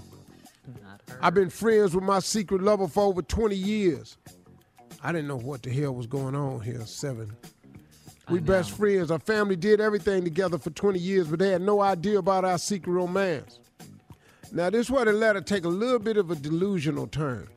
I've 1.21 1.35
been 1.35 1.51
friends 1.51 1.95
with 1.95 2.05
my 2.05 2.21
secret 2.21 2.63
lover 2.63 2.87
for 2.87 3.05
over 3.05 3.23
20 3.23 3.57
years. 3.57 4.19
I 5.03 5.13
didn't 5.13 5.29
know 5.29 5.37
what 5.37 5.63
the 5.63 5.71
hell 5.71 5.95
was 5.95 6.07
going 6.07 6.35
on 6.35 6.61
here, 6.61 6.85
seven. 6.87 7.33
We 8.29 8.41
best 8.41 8.71
friends. 8.71 9.11
Our 9.11 9.19
family 9.19 9.57
did 9.57 9.81
everything 9.81 10.25
together 10.25 10.57
for 10.59 10.71
20 10.71 10.99
years, 10.99 11.29
but 11.29 11.39
they 11.39 11.51
had 11.51 11.63
no 11.63 11.81
idea 11.81 12.19
about 12.19 12.45
our 12.45 12.59
secret 12.59 12.93
romance. 12.93 13.59
Now, 14.53 14.71
this 14.71 14.89
where 14.89 15.05
the 15.05 15.13
letter 15.13 15.41
take 15.41 15.65
a 15.65 15.69
little 15.69 15.99
bit 15.99 16.17
of 16.17 16.31
a 16.31 16.35
delusional 16.35 17.07
turn. 17.07 17.49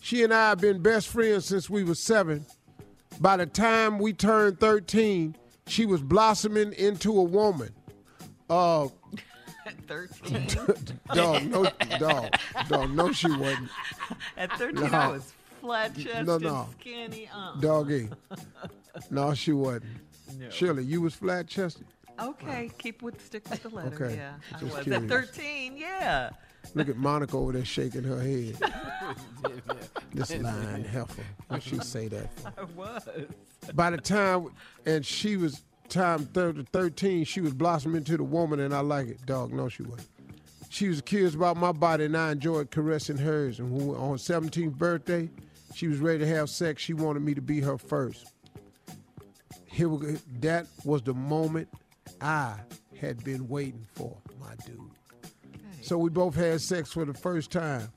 She 0.00 0.22
and 0.24 0.34
I 0.34 0.50
have 0.50 0.60
been 0.60 0.82
best 0.82 1.08
friends 1.08 1.44
since 1.46 1.70
we 1.70 1.84
were 1.84 1.94
seven. 1.94 2.44
By 3.20 3.36
the 3.36 3.46
time 3.46 3.98
we 3.98 4.12
turned 4.12 4.58
13, 4.58 5.36
she 5.66 5.86
was 5.86 6.02
blossoming 6.02 6.72
into 6.72 7.16
a 7.18 7.22
woman. 7.22 7.72
Uh, 8.50 8.88
13. 9.86 10.46
dog, 11.14 11.42
no, 11.44 11.66
dog, 11.98 12.34
dog, 12.68 12.90
no, 12.90 13.12
she 13.12 13.30
wasn't. 13.30 13.68
At 14.36 14.52
13, 14.58 14.80
No. 14.80 14.86
I 14.86 15.08
was 15.08 15.32
flat 15.60 15.94
chested, 15.96 16.26
No, 16.26 16.38
no. 16.38 16.68
skinny. 16.80 17.28
Uh. 17.34 17.54
Doggy. 17.60 18.08
No, 19.10 19.34
she 19.34 19.52
wasn't. 19.52 19.84
No. 20.38 20.50
Shirley, 20.50 20.84
you 20.84 21.00
was 21.00 21.14
flat 21.14 21.46
chested. 21.46 21.86
Okay, 22.20 22.70
keep 22.78 23.02
with 23.02 23.20
stick 23.24 23.48
with 23.50 23.62
the 23.62 23.68
letter. 23.70 24.04
Okay, 24.06 24.16
Yeah, 24.16 24.34
I 24.52 24.62
was 24.64 24.72
curious. 24.84 25.02
at 25.02 25.08
13. 25.08 25.76
Yeah. 25.76 26.30
Look 26.74 26.88
at 26.88 26.96
Monica 26.96 27.36
over 27.36 27.52
there 27.52 27.64
shaking 27.64 28.04
her 28.04 28.20
head. 28.20 28.56
this 30.14 30.34
lying 30.36 30.84
heifer. 30.84 31.22
What 31.48 31.62
she 31.62 31.78
say 31.80 32.08
that 32.08 32.32
for? 32.40 32.52
I 32.60 32.64
was. 32.76 33.08
By 33.74 33.90
the 33.90 33.98
time, 33.98 34.48
and 34.86 35.04
she 35.04 35.36
was 35.36 35.62
time 35.88 36.20
thir- 36.26 36.54
13, 36.72 37.24
she 37.24 37.40
was 37.40 37.52
blossoming 37.52 37.98
into 37.98 38.16
the 38.16 38.24
woman, 38.24 38.60
and 38.60 38.74
I 38.74 38.80
like 38.80 39.08
it. 39.08 39.26
Dog, 39.26 39.52
no, 39.52 39.68
she 39.68 39.82
wasn't. 39.82 40.08
She 40.70 40.88
was 40.88 41.00
curious 41.00 41.34
about 41.34 41.56
my 41.56 41.72
body, 41.72 42.04
and 42.04 42.16
I 42.16 42.32
enjoyed 42.32 42.70
caressing 42.70 43.18
hers. 43.18 43.58
And 43.60 43.72
on 43.96 44.10
her 44.10 44.14
17th 44.16 44.74
birthday, 44.76 45.28
she 45.74 45.86
was 45.88 45.98
ready 45.98 46.20
to 46.20 46.26
have 46.26 46.48
sex. 46.48 46.82
She 46.82 46.94
wanted 46.94 47.22
me 47.22 47.34
to 47.34 47.42
be 47.42 47.60
her 47.60 47.76
first. 47.78 48.32
Here 49.74 49.88
we 49.88 50.06
go. 50.06 50.16
That 50.38 50.68
was 50.84 51.02
the 51.02 51.14
moment 51.14 51.66
I 52.20 52.54
had 52.96 53.24
been 53.24 53.48
waiting 53.48 53.84
for, 53.92 54.16
my 54.40 54.54
dude. 54.64 54.78
So 55.82 55.98
we 55.98 56.10
both 56.10 56.36
had 56.36 56.60
sex 56.60 56.92
for 56.92 57.04
the 57.04 57.12
first 57.12 57.50
time. 57.50 57.88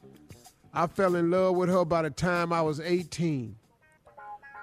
I 0.73 0.87
fell 0.87 1.13
in 1.15 1.29
love 1.29 1.55
with 1.55 1.69
her 1.69 1.85
by 1.85 2.01
the 2.01 2.09
time 2.09 2.51
I 2.51 2.63
was 2.63 2.79
18. 2.79 3.55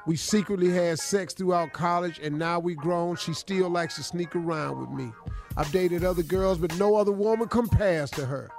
We 0.09 0.17
secretly 0.17 0.71
had 0.71 0.99
sex 0.99 1.33
throughout 1.35 1.73
college, 1.73 2.19
and 2.19 2.37
now 2.37 2.59
we 2.59 2.75
grown. 2.75 3.15
She 3.15 3.33
still 3.33 3.71
likes 3.71 3.95
to 3.95 4.03
sneak 4.03 4.35
around 4.35 4.81
with 4.81 4.91
me. 4.91 5.13
I've 5.57 5.71
dated 5.71 6.03
other 6.03 6.25
girls, 6.25 6.59
but 6.59 6.77
no 6.79 6.97
other 6.97 7.13
woman 7.13 7.47
compares 7.47 8.11
to 8.11 8.27
her. 8.27 8.51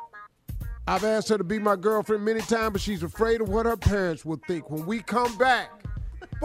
I've 0.88 1.04
asked 1.04 1.28
her 1.28 1.38
to 1.38 1.44
be 1.44 1.60
my 1.60 1.76
girlfriend 1.76 2.24
many 2.24 2.40
times, 2.40 2.72
but 2.72 2.82
she's 2.82 3.04
afraid 3.04 3.42
of 3.42 3.50
what 3.50 3.66
her 3.66 3.76
parents 3.76 4.24
will 4.24 4.40
think 4.48 4.70
when 4.70 4.86
we 4.86 5.02
come 5.02 5.38
back. 5.38 5.85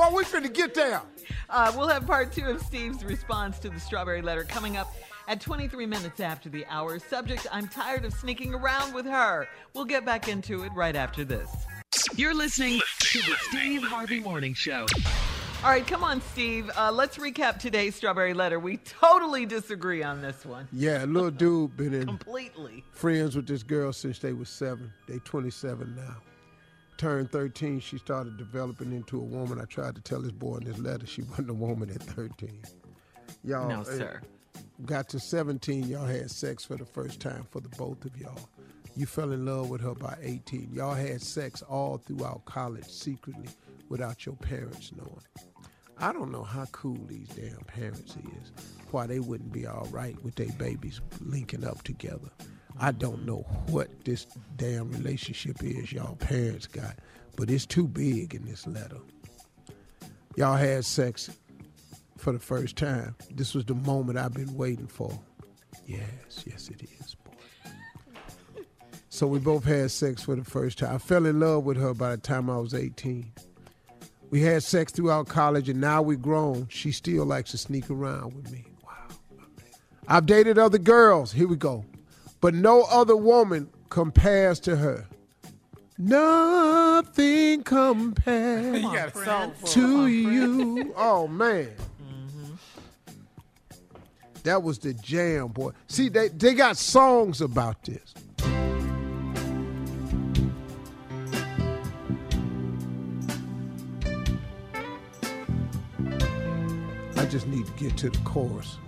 Boy, 0.01 0.09
we 0.17 0.25
finna 0.25 0.51
get 0.51 0.73
there. 0.73 1.03
Uh, 1.51 1.71
we'll 1.77 1.87
have 1.87 2.07
part 2.07 2.33
two 2.33 2.47
of 2.47 2.63
Steve's 2.63 3.05
response 3.05 3.59
to 3.59 3.69
the 3.69 3.79
strawberry 3.79 4.23
letter 4.23 4.45
coming 4.45 4.79
up 4.79 4.95
at 5.29 5.43
23 5.43 5.85
minutes 5.85 6.21
after 6.21 6.49
the 6.49 6.65
hour. 6.71 6.99
Subject 6.99 7.47
I'm 7.53 7.69
tired 7.69 8.07
of 8.07 8.15
sneaking 8.15 8.55
around 8.55 8.95
with 8.95 9.05
her. 9.05 9.47
We'll 9.75 9.85
get 9.85 10.07
back 10.07 10.27
into 10.27 10.63
it 10.63 10.73
right 10.75 10.97
after 10.97 11.23
this. 11.23 11.51
You're 12.17 12.33
listening 12.33 12.81
to 13.01 13.19
the 13.19 13.35
Steve 13.51 13.83
Harvey 13.83 14.21
Morning 14.21 14.55
Show. 14.55 14.87
All 15.63 15.69
right, 15.69 15.87
come 15.87 16.03
on, 16.03 16.23
Steve. 16.33 16.71
Uh, 16.79 16.91
let's 16.91 17.19
recap 17.19 17.59
today's 17.59 17.95
strawberry 17.95 18.33
letter. 18.33 18.59
We 18.59 18.79
totally 18.79 19.45
disagree 19.45 20.03
on 20.03 20.23
this 20.23 20.47
one. 20.47 20.67
Yeah, 20.73 21.05
little 21.05 21.31
dude 21.31 21.77
been 21.77 21.93
in 21.93 22.07
Completely. 22.07 22.85
friends 22.93 23.37
with 23.37 23.47
this 23.47 23.63
girl 23.63 23.93
since 23.93 24.19
they 24.19 24.33
was 24.33 24.49
seven. 24.49 24.91
They 25.07 25.19
27 25.19 25.95
now. 25.95 26.17
Turned 27.01 27.33
13, 27.33 27.81
she 27.81 27.97
started 27.97 28.37
developing 28.37 28.93
into 28.93 29.17
a 29.17 29.25
woman. 29.25 29.59
I 29.59 29.65
tried 29.65 29.95
to 29.95 30.03
tell 30.03 30.21
this 30.21 30.33
boy 30.33 30.57
in 30.57 30.65
this 30.65 30.77
letter 30.77 31.07
she 31.07 31.23
wasn't 31.31 31.49
a 31.49 31.55
woman 31.55 31.89
at 31.89 32.03
13. 32.03 32.61
Y'all, 33.43 33.71
No, 33.71 33.81
uh, 33.81 33.85
sir. 33.85 34.21
Got 34.85 35.09
to 35.09 35.19
17, 35.19 35.89
y'all 35.89 36.05
had 36.05 36.31
sex 36.31 36.63
for 36.63 36.77
the 36.77 36.85
first 36.85 37.19
time 37.19 37.47
for 37.51 37.61
the 37.61 37.71
both 37.71 38.05
of 38.05 38.15
y'all. 38.19 38.51
You 38.97 39.07
fell 39.07 39.33
in 39.33 39.47
love 39.47 39.71
with 39.71 39.81
her 39.81 39.95
by 39.95 40.15
18. 40.21 40.73
Y'all 40.75 40.93
had 40.93 41.23
sex 41.23 41.63
all 41.63 41.97
throughout 41.97 42.45
college 42.45 42.87
secretly 42.87 43.49
without 43.89 44.27
your 44.27 44.37
parents 44.37 44.93
knowing. 44.95 45.23
I 45.97 46.13
don't 46.13 46.31
know 46.31 46.45
how 46.45 46.67
cool 46.67 46.99
these 47.07 47.29
damn 47.29 47.65
parents 47.65 48.15
is. 48.17 48.53
Why 48.91 49.07
they 49.07 49.21
wouldn't 49.21 49.53
be 49.53 49.67
all 49.67 49.89
right 49.91 50.23
with 50.23 50.35
their 50.35 50.53
babies 50.59 51.01
linking 51.23 51.65
up 51.65 51.83
together. 51.83 52.29
I 52.83 52.93
don't 52.93 53.27
know 53.27 53.45
what 53.69 53.89
this 54.07 54.27
damn 54.57 54.91
relationship 54.91 55.63
is 55.63 55.93
y'all 55.93 56.17
parents 56.17 56.67
got, 56.67 56.97
but 57.37 57.51
it's 57.51 57.67
too 57.67 57.87
big 57.87 58.35
in 58.35 58.47
this 58.47 58.67
letter. 58.67 58.97
Y'all 60.37 60.57
had 60.57 60.87
sex 60.87 61.29
for 62.17 62.33
the 62.33 62.39
first 62.39 62.77
time. 62.77 63.15
This 63.31 63.55
was 63.55 63.67
the 63.67 63.75
moment 63.75 64.19
I've 64.19 64.33
been 64.33 64.55
waiting 64.55 64.87
for. 64.87 65.13
Yes, 65.85 66.45
yes, 66.47 66.71
it 66.71 66.83
is, 66.83 67.17
boy. 67.17 67.33
So 69.11 69.27
we 69.27 69.41
both 69.41 69.65
had 69.65 69.91
sex 69.91 70.23
for 70.23 70.35
the 70.35 70.45
first 70.45 70.79
time. 70.79 70.95
I 70.95 70.99
fell 70.99 71.27
in 71.27 71.39
love 71.39 71.65
with 71.65 71.77
her 71.77 71.93
by 71.93 72.13
the 72.13 72.23
time 72.23 72.49
I 72.49 72.57
was 72.57 72.73
18. 72.73 73.31
We 74.31 74.41
had 74.41 74.63
sex 74.63 74.93
throughout 74.93 75.29
college, 75.29 75.69
and 75.69 75.81
now 75.81 76.01
we're 76.01 76.17
grown. 76.17 76.69
She 76.71 76.93
still 76.93 77.27
likes 77.27 77.51
to 77.51 77.59
sneak 77.59 77.91
around 77.91 78.35
with 78.35 78.51
me. 78.51 78.65
Wow. 78.83 79.09
I've 80.09 80.25
dated 80.27 80.59
other 80.59 80.79
girls. 80.79 81.33
Here 81.33 81.49
we 81.49 81.57
go. 81.57 81.85
But 82.41 82.55
no 82.55 82.83
other 82.91 83.17
woman 83.17 83.69
compares 83.91 84.61
to 84.61 84.77
her. 84.77 85.07
Nothing 85.99 87.63
compares 87.63 88.83
You 88.83 88.93
got 88.95 89.15
a 89.15 89.25
song 89.25 89.53
for 89.53 89.67
to 89.67 90.07
you. 90.07 90.95
Oh, 90.97 91.29
man. 91.29 91.69
That 94.45 94.63
was 94.63 94.79
the 94.79 94.95
jam, 94.95 95.49
boy. 95.49 95.73
See, 95.87 96.09
they, 96.09 96.29
they 96.29 96.55
got 96.55 96.79
songs 96.79 97.43
about 97.43 97.83
this. 97.85 98.15
I 107.17 107.27
just 107.27 107.47
need 107.47 107.67
to 107.67 107.73
get 107.73 107.99
to 107.99 108.09
the 108.09 108.19
chorus. 108.25 108.79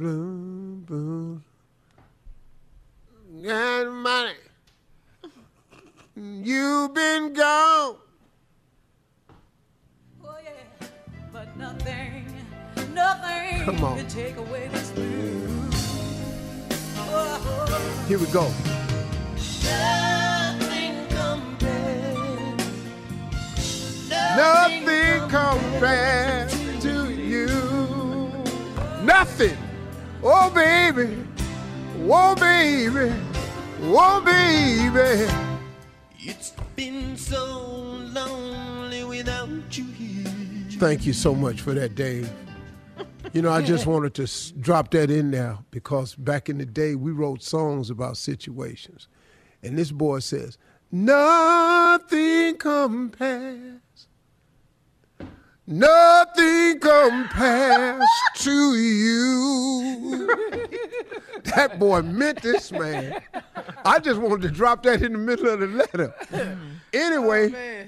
Boom, 0.00 0.80
boom. 0.88 1.44
Got 3.44 3.92
money. 3.92 4.32
You've 6.16 6.94
been 6.94 7.34
gone. 7.34 7.96
Oh, 10.24 10.38
but 11.34 11.54
nothing, 11.58 12.24
nothing 12.94 13.64
Come 13.66 13.84
on. 13.84 13.98
can 13.98 14.08
take 14.08 14.38
away 14.38 14.68
this 14.68 14.88
blues. 14.92 15.74
Oh. 16.96 18.04
Here 18.08 18.18
we 18.18 18.24
go. 18.28 18.50
Nothing 19.68 21.06
compares. 21.10 22.58
Nothing 24.34 25.28
compares 25.28 26.82
to 26.84 27.12
you. 27.12 28.32
Nothing. 29.04 29.58
Oh, 30.22 30.50
baby. 30.50 31.16
Oh, 32.02 32.34
baby. 32.36 33.12
Oh, 33.82 34.20
baby. 34.24 35.32
It's 36.18 36.52
been 36.76 37.16
so 37.16 37.62
lonely 38.12 39.04
without 39.04 39.48
you 39.76 39.84
here. 39.86 40.26
Thank 40.78 41.06
you 41.06 41.12
so 41.12 41.34
much 41.34 41.60
for 41.60 41.72
that, 41.74 41.94
Dave. 41.94 42.30
You 43.32 43.42
know, 43.42 43.50
I 43.50 43.62
just 43.62 43.86
wanted 43.92 44.14
to 44.14 44.24
s- 44.24 44.52
drop 44.60 44.90
that 44.92 45.10
in 45.10 45.30
there 45.30 45.58
because 45.70 46.14
back 46.14 46.48
in 46.48 46.58
the 46.58 46.66
day, 46.66 46.94
we 46.94 47.12
wrote 47.12 47.42
songs 47.42 47.90
about 47.90 48.16
situations. 48.16 49.08
And 49.62 49.78
this 49.78 49.90
boy 49.92 50.18
says, 50.20 50.58
Nothing 50.90 52.56
compares. 52.56 53.80
Nothing 55.70 56.80
compares 56.80 58.04
to 58.38 58.74
you. 58.74 60.26
That 61.44 61.78
boy 61.78 62.02
meant 62.02 62.42
this, 62.42 62.72
man. 62.72 63.22
I 63.84 64.00
just 64.00 64.20
wanted 64.20 64.42
to 64.42 64.50
drop 64.50 64.82
that 64.82 65.00
in 65.00 65.12
the 65.12 65.18
middle 65.18 65.48
of 65.48 65.60
the 65.60 65.68
letter. 65.68 66.12
Anyway, 66.92 67.52
oh, 67.54 67.84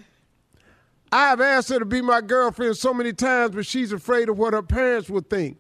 I 1.11 1.29
have 1.31 1.41
asked 1.41 1.71
her 1.71 1.81
to 1.81 1.85
be 1.85 2.01
my 2.01 2.21
girlfriend 2.21 2.77
so 2.77 2.95
many 2.95 3.13
times, 3.13 3.57
but 3.57 3.67
she's 3.67 3.91
afraid 3.91 4.29
of 4.29 4.39
what 4.39 4.55
her 4.55 4.63
parents 4.63 5.11
would 5.11 5.29
think. 5.29 5.59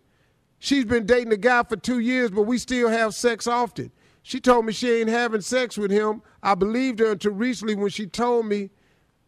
She's 0.60 0.84
been 0.84 1.06
dating 1.06 1.32
a 1.32 1.36
guy 1.36 1.64
for 1.64 1.74
two 1.74 1.98
years, 1.98 2.30
but 2.30 2.42
we 2.42 2.56
still 2.56 2.88
have 2.88 3.16
sex 3.16 3.48
often. 3.48 3.90
She 4.22 4.38
told 4.38 4.64
me 4.64 4.72
she 4.72 4.92
ain't 4.92 5.10
having 5.10 5.40
sex 5.40 5.76
with 5.76 5.90
him. 5.90 6.22
I 6.40 6.54
believed 6.54 7.00
her 7.00 7.10
until 7.10 7.32
recently 7.32 7.74
when 7.74 7.90
she 7.90 8.06
told 8.06 8.46
me 8.46 8.70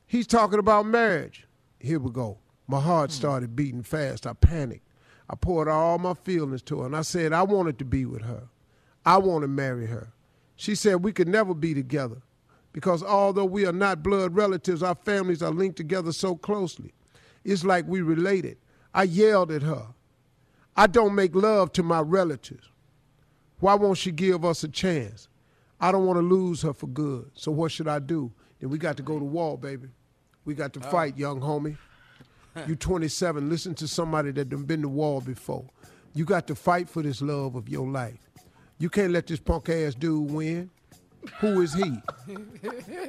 he's 0.07 0.29
talking 0.29 0.61
about 0.61 0.87
marriage. 0.87 1.49
Here 1.81 1.99
we 1.99 2.13
go. 2.13 2.39
My 2.67 2.81
heart 2.81 3.11
hmm. 3.11 3.17
started 3.17 3.57
beating 3.57 3.83
fast. 3.83 4.27
I 4.27 4.33
panicked. 4.33 4.87
I 5.29 5.37
poured 5.37 5.69
all 5.69 5.99
my 5.99 6.15
feelings 6.15 6.63
to 6.63 6.81
her, 6.81 6.87
and 6.87 6.97
I 6.97 7.03
said 7.03 7.33
I 7.33 7.43
wanted 7.43 7.79
to 7.79 7.85
be 7.85 8.05
with 8.05 8.23
her. 8.23 8.49
I 9.07 9.19
want 9.19 9.43
to 9.43 9.49
marry 9.49 9.87
her. 9.87 10.13
She 10.57 10.75
said 10.75 11.03
we 11.03 11.13
could 11.13 11.29
never 11.29 11.55
be 11.55 11.75
together 11.75 12.23
because 12.73 13.03
although 13.03 13.45
we 13.45 13.67
are 13.67 13.73
not 13.73 14.03
blood 14.03 14.35
relatives, 14.35 14.83
our 14.83 14.95
families 14.95 15.43
are 15.43 15.51
linked 15.51 15.77
together 15.77 16.13
so 16.13 16.37
closely. 16.37 16.93
It's 17.45 17.65
like 17.65 17.87
we 17.87 18.03
related. 18.03 18.59
I 18.93 19.05
yelled 19.05 19.51
at 19.51 19.63
her. 19.63 19.87
I 20.77 20.87
don't 20.87 21.15
make 21.15 21.35
love 21.35 21.73
to 21.73 21.83
my 21.83 22.01
relatives. 22.01 22.69
Why 23.61 23.75
won't 23.75 23.99
she 23.99 24.11
give 24.11 24.45
us 24.45 24.65
a 24.65 24.69
chance? 24.69 25.29
I 25.81 25.93
don't 25.93 26.07
want 26.07 26.19
to 26.19 26.23
lose 26.23 26.63
her 26.63 26.73
for 26.73 26.87
good. 26.87 27.31
So 27.35 27.53
what 27.53 27.71
should 27.71 27.89
I 27.89 27.99
do? 27.99 28.33
Then 28.61 28.71
we 28.71 28.79
got 28.79 28.97
to 28.97 29.03
go 29.03 29.19
to 29.19 29.25
war, 29.25 29.57
baby. 29.57 29.89
We 30.45 30.55
got 30.55 30.73
to 30.75 30.81
oh. 30.85 30.91
fight, 30.91 31.17
young 31.17 31.41
homie. 31.41 31.77
You 32.69 32.77
27. 32.77 33.49
Listen 33.49 33.75
to 33.75 33.89
somebody 33.89 34.31
that 34.33 34.49
done 34.49 34.65
been 34.65 34.83
to 34.83 34.89
war 34.89 35.21
before. 35.21 35.65
You 36.15 36.25
got 36.25 36.47
to 36.47 36.55
fight 36.55 36.89
for 36.89 37.03
this 37.03 37.21
love 37.21 37.57
of 37.57 37.69
your 37.69 37.89
life. 37.89 38.31
You 38.79 38.89
can't 38.89 39.13
let 39.13 39.27
this 39.27 39.41
punk 39.41 39.69
ass 39.69 39.95
dude 39.95 40.31
win. 40.31 40.71
Who 41.41 41.63
is 41.63 41.75
he? 41.75 41.95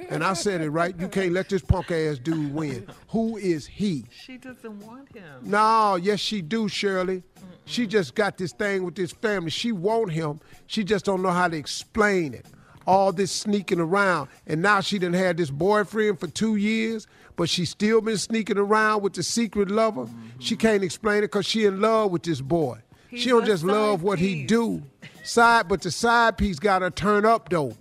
And 0.09 0.23
I 0.23 0.33
said 0.33 0.61
it 0.61 0.69
right. 0.69 0.97
You 0.97 1.07
can't 1.07 1.33
let 1.33 1.49
this 1.49 1.61
punk 1.61 1.91
ass 1.91 2.17
dude 2.17 2.53
win. 2.53 2.87
Who 3.09 3.37
is 3.37 3.67
he? 3.67 4.05
She 4.09 4.37
doesn't 4.37 4.79
want 4.79 5.13
him. 5.13 5.41
No, 5.41 5.95
yes 5.95 6.19
she 6.19 6.41
do, 6.41 6.67
Shirley. 6.67 7.23
She 7.65 7.87
just 7.87 8.15
got 8.15 8.37
this 8.37 8.53
thing 8.53 8.83
with 8.83 8.95
this 8.95 9.11
family. 9.11 9.49
She 9.49 9.71
want 9.71 10.11
him. 10.11 10.39
She 10.67 10.83
just 10.83 11.05
don't 11.05 11.21
know 11.21 11.31
how 11.31 11.47
to 11.47 11.57
explain 11.57 12.33
it. 12.33 12.45
All 12.87 13.11
this 13.11 13.31
sneaking 13.31 13.79
around, 13.79 14.29
and 14.45 14.61
now 14.61 14.79
she 14.79 14.99
done 14.99 15.13
had 15.13 15.37
this 15.37 15.49
boyfriend 15.49 16.19
for 16.19 16.27
two 16.27 16.55
years, 16.55 17.07
but 17.35 17.49
she 17.49 17.65
still 17.65 18.01
been 18.01 18.17
sneaking 18.17 18.57
around 18.57 19.01
with 19.03 19.13
the 19.13 19.23
secret 19.23 19.69
lover. 19.69 20.07
She 20.39 20.55
can't 20.55 20.83
explain 20.83 21.19
it 21.19 21.31
because 21.31 21.45
she 21.45 21.65
in 21.65 21.81
love 21.81 22.11
with 22.11 22.23
this 22.23 22.41
boy. 22.41 22.79
she 23.15 23.29
don't 23.29 23.45
just 23.45 23.63
love 23.63 24.03
what 24.03 24.19
he 24.19 24.45
do. 24.45 24.83
Side, 25.23 25.67
but 25.67 25.81
the 25.81 25.91
side 25.91 26.37
piece 26.37 26.59
got 26.59 26.79
to 26.79 26.91
turn 26.91 27.25
up 27.25 27.49
though. 27.49 27.73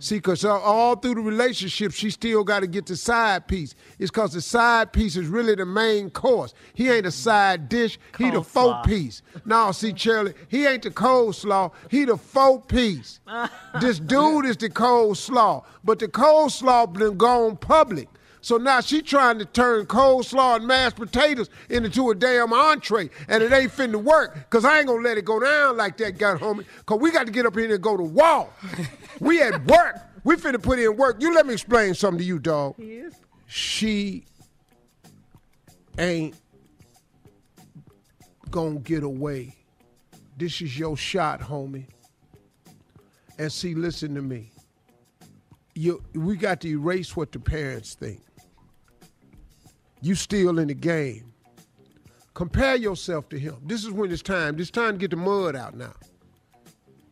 See, 0.00 0.16
because 0.16 0.46
uh, 0.46 0.58
all 0.58 0.96
through 0.96 1.16
the 1.16 1.20
relationship, 1.20 1.92
she 1.92 2.10
still 2.10 2.42
got 2.42 2.60
to 2.60 2.66
get 2.66 2.86
the 2.86 2.96
side 2.96 3.46
piece. 3.46 3.74
It's 3.98 4.10
because 4.10 4.32
the 4.32 4.40
side 4.40 4.94
piece 4.94 5.14
is 5.14 5.26
really 5.26 5.54
the 5.54 5.66
main 5.66 6.08
course. 6.08 6.54
He 6.72 6.88
ain't 6.88 7.04
a 7.04 7.10
side 7.10 7.68
dish. 7.68 7.98
He 8.16 8.30
the 8.30 8.42
folk 8.42 8.86
piece. 8.86 9.20
No, 9.44 9.72
see, 9.72 9.94
Shirley, 9.94 10.32
he 10.48 10.66
ain't 10.66 10.84
the 10.84 10.90
coleslaw. 10.90 11.72
He 11.90 12.06
the 12.06 12.16
folk 12.16 12.66
piece. 12.66 13.20
this 13.82 14.00
dude 14.00 14.46
is 14.46 14.56
the 14.56 14.70
coleslaw. 14.70 15.64
But 15.84 15.98
the 15.98 16.08
coleslaw 16.08 16.90
been 16.94 17.18
gone 17.18 17.58
public. 17.58 18.08
So 18.42 18.56
now 18.56 18.80
she 18.80 19.02
trying 19.02 19.38
to 19.38 19.44
turn 19.44 19.86
coleslaw 19.86 20.56
and 20.56 20.66
mashed 20.66 20.96
potatoes 20.96 21.50
into 21.68 22.10
a 22.10 22.14
damn 22.14 22.52
entree, 22.52 23.10
and 23.28 23.42
it 23.42 23.52
ain't 23.52 23.72
finna 23.72 24.02
work, 24.02 24.34
because 24.34 24.64
I 24.64 24.78
ain't 24.78 24.86
gonna 24.86 25.02
let 25.02 25.18
it 25.18 25.24
go 25.24 25.38
down 25.40 25.76
like 25.76 25.98
that, 25.98 26.18
God 26.18 26.40
homie, 26.40 26.64
because 26.78 26.98
we 27.00 27.10
got 27.10 27.26
to 27.26 27.32
get 27.32 27.44
up 27.46 27.56
here 27.56 27.72
and 27.72 27.82
go 27.82 27.96
to 27.96 28.02
war. 28.02 28.48
we 29.20 29.42
at 29.42 29.64
work. 29.66 29.96
We 30.24 30.36
finna 30.36 30.62
put 30.62 30.78
in 30.78 30.96
work. 30.96 31.20
You 31.20 31.34
let 31.34 31.46
me 31.46 31.52
explain 31.54 31.94
something 31.94 32.18
to 32.18 32.24
you, 32.24 32.38
dog. 32.38 32.74
Yes. 32.78 33.12
She 33.46 34.24
ain't 35.98 36.34
gonna 38.50 38.80
get 38.80 39.02
away. 39.02 39.56
This 40.36 40.62
is 40.62 40.78
your 40.78 40.96
shot, 40.96 41.40
homie. 41.40 41.86
And 43.38 43.52
see, 43.52 43.74
listen 43.74 44.14
to 44.14 44.22
me. 44.22 44.52
You, 45.74 46.02
we 46.14 46.36
got 46.36 46.60
to 46.62 46.68
erase 46.68 47.16
what 47.16 47.32
the 47.32 47.38
parents 47.38 47.94
think. 47.94 48.20
You 50.02 50.14
still 50.14 50.58
in 50.58 50.68
the 50.68 50.74
game. 50.74 51.32
Compare 52.34 52.76
yourself 52.76 53.28
to 53.30 53.38
him. 53.38 53.56
This 53.66 53.84
is 53.84 53.90
when 53.90 54.10
it's 54.10 54.22
time. 54.22 54.58
It's 54.58 54.70
time 54.70 54.92
to 54.94 54.98
get 54.98 55.10
the 55.10 55.16
mud 55.16 55.56
out 55.56 55.76
now. 55.76 55.92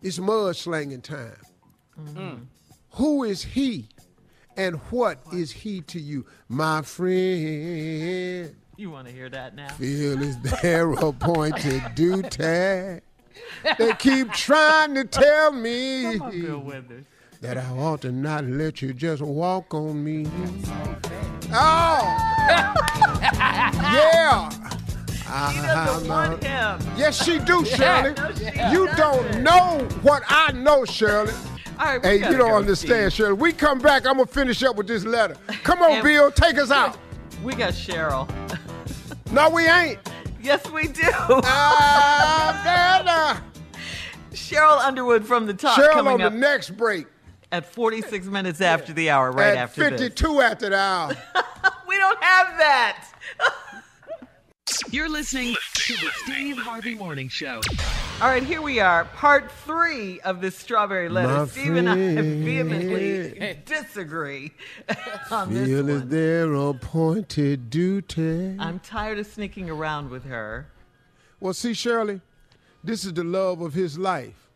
It's 0.03 0.19
mud 0.19 0.57
slanging 0.57 1.03
time. 1.03 1.37
Mm. 2.01 2.47
Who 2.93 3.25
is 3.25 3.43
he 3.43 3.89
and 4.57 4.77
what 4.91 5.21
is 5.33 5.51
he 5.51 5.81
to 5.83 6.01
you? 6.01 6.25
My 6.49 6.83
friend, 6.83 8.55
You 8.77 8.91
want 8.91 9.07
to 9.09 9.13
hear 9.13 9.29
that 9.29 9.55
now? 9.55 9.69
feel 9.71 10.23
is 10.23 10.39
their 10.41 10.93
appointed 10.93 11.83
duty. 11.95 13.01
They 13.79 13.93
keep 13.99 14.33
trying 14.33 14.95
to 14.95 15.05
tell 15.05 15.53
me 15.53 16.19
on, 16.19 17.07
that 17.41 17.59
I 17.59 17.69
ought 17.71 18.01
to 18.03 18.13
not 18.13 18.45
let 18.45 18.83
you 18.83 18.93
just 18.93 19.23
walk 19.23 19.75
on 19.75 20.03
me. 20.03 20.27
Oh! 21.53 22.38
Yeah! 22.49 24.49
She 25.53 25.61
doesn't 25.61 26.09
want 26.09 26.43
him. 26.43 26.79
Yes, 26.97 27.23
she 27.23 27.39
do, 27.39 27.65
Shirley. 27.65 28.15
No, 28.17 28.33
she 28.35 28.45
you 28.73 28.87
doesn't. 28.87 28.97
don't 28.97 29.43
know 29.43 29.87
what 30.03 30.23
I 30.29 30.53
know, 30.53 30.85
Shirley. 30.85 31.33
All 31.79 31.87
right, 31.87 32.03
we 32.03 32.09
Hey, 32.09 32.19
gotta 32.19 32.33
you 32.33 32.39
don't 32.39 32.51
go, 32.51 32.57
understand, 32.57 33.13
Shirley. 33.13 33.35
We 33.35 33.53
come 33.53 33.79
back, 33.79 34.07
I'm 34.07 34.15
gonna 34.17 34.27
finish 34.27 34.63
up 34.63 34.77
with 34.77 34.87
this 34.89 35.05
letter. 35.05 35.37
Come 35.65 35.83
on, 35.83 35.93
And- 35.93 36.03
Bill, 36.03 36.31
take 36.31 36.59
us 36.59 36.71
out. 36.71 36.97
We 37.43 37.55
got 37.55 37.73
Sheryl. 37.75 38.29
No, 39.31 39.51
we 39.51 39.69
ain't. 39.69 39.99
Yes, 40.43 40.67
we 40.71 40.89
do. 40.89 41.03
Ah, 41.05 43.43
Sheryl 44.33 44.79
Underwood 44.79 45.27
from 45.27 45.45
the 45.45 45.53
top 45.53 45.79
Sheryl 45.79 45.93
coming 45.93 46.15
on 46.15 46.23
up 46.23 46.33
the 46.33 46.39
next 46.39 46.71
break. 46.71 47.07
At 47.53 47.67
46 47.67 48.27
minutes 48.39 48.61
after 48.61 48.93
the 48.93 49.11
hour, 49.11 49.31
right 49.33 49.51
At 49.51 49.57
after 49.57 49.91
this. 49.91 50.01
52 50.01 50.41
after 50.41 50.69
the 50.71 50.79
hour. 50.79 51.15
We 51.89 51.97
don't 51.97 52.23
have 52.23 52.59
that. 52.59 53.09
You're 54.91 55.09
listening 55.09 55.55
to 55.75 55.93
the 55.95 56.11
Steve 56.25 56.59
Harvey 56.59 56.95
Morning 56.95 57.31
Show. 57.31 57.63
All 58.21 58.29
right, 58.29 58.43
here 58.43 58.61
we 58.61 58.79
are, 58.79 59.07
part 59.07 59.51
three 59.51 60.21
of 60.21 60.43
this 60.43 60.55
strawberry 60.55 61.09
letter. 61.09 61.29
My 61.33 61.47
Steve 61.47 61.77
and 61.77 61.89
I 61.89 61.95
vehemently 61.95 63.59
disagree 63.65 64.53
on 65.31 65.55
this 65.55 65.67
Feel 65.67 65.89
is 65.89 66.01
one. 66.01 66.09
their 66.11 66.53
appointed 66.53 67.71
duty. 67.71 68.57
I'm 68.59 68.81
tired 68.81 69.19
of 69.19 69.27
sneaking 69.27 69.71
around 69.71 70.11
with 70.11 70.25
her. 70.25 70.67
Well, 71.41 71.55
see, 71.55 71.73
Shirley, 71.73 72.21
this 72.85 73.05
is 73.07 73.15
the 73.15 73.25
love 73.25 73.63
of 73.63 73.73
his 73.73 73.99
life. 73.99 74.48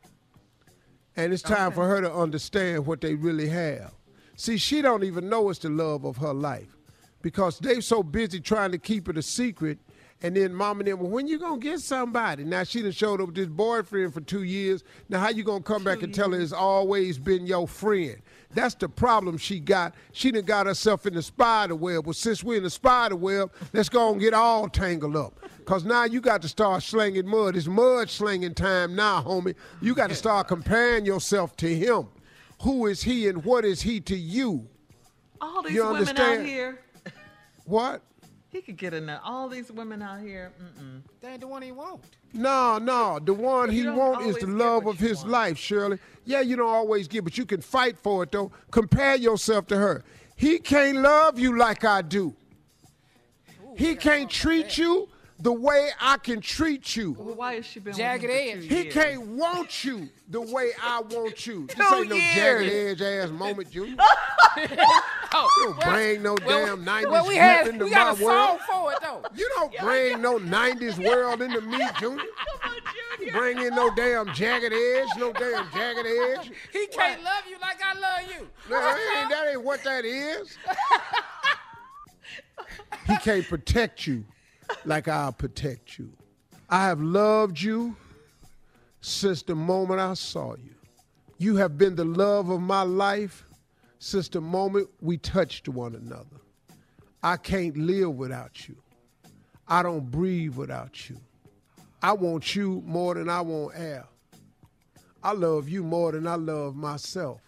And 1.17 1.33
it's 1.33 1.43
time 1.43 1.73
for 1.73 1.87
her 1.87 2.01
to 2.01 2.13
understand 2.13 2.87
what 2.87 3.01
they 3.01 3.15
really 3.15 3.49
have. 3.49 3.93
See, 4.37 4.57
she 4.57 4.81
don't 4.81 5.05
even 5.05 5.29
know 5.29 5.51
it's 5.51 5.59
the 5.59 5.69
love 5.69 6.05
of 6.05 6.17
her 6.17 6.33
life 6.33 6.77
because 7.21 7.59
they 7.59 7.81
so 7.81 8.03
busy 8.03 8.41
trying 8.41 8.73
to 8.73 8.79
keep 8.79 9.09
it 9.09 9.19
a 9.19 9.23
secret. 9.23 9.79
And 10.23 10.37
then 10.37 10.55
mom 10.55 10.81
and 10.81 10.89
them, 10.89 11.01
well, 11.01 11.11
when 11.11 11.27
you 11.27 11.39
gonna 11.39 11.59
get 11.59 11.81
somebody? 11.81 12.45
Now 12.45 12.63
she 12.65 12.81
done 12.81 12.93
showed 12.93 13.21
up 13.21 13.29
with 13.29 13.37
this 13.37 13.49
boyfriend 13.49 14.15
for 14.15 14.21
two 14.21 14.45
years. 14.45 14.85
Now 15.09 15.19
how 15.19 15.31
you 15.31 15.43
gonna 15.43 15.63
come 15.63 15.83
back 15.83 16.03
and 16.03 16.15
tell 16.15 16.31
her 16.31 16.41
it's 16.41 16.53
always 16.53 17.19
been 17.19 17.47
your 17.47 17.67
friend? 17.67 18.23
That's 18.55 18.75
the 18.75 18.89
problem 18.89 19.39
she 19.39 19.61
got. 19.61 19.95
She 20.13 20.31
done 20.31 20.45
got 20.45 20.67
herself 20.67 21.07
in 21.07 21.15
the 21.15 21.23
spider 21.23 21.75
web. 21.75 22.07
Well, 22.07 22.15
since 22.15 22.45
we're 22.45 22.59
in 22.59 22.63
the 22.63 22.71
spider 22.71 23.17
web, 23.17 23.53
let's 23.73 23.89
go 23.89 24.13
and 24.13 24.21
get 24.21 24.35
all 24.35 24.69
tangled 24.69 25.17
up. 25.17 25.39
Cause 25.65 25.85
now 25.85 26.05
you 26.05 26.21
got 26.21 26.43
to 26.43 26.49
start 26.49 26.83
slinging 26.83 27.27
mud. 27.27 27.57
It's 27.57 27.67
mud 27.67 28.11
slinging 28.11 28.55
time 28.55 28.95
now, 28.95 29.23
homie. 29.23 29.55
You 29.81 29.95
got 29.95 30.09
to 30.11 30.17
start 30.17 30.49
comparing 30.49 31.07
yourself 31.07 31.57
to 31.59 31.75
him. 31.75 32.09
Who 32.63 32.87
is 32.87 33.03
he 33.03 33.29
and 33.29 33.45
what 33.45 33.65
is 33.65 33.83
he 33.83 34.01
to 34.01 34.17
you? 34.17 34.69
All 35.41 35.63
these 35.63 35.75
You 35.75 35.87
women 35.87 36.17
out 36.17 36.45
here. 36.45 36.81
What? 37.65 38.03
He 38.51 38.61
could 38.61 38.77
get 38.77 38.93
in 38.93 39.07
there. 39.07 39.21
All 39.25 39.49
these 39.49 39.73
women 39.73 40.03
out 40.03 40.21
here. 40.21 40.53
Mm-mm. 40.61 41.03
They 41.21 41.29
ain't 41.29 41.41
the 41.41 41.49
one 41.49 41.63
he 41.63 41.73
want. 41.73 42.05
No, 42.33 42.79
no. 42.79 43.19
The 43.19 43.35
one 43.35 43.71
he 43.71 43.83
don't 43.83 43.97
want 43.97 44.27
is 44.27 44.37
the 44.37 44.47
love 44.47 44.87
of 44.87 44.99
his 44.99 45.25
life, 45.25 45.59
Shirley. 45.59 45.99
Yeah, 46.25 46.41
you 46.41 46.57
don't 46.57 46.69
always 46.69 47.09
get, 47.09 47.25
but 47.25 47.37
you 47.37 47.45
can 47.45 47.61
fight 47.61 47.99
for 47.99 48.23
it 48.23 48.33
though. 48.33 48.53
Compare 48.71 49.17
yourself 49.17 49.67
to 49.69 49.77
her. 49.77 50.05
He 50.37 50.59
can't 50.59 50.99
love 50.99 51.39
you 51.39 51.57
like 51.59 51.85
I 51.85 52.03
do. 52.03 52.35
he 53.77 53.95
can't 53.97 54.31
treat 54.31 54.79
you 54.79 55.09
the 55.43 55.53
way 55.53 55.91
I 56.01 56.19
can 56.19 56.41
treat 56.41 56.95
you. 56.95 57.17
Well, 57.19 57.35
why 57.35 57.55
has 57.55 57.67
she 57.67 57.81
been 57.81 57.95
Jagged 57.95 58.23
with 58.23 58.31
him 58.31 58.59
edge. 58.61 58.69
He 58.69 58.83
years? 58.83 58.95
can't 58.95 59.27
want 59.27 59.85
you 59.85 60.09
the 60.29 60.41
way 60.41 60.71
I 60.81 61.01
want 61.01 61.47
you. 61.47 61.67
This 61.67 61.77
Two 61.77 61.95
ain't 61.97 62.09
no 62.09 62.17
jagged 62.17 62.73
edge 62.73 63.03
ass 63.03 63.31
moment, 63.31 63.71
Junior. 63.71 63.97
Oh, 65.35 65.49
You 65.57 65.65
don't 65.81 65.95
bring 65.95 66.23
no 66.23 66.37
well, 66.47 66.77
damn 66.77 66.85
90s 66.85 67.11
well, 67.11 67.23
we 67.27 67.37
whip 67.37 67.39
had 67.39 67.67
into 67.69 67.87
we 67.87 67.91
got 67.91 68.19
my 68.19 68.23
a 68.23 68.27
world. 68.27 68.61
song 68.61 68.67
for 68.71 68.93
it 68.93 68.99
though. 69.01 69.23
You 69.35 69.49
don't 69.57 69.75
bring 69.79 70.21
no 70.21 70.39
90s 70.39 71.03
world 71.09 71.41
into 71.41 71.63
me, 71.63 71.79
Junior. 71.99 72.23
You 73.19 73.33
bring 73.33 73.59
in 73.59 73.75
no 73.75 73.89
damn 73.95 74.31
jagged 74.35 74.75
edge, 74.75 75.09
no 75.17 75.33
damn 75.33 75.71
jagged 75.73 76.07
edge. 76.07 76.51
He 76.71 76.87
can't 76.89 77.23
love 77.25 77.45
you 77.49 77.57
like 77.63 77.79
I 77.83 77.95
love 77.95 78.31
you. 78.31 78.47
No, 78.69 78.79
that 78.79 79.21
ain't, 79.21 79.31
that 79.31 79.47
ain't 79.53 79.65
what 79.65 79.83
that 79.85 80.05
is. 80.05 80.59
he 83.07 83.17
can't 83.17 83.49
protect 83.49 84.07
you 84.07 84.25
like 84.85 85.09
I'll 85.09 85.33
protect 85.33 85.99
you. 85.99 86.13
I 86.69 86.87
have 86.87 87.01
loved 87.01 87.61
you 87.61 87.97
since 89.01 89.43
the 89.43 89.55
moment 89.55 90.01
I 90.01 90.15
saw 90.15 90.55
you. 90.55 90.75
You 91.39 91.57
have 91.57 91.77
been 91.77 91.97
the 91.97 92.05
love 92.05 92.51
of 92.51 92.61
my 92.61 92.83
life 92.83 93.45
since 93.99 94.29
the 94.29 94.41
moment 94.41 94.89
we 95.01 95.19
touched 95.19 95.69
one 95.69 95.95
another. 95.95 96.41
I 97.23 97.37
can't 97.37 97.77
live 97.77 98.17
without 98.17 98.69
you. 98.69 98.77
I 99.69 99.83
don't 99.83 100.11
breathe 100.11 100.57
without 100.57 101.09
you. 101.09 101.17
I 102.03 102.13
want 102.13 102.57
you 102.57 102.83
more 102.85 103.15
than 103.15 103.29
I 103.29 103.41
want 103.41 103.75
air. 103.77 104.05
I 105.23 105.33
love 105.33 105.69
you 105.69 105.85
more 105.85 106.13
than 106.13 106.27
I 106.27 106.35
love 106.35 106.75
myself. 106.75 107.41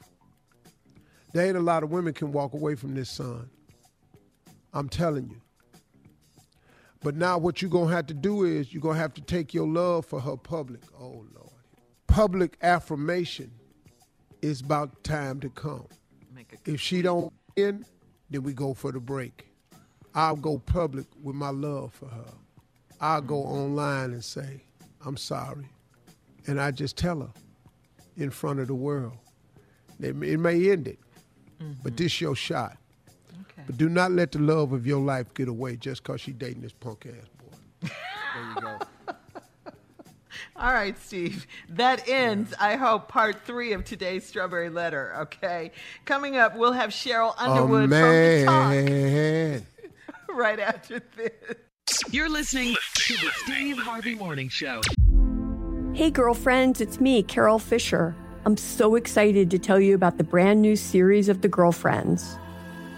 There 1.33 1.45
ain't 1.45 1.57
a 1.57 1.61
lot 1.61 1.83
of 1.83 1.91
women 1.91 2.15
can 2.15 2.31
walk 2.31 2.55
away 2.55 2.77
from 2.77 2.95
this 2.95 3.11
son. 3.11 3.51
I'm 4.73 4.89
telling 4.89 5.29
you. 5.29 5.41
But 7.05 7.17
now 7.17 7.37
what 7.37 7.61
you're 7.61 7.71
gonna 7.71 7.93
have 7.95 8.07
to 8.07 8.15
do 8.15 8.45
is 8.45 8.73
you're 8.73 8.81
gonna 8.81 8.99
have 8.99 9.13
to 9.15 9.21
take 9.21 9.53
your 9.53 9.69
love 9.69 10.07
for 10.07 10.21
her 10.21 10.37
public. 10.39 10.81
Oh 10.99 11.25
Lord. 11.35 11.51
Public 12.07 12.57
affirmation 12.63 13.51
is 14.41 14.63
about 14.63 15.05
time 15.05 15.39
to 15.41 15.51
come. 15.51 15.85
If 16.65 16.81
she 16.81 17.03
don't 17.03 17.31
in, 17.57 17.85
then 18.31 18.43
we 18.43 18.55
go 18.55 18.73
for 18.73 18.91
the 18.91 19.01
break. 19.01 19.47
I'll 20.15 20.37
go 20.37 20.59
public 20.59 21.07
with 21.23 21.37
my 21.37 21.51
love 21.51 21.93
for 21.93 22.07
her. 22.09 22.33
I'll 23.01 23.21
go 23.21 23.37
online 23.43 24.13
and 24.13 24.25
say, 24.25 24.63
I'm 25.05 25.17
sorry. 25.19 25.67
And 26.47 26.59
I 26.61 26.71
just 26.71 26.97
tell 26.97 27.21
her 27.21 27.33
in 28.17 28.31
front 28.31 28.61
of 28.61 28.69
the 28.69 28.75
world. 28.75 29.19
It 30.01 30.17
may- 30.17 30.31
it 30.31 30.41
may 30.41 30.71
end 30.71 30.89
it, 30.89 30.99
but 31.83 31.97
this 31.99 32.21
your 32.21 32.35
shot. 32.35 32.79
But 33.67 33.79
do 33.79 33.89
not 33.89 34.11
let 34.13 34.33
the 34.33 34.39
love 34.41 34.73
of 34.73 34.87
your 34.87 35.01
life 35.01 35.33
get 35.35 35.49
away 35.49 35.77
just 35.77 36.03
because 36.03 36.21
she's 36.21 36.35
dating 36.35 36.63
this 36.63 36.73
punk 36.73 37.07
ass 37.07 37.29
boy. 37.39 37.89
There 38.35 38.49
you 38.55 38.61
go. 38.61 38.79
All 40.57 40.73
right, 40.73 40.97
Steve. 40.99 41.47
That 41.71 42.09
ends, 42.09 42.53
I 42.61 42.77
hope, 42.77 43.09
part 43.09 43.43
three 43.45 43.73
of 43.73 43.85
today's 43.85 44.25
Strawberry 44.27 44.69
Letter, 44.71 45.15
okay? 45.23 45.73
Coming 46.05 46.37
up, 46.37 46.57
we'll 46.57 46.73
have 46.73 46.91
Sheryl 46.91 47.35
Oh, 47.39 47.53
Underwood 47.53 47.83
from 47.85 47.91
the 47.91 47.97
man. 48.47 49.61
talk 50.07 50.37
right 50.37 50.61
after 50.61 51.01
this. 51.17 51.33
You're 52.11 52.29
listening 52.29 52.75
to 52.95 53.15
the 53.15 53.31
Steve 53.45 53.79
Harvey 53.79 54.15
Morning 54.15 54.49
Show. 54.49 54.81
Hey, 55.93 56.11
girlfriends, 56.11 56.81
it's 56.81 57.01
me, 57.01 57.23
Carol 57.23 57.59
Fisher. 57.59 58.15
I'm 58.45 58.57
so 58.57 58.95
excited 58.97 59.51
to 59.53 59.59
tell 59.59 59.81
you 59.81 59.95
about 59.95 60.19
the 60.19 60.25
brand 60.25 60.61
new 60.63 60.77
series 60.77 61.29
of 61.29 61.41
The 61.43 61.49
Girlfriends. 61.49 62.37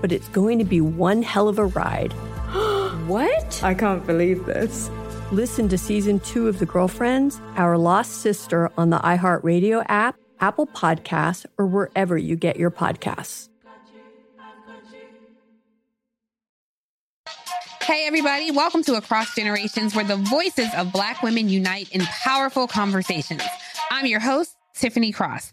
but 0.00 0.12
it's 0.12 0.28
going 0.28 0.58
to 0.58 0.64
be 0.64 0.80
one 0.80 1.22
hell 1.22 1.48
of 1.48 1.58
a 1.58 1.66
ride. 1.66 2.12
what? 3.06 3.62
I 3.62 3.74
can't 3.74 4.06
believe 4.06 4.46
this. 4.46 4.90
Listen 5.30 5.68
to 5.68 5.76
season 5.76 6.20
two 6.20 6.48
of 6.48 6.58
The 6.58 6.66
Girlfriends, 6.66 7.40
Our 7.56 7.76
Lost 7.76 8.12
Sister 8.22 8.70
on 8.78 8.90
the 8.90 8.98
iHeartRadio 8.98 9.84
app, 9.88 10.16
Apple 10.40 10.66
Podcasts, 10.66 11.44
or 11.58 11.66
wherever 11.66 12.16
you 12.16 12.36
get 12.36 12.56
your 12.56 12.70
podcasts. 12.70 13.48
Hey, 17.82 18.06
everybody, 18.06 18.50
welcome 18.50 18.82
to 18.84 18.96
Across 18.96 19.34
Generations, 19.34 19.94
where 19.94 20.04
the 20.04 20.16
voices 20.16 20.68
of 20.76 20.92
Black 20.92 21.22
women 21.22 21.48
unite 21.48 21.90
in 21.92 22.02
powerful 22.02 22.66
conversations. 22.66 23.42
I'm 23.90 24.06
your 24.06 24.20
host, 24.20 24.54
Tiffany 24.74 25.10
Cross. 25.10 25.52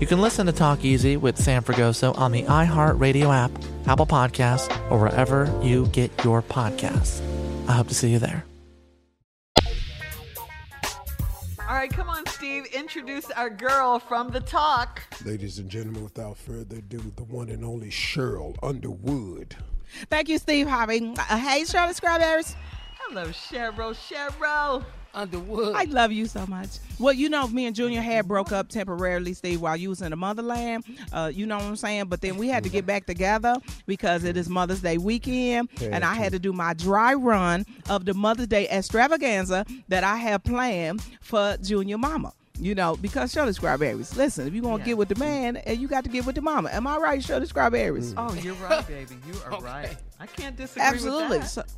You 0.00 0.06
can 0.06 0.20
listen 0.20 0.46
to 0.46 0.52
Talk 0.52 0.84
Easy 0.84 1.16
with 1.16 1.36
Sam 1.36 1.64
Fragoso 1.64 2.16
on 2.16 2.30
the 2.30 2.44
iHeartRadio 2.44 3.34
app, 3.34 3.50
Apple 3.88 4.06
Podcasts, 4.06 4.70
or 4.92 5.00
wherever 5.00 5.52
you 5.60 5.86
get 5.86 6.12
your 6.24 6.40
podcasts. 6.40 7.20
I 7.68 7.72
hope 7.72 7.88
to 7.88 7.96
see 7.96 8.10
you 8.10 8.20
there. 8.20 8.44
All 11.68 11.74
right, 11.74 11.90
come 11.90 12.08
on, 12.08 12.24
Steve. 12.26 12.66
Introduce 12.66 13.28
our 13.32 13.50
girl 13.50 13.98
from 13.98 14.30
the 14.30 14.38
talk. 14.38 15.02
Ladies 15.24 15.58
and 15.58 15.68
gentlemen, 15.68 16.04
without 16.04 16.36
further 16.36 16.76
ado, 16.76 17.12
the 17.16 17.24
one 17.24 17.48
and 17.48 17.64
only 17.64 17.90
Sheryl 17.90 18.54
Underwood. 18.62 19.56
Thank 20.10 20.28
you, 20.28 20.38
Steve 20.38 20.68
Harvey. 20.68 21.12
Uh, 21.18 21.36
hey, 21.36 21.64
Charlotte 21.64 21.96
Strawberries. 21.96 22.54
Hello, 23.00 23.26
Sheryl. 23.30 23.96
Sheryl. 23.96 24.84
Underwood. 25.14 25.74
I 25.74 25.84
love 25.84 26.12
you 26.12 26.26
so 26.26 26.46
much. 26.46 26.68
Well, 26.98 27.12
you 27.14 27.28
know, 27.28 27.48
me 27.48 27.66
and 27.66 27.74
Junior 27.74 28.00
had 28.00 28.28
broke 28.28 28.52
up 28.52 28.68
temporarily, 28.68 29.32
Steve, 29.34 29.60
while 29.60 29.76
you 29.76 29.88
was 29.88 30.02
in 30.02 30.10
the 30.10 30.16
motherland. 30.16 30.84
Uh, 31.12 31.30
you 31.32 31.46
know 31.46 31.56
what 31.56 31.64
I'm 31.64 31.76
saying? 31.76 32.06
But 32.06 32.20
then 32.20 32.36
we 32.36 32.48
had 32.48 32.62
to 32.64 32.70
get 32.70 32.86
back 32.86 33.06
together 33.06 33.56
because 33.86 34.24
it 34.24 34.36
is 34.36 34.48
Mother's 34.48 34.80
Day 34.80 34.98
weekend, 34.98 35.68
Yeah, 35.80 35.88
and 35.92 36.04
I 36.04 36.14
had 36.14 36.32
to 36.32 36.38
do 36.38 36.52
my 36.52 36.74
dry 36.74 37.14
run 37.14 37.64
of 37.88 38.04
the 38.04 38.14
Mother's 38.14 38.48
Day 38.48 38.68
extravaganza 38.68 39.64
that 39.88 40.04
I 40.04 40.16
have 40.16 40.44
planned 40.44 41.02
for 41.20 41.56
Junior 41.62 41.98
Mama. 41.98 42.32
You 42.60 42.74
know, 42.74 42.96
because 42.96 43.30
Shirley 43.30 43.52
Strawberries. 43.52 44.16
Listen, 44.16 44.48
if 44.48 44.52
you're 44.52 44.64
gonna 44.64 44.82
get 44.82 44.98
with 44.98 45.08
the 45.08 45.14
man, 45.14 45.58
and 45.58 45.78
you 45.80 45.86
got 45.86 46.02
to 46.02 46.10
get 46.10 46.26
with 46.26 46.34
the 46.34 46.40
mama. 46.42 46.68
Am 46.72 46.88
I 46.88 46.96
right, 46.96 47.22
Shirley 47.22 47.46
Strawberries? 47.46 48.14
Oh, 48.16 48.34
you're 48.34 48.54
right, 48.54 48.84
baby. 48.88 49.14
You 49.28 49.34
are 49.46 49.60
right. 49.62 49.96
I 50.18 50.26
can't 50.26 50.56
disagree 50.56 50.82
Absolutely. 50.82 51.38
with 51.38 51.54
that. 51.54 51.64
So, 51.70 51.77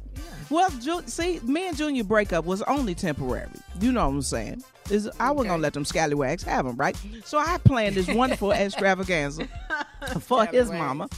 Well, 0.51 0.69
Ju- 0.81 1.03
see, 1.07 1.41
me 1.45 1.69
and 1.69 1.77
Junior 1.77 2.05
breakup 2.05 2.45
was 2.45 2.63
only 2.63 2.95
temporary. 2.95 3.49
You 3.81 3.93
know 3.93 4.07
what 4.09 4.15
I'm 4.15 4.23
saying? 4.23 4.65
Is 4.91 5.09
I 5.21 5.31
wasn't 5.31 5.51
gonna 5.51 5.63
let 5.63 5.73
them 5.75 5.85
scallywags 5.85 6.43
have 6.43 6.65
them, 6.67 6.77
right? 6.77 6.97
So 7.25 7.39
I 7.39 7.59
planned 7.59 7.95
this 7.95 8.09
wonderful 8.09 8.51
extravaganza 8.53 9.47
for 10.21 10.47
his 10.47 10.71
mama. 10.71 11.09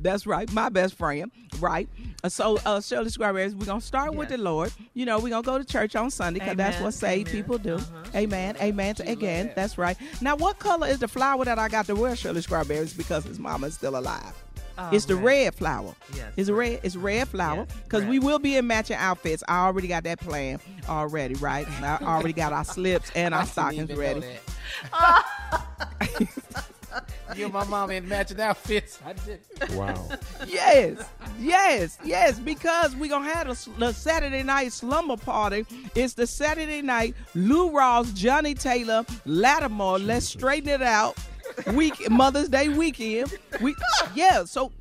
That's 0.00 0.26
right, 0.26 0.50
my 0.52 0.68
best 0.68 0.94
friend. 0.94 1.30
Right. 1.60 1.88
Uh, 2.24 2.28
So, 2.28 2.58
uh, 2.66 2.80
Shirley 2.80 3.10
Strawberries, 3.10 3.54
we're 3.54 3.66
gonna 3.66 3.80
start 3.80 4.14
with 4.14 4.30
the 4.30 4.38
Lord. 4.38 4.72
You 4.94 5.06
know, 5.06 5.20
we're 5.20 5.28
gonna 5.30 5.44
go 5.44 5.58
to 5.58 5.64
church 5.64 5.94
on 5.94 6.10
Sunday 6.10 6.40
because 6.40 6.56
that's 6.56 6.80
what 6.80 6.92
saved 6.94 7.30
people 7.30 7.58
do. 7.58 7.76
Uh-huh. 7.76 8.02
Amen. 8.16 8.56
Amen. 8.60 8.96
To, 8.96 9.08
again, 9.08 9.52
that's 9.54 9.78
right. 9.78 9.96
Now, 10.20 10.34
what 10.34 10.58
color 10.58 10.88
is 10.88 10.98
the 10.98 11.06
flower 11.06 11.44
that 11.44 11.60
I 11.60 11.68
got 11.68 11.86
to 11.86 11.94
wear, 11.94 12.16
Shirley 12.16 12.42
Strawberries? 12.42 12.94
Because 12.94 13.22
his 13.24 13.38
mama 13.38 13.68
is 13.68 13.74
still 13.74 13.96
alive. 13.96 14.34
Uh, 14.82 14.90
it's 14.92 15.04
the 15.06 15.14
red. 15.16 15.24
red 15.24 15.54
flower. 15.54 15.94
Yes, 16.14 16.32
It's 16.36 16.50
red. 16.50 16.80
It's 16.82 16.96
red 16.96 17.28
flower 17.28 17.66
because 17.84 18.02
red. 18.02 18.10
we 18.10 18.18
will 18.18 18.38
be 18.38 18.56
in 18.56 18.66
matching 18.66 18.96
outfits. 18.96 19.42
I 19.48 19.64
already 19.64 19.88
got 19.88 20.04
that 20.04 20.18
plan 20.20 20.58
already, 20.88 21.34
right? 21.34 21.66
I 21.82 21.98
already 22.02 22.32
got 22.32 22.52
our 22.52 22.64
slips 22.64 23.10
and 23.14 23.32
our 23.34 23.40
I 23.40 23.44
didn't 23.44 23.52
stockings 23.52 23.90
even 23.90 23.98
ready. 23.98 24.26
You 27.34 27.44
and 27.46 27.54
my 27.54 27.64
mom 27.64 27.90
in 27.90 28.06
matching 28.06 28.38
outfits. 28.40 28.98
I 29.06 29.14
did. 29.14 29.40
Wow. 29.70 30.06
yes, 30.46 31.02
yes, 31.40 31.96
yes, 32.04 32.38
because 32.38 32.94
we're 32.94 33.08
going 33.08 33.22
to 33.26 33.30
have 33.34 33.46
the, 33.48 33.70
the 33.78 33.92
Saturday 33.94 34.42
night 34.42 34.72
slumber 34.72 35.16
party. 35.16 35.64
It's 35.94 36.12
the 36.12 36.26
Saturday 36.26 36.82
night 36.82 37.14
Lou 37.34 37.70
Rawls, 37.70 38.12
Johnnie 38.14 38.52
Taylor, 38.52 39.06
Lattimore. 39.24 39.98
Let's 39.98 40.26
straighten 40.26 40.68
it 40.68 40.82
out. 40.82 41.16
Week 41.74 42.10
Mother's 42.10 42.48
Day 42.48 42.68
weekend. 42.68 43.38
We 43.60 43.74
yeah, 44.14 44.44
so 44.44 44.72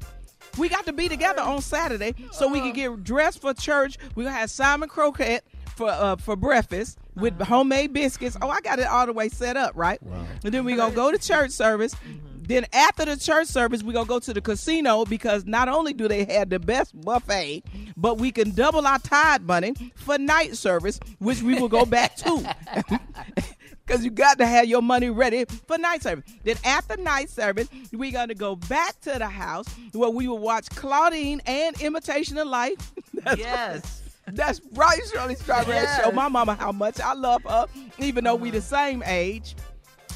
we 0.58 0.70
got 0.70 0.86
to 0.86 0.94
be 0.94 1.08
together 1.08 1.42
on 1.42 1.62
Saturday 1.62 2.16
so 2.32 2.48
we 2.48 2.60
can 2.60 2.72
uh-huh. 2.72 2.96
get 2.96 3.04
dressed 3.04 3.42
for 3.42 3.54
church. 3.54 3.98
We're 4.16 4.26
gonna 4.26 4.36
have 4.36 4.52
Simon 4.52 4.90
Croquette 4.90 5.44
for 5.76 5.90
uh, 5.90 6.16
for 6.18 6.36
breakfast 6.36 6.98
with 7.16 7.34
uh-huh. 7.36 7.56
homemade 7.56 7.94
biscuits. 7.94 8.38
Oh, 8.42 8.50
I 8.50 8.62
got 8.62 8.80
it 8.80 8.88
all 8.88 9.06
the 9.06 9.14
way 9.14 9.30
set 9.30 9.58
up, 9.58 9.74
right? 9.76 10.00
And 10.44 10.54
then 10.54 10.66
we're 10.66 10.78
gonna 10.78 10.96
go 10.96 11.12
to 11.12 11.18
church 11.18 11.52
service. 11.52 11.94
Mm-hmm. 11.96 12.28
Then 12.44 12.66
after 12.74 13.06
the 13.06 13.16
church 13.16 13.48
service, 13.48 13.82
we're 13.82 13.94
gonna 13.94 14.06
go 14.06 14.20
to 14.20 14.34
the 14.34 14.42
casino 14.42 15.06
because 15.06 15.46
not 15.46 15.70
only 15.70 15.94
do 15.94 16.08
they 16.08 16.26
have 16.26 16.50
the 16.50 16.60
best 16.60 17.00
buffet, 17.00 17.64
but 17.96 18.18
we 18.18 18.32
can 18.32 18.52
double 18.52 18.86
our 18.86 19.00
tide 19.00 19.44
money 19.44 19.74
for 19.96 20.18
night 20.18 20.58
service, 20.58 21.00
which 21.20 21.42
we 21.42 21.60
will 21.60 21.70
go 21.70 21.86
back 21.86 22.16
to. 22.18 22.56
Because 23.86 24.03
you 24.06 24.12
got 24.12 24.38
to 24.38 24.45
have 24.45 24.66
your 24.68 24.82
money 24.82 25.10
ready 25.10 25.45
for 25.68 25.78
night 25.78 26.02
service. 26.03 26.24
Then 26.44 26.56
after 26.64 26.95
night 26.98 27.30
service, 27.30 27.68
we're 27.91 28.12
going 28.12 28.30
to 28.30 28.36
go 28.36 28.56
back 28.56 28.99
to 29.02 29.12
the 29.18 29.28
house 29.28 29.66
where 29.94 30.10
we 30.10 30.28
will 30.28 30.38
watch 30.40 30.70
Claudine 30.70 31.41
and 31.45 31.80
Imitation 31.82 32.38
of 32.38 32.48
Life. 32.48 32.94
That's 33.14 33.40
Yes. 33.40 33.98
That's 34.28 34.62
right, 34.74 34.99
Shirley 35.12 35.36
Strawberry. 35.36 35.76
Yes. 35.76 36.03
Show 36.03 36.12
my 36.12 36.28
mama 36.30 36.53
how 36.56 36.72
much 36.72 37.02
I 37.02 37.14
love 37.14 37.41
her, 37.44 37.66
even 37.98 38.24
though 38.24 38.36
we 38.36 38.49
the 38.52 38.62
same 38.62 39.03
age. 39.06 39.56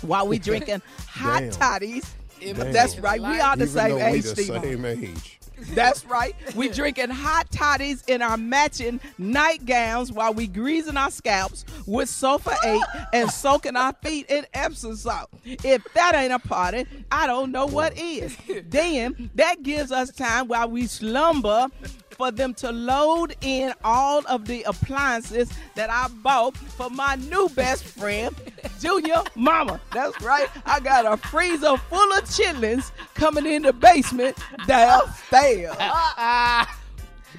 While 0.02 0.28
we 0.28 0.38
drinking 0.40 0.82
hot 1.08 1.40
Damn. 1.42 1.52
toddies. 1.52 2.14
Damn. 2.40 2.72
That's 2.72 3.00
right. 3.00 3.20
We 3.20 3.40
are 3.40 3.56
the 3.58 3.64
Even 3.64 3.74
same 3.76 3.90
though 3.90 3.96
we 3.96 4.02
age, 4.04 4.24
the 4.24 4.30
Steve. 4.30 4.46
same 4.62 4.86
age. 4.86 5.35
That's 5.74 6.06
right. 6.06 6.36
We 6.56 6.70
drinking 6.70 7.10
hot 7.10 7.50
toddies 7.52 8.04
in 8.08 8.22
our 8.22 8.38
matching 8.38 9.00
nightgowns 9.18 10.12
while 10.12 10.34
we 10.34 10.48
greasing 10.48 10.98
our 10.98 11.12
scalps 11.12 11.66
with 11.86 12.10
Sulfur 12.10 12.56
8 12.64 12.82
and 13.14 13.30
soaking 13.30 13.76
our 13.76 13.94
feet 14.02 14.30
in 14.30 14.46
Epsom 14.54 14.96
salt. 14.96 15.30
If 15.44 15.84
that 15.94 16.16
ain't 16.16 16.34
a 16.34 16.40
party, 16.40 16.86
I 17.12 17.28
don't 17.28 17.52
know 17.52 17.66
what 17.66 17.98
is. 17.98 18.36
Then 18.70 19.30
that 19.36 19.64
gives 19.64 19.92
us 19.92 20.12
time 20.12 20.48
while 20.48 20.70
we 20.70 20.88
slumber 20.88 21.68
for 22.16 22.32
them 22.32 22.54
to 22.56 22.72
load 22.72 23.36
in 23.42 23.74
all 23.84 24.24
of 24.28 24.46
the 24.46 24.64
appliances 24.64 25.50
that 25.76 25.90
I 25.90 26.08
bought 26.08 26.58
for 26.58 26.90
my 26.90 27.16
new 27.16 27.50
best 27.50 27.84
friend, 27.84 28.36
Junior 28.80 29.22
Mama. 29.36 29.80
That's 29.94 30.20
right. 30.22 30.48
I 30.66 30.80
got 30.80 31.06
a 31.06 31.18
freezer 31.18 31.78
full 31.78 32.14
of 32.14 32.24
chitlins 32.26 32.92
coming 33.14 33.46
in 33.46 33.64
the 33.64 33.74
basement 33.74 34.38
downstairs. 34.68 35.76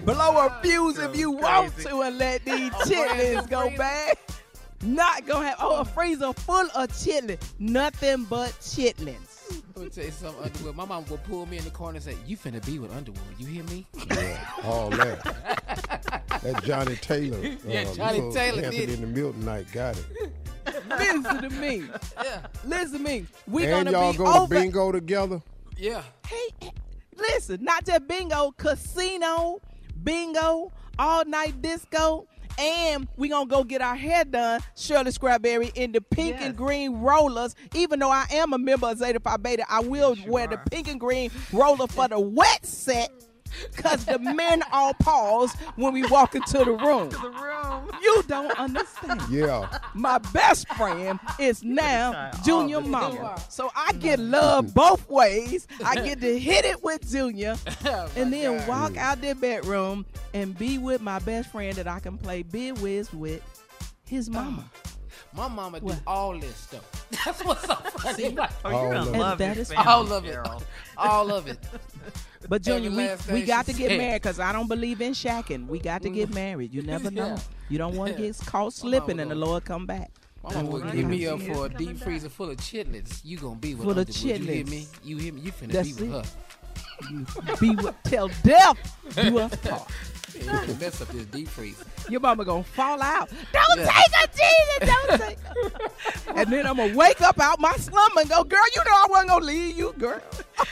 Blow 0.04 0.46
a 0.46 0.60
fuse 0.62 0.98
if 0.98 1.16
you 1.16 1.30
want 1.30 1.76
to 1.78 2.02
and 2.02 2.18
let 2.18 2.44
these 2.44 2.70
chitlins 2.84 3.48
go 3.48 3.70
bad. 3.76 4.18
Not 4.82 5.26
gonna 5.26 5.48
have 5.48 5.58
oh 5.60 5.80
a 5.80 5.84
freezer 5.84 6.32
full 6.34 6.66
of 6.74 6.90
chitlins. 6.90 7.42
Nothing 7.58 8.24
but 8.24 8.50
chitlins. 8.60 9.35
Let 9.76 9.84
me 9.84 9.90
tell 9.90 10.04
you 10.06 10.10
something, 10.10 10.42
Underwood. 10.42 10.74
My 10.74 10.86
mom 10.86 11.04
would 11.10 11.22
pull 11.24 11.44
me 11.44 11.58
in 11.58 11.64
the 11.64 11.70
corner 11.70 11.96
and 11.96 12.04
say, 12.04 12.16
You 12.26 12.38
finna 12.38 12.64
be 12.64 12.78
with 12.78 12.90
Underwood. 12.96 13.20
You 13.38 13.46
hear 13.46 13.62
me? 13.64 13.86
Yeah, 14.10 14.38
all 14.64 14.88
that. 14.88 15.22
that 16.42 16.64
Johnnie 16.64 16.96
Taylor. 16.96 17.36
uh, 17.36 17.56
Yeah, 17.68 17.84
Johnny 17.92 18.16
little 18.16 18.32
Taylor 18.32 18.62
Anthony 18.62 18.86
did. 18.86 18.94
in 18.94 19.00
the 19.02 19.06
Milton 19.06 19.44
night 19.44 19.66
got 19.72 19.98
it. 19.98 20.32
Listen 20.88 21.42
to 21.42 21.50
me. 21.50 21.84
Yeah. 22.24 22.46
Listen 22.64 22.92
to 22.92 22.98
me. 23.04 23.26
We 23.46 23.64
and 23.66 23.84
gonna 23.86 23.90
y'all 23.90 24.12
be 24.12 24.18
go 24.18 24.26
over. 24.44 24.54
to 24.54 24.60
bingo 24.60 24.92
together. 24.92 25.42
Yeah. 25.76 26.02
Hey, 26.26 26.70
listen, 27.14 27.62
not 27.62 27.84
just 27.84 28.08
bingo, 28.08 28.52
casino, 28.56 29.60
bingo, 30.02 30.72
all 30.98 31.24
night 31.26 31.60
disco, 31.60 32.26
and 32.58 33.08
we 33.16 33.28
gonna 33.28 33.46
go 33.46 33.64
get 33.64 33.80
our 33.80 33.96
hair 33.96 34.24
done, 34.24 34.60
Shirley 34.76 35.10
Scrabberry, 35.10 35.72
in 35.74 35.92
the 35.92 36.00
pink 36.00 36.36
and 36.40 36.56
green 36.56 37.00
rollers. 37.00 37.54
Even 37.74 37.98
though 37.98 38.10
I 38.10 38.26
am 38.30 38.52
a 38.52 38.58
member 38.58 38.88
of 38.88 38.98
Zeta 38.98 39.20
Phi 39.20 39.36
Beta, 39.36 39.64
I 39.68 39.80
will 39.80 40.16
wear 40.26 40.46
the 40.46 40.58
pink 40.70 40.88
and 40.88 41.00
green 41.00 41.30
roller 41.52 41.86
for 41.86 42.08
the 42.08 42.20
wet 42.20 42.64
set. 42.64 43.10
Cause 43.76 44.04
the 44.04 44.18
men 44.18 44.62
all 44.72 44.94
pause 44.94 45.54
when 45.76 45.92
we 45.92 46.04
walk 46.06 46.34
into 46.34 46.58
the 46.58 46.72
room. 46.72 47.10
the 47.10 47.30
room. 47.30 47.90
You 48.02 48.22
don't 48.28 48.56
understand. 48.58 49.22
Yeah. 49.30 49.78
My 49.94 50.18
best 50.18 50.68
friend 50.74 51.18
is 51.38 51.62
now 51.62 52.30
Junior 52.44 52.78
Oh, 52.78 52.80
Mama. 52.80 53.42
So 53.48 53.70
I 53.74 53.92
get 53.94 54.18
love 54.18 54.74
both 54.74 55.08
ways. 55.08 55.66
I 55.84 55.96
get 55.96 56.20
to 56.20 56.38
hit 56.38 56.64
it 56.64 56.82
with 56.82 57.08
Junior 57.10 57.56
oh 57.86 58.10
and 58.16 58.32
then 58.32 58.66
walk 58.66 58.96
out 58.96 59.20
the 59.20 59.34
bedroom 59.34 60.04
and 60.34 60.56
be 60.56 60.78
with 60.78 61.00
my 61.00 61.18
best 61.20 61.50
friend 61.50 61.76
that 61.76 61.86
I 61.86 62.00
can 62.00 62.18
play 62.18 62.42
bid 62.42 62.80
whist 62.80 63.14
with, 63.14 63.42
his 64.04 64.28
oh. 64.28 64.32
mama. 64.32 64.70
My 65.32 65.48
mama 65.48 65.80
do 65.80 65.92
all 66.06 66.38
this 66.38 66.56
stuff. 66.56 67.06
That's 67.24 67.44
what's 67.44 67.66
so 67.66 67.74
funny. 67.74 68.36
Oh, 68.64 68.70
you're 68.70 68.92
gonna 68.94 69.10
And 69.10 69.18
love 69.18 69.38
that 69.38 69.56
your 69.56 69.62
is 69.62 69.72
all 69.76 70.12
of 70.12 70.24
it. 70.24 70.38
All 70.96 71.30
of 71.30 71.46
it. 71.46 71.58
But 72.48 72.62
Junior, 72.62 72.90
we, 72.90 73.32
we 73.32 73.42
got 73.42 73.66
to 73.66 73.72
get 73.72 73.88
said. 73.90 73.98
married 73.98 74.22
because 74.22 74.40
I 74.40 74.52
don't 74.52 74.68
believe 74.68 75.00
in 75.00 75.12
shacking. 75.12 75.66
We 75.66 75.78
got 75.78 76.02
to 76.02 76.10
get 76.10 76.30
mm. 76.30 76.34
married. 76.34 76.72
You 76.74 76.82
never 76.94 77.10
know. 77.10 77.26
Yeah. 77.28 77.38
You 77.68 77.78
don't 77.78 77.96
want 77.96 78.16
to 78.16 78.22
get 78.22 78.38
caught 78.46 78.72
slipping 78.72 79.20
and 79.20 79.30
the 79.30 79.34
Lord 79.34 79.64
come 79.64 79.86
back. 79.86 80.10
My 80.44 80.54
mama 80.54 80.70
would 80.70 80.82
Right. 80.84 80.94
give 80.94 81.06
me 81.08 81.26
up 81.26 81.40
for 81.42 81.66
a 81.66 81.68
deep 81.68 81.98
freezer 81.98 82.28
full 82.28 82.50
of 82.50 82.58
chitlins. 82.58 83.20
You 83.24 83.38
gonna 83.38 83.56
be 83.56 83.74
with 83.74 83.82
Full 83.82 83.90
of 83.92 83.98
Underwood. 83.98 84.16
You 84.22 84.34
hear 84.34 84.64
chitlins. 84.64 84.70
me? 84.70 84.86
You 85.02 85.16
hear 85.16 85.32
me? 85.32 85.40
You 85.40 85.52
finna 85.52 85.72
That's 85.72 85.90
be 85.92 86.06
with 86.08 86.14
it. 86.14 86.26
her. 86.26 86.32
You 87.10 87.26
be 87.60 87.70
with 87.76 87.94
till 88.04 88.28
death 88.42 88.76
do 89.14 89.38
us 89.38 89.54
part. 89.62 89.88
You 90.34 90.42
finna 90.42 90.80
mess 90.80 91.00
up 91.00 91.08
this 91.08 91.24
deep 91.26 91.48
freezer. 91.48 91.84
Your 92.10 92.20
mama 92.20 92.44
gonna 92.44 92.62
fall 92.62 93.00
out. 93.02 93.30
Don't 93.52 93.78
Yeah. 93.78 93.86
take 93.86 94.14
her, 94.14 94.26
Jesus. 94.26 94.94
Don't 95.08 95.20
take 95.20 95.38
her. 95.38 96.34
and 96.36 96.52
then 96.52 96.66
I'm 96.66 96.76
gonna 96.76 96.94
wake 96.96 97.22
up 97.22 97.40
out 97.40 97.58
my 97.58 97.72
slumber 97.76 98.20
and 98.20 98.28
go, 98.28 98.44
girl, 98.44 98.60
you 98.74 98.84
know 98.84 98.90
I 98.92 99.06
wasn't 99.08 99.28
gonna 99.30 99.44
leave 99.46 99.76
you, 99.78 99.94
girl. 99.98 100.20
All 100.58 100.64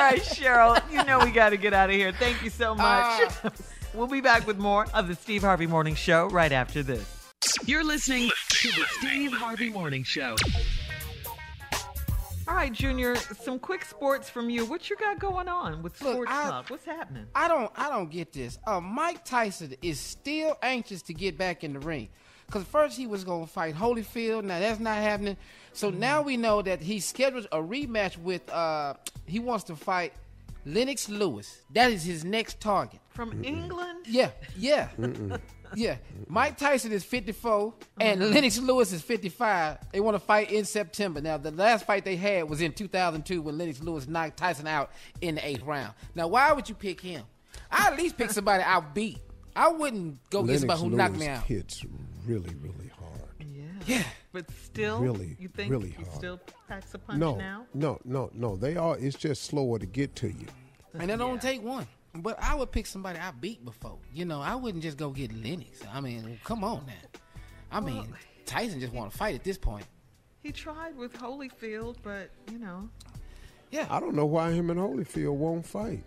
right, 0.00 0.20
Sheryl, 0.20 0.80
you 0.92 1.02
know 1.04 1.18
we 1.24 1.30
got 1.30 1.50
to 1.50 1.56
get 1.56 1.72
out 1.72 1.88
of 1.90 1.96
here. 1.96 2.12
Thank 2.12 2.42
you 2.42 2.50
so 2.50 2.74
much. 2.74 2.82
Ah. 2.84 3.50
we'll 3.94 4.06
be 4.06 4.20
back 4.20 4.46
with 4.46 4.58
more 4.58 4.86
of 4.94 5.08
the 5.08 5.14
Steve 5.14 5.42
Harvey 5.42 5.66
Morning 5.66 5.94
Show 5.94 6.28
right 6.28 6.52
after 6.52 6.82
this. 6.82 7.04
You're 7.64 7.84
listening 7.84 8.30
to 8.48 8.68
the 8.68 8.84
Steve 8.98 9.32
Harvey 9.32 9.70
Morning 9.70 10.02
Show. 10.04 10.36
All 12.48 12.54
right, 12.54 12.72
Junior, 12.72 13.16
some 13.16 13.58
quick 13.58 13.84
sports 13.84 14.30
from 14.30 14.48
you. 14.50 14.64
What 14.66 14.88
you 14.88 14.96
got 14.96 15.18
going 15.18 15.48
on 15.48 15.82
with 15.82 16.00
Look, 16.00 16.12
Sports 16.12 16.30
I- 16.32 16.44
Talk? 16.50 16.70
What's 16.70 16.84
happening? 16.84 17.26
I 17.34 17.48
don't 17.48 17.70
I 17.76 17.88
don't 17.88 18.10
get 18.10 18.32
this. 18.32 18.58
Uh, 18.66 18.80
Mike 18.80 19.24
Tyson 19.24 19.74
is 19.82 19.98
still 19.98 20.56
anxious 20.62 21.02
to 21.02 21.14
get 21.14 21.36
back 21.36 21.64
in 21.64 21.72
the 21.72 21.80
ring. 21.80 22.08
Cause 22.50 22.62
first 22.62 22.96
he 22.96 23.08
was 23.08 23.24
gonna 23.24 23.46
fight 23.48 23.74
Holyfield, 23.74 24.44
now 24.44 24.60
that's 24.60 24.78
not 24.78 24.96
happening. 24.98 25.36
So 25.72 25.90
now 25.90 26.22
we 26.22 26.36
know 26.36 26.62
that 26.62 26.80
he 26.80 27.00
scheduled 27.00 27.46
a 27.50 27.58
rematch 27.58 28.16
with 28.16 28.48
uh 28.50 28.94
he 29.26 29.40
wants 29.40 29.64
to 29.64 29.74
fight 29.74 30.12
Lennox 30.64 31.08
Lewis. 31.08 31.62
That 31.72 31.90
is 31.90 32.04
his 32.04 32.24
next 32.24 32.60
target. 32.60 33.00
From 33.08 33.44
England? 33.44 34.06
Yeah, 34.06 34.30
yeah. 34.56 34.88
Yeah, 35.74 35.96
Mike 36.28 36.56
Tyson 36.56 36.92
is 36.92 37.04
54 37.04 37.74
and 38.00 38.20
mm-hmm. 38.20 38.32
Lennox 38.34 38.58
Lewis 38.58 38.92
is 38.92 39.02
55. 39.02 39.78
They 39.92 40.00
want 40.00 40.14
to 40.14 40.20
fight 40.20 40.50
in 40.52 40.64
September. 40.64 41.20
Now, 41.20 41.36
the 41.36 41.50
last 41.50 41.86
fight 41.86 42.04
they 42.04 42.16
had 42.16 42.48
was 42.48 42.60
in 42.60 42.72
2002 42.72 43.42
when 43.42 43.58
Lennox 43.58 43.80
Lewis 43.82 44.06
knocked 44.06 44.36
Tyson 44.36 44.66
out 44.66 44.90
in 45.20 45.36
the 45.36 45.46
eighth 45.46 45.62
round. 45.62 45.92
Now, 46.14 46.28
why 46.28 46.52
would 46.52 46.68
you 46.68 46.74
pick 46.74 47.00
him? 47.00 47.24
I 47.70 47.88
at 47.88 47.96
least 47.96 48.16
pick 48.16 48.30
somebody 48.30 48.62
I 48.62 48.80
beat. 48.80 49.18
I 49.54 49.68
wouldn't 49.68 50.18
go 50.30 50.42
get 50.42 50.60
somebody 50.60 50.80
who 50.80 50.90
knocked 50.90 51.14
me 51.14 51.26
Lewis 51.26 51.38
out. 51.38 51.44
hits 51.44 51.84
really, 52.26 52.54
really 52.60 52.90
hard. 52.98 53.30
Yeah. 53.40 53.62
Yeah. 53.86 54.02
But 54.32 54.50
still, 54.50 55.00
Really, 55.00 55.34
you 55.40 55.48
think 55.48 55.70
really 55.70 55.88
he 55.96 56.02
hard. 56.02 56.16
still 56.16 56.40
packs 56.68 56.92
a 56.92 56.98
punch 56.98 57.18
No, 57.18 57.36
now? 57.36 57.64
no, 57.72 57.98
no, 58.04 58.28
no. 58.34 58.54
They 58.56 58.76
are. 58.76 58.98
It's 58.98 59.16
just 59.16 59.44
slower 59.44 59.78
to 59.78 59.86
get 59.86 60.14
to 60.16 60.28
you. 60.28 60.46
And 60.92 61.10
it 61.10 61.16
don't 61.16 61.40
take 61.40 61.62
one. 61.62 61.86
But 62.22 62.42
I 62.42 62.54
would 62.54 62.70
pick 62.72 62.86
somebody 62.86 63.18
I 63.18 63.30
beat 63.30 63.64
before. 63.64 63.98
You 64.12 64.24
know, 64.24 64.40
I 64.40 64.54
wouldn't 64.54 64.82
just 64.82 64.96
go 64.96 65.10
get 65.10 65.32
Lennox. 65.32 65.80
I 65.92 66.00
mean, 66.00 66.38
come 66.44 66.64
on 66.64 66.84
now. 66.86 66.92
I 67.70 67.80
mean, 67.80 68.14
Tyson 68.44 68.80
just 68.80 68.92
want 68.92 69.10
to 69.12 69.16
fight 69.18 69.34
at 69.34 69.44
this 69.44 69.58
point. 69.58 69.84
He 70.42 70.52
tried 70.52 70.96
with 70.96 71.12
Holyfield, 71.14 71.96
but 72.02 72.30
you 72.50 72.58
know, 72.58 72.88
Yeah. 73.70 73.86
I 73.90 73.98
don't 74.00 74.14
know 74.14 74.26
why 74.26 74.52
him 74.52 74.70
and 74.70 74.78
Holyfield 74.78 75.34
won't 75.34 75.66
fight. 75.66 76.04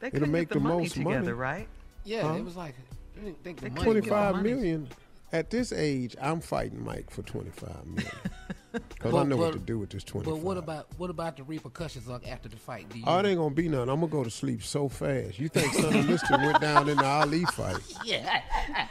They 0.00 0.08
It'll 0.08 0.18
couldn't 0.18 0.32
make 0.32 0.48
get 0.50 0.54
the, 0.54 0.60
the 0.60 0.64
money 0.68 0.82
most 0.82 0.94
together, 0.94 1.20
money. 1.20 1.32
right? 1.32 1.68
Yeah, 2.04 2.28
Huh? 2.28 2.34
it 2.34 2.44
was 2.44 2.56
like 2.56 2.74
I 3.16 3.20
didn't 3.24 3.42
think 3.42 3.58
the 3.60 3.64
They 3.64 3.68
money 3.70 3.84
couldn't 3.84 4.02
was- 4.04 4.10
get 4.10 4.32
the 4.34 4.40
25 4.42 4.80
money. 4.82 4.88
At 5.32 5.50
this 5.50 5.72
age, 5.72 6.14
I'm 6.20 6.40
fighting 6.40 6.84
Mike 6.84 7.10
for 7.10 7.22
25 7.22 7.86
million. 7.86 8.12
Because 8.88 9.12
I 9.14 9.18
But- 9.18 9.28
know 9.28 9.36
what 9.36 9.52
to 9.52 9.58
do 9.58 9.78
with 9.78 9.90
this 9.90 10.04
25. 10.04 10.34
But 10.34 10.40
what 10.42 10.56
about 10.56 10.86
what 10.98 11.10
about 11.10 11.36
the 11.36 11.42
repercussions 11.44 12.06
like 12.06 12.26
after 12.28 12.48
the 12.48 12.56
fight? 12.56 12.88
Do 12.90 12.98
you, 12.98 13.04
Oh, 13.06 13.18
it 13.18 13.26
ain't 13.26 13.38
gonna 13.38 13.54
be 13.54 13.68
none. 13.68 13.88
I'm 13.88 14.00
gonna 14.00 14.12
go 14.12 14.24
to 14.24 14.30
sleep 14.30 14.62
so 14.62 14.88
fast. 14.88 15.38
You 15.38 15.48
think 15.48 15.72
Sonny 15.74 16.02
Liston 16.02 16.40
went 16.42 16.60
down 16.60 16.88
in 16.88 16.96
the 16.96 17.04
Ali 17.04 17.44
fight? 17.46 17.78
yeah. 18.04 18.40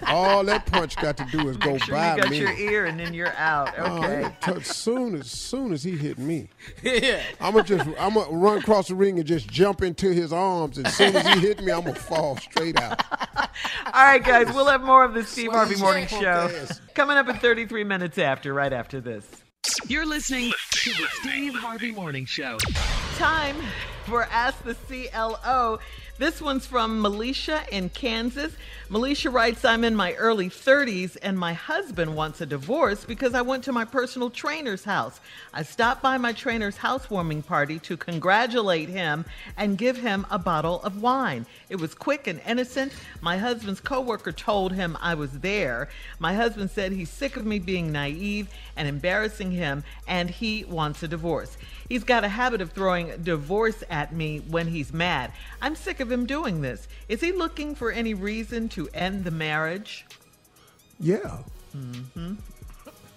All 0.07 0.43
that 0.45 0.65
punch 0.65 0.95
got 0.97 1.17
to 1.17 1.25
do 1.31 1.47
is 1.49 1.57
go 1.57 1.77
sure 1.77 1.95
by 1.95 2.15
you 2.15 2.21
got 2.21 2.31
me. 2.31 2.37
your 2.39 2.53
ear 2.53 2.85
and 2.85 2.99
then 2.99 3.13
you're 3.13 3.33
out. 3.35 3.73
Oh, 3.77 3.97
Okay. 4.03 4.35
touch- 4.41 4.65
soon 4.65 5.15
as 5.15 5.29
soon 5.29 5.73
as 5.73 5.83
he 5.83 5.91
hit 5.97 6.17
me, 6.17 6.49
yeah. 6.83 7.21
I'm 7.39 7.53
gonna 7.53 7.63
just 7.65 7.87
I'm 7.99 8.13
gonna 8.13 8.31
run 8.31 8.57
across 8.59 8.87
the 8.87 8.95
ring 8.95 9.17
and 9.19 9.27
just 9.27 9.47
jump 9.47 9.81
into 9.81 10.11
his 10.11 10.31
arms. 10.33 10.77
As 10.79 10.93
soon 10.95 11.15
as 11.15 11.25
he 11.27 11.39
hit 11.39 11.61
me, 11.63 11.71
I'm 11.71 11.83
gonna 11.83 11.95
fall 11.95 12.37
straight 12.37 12.79
out. 12.79 13.01
All 13.93 14.03
right, 14.03 14.23
guys, 14.23 14.47
we'll 14.53 14.65
have 14.67 14.83
more 14.83 15.03
of 15.03 15.13
the 15.13 15.23
Steve 15.23 15.51
Harvey 15.51 15.75
Morning 15.77 16.07
Show 16.07 16.49
coming 16.93 17.17
up 17.17 17.27
in 17.29 17.35
33 17.37 17.83
minutes 17.83 18.17
after, 18.17 18.53
right 18.53 18.73
after 18.73 18.99
this. 18.99 19.25
You're 19.87 20.05
listening 20.07 20.51
to 20.71 20.89
the 20.89 21.07
Steve 21.21 21.53
Harvey 21.53 21.91
Morning 21.91 22.25
Show. 22.25 22.57
Time 23.17 23.55
for 24.05 24.23
Ask 24.31 24.63
the 24.63 24.73
CLO. 24.73 25.77
This 26.17 26.41
one's 26.41 26.65
from 26.65 27.01
Melisha 27.01 27.67
in 27.73 27.89
Kansas. 27.89 28.53
Melisha 28.89 29.29
writes, 29.29 29.65
I'm 29.65 29.83
in 29.83 29.97
my 29.97 30.13
early 30.13 30.49
30s 30.49 31.17
and 31.21 31.37
my 31.37 31.51
husband 31.51 32.15
wants 32.15 32.39
a 32.39 32.45
divorce 32.45 33.03
because 33.03 33.33
I 33.33 33.41
went 33.41 33.65
to 33.65 33.73
my 33.73 33.83
personal 33.83 34.29
trainer's 34.29 34.85
house. 34.85 35.19
I 35.53 35.63
stopped 35.63 36.01
by 36.01 36.17
my 36.17 36.31
trainer's 36.31 36.77
housewarming 36.77 37.43
party 37.43 37.79
to 37.79 37.97
congratulate 37.97 38.87
him 38.87 39.25
and 39.57 39.77
give 39.77 39.97
him 39.97 40.25
a 40.31 40.39
bottle 40.39 40.81
of 40.83 41.01
wine. 41.01 41.45
It 41.67 41.81
was 41.81 41.93
quick 41.93 42.27
and 42.27 42.39
innocent. 42.47 42.93
My 43.19 43.37
husband's 43.37 43.81
coworker 43.81 44.31
told 44.31 44.71
him 44.71 44.97
I 45.01 45.15
was 45.15 45.39
there. 45.39 45.89
My 46.19 46.33
husband 46.33 46.71
said 46.71 46.93
he's 46.93 47.09
sick 47.09 47.35
of 47.35 47.45
me 47.45 47.59
being 47.59 47.91
naive 47.91 48.47
and 48.77 48.87
embarrassing 48.87 49.51
him 49.51 49.83
and 50.07 50.29
he 50.29 50.63
wants 50.63 51.03
a 51.03 51.09
divorce. 51.09 51.57
He's 51.87 52.03
got 52.03 52.23
a 52.23 52.29
habit 52.29 52.61
of 52.61 52.71
throwing 52.71 53.15
divorce 53.23 53.83
at 53.89 54.13
me 54.13 54.39
when 54.39 54.67
he's 54.67 54.91
mad. 54.91 55.31
I'm 55.61 55.75
sick 55.75 55.99
of 55.99 56.11
him 56.11 56.25
doing 56.25 56.61
this. 56.61 56.87
Is 57.09 57.21
he 57.21 57.31
looking 57.31 57.75
for 57.75 57.91
any 57.91 58.13
reason 58.13 58.69
to 58.69 58.89
end 58.93 59.23
the 59.23 59.31
marriage? 59.31 60.05
Yeah, 60.99 61.39
Mm-hmm. 61.75 62.35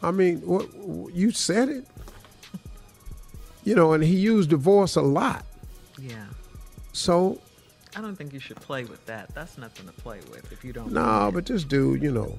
I 0.03 0.11
mean, 0.11 0.39
what, 0.41 0.69
you 1.15 1.31
said 1.31 1.69
it. 1.69 1.87
You 3.65 3.75
know, 3.75 3.93
and 3.93 4.03
he 4.03 4.17
used 4.17 4.51
divorce 4.51 4.97
a 4.97 5.03
lot. 5.03 5.45
Yeah. 6.01 6.25
So 6.93 7.41
I 7.95 8.01
don't 8.01 8.17
think 8.17 8.33
you 8.33 8.41
should 8.41 8.61
play 8.61 8.85
with 8.85 9.05
that. 9.07 9.35
That's 9.35 9.59
nothing 9.59 9.87
to 9.87 9.93
play 9.93 10.21
with 10.31 10.51
if 10.53 10.65
you 10.65 10.73
don't. 10.73 10.93
No, 10.93 11.31
but 11.33 11.47
this 11.47 11.65
dude, 11.65 12.03
you 12.03 12.11
know, 12.11 12.39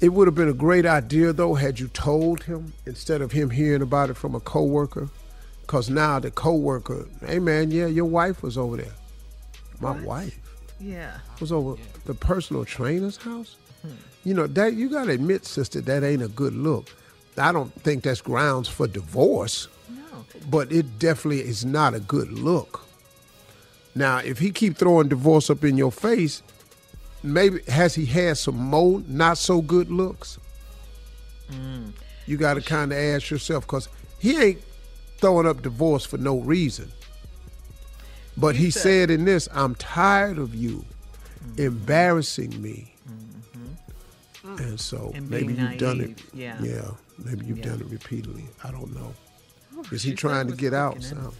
it 0.00 0.08
would 0.10 0.26
have 0.26 0.34
been 0.34 0.48
a 0.48 0.54
great 0.54 0.86
idea 0.86 1.32
though 1.32 1.54
had 1.54 1.78
you 1.80 1.88
told 1.88 2.44
him 2.44 2.72
instead 2.86 3.20
of 3.20 3.32
him 3.32 3.50
hearing 3.50 3.82
about 3.82 4.10
it 4.10 4.14
from 4.14 4.34
a 4.34 4.40
coworker. 4.40 5.08
Cause 5.66 5.88
now 5.90 6.18
the 6.18 6.30
coworker, 6.30 7.06
hey 7.26 7.38
man, 7.38 7.70
yeah, 7.70 7.86
your 7.86 8.04
wife 8.04 8.42
was 8.42 8.58
over 8.58 8.76
there. 8.76 8.92
My 9.80 9.92
wife 10.02 10.38
Yeah. 10.80 11.18
was 11.40 11.50
over 11.52 11.76
the 12.04 12.14
personal 12.14 12.64
trainer's 12.64 13.16
house. 13.16 13.56
Hmm. 13.82 13.88
You 14.24 14.34
know 14.34 14.46
that 14.46 14.74
you 14.74 14.88
gotta 14.90 15.12
admit, 15.12 15.44
sister, 15.46 15.80
that 15.80 16.02
ain't 16.04 16.22
a 16.22 16.28
good 16.28 16.54
look. 16.54 16.88
I 17.36 17.50
don't 17.52 17.72
think 17.82 18.04
that's 18.04 18.20
grounds 18.20 18.68
for 18.68 18.86
divorce. 18.86 19.68
No. 19.90 20.24
But 20.50 20.70
it 20.70 20.98
definitely 20.98 21.40
is 21.40 21.64
not 21.64 21.94
a 21.94 22.00
good 22.00 22.30
look. 22.30 22.82
Now, 23.94 24.18
if 24.18 24.38
he 24.38 24.50
keep 24.50 24.76
throwing 24.76 25.08
divorce 25.08 25.50
up 25.50 25.64
in 25.64 25.76
your 25.76 25.92
face, 25.92 26.42
maybe 27.22 27.60
has 27.68 27.94
he 27.94 28.04
had 28.06 28.36
some 28.38 28.56
more 28.56 29.02
not 29.08 29.38
so 29.38 29.62
good 29.62 29.90
looks? 29.90 30.38
Mm. 31.50 31.92
You 32.26 32.36
got 32.36 32.54
to 32.54 32.60
kind 32.60 32.92
of 32.92 32.98
ask 32.98 33.30
yourself 33.30 33.66
because 33.66 33.88
he 34.18 34.40
ain't 34.42 34.62
throwing 35.24 35.46
up 35.46 35.62
divorce 35.62 36.04
for 36.04 36.18
no 36.18 36.40
reason. 36.40 36.92
But 38.36 38.56
he, 38.56 38.64
He 38.66 38.70
said, 38.70 38.82
said- 38.82 39.10
in 39.10 39.24
this, 39.24 39.48
"I'm 39.54 39.74
tired 39.76 40.36
of 40.38 40.54
you 40.54 40.84
embarrassing 41.56 42.60
me." 42.60 42.94
And 44.58 44.78
so 44.78 45.10
And 45.14 45.30
maybe 45.30 45.54
you've 45.54 45.78
done 45.78 46.00
it. 46.02 46.20
yeah. 46.34 46.60
yeah. 46.62 46.90
Maybe 47.24 47.46
you've 47.46 47.58
Yeah. 47.58 47.64
done 47.70 47.80
it 47.80 47.86
repeatedly. 47.88 48.44
I 48.62 48.70
don't 48.70 48.94
know. 48.94 49.14
Oh, 49.76 49.82
Is 49.90 50.02
he 50.02 50.12
trying 50.14 50.48
to 50.48 50.54
get 50.54 50.74
out? 50.74 51.02
So. 51.02 51.32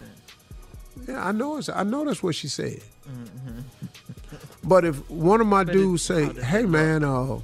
Yeah, 1.07 1.23
I 1.25 1.31
know. 1.31 1.57
It's, 1.57 1.69
I 1.69 1.83
know 1.83 2.03
that's 2.05 2.23
what 2.23 2.33
she 2.33 2.47
said. 2.47 2.81
Mhm. 3.07 3.63
But 4.63 4.83
if 4.85 5.07
one 5.11 5.39
of 5.41 5.47
my 5.47 5.63
But 5.63 5.73
dudes 5.73 6.01
say, 6.01 6.33
"Hey 6.33 6.65
man, 6.65 7.03
uh, 7.03 7.39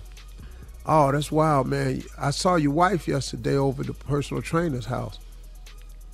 oh 0.87 1.11
that's 1.11 1.31
wild, 1.31 1.67
man. 1.67 2.01
I 2.17 2.31
saw 2.31 2.55
your 2.55 2.71
wife 2.71 3.07
yesterday 3.07 3.55
over 3.55 3.83
the 3.83 3.93
personal 3.93 4.41
trainer's 4.41 4.85
house." 4.87 5.19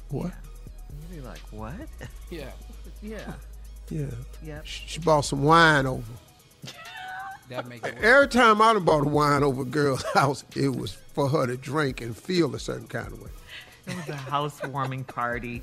What? 0.10 0.32
You'd 1.12 1.22
be 1.22 1.28
like, 1.28 1.40
what? 1.52 1.74
Yeah. 2.30 2.52
Yeah. 3.02 3.34
Yeah. 3.90 4.06
Yep. 4.44 4.66
She, 4.66 4.84
she 4.88 5.00
bought 5.00 5.22
some 5.22 5.44
wine 5.44 5.86
over. 5.86 6.04
That 7.50 7.68
make 7.68 7.86
it. 7.86 7.96
Every 8.02 8.28
time 8.28 8.62
I 8.62 8.74
done 8.74 8.84
bought 8.84 9.06
a 9.06 9.10
wine 9.10 9.44
over 9.44 9.62
a 9.62 9.66
girl's 9.66 10.04
house, 10.14 10.44
it 10.56 10.76
was 10.76 10.92
for 11.14 11.30
her 11.30 11.48
to 11.48 11.56
drink 11.56 12.02
and 12.02 12.16
feel 12.16 12.54
a 12.54 12.60
certain 12.60 12.88
kind 12.88 13.08
of 13.08 13.22
way. 13.22 13.30
It 13.88 13.96
was 13.96 14.10
a 14.10 14.16
housewarming 14.16 15.06
party. 15.06 15.62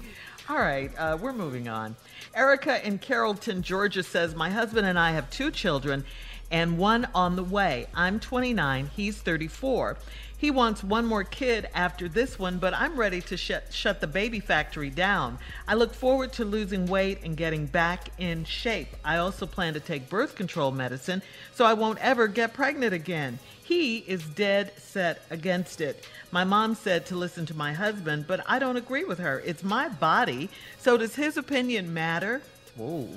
All 0.48 0.56
right, 0.56 0.90
uh, 0.98 1.18
we're 1.20 1.34
moving 1.34 1.68
on. 1.68 1.96
Erica 2.34 2.86
in 2.86 2.98
Carrollton, 2.98 3.62
Georgia 3.62 4.02
says, 4.02 4.34
My 4.34 4.48
husband 4.48 4.86
and 4.86 4.98
I 4.98 5.12
have 5.12 5.28
two 5.30 5.50
children 5.50 6.04
and 6.50 6.78
one 6.78 7.06
on 7.14 7.36
the 7.36 7.44
way. 7.44 7.86
I'm 7.94 8.20
29, 8.20 8.90
he's 8.94 9.18
34. 9.18 9.96
He 10.44 10.50
wants 10.50 10.84
one 10.84 11.06
more 11.06 11.24
kid 11.24 11.70
after 11.72 12.06
this 12.06 12.38
one, 12.38 12.58
but 12.58 12.74
I'm 12.74 12.98
ready 12.98 13.22
to 13.22 13.36
shut, 13.38 13.72
shut 13.72 14.02
the 14.02 14.06
baby 14.06 14.40
factory 14.40 14.90
down. 14.90 15.38
I 15.66 15.72
look 15.72 15.94
forward 15.94 16.34
to 16.34 16.44
losing 16.44 16.84
weight 16.84 17.20
and 17.24 17.34
getting 17.34 17.64
back 17.64 18.10
in 18.18 18.44
shape. 18.44 18.88
I 19.02 19.16
also 19.16 19.46
plan 19.46 19.72
to 19.72 19.80
take 19.80 20.10
birth 20.10 20.34
control 20.34 20.70
medicine 20.70 21.22
so 21.54 21.64
I 21.64 21.72
won't 21.72 21.98
ever 22.00 22.28
get 22.28 22.52
pregnant 22.52 22.92
again. 22.92 23.38
He 23.62 24.00
is 24.00 24.22
dead 24.22 24.74
set 24.76 25.22
against 25.30 25.80
it. 25.80 26.06
My 26.30 26.44
mom 26.44 26.74
said 26.74 27.06
to 27.06 27.16
listen 27.16 27.46
to 27.46 27.56
my 27.56 27.72
husband, 27.72 28.26
but 28.28 28.44
I 28.46 28.58
don't 28.58 28.76
agree 28.76 29.04
with 29.04 29.20
her. 29.20 29.42
It's 29.46 29.62
my 29.62 29.88
body, 29.88 30.50
so 30.76 30.98
does 30.98 31.14
his 31.14 31.38
opinion 31.38 31.94
matter? 31.94 32.42
Whoa. 32.76 33.08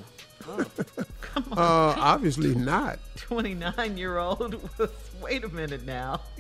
Oh, 0.50 0.66
come 1.22 1.46
on. 1.52 1.58
Uh, 1.58 1.96
obviously 2.00 2.56
not. 2.56 3.00
29 3.18 3.98
year 3.98 4.18
old 4.18 4.60
was, 4.78 4.90
wait 5.22 5.44
a 5.44 5.50
minute 5.50 5.86
now. 5.86 6.22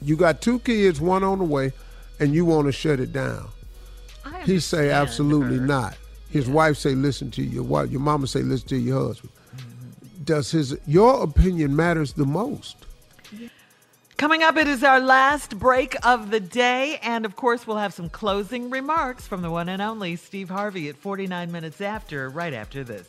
You 0.00 0.16
got 0.16 0.40
two 0.40 0.60
kids, 0.60 1.00
one 1.00 1.24
on 1.24 1.38
the 1.38 1.44
way, 1.44 1.72
and 2.20 2.32
you 2.32 2.44
want 2.44 2.66
to 2.66 2.72
shut 2.72 3.00
it 3.00 3.12
down. 3.12 3.48
He 4.44 4.60
say 4.60 4.90
absolutely 4.90 5.58
her. 5.58 5.66
not. 5.66 5.96
His 6.30 6.48
wife 6.48 6.76
say 6.76 6.94
listen 6.94 7.30
to 7.32 7.42
your 7.42 7.64
wife. 7.64 7.90
Your 7.90 8.00
mama 8.00 8.28
say 8.28 8.42
listen 8.42 8.68
to 8.68 8.76
your 8.76 9.08
husband. 9.08 9.32
Mm-hmm. 9.56 10.22
Does 10.24 10.52
his 10.52 10.78
your 10.86 11.22
opinion 11.22 11.74
matters 11.74 12.12
the 12.12 12.26
most? 12.26 12.76
Coming 14.18 14.42
up, 14.42 14.56
it 14.56 14.66
is 14.66 14.82
our 14.82 14.98
last 14.98 15.58
break 15.60 15.94
of 16.04 16.30
the 16.30 16.40
day. 16.40 16.98
And 17.02 17.24
of 17.24 17.36
course, 17.36 17.66
we'll 17.66 17.76
have 17.76 17.94
some 17.94 18.08
closing 18.08 18.68
remarks 18.68 19.26
from 19.26 19.42
the 19.42 19.50
one 19.50 19.68
and 19.68 19.80
only 19.80 20.16
Steve 20.16 20.48
Harvey 20.50 20.88
at 20.88 20.96
49 20.96 21.52
minutes 21.52 21.80
after, 21.80 22.28
right 22.28 22.52
after 22.52 22.82
this. 22.82 23.08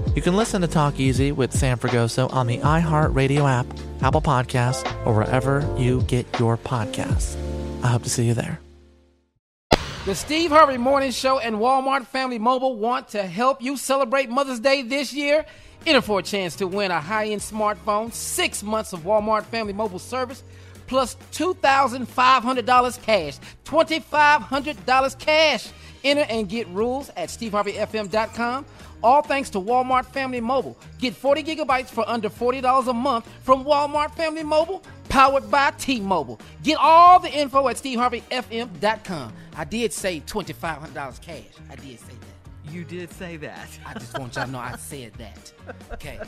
You 0.15 0.21
can 0.21 0.35
listen 0.35 0.61
to 0.61 0.67
Talk 0.67 0.99
Easy 0.99 1.31
with 1.31 1.53
Sam 1.53 1.77
Fragoso 1.77 2.31
on 2.33 2.47
the 2.47 2.57
iHeartRadio 2.59 3.49
app, 3.49 3.65
Apple 4.01 4.21
Podcasts, 4.21 4.85
or 5.05 5.13
wherever 5.13 5.67
you 5.77 6.01
get 6.03 6.27
your 6.39 6.57
podcasts. 6.57 7.35
I 7.83 7.87
hope 7.87 8.03
to 8.03 8.09
see 8.09 8.25
you 8.25 8.33
there. 8.33 8.59
The 10.05 10.15
Steve 10.15 10.49
Harvey 10.49 10.77
Morning 10.77 11.11
Show 11.11 11.39
and 11.39 11.57
Walmart 11.57 12.07
Family 12.07 12.39
Mobile 12.39 12.75
want 12.75 13.09
to 13.09 13.23
help 13.23 13.61
you 13.61 13.77
celebrate 13.77 14.29
Mother's 14.29 14.59
Day 14.59 14.81
this 14.81 15.13
year 15.13 15.45
Enter 15.85 16.01
for 16.01 16.19
a 16.19 16.23
chance 16.23 16.55
to 16.57 16.67
win 16.67 16.91
a 16.91 17.01
high 17.01 17.27
end 17.27 17.41
smartphone, 17.41 18.13
six 18.13 18.61
months 18.61 18.93
of 18.93 18.99
Walmart 19.01 19.45
Family 19.45 19.73
Mobile 19.73 19.97
service, 19.97 20.43
plus 20.85 21.17
$2,500 21.31 23.01
cash. 23.01 23.39
$2,500 23.65 25.19
cash. 25.19 25.69
Enter 26.03 26.25
and 26.29 26.47
get 26.47 26.67
rules 26.67 27.09
at 27.09 27.29
steveharveyfm.com. 27.29 28.65
All 29.03 29.21
thanks 29.21 29.49
to 29.51 29.59
Walmart 29.59 30.05
Family 30.05 30.41
Mobile. 30.41 30.77
Get 30.99 31.15
40 31.15 31.43
gigabytes 31.43 31.89
for 31.89 32.07
under 32.07 32.29
$40 32.29 32.87
a 32.87 32.93
month 32.93 33.27
from 33.41 33.65
Walmart 33.65 34.13
Family 34.15 34.43
Mobile, 34.43 34.83
powered 35.09 35.49
by 35.49 35.71
T 35.71 35.99
Mobile. 35.99 36.39
Get 36.63 36.77
all 36.79 37.19
the 37.19 37.31
info 37.31 37.67
at 37.67 37.77
steveharveyfm.com. 37.77 39.33
I 39.55 39.63
did 39.65 39.91
say 39.91 40.21
$2,500 40.21 41.21
cash. 41.21 41.43
I 41.69 41.75
did 41.75 41.99
say 41.99 42.13
that. 42.13 42.71
You 42.71 42.83
did 42.85 43.11
say 43.11 43.37
that. 43.37 43.67
I 43.85 43.93
just 43.95 44.17
want 44.17 44.35
y'all 44.35 44.45
to 44.45 44.51
know 44.51 44.59
I 44.59 44.75
said 44.77 45.13
that. 45.15 45.51
Okay. 45.93 46.19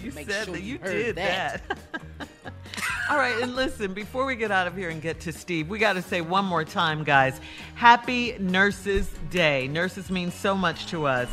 you, 0.00 0.04
you 0.04 0.10
said 0.12 0.44
sure 0.44 0.54
that 0.54 0.62
you, 0.62 0.78
did 0.78 1.16
that. 1.16 1.62
that. 1.68 2.28
All 3.10 3.16
right, 3.16 3.40
and 3.42 3.56
listen, 3.56 3.94
before 3.94 4.26
we 4.26 4.36
get 4.36 4.50
out 4.50 4.66
of 4.66 4.76
here 4.76 4.90
and 4.90 5.00
get 5.00 5.18
to 5.20 5.32
Steve, 5.32 5.68
we 5.68 5.78
got 5.78 5.94
to 5.94 6.02
say 6.02 6.20
one 6.20 6.44
more 6.44 6.62
time, 6.62 7.04
guys, 7.04 7.40
Happy 7.74 8.36
Nurses 8.38 9.08
Day. 9.30 9.66
Nurses 9.66 10.10
mean 10.10 10.30
so 10.30 10.54
much 10.54 10.86
to 10.88 11.06
us. 11.06 11.30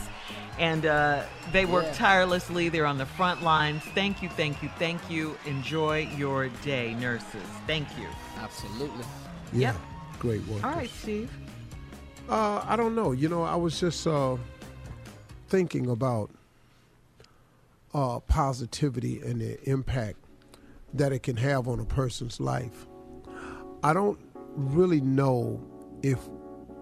And 0.57 0.86
uh, 0.86 1.23
they 1.52 1.65
work 1.65 1.86
yeah. 1.86 1.94
tirelessly. 1.94 2.69
They're 2.69 2.86
on 2.86 2.98
the 2.98 3.06
front 3.06 3.44
lines. 3.44 3.84
Thank 3.94 4.22
you, 4.22 4.30
thank 4.30 4.64
you, 4.64 4.69
thank 4.80 5.10
you. 5.10 5.38
Enjoy 5.45 6.07
your 6.18 6.48
day, 6.64 6.94
nurses. 6.94 7.44
Thank 7.68 7.88
you. 7.99 8.07
Absolutely. 8.38 9.06
Yeah, 9.52 9.73
yep. 9.73 9.76
Great 10.19 10.45
work. 10.48 10.64
All 10.64 10.72
right, 10.72 10.90
Steve. 10.90 11.32
Uh, 12.30 12.64
I 12.65 12.76
don't 12.76 12.95
know. 12.95 13.11
You 13.11 13.30
know, 13.30 13.44
I 13.44 13.56
was 13.56 13.80
just 13.80 14.07
uh, 14.07 14.38
thinking 15.48 15.90
about 15.90 16.32
uh, 17.94 18.19
positivity 18.22 19.22
and 19.22 19.41
the 19.41 19.61
impact 19.69 20.18
that 20.94 21.11
it 21.11 21.23
can 21.23 21.38
have 21.38 21.68
on 21.68 21.80
a 21.80 21.86
person's 21.86 22.40
life. 22.40 22.88
I 23.84 23.94
don't 23.94 24.19
really 24.56 25.02
know 25.02 25.61
if 26.02 26.19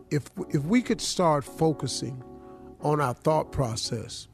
if 0.10 0.30
if 0.50 0.64
we 0.64 0.82
could 0.82 1.02
start 1.02 1.44
focusing 1.44 2.24
on 2.84 3.02
our 3.02 3.14
thought 3.14 3.52
process, 3.52 4.28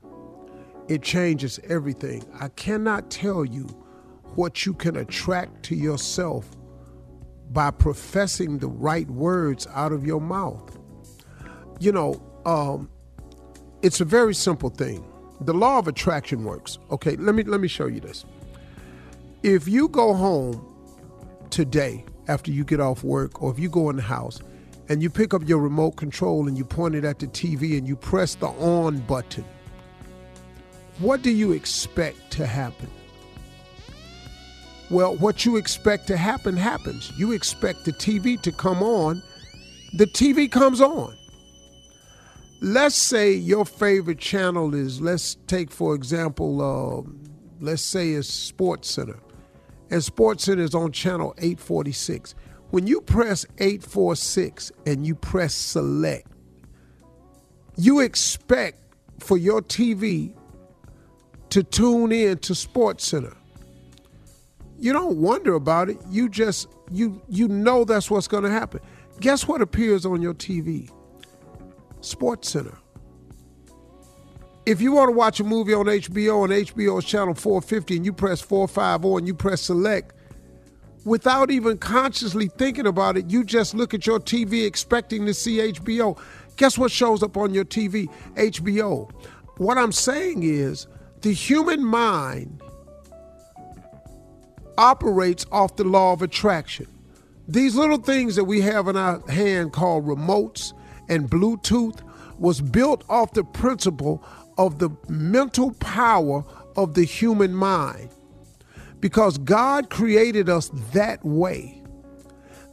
it 0.87 1.03
changes 1.03 1.59
everything. 1.69 2.25
I 2.39 2.49
cannot 2.49 3.09
tell 3.09 3.45
you 3.45 3.63
what 4.35 4.65
you 4.65 4.73
can 4.73 4.97
attract 4.97 5.63
to 5.63 5.75
yourself 5.75 6.49
by 7.51 7.71
professing 7.71 8.57
the 8.57 8.67
right 8.67 9.09
words 9.09 9.67
out 9.73 9.91
of 9.91 10.05
your 10.05 10.21
mouth. 10.21 10.77
You 11.79 11.91
know, 11.91 12.21
um, 12.45 12.89
it's 13.81 14.01
a 14.01 14.05
very 14.05 14.35
simple 14.35 14.69
thing. 14.69 15.05
The 15.41 15.53
law 15.53 15.79
of 15.79 15.87
attraction 15.87 16.43
works. 16.43 16.79
Okay, 16.91 17.15
let 17.15 17.33
me 17.33 17.43
let 17.43 17.61
me 17.61 17.67
show 17.67 17.85
you 17.85 18.01
this. 18.01 18.25
If 19.41 19.67
you 19.67 19.87
go 19.87 20.13
home 20.13 20.65
today 21.49 22.03
after 22.27 22.51
you 22.51 22.63
get 22.63 22.79
off 22.79 23.03
work, 23.03 23.41
or 23.41 23.51
if 23.51 23.57
you 23.57 23.69
go 23.69 23.89
in 23.89 23.95
the 23.95 24.01
house 24.01 24.41
and 24.89 25.03
you 25.03 25.09
pick 25.09 25.33
up 25.35 25.47
your 25.47 25.59
remote 25.59 25.95
control 25.95 26.47
and 26.47 26.57
you 26.57 26.65
point 26.65 26.95
it 26.95 27.05
at 27.05 27.19
the 27.19 27.27
TV 27.27 27.77
and 27.77 27.87
you 27.87 27.95
press 27.95 28.35
the 28.35 28.47
on 28.47 28.97
button, 29.01 29.45
what 30.97 31.21
do 31.21 31.29
you 31.29 31.51
expect 31.51 32.31
to 32.31 32.45
happen? 32.45 32.89
Well, 34.89 35.15
what 35.17 35.45
you 35.45 35.57
expect 35.57 36.07
to 36.07 36.17
happen 36.17 36.57
happens. 36.57 37.11
You 37.15 37.31
expect 37.31 37.85
the 37.85 37.93
TV 37.93 38.41
to 38.41 38.51
come 38.51 38.81
on, 38.81 39.21
the 39.93 40.07
TV 40.07 40.51
comes 40.51 40.81
on. 40.81 41.15
Let's 42.61 42.95
say 42.95 43.31
your 43.31 43.65
favorite 43.65 44.19
channel 44.19 44.73
is, 44.73 44.99
let's 44.99 45.37
take 45.47 45.71
for 45.71 45.93
example, 45.93 46.61
uh, 46.61 47.09
let's 47.61 47.83
say 47.83 48.09
it's 48.11 48.27
Sports 48.27 48.89
Center. 48.89 49.19
And 49.91 50.03
Sports 50.03 50.43
Center 50.43 50.63
is 50.63 50.75
on 50.75 50.91
channel 50.91 51.33
846. 51.37 52.35
When 52.71 52.85
you 52.85 53.01
press 53.01 53.45
846 53.57 54.71
and 54.85 55.05
you 55.05 55.15
press 55.15 55.53
select, 55.53 56.27
you 57.77 57.99
expect 57.99 58.79
for 59.19 59.37
your 59.37 59.61
TV 59.61 60.33
to 61.49 61.63
tune 61.63 62.11
in 62.11 62.37
to 62.39 62.53
Sports 62.53 63.07
Center. 63.07 63.35
You 64.77 64.93
don't 64.93 65.17
wonder 65.17 65.55
about 65.55 65.89
it. 65.89 65.97
You 66.09 66.29
just 66.29 66.67
you 66.91 67.21
you 67.27 67.47
know 67.47 67.83
that's 67.83 68.09
what's 68.09 68.27
going 68.27 68.43
to 68.43 68.51
happen. 68.51 68.79
Guess 69.19 69.47
what 69.47 69.61
appears 69.61 70.05
on 70.05 70.21
your 70.21 70.33
TV? 70.33 70.89
Sports 72.01 72.49
Center. 72.49 72.77
If 74.65 74.79
you 74.81 74.91
want 74.91 75.09
to 75.09 75.15
watch 75.15 75.39
a 75.39 75.43
movie 75.43 75.73
on 75.73 75.87
HBO 75.87 76.43
on 76.43 76.49
HBO's 76.49 77.03
channel 77.03 77.33
450 77.33 77.97
and 77.97 78.05
you 78.05 78.13
press 78.13 78.39
450 78.39 79.17
and 79.17 79.27
you 79.27 79.33
press 79.33 79.61
select, 79.61 80.13
without 81.05 81.51
even 81.51 81.77
consciously 81.77 82.47
thinking 82.47 82.87
about 82.87 83.17
it, 83.17 83.29
you 83.29 83.43
just 83.43 83.73
look 83.73 83.93
at 83.93 84.05
your 84.05 84.19
TV 84.19 84.65
expecting 84.65 85.25
to 85.25 85.33
see 85.33 85.57
HBO. 85.57 86.19
Guess 86.57 86.77
what 86.77 86.91
shows 86.91 87.23
up 87.23 87.37
on 87.37 87.53
your 87.53 87.65
TV? 87.65 88.09
HBO. 88.35 89.09
What 89.57 89.77
I'm 89.77 89.91
saying 89.91 90.43
is 90.43 90.87
the 91.21 91.33
human 91.33 91.83
mind 91.83 92.61
operates 94.77 95.45
off 95.51 95.75
the 95.75 95.83
law 95.83 96.13
of 96.13 96.21
attraction. 96.21 96.87
These 97.47 97.75
little 97.75 97.97
things 97.97 98.35
that 98.35 98.45
we 98.45 98.61
have 98.61 98.87
in 98.87 98.95
our 98.95 99.19
hand 99.29 99.73
called 99.73 100.05
remotes 100.05 100.73
and 101.09 101.29
Bluetooth 101.29 102.01
was 102.37 102.61
built 102.61 103.03
off 103.09 103.33
the 103.33 103.43
principle 103.43 104.23
of 104.57 104.79
the 104.79 104.89
mental 105.07 105.71
power 105.75 106.45
of 106.75 106.93
the 106.93 107.03
human 107.03 107.53
mind. 107.53 108.09
Because 108.99 109.37
God 109.37 109.89
created 109.89 110.49
us 110.49 110.69
that 110.93 111.23
way. 111.23 111.81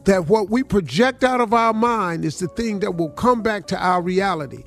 That 0.05 0.27
what 0.27 0.49
we 0.49 0.63
project 0.63 1.23
out 1.23 1.41
of 1.41 1.53
our 1.53 1.73
mind 1.73 2.23
is 2.23 2.39
the 2.39 2.47
thing 2.47 2.79
that 2.79 2.95
will 2.95 3.09
come 3.09 3.41
back 3.41 3.67
to 3.67 3.77
our 3.77 4.01
reality. 4.01 4.63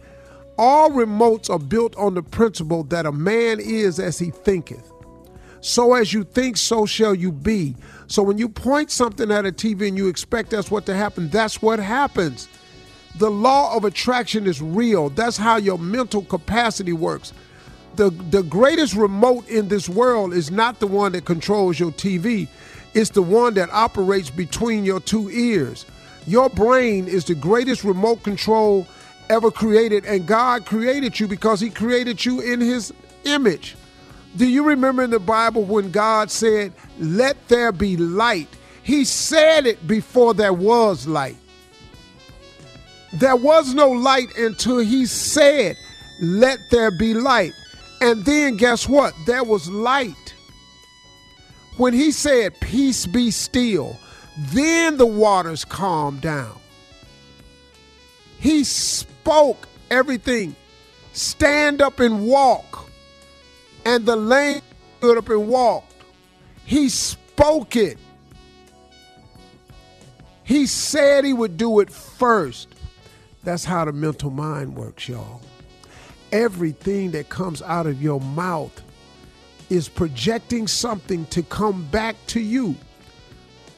All 0.59 0.91
remotes 0.91 1.49
are 1.49 1.59
built 1.59 1.97
on 1.97 2.15
the 2.15 2.23
principle 2.23 2.85
that 2.85 3.07
a 3.07 3.13
man 3.13 3.59
is 3.61 3.99
as 3.99 4.19
he 4.19 4.31
thinketh. 4.31 4.91
So 5.63 5.95
as 5.95 6.13
you 6.13 6.25
think, 6.25 6.57
so 6.57 6.87
shall 6.87 7.15
you 7.15 7.33
be. 7.33 7.77
So 8.07 8.23
when 8.23 8.39
you 8.39 8.49
point 8.49 8.91
something 8.91 9.31
at 9.31 9.47
a 9.47 9.53
TV 9.53 9.89
and 9.89 9.97
you 9.97 10.09
expect 10.09 10.51
that's 10.51 10.71
what 10.71 10.87
to 10.87 10.95
happen, 10.95 11.29
that's 11.31 11.63
what 11.63 11.79
happens. 11.79 12.49
The 13.19 13.31
law 13.31 13.77
of 13.77 13.85
attraction 13.85 14.47
is 14.47 14.63
real. 14.63 15.11
That's 15.11 15.37
how 15.37 15.57
your 15.57 15.79
mental 15.79 16.23
capacity 16.23 16.93
works. 16.93 17.33
The, 17.97 18.11
the 18.11 18.43
greatest 18.43 18.95
remote 18.95 19.49
in 19.49 19.69
this 19.69 19.89
world 19.89 20.33
is 20.33 20.51
not 20.51 20.79
the 20.79 20.87
one 20.87 21.13
that 21.13 21.25
controls 21.25 21.79
your 21.79 21.91
TV, 21.91 22.49
it's 22.95 23.11
the 23.11 23.23
one 23.23 23.55
that 23.55 23.71
operates 23.71 24.31
between 24.31 24.85
your 24.85 25.01
two 25.01 25.31
ears. 25.31 25.87
Your 26.27 26.49
brain 26.49 27.09
is 27.09 27.25
the 27.25 27.35
greatest 27.35 27.85
remote 27.85 28.23
control 28.23 28.87
ever 29.29 29.51
created, 29.51 30.05
and 30.05 30.27
God 30.27 30.67
created 30.67 31.19
you 31.19 31.29
because 31.29 31.61
He 31.61 31.71
created 31.71 32.25
you 32.25 32.41
in 32.41 32.61
His 32.61 32.93
image. 33.25 33.77
Do 34.37 34.47
you 34.47 34.65
remember 34.65 35.03
in 35.03 35.11
the 35.11 35.19
Bible 35.19 35.65
when 35.65 35.91
God 35.91 36.31
said, 36.31 36.73
Let 36.99 37.37
there 37.49 37.73
be 37.73 37.97
light? 37.97 38.49
He 38.83 39.05
said 39.05 39.67
it 39.67 39.87
before 39.87 40.35
there 40.35 40.53
was 40.53 41.07
light. 41.07 41.37
There 43.13 43.37
was 43.37 43.75
no 43.75 43.91
light 43.91 44.37
until 44.37 44.79
He 44.79 45.07
said, 45.07 45.77
Let 46.21 46.59
there 46.71 46.91
be 46.91 47.15
light. 47.15 47.53
And 48.01 48.25
then 48.25 48.57
guess 48.57 48.89
what? 48.89 49.15
There 49.27 49.45
was 49.45 49.69
light. 49.69 50.35
When 51.77 51.93
He 51.93 52.13
said, 52.13 52.59
Peace 52.61 53.07
be 53.07 53.31
still, 53.31 53.97
then 54.37 54.97
the 54.97 55.07
waters 55.07 55.65
calmed 55.65 56.21
down. 56.21 56.59
He 58.39 58.65
spoke 58.65 59.69
everything. 59.91 60.57
Stand 61.13 61.83
up 61.83 62.01
and 62.01 62.27
walk 62.27 62.81
and 63.85 64.07
the 64.07 64.17
lame 64.17 64.63
stood 64.99 65.19
up 65.19 65.29
and 65.29 65.49
walked. 65.49 65.93
He 66.65 66.89
spoke 66.89 67.77
it. 67.77 67.99
He 70.45 70.67
said 70.67 71.25
he 71.25 71.33
would 71.33 71.57
do 71.57 71.81
it 71.81 71.91
first. 71.91 72.69
That's 73.45 73.65
how 73.65 73.85
the 73.85 73.93
mental 73.93 74.31
mind 74.31 74.77
works, 74.77 75.09
y'all. 75.09 75.41
Everything 76.33 77.11
that 77.13 77.29
comes 77.29 77.63
out 77.63 77.87
of 77.87 78.03
your 78.03 78.21
mouth 78.21 78.83
is 79.69 79.89
projecting 79.89 80.67
something 80.67 81.27
to 81.27 81.43
come 81.43 81.85
back 81.91 82.17
to 82.29 82.41
you. 82.41 82.75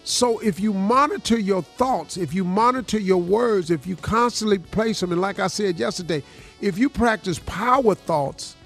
So 0.05 0.39
if 0.41 0.59
you 0.59 0.73
monitor 0.73 1.39
your 1.39 1.63
thoughts, 1.63 2.17
if 2.17 2.35
you 2.35 2.45
monitor 2.45 2.99
your 2.99 3.21
words, 3.21 3.71
if 3.71 3.87
you 3.87 3.97
constantly 3.97 4.59
place 4.59 5.01
them, 5.01 5.13
and 5.13 5.21
like 5.21 5.39
I 5.39 5.47
said 5.47 5.79
yesterday, 5.79 6.23
if 6.61 6.77
you 6.77 6.89
practice 6.89 7.39
power 7.47 7.95
thoughts, 7.95 8.57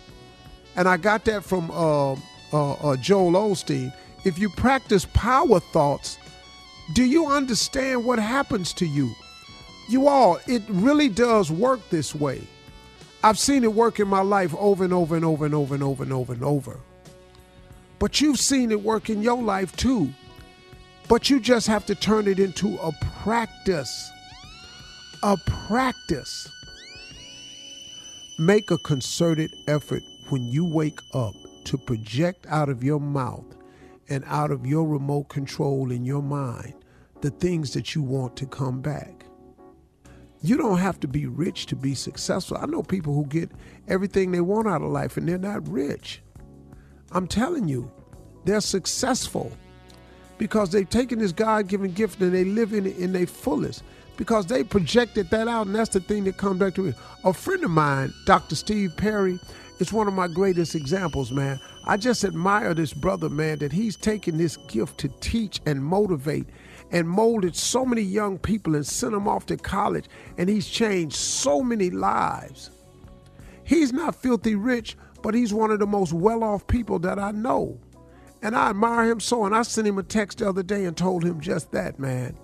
and 0.76 0.88
I 0.88 0.96
got 0.96 1.24
that 1.24 1.42
from 1.42 1.70
uh, 1.70 2.16
uh, 2.52 2.72
uh, 2.74 2.96
Joel 2.96 3.32
Osteen. 3.32 3.92
If 4.24 4.38
you 4.38 4.48
practice 4.48 5.06
power 5.12 5.60
thoughts, 5.60 6.18
do 6.94 7.04
you 7.04 7.26
understand 7.26 8.04
what 8.04 8.18
happens 8.18 8.72
to 8.74 8.86
you? 8.86 9.12
You 9.88 10.08
all, 10.08 10.38
it 10.46 10.62
really 10.68 11.08
does 11.08 11.50
work 11.50 11.80
this 11.90 12.14
way. 12.14 12.42
I've 13.26 13.40
seen 13.40 13.64
it 13.64 13.74
work 13.74 13.98
in 13.98 14.06
my 14.06 14.20
life 14.20 14.54
over 14.56 14.84
and 14.84 14.92
over 14.92 15.16
and 15.16 15.24
over 15.24 15.46
and 15.46 15.52
over 15.52 15.74
and 15.74 15.82
over 15.82 16.04
and 16.04 16.12
over 16.12 16.32
and 16.32 16.44
over. 16.44 16.78
But 17.98 18.20
you've 18.20 18.38
seen 18.38 18.70
it 18.70 18.80
work 18.80 19.10
in 19.10 19.20
your 19.20 19.42
life 19.42 19.74
too. 19.74 20.12
But 21.08 21.28
you 21.28 21.40
just 21.40 21.66
have 21.66 21.84
to 21.86 21.96
turn 21.96 22.28
it 22.28 22.38
into 22.38 22.76
a 22.76 22.92
practice. 23.24 24.12
A 25.24 25.36
practice. 25.66 26.48
Make 28.38 28.70
a 28.70 28.78
concerted 28.78 29.50
effort 29.66 30.04
when 30.28 30.44
you 30.44 30.64
wake 30.64 31.00
up 31.12 31.34
to 31.64 31.78
project 31.78 32.46
out 32.48 32.68
of 32.68 32.84
your 32.84 33.00
mouth 33.00 33.56
and 34.08 34.22
out 34.28 34.52
of 34.52 34.64
your 34.64 34.86
remote 34.86 35.30
control 35.30 35.90
in 35.90 36.04
your 36.04 36.22
mind 36.22 36.74
the 37.22 37.30
things 37.30 37.72
that 37.72 37.92
you 37.92 38.02
want 38.02 38.36
to 38.36 38.46
come 38.46 38.80
back. 38.80 39.15
You 40.46 40.56
don't 40.56 40.78
have 40.78 41.00
to 41.00 41.08
be 41.08 41.26
rich 41.26 41.66
to 41.66 41.76
be 41.76 41.96
successful. 41.96 42.56
I 42.56 42.66
know 42.66 42.80
people 42.80 43.12
who 43.12 43.26
get 43.26 43.50
everything 43.88 44.30
they 44.30 44.40
want 44.40 44.68
out 44.68 44.80
of 44.80 44.92
life 44.92 45.16
and 45.16 45.28
they're 45.28 45.38
not 45.38 45.68
rich. 45.68 46.22
I'm 47.10 47.26
telling 47.26 47.66
you, 47.66 47.90
they're 48.44 48.60
successful 48.60 49.50
because 50.38 50.70
they've 50.70 50.88
taken 50.88 51.18
this 51.18 51.32
God 51.32 51.66
given 51.66 51.90
gift 51.90 52.20
and 52.20 52.32
they 52.32 52.44
live 52.44 52.72
in 52.74 52.86
it 52.86 52.96
in 52.96 53.12
their 53.12 53.26
fullest 53.26 53.82
because 54.16 54.46
they 54.46 54.62
projected 54.62 55.30
that 55.30 55.48
out, 55.48 55.66
and 55.66 55.74
that's 55.74 55.90
the 55.90 55.98
thing 56.00 56.22
that 56.24 56.36
comes 56.36 56.60
back 56.60 56.74
to 56.74 56.82
me. 56.82 56.94
A 57.24 57.32
friend 57.32 57.64
of 57.64 57.72
mine, 57.72 58.14
Dr. 58.24 58.54
Steve 58.54 58.92
Perry, 58.96 59.40
is 59.80 59.92
one 59.92 60.06
of 60.06 60.14
my 60.14 60.28
greatest 60.28 60.76
examples, 60.76 61.32
man. 61.32 61.58
I 61.86 61.96
just 61.96 62.24
admire 62.24 62.72
this 62.72 62.92
brother, 62.92 63.28
man, 63.28 63.58
that 63.58 63.72
he's 63.72 63.96
taken 63.96 64.38
this 64.38 64.56
gift 64.68 64.98
to 64.98 65.08
teach 65.20 65.60
and 65.66 65.84
motivate 65.84 66.46
and 66.90 67.08
molded 67.08 67.56
so 67.56 67.84
many 67.84 68.02
young 68.02 68.38
people 68.38 68.74
and 68.74 68.86
sent 68.86 69.12
them 69.12 69.28
off 69.28 69.46
to 69.46 69.56
college, 69.56 70.06
and 70.38 70.48
he's 70.48 70.68
changed 70.68 71.16
so 71.16 71.62
many 71.62 71.90
lives. 71.90 72.70
He's 73.64 73.92
not 73.92 74.14
filthy 74.14 74.54
rich, 74.54 74.96
but 75.22 75.34
he's 75.34 75.52
one 75.52 75.70
of 75.70 75.80
the 75.80 75.86
most 75.86 76.12
well 76.12 76.44
off 76.44 76.66
people 76.66 76.98
that 77.00 77.18
I 77.18 77.32
know. 77.32 77.78
And 78.42 78.54
I 78.54 78.70
admire 78.70 79.10
him 79.10 79.18
so. 79.18 79.44
And 79.44 79.56
I 79.56 79.62
sent 79.62 79.88
him 79.88 79.98
a 79.98 80.02
text 80.04 80.38
the 80.38 80.48
other 80.48 80.62
day 80.62 80.84
and 80.84 80.96
told 80.96 81.24
him 81.24 81.40
just 81.40 81.72
that, 81.72 81.98
man. 81.98 82.36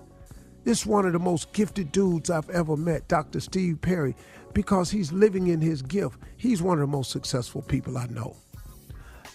This 0.65 0.81
is 0.81 0.85
one 0.85 1.05
of 1.05 1.13
the 1.13 1.19
most 1.19 1.53
gifted 1.53 1.91
dudes 1.91 2.29
I've 2.29 2.49
ever 2.49 2.75
met, 2.75 3.07
Dr. 3.07 3.39
Steve 3.39 3.79
Perry, 3.81 4.15
because 4.53 4.91
he's 4.91 5.13
living 5.13 5.47
in 5.47 5.61
his 5.61 5.81
gift. 5.81 6.19
He's 6.35 6.61
one 6.61 6.77
of 6.77 6.81
the 6.81 6.95
most 6.95 7.11
successful 7.11 7.61
people 7.61 7.97
I 7.97 8.07
know. 8.07 8.35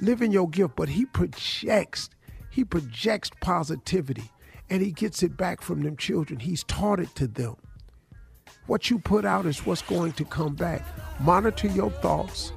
Live 0.01 0.21
in 0.21 0.31
your 0.31 0.49
gift, 0.49 0.77
but 0.77 0.89
he 0.89 1.07
projects, 1.07 2.11
he 2.51 2.65
projects 2.65 3.31
positivity 3.41 4.31
and 4.71 4.83
he 4.83 4.91
gets 4.91 5.23
it 5.23 5.37
back 5.37 5.61
from 5.61 5.83
them 5.83 5.97
children. 5.97 6.41
He's 6.41 6.65
taught 6.65 7.01
it 7.01 7.15
to 7.17 7.27
them. 7.27 7.57
What 8.67 8.91
you 8.91 8.99
put 8.99 9.25
out 9.25 9.47
is 9.47 9.65
what's 9.65 9.83
going 9.83 10.13
to 10.13 10.25
come 10.25 10.55
back. 10.55 10.85
Monitor 11.21 11.69
your 11.69 11.91
thoughts 11.91 12.53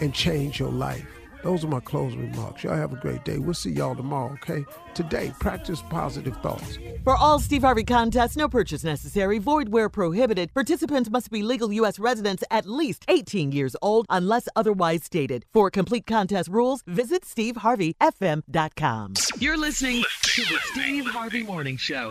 and 0.00 0.14
change 0.14 0.58
your 0.58 0.70
life. 0.70 1.19
Those 1.42 1.64
are 1.64 1.68
my 1.68 1.80
closing 1.80 2.30
remarks. 2.30 2.64
Y'all 2.64 2.76
have 2.76 2.92
a 2.92 2.96
great 2.96 3.24
day. 3.24 3.38
We'll 3.38 3.54
see 3.54 3.70
y'all 3.70 3.94
tomorrow, 3.94 4.32
okay? 4.34 4.64
Today, 4.94 5.32
practice 5.40 5.82
positive 5.88 6.36
thoughts. 6.38 6.78
For 7.04 7.16
all 7.16 7.38
Steve 7.38 7.62
Harvey 7.62 7.84
contests, 7.84 8.36
no 8.36 8.48
purchase 8.48 8.84
necessary, 8.84 9.38
void 9.38 9.70
where 9.70 9.88
prohibited. 9.88 10.52
Participants 10.52 11.08
must 11.10 11.30
be 11.30 11.42
legal 11.42 11.72
U.S. 11.72 11.98
residents 11.98 12.44
at 12.50 12.66
least 12.66 13.04
18 13.08 13.52
years 13.52 13.74
old 13.80 14.06
unless 14.10 14.48
otherwise 14.54 15.04
stated. 15.04 15.46
For 15.52 15.70
complete 15.70 16.06
contest 16.06 16.48
rules, 16.50 16.82
visit 16.86 17.22
SteveHarveyFM.com. 17.22 19.14
You're 19.38 19.56
listening 19.56 20.04
to 20.22 20.42
the 20.42 20.58
Steve 20.72 21.06
Harvey 21.06 21.42
Morning 21.42 21.76
Show. 21.76 22.10